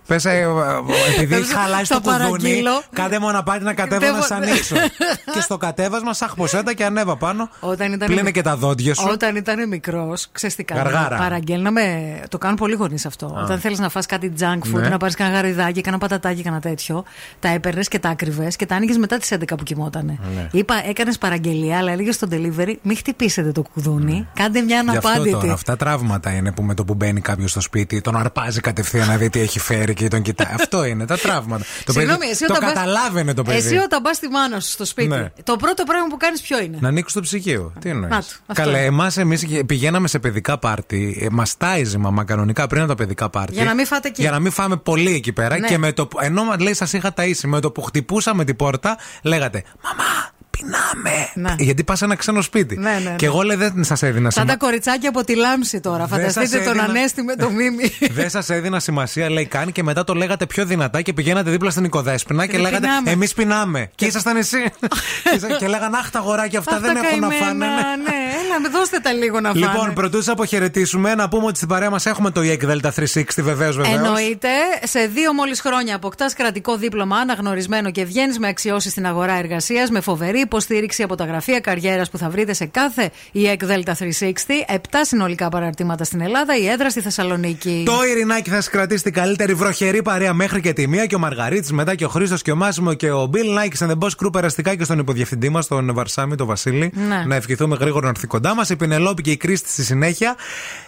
Πες, 0.07 0.25
επειδή 0.25 1.35
έχει 1.35 1.45
Θα 1.45 1.59
χαλάσει 1.61 1.93
το 1.93 2.01
κουδούνι, 2.01 2.19
παραγγείλω. 2.23 2.83
κάντε 2.93 3.19
μοναπάτι 3.19 3.65
να 3.65 3.75
κατέβω 3.75 4.01
να 4.07 4.13
Κατέβω- 4.13 4.27
σα 4.27 4.35
ανοίξω. 4.35 4.75
και 5.35 5.41
στο 5.41 5.57
κατέβασμα, 5.57 6.13
σαχ 6.15 6.35
ποσέτα 6.35 6.75
και 6.75 6.85
ανέβα 6.85 7.17
πάνω. 7.17 7.49
Όταν 7.61 7.93
ήταν 7.93 8.07
Πλύνε 8.07 8.23
μικ- 8.23 8.35
και 8.35 8.43
τα 8.43 8.57
δόντια 8.57 8.95
σου. 8.95 9.07
Όταν 9.11 9.37
ήταν 9.37 9.69
μικρός, 9.69 10.29
ξέρεις 10.33 10.55
τι 10.57 10.65
κάνανε. 10.65 10.91
Γαργάρα. 10.91 11.17
Παραγγέλναμε. 11.17 11.83
Το 12.29 12.39
κάνουν 12.39 12.57
πολλοί 12.57 12.75
γονείς 12.75 13.07
αυτό. 13.07 13.27
Α. 13.27 13.43
Όταν 13.43 13.59
θέλεις 13.61 13.79
να 13.79 13.89
φας 13.89 14.07
κάτι 14.07 14.33
junk 14.41 14.45
food, 14.75 14.81
Ναι. 14.81 14.89
να 14.89 14.97
πάρεις 14.97 15.15
κανένα 15.15 15.37
γαριδάκι, 15.37 15.81
κανένα 15.81 16.03
πατατάκι, 16.03 16.43
κανένα 16.43 16.63
τέτοιο, 16.63 17.05
τα 17.41 17.49
έπαιρνες 17.49 17.89
και 17.89 17.99
τα 17.99 18.09
άκριβες 18.09 18.57
και 18.57 18.67
τα 18.67 18.75
άνοιγες 18.75 18.97
μετά 18.97 19.19
τις 19.19 19.31
11 19.33 19.57
που 19.57 19.63
κοιμότανε. 19.63 20.19
Ναι. 20.35 20.49
Είπα, 20.53 20.75
έκανες 20.89 21.19
παραγγελία, 21.19 21.79
αλλά 21.79 21.93
έλεγες 21.93 22.15
στο 22.15 22.27
delivery, 22.31 22.75
μην 22.83 22.97
χτυπήσετε 22.97 23.53
το 23.53 23.63
κουδούνι, 23.73 24.29
κάντε 24.35 24.61
μια 24.61 24.83
Γι' 24.83 24.97
αυτό 24.97 25.09
αναπάντητη. 25.09 25.41
τώρα, 25.41 25.53
αυτά 25.53 25.77
τραύματα 25.77 26.31
είναι 26.31 26.53
που 26.53 26.63
με 26.63 26.75
το 26.75 26.85
που 26.85 26.95
μπαίνει 26.95 27.21
κάποιος 27.21 27.51
στο 27.51 27.61
σπίτι, 27.61 28.01
τον 28.01 28.17
αρπάζει 28.17 28.61
κατευθείαν 28.61 29.09
να 29.09 29.17
δει 29.17 29.31
τι 29.31 29.41
έχει 29.41 29.59
φέρει 29.61 29.95
και 29.97 30.09
τον 30.09 30.23
κοιτάει. 30.23 30.53
αυτό 30.61 30.85
είναι, 30.85 31.07
τα 31.07 31.19
τραύματα. 31.19 31.65
Το 31.85 31.93
Συγγνώμη, 31.93 32.19
παιδί, 32.19 32.31
εσύ 32.31 32.45
το 32.47 32.55
όταν 32.55 32.65
πας- 32.65 32.73
καταλάβαινε 32.73 33.35
το 33.35 33.43
παιδί. 33.43 33.57
Εσύ 33.59 33.77
όταν 33.77 34.03
πας 34.03 34.17
στη 34.17 34.29
μάνα 34.29 34.61
σου 34.61 34.71
στο 34.71 34.85
σπίτι, 34.85 35.09
Ναι. 35.09 35.31
το 35.43 35.57
πρώτο 35.57 35.85
πράγμα 35.85 36.07
που 36.09 36.17
κάνεις 36.17 36.41
ποιο 36.41 36.61
είναι; 36.63 36.79
Να 36.81 36.89
ανοίξεις 36.89 37.13
το 37.15 37.21
ψυγείο. 37.21 37.73
Τι 37.81 37.89
εννοείς; 37.89 38.11
Να 38.11 38.21
του, 38.21 38.27
αυτό 38.47 38.63
Καλέ, 38.63 38.77
είναι. 38.79 38.87
εμάς 38.87 39.17
εμείς 39.17 39.47
πηγαίναμε 39.67 40.09
σε 40.09 40.19
παιδικά 40.19 40.59
πάρτι. 40.59 41.19
Ε, 41.21 41.27
Μας 41.31 41.57
τάιζε 41.57 41.97
η 41.97 42.01
μαμά 42.01 42.25
κανονικά 42.25 42.67
πριν 42.67 42.81
από 42.81 42.91
τα 42.91 42.95
παιδικά 42.97 43.31
πάρτι. 43.31 43.53
Για 43.55 43.65
να 43.65 43.75
μην 43.75 43.87
φάτε 43.87 44.09
εκεί. 44.09 44.23
Για 44.23 44.31
να 44.31 44.39
μην 44.39 44.53
φάμε 44.53 44.77
πολύ 44.77 45.15
εκεί 45.15 45.33
πέρα. 45.33 45.59
Ναι. 45.59 45.67
Και 45.69 45.79
με 45.79 45.93
το, 45.93 46.07
που- 46.07 46.19
ενώ 46.21 46.45
μας 46.45 46.59
λέει, 46.59 46.75
σας 46.75 46.93
είχα 46.93 47.13
ταΐσει, 47.17 47.45
με 47.45 47.61
το 47.61 47.71
που 47.71 47.83
χτυπούσαμε 47.83 48.45
την 48.45 48.57
πόρτα, 48.57 48.99
λέγατε 49.23 49.63
Μαμά, 49.83 50.31
πεινάμε. 50.59 51.55
Γιατί 51.59 51.85
πας 51.85 51.99
σε 51.99 52.05
ένα 52.05 52.17
ξένο 52.17 52.43
σπίτι. 52.43 52.77
Ναι, 52.79 52.91
ναι, 52.91 52.99
ναι. 53.11 53.17
Και 53.17 53.27
εγώ 53.27 53.43
λέει, 53.43 53.57
δεν 53.57 53.85
σας 53.85 54.03
έδινα 54.03 54.31
Σαν 54.31 54.47
τα 54.47 54.51
σημασία. 54.51 54.57
κοριτσάκια 54.57 55.09
από 55.09 55.25
τη 55.25 55.35
λάμψη 55.37 55.81
τώρα. 55.81 55.99
Δεν 56.07 56.09
Φανταστείτε 56.09 56.47
σας 56.47 56.65
τον 56.65 56.69
έδινα- 56.69 56.85
Ανέστη 56.85 57.23
με 57.23 57.35
το 57.37 57.51
μίμη. 57.51 57.93
Δεν 58.19 58.31
σας 58.31 58.51
έδινα 58.51 58.81
σημασία, 58.81 59.31
λέει 59.31 59.47
καν, 59.47 59.73
και 59.73 59.83
μετά 59.83 60.05
το 60.05 60.15
λέγατε 60.15 60.47
πιο 60.47 60.65
δυνατά 60.65 61.03
και 61.03 61.13
πηγαίνατε 61.13 61.51
δίπλα 61.51 61.71
στην 61.71 61.85
οικοδέσπινα 61.85 62.47
και 62.47 62.53
Δεν 62.53 62.61
λέγατε 62.61 62.81
πεινάμε. 62.87 63.11
Εμείς 63.11 63.35
πεινάμε. 63.35 63.91
Και 63.95 64.05
ήσασταν 64.07 64.37
εσύ. 64.37 64.65
και 65.59 65.67
λέγανε 65.69 65.97
Αχ, 65.97 66.11
τα 66.11 66.19
αγοράκια 66.19 66.59
αυτά 66.59 66.79
δεν 66.81 66.97
έχουν 66.97 67.21
να 67.21 67.29
φάνε. 67.29 67.45
καημένα, 67.45 67.97
Ναι, 67.97 68.15
έλα, 68.45 68.61
με 68.63 68.69
δώστε 68.69 68.99
τα 68.99 69.13
λίγο 69.13 69.41
να 69.41 69.49
φάνε. 69.53 69.61
Λοιπόν, 69.67 69.93
πρωτού 69.95 70.23
σα 70.23 70.33
αποχαιρετήσουμε, 70.33 71.15
να 71.15 71.29
πούμε 71.29 71.47
ότι 71.47 71.57
στην 71.57 71.69
παρέα 71.69 71.91
μας 71.91 72.07
έχουμε 72.07 72.31
το 72.31 72.41
EEC 72.45 72.71
Delta 72.71 72.91
360, 72.95 73.43
βεβαίως, 73.43 73.77
βεβαίως. 73.77 73.95
Εννοείται, 73.97 74.49
σε 74.85 75.07
δύο 75.07 75.33
μόλις 75.33 75.61
χρόνια 75.61 75.97
αποκτάς 75.97 76.35
κρατικό 76.35 76.77
δίπλωμα 76.77 77.17
αναγνωρισμένο 77.17 77.91
και 77.91 78.05
βγαίνεις 78.05 78.39
με 78.39 78.49
αξιώσεις 78.49 78.91
στην 78.93 79.07
αγορά 79.07 79.33
εργασίας 79.33 79.91
με 79.91 80.01
φοβερή 80.01 80.46
υποστήριξη 80.47 81.03
από 81.03 81.15
τα 81.15 81.25
γραφεία 81.25 81.61
καριέρας 81.61 82.11
που 82.11 82.19
θα 82.19 82.31
βρείτε 82.31 82.53
σε 82.53 82.67
κάθε 82.67 83.11
EEC 83.35 83.57
Delta 83.57 83.93
360. 83.93 84.33
Επτά 84.67 85.05
συνολικά 85.05 85.49
παραρτήματα 85.49 86.05
στην 86.05 86.21
Ελλάδα, 86.21 86.57
η 86.57 86.67
έδρα 86.69 86.91
στη 86.91 87.01
Θεσσαλονίκη. 87.01 87.83
Το 87.87 88.05
Ειρηνάκι 88.11 88.51
θα 88.51 88.57
σας 88.57 88.69
κρατήσει 88.69 89.03
την 89.03 89.13
καλύτερη 89.13 89.55
βροχερή 89.55 90.03
παρέα 90.03 90.33
μέχρι 90.33 90.61
και 90.61 90.73
τη 90.73 90.87
μία 90.87 91.07
και 91.07 91.15
ο 91.15 91.19
Μαργαρίτης, 91.19 91.73
μετά 91.73 91.95
και 91.95 92.05
ο 92.05 92.09
Χρήστος 92.09 92.43
και 92.43 92.53
ο 92.53 92.57
Μάσιμο 92.57 92.95
και 92.95 93.11
ο 93.11 93.31
Bill 93.33 93.59
Nike 93.59 93.87
and 93.87 93.91
the 93.91 93.99
Boss 93.99 94.25
Crew 94.25 94.33
περαστικά 94.33 94.75
και 94.75 94.85
στον 94.85 94.99
υποδιευθυντή 94.99 95.49
μας, 95.49 95.67
τον 95.67 95.95
Βαρσάμι, 95.95 96.35
τον 96.35 96.47
Βασίλη. 96.47 96.93
Ναι. 96.95 97.25
Να 97.27 97.35
ευχηθούμε 97.35 97.77
γρήγορα 97.81 98.05
να 98.05 98.11
έρθει 98.11 98.27
κοντά 98.27 98.55
μας. 98.55 98.71
Η 98.71 98.77
Πινελόπη 98.77 99.23
και 99.23 99.31
η 99.31 99.37
Κρίστη 99.37 99.69
στη 99.69 99.85
συνέχεια. 99.85 100.37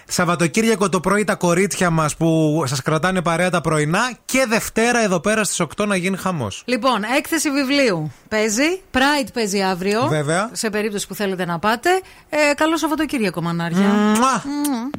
Σαββατοκύριακο 0.06 0.88
το 0.88 1.00
πρωί 1.00 1.24
τα 1.24 1.34
κορίτσια 1.34 1.90
μας 1.90 2.16
που 2.16 2.62
σας 2.66 2.82
κρατάνε 2.82 3.22
παρέα 3.22 3.50
τα 3.50 3.60
πρωινά. 3.60 4.12
Και 4.24 4.46
Δευτέρα 4.48 5.02
εδώ 5.02 5.20
πέρα 5.20 5.44
στις 5.44 5.60
8 5.60 5.86
να 5.86 5.96
γίνει 5.96 6.16
χαμός. 6.16 6.62
Λοιπόν, 6.64 7.02
έκθεση 7.16 7.50
βιβλίου 7.50 8.12
παίζει. 8.28 8.80
Pride 8.92 9.28
παίζει 9.32 9.47
αύριο. 9.56 10.06
Βέβαια. 10.08 10.50
Σε 10.52 10.70
περίπτωση 10.70 11.06
που 11.06 11.14
θέλετε 11.14 11.44
να 11.44 11.58
πάτε. 11.58 11.90
Ε, 12.28 12.54
καλό 12.54 12.76
Σαββατοκύριακο, 12.76 13.40
μανάρια. 13.42 13.78
Μουα. 13.78 14.42
Μουα. 14.44 14.90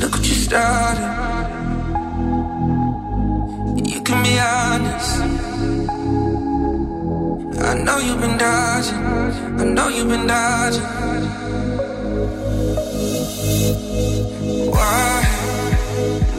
Look 0.00 0.12
what 0.14 0.24
you 0.24 0.34
started. 0.34 1.48
You 3.92 4.00
can 4.02 4.22
be 4.22 4.38
honest. 4.38 5.39
I 7.62 7.74
know 7.74 7.98
you've 7.98 8.20
been 8.20 8.38
dodging. 8.38 8.96
I 9.60 9.64
know 9.64 9.88
you've 9.88 10.08
been 10.08 10.26
dodging. 10.26 10.82
Why 14.74 15.22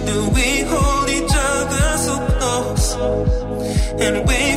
do 0.05 0.29
we 0.35 0.61
hold 0.71 1.09
each 1.09 1.35
other 1.51 1.97
so 2.05 2.15
close 2.39 2.95
and 4.05 4.27
wait 4.27 4.50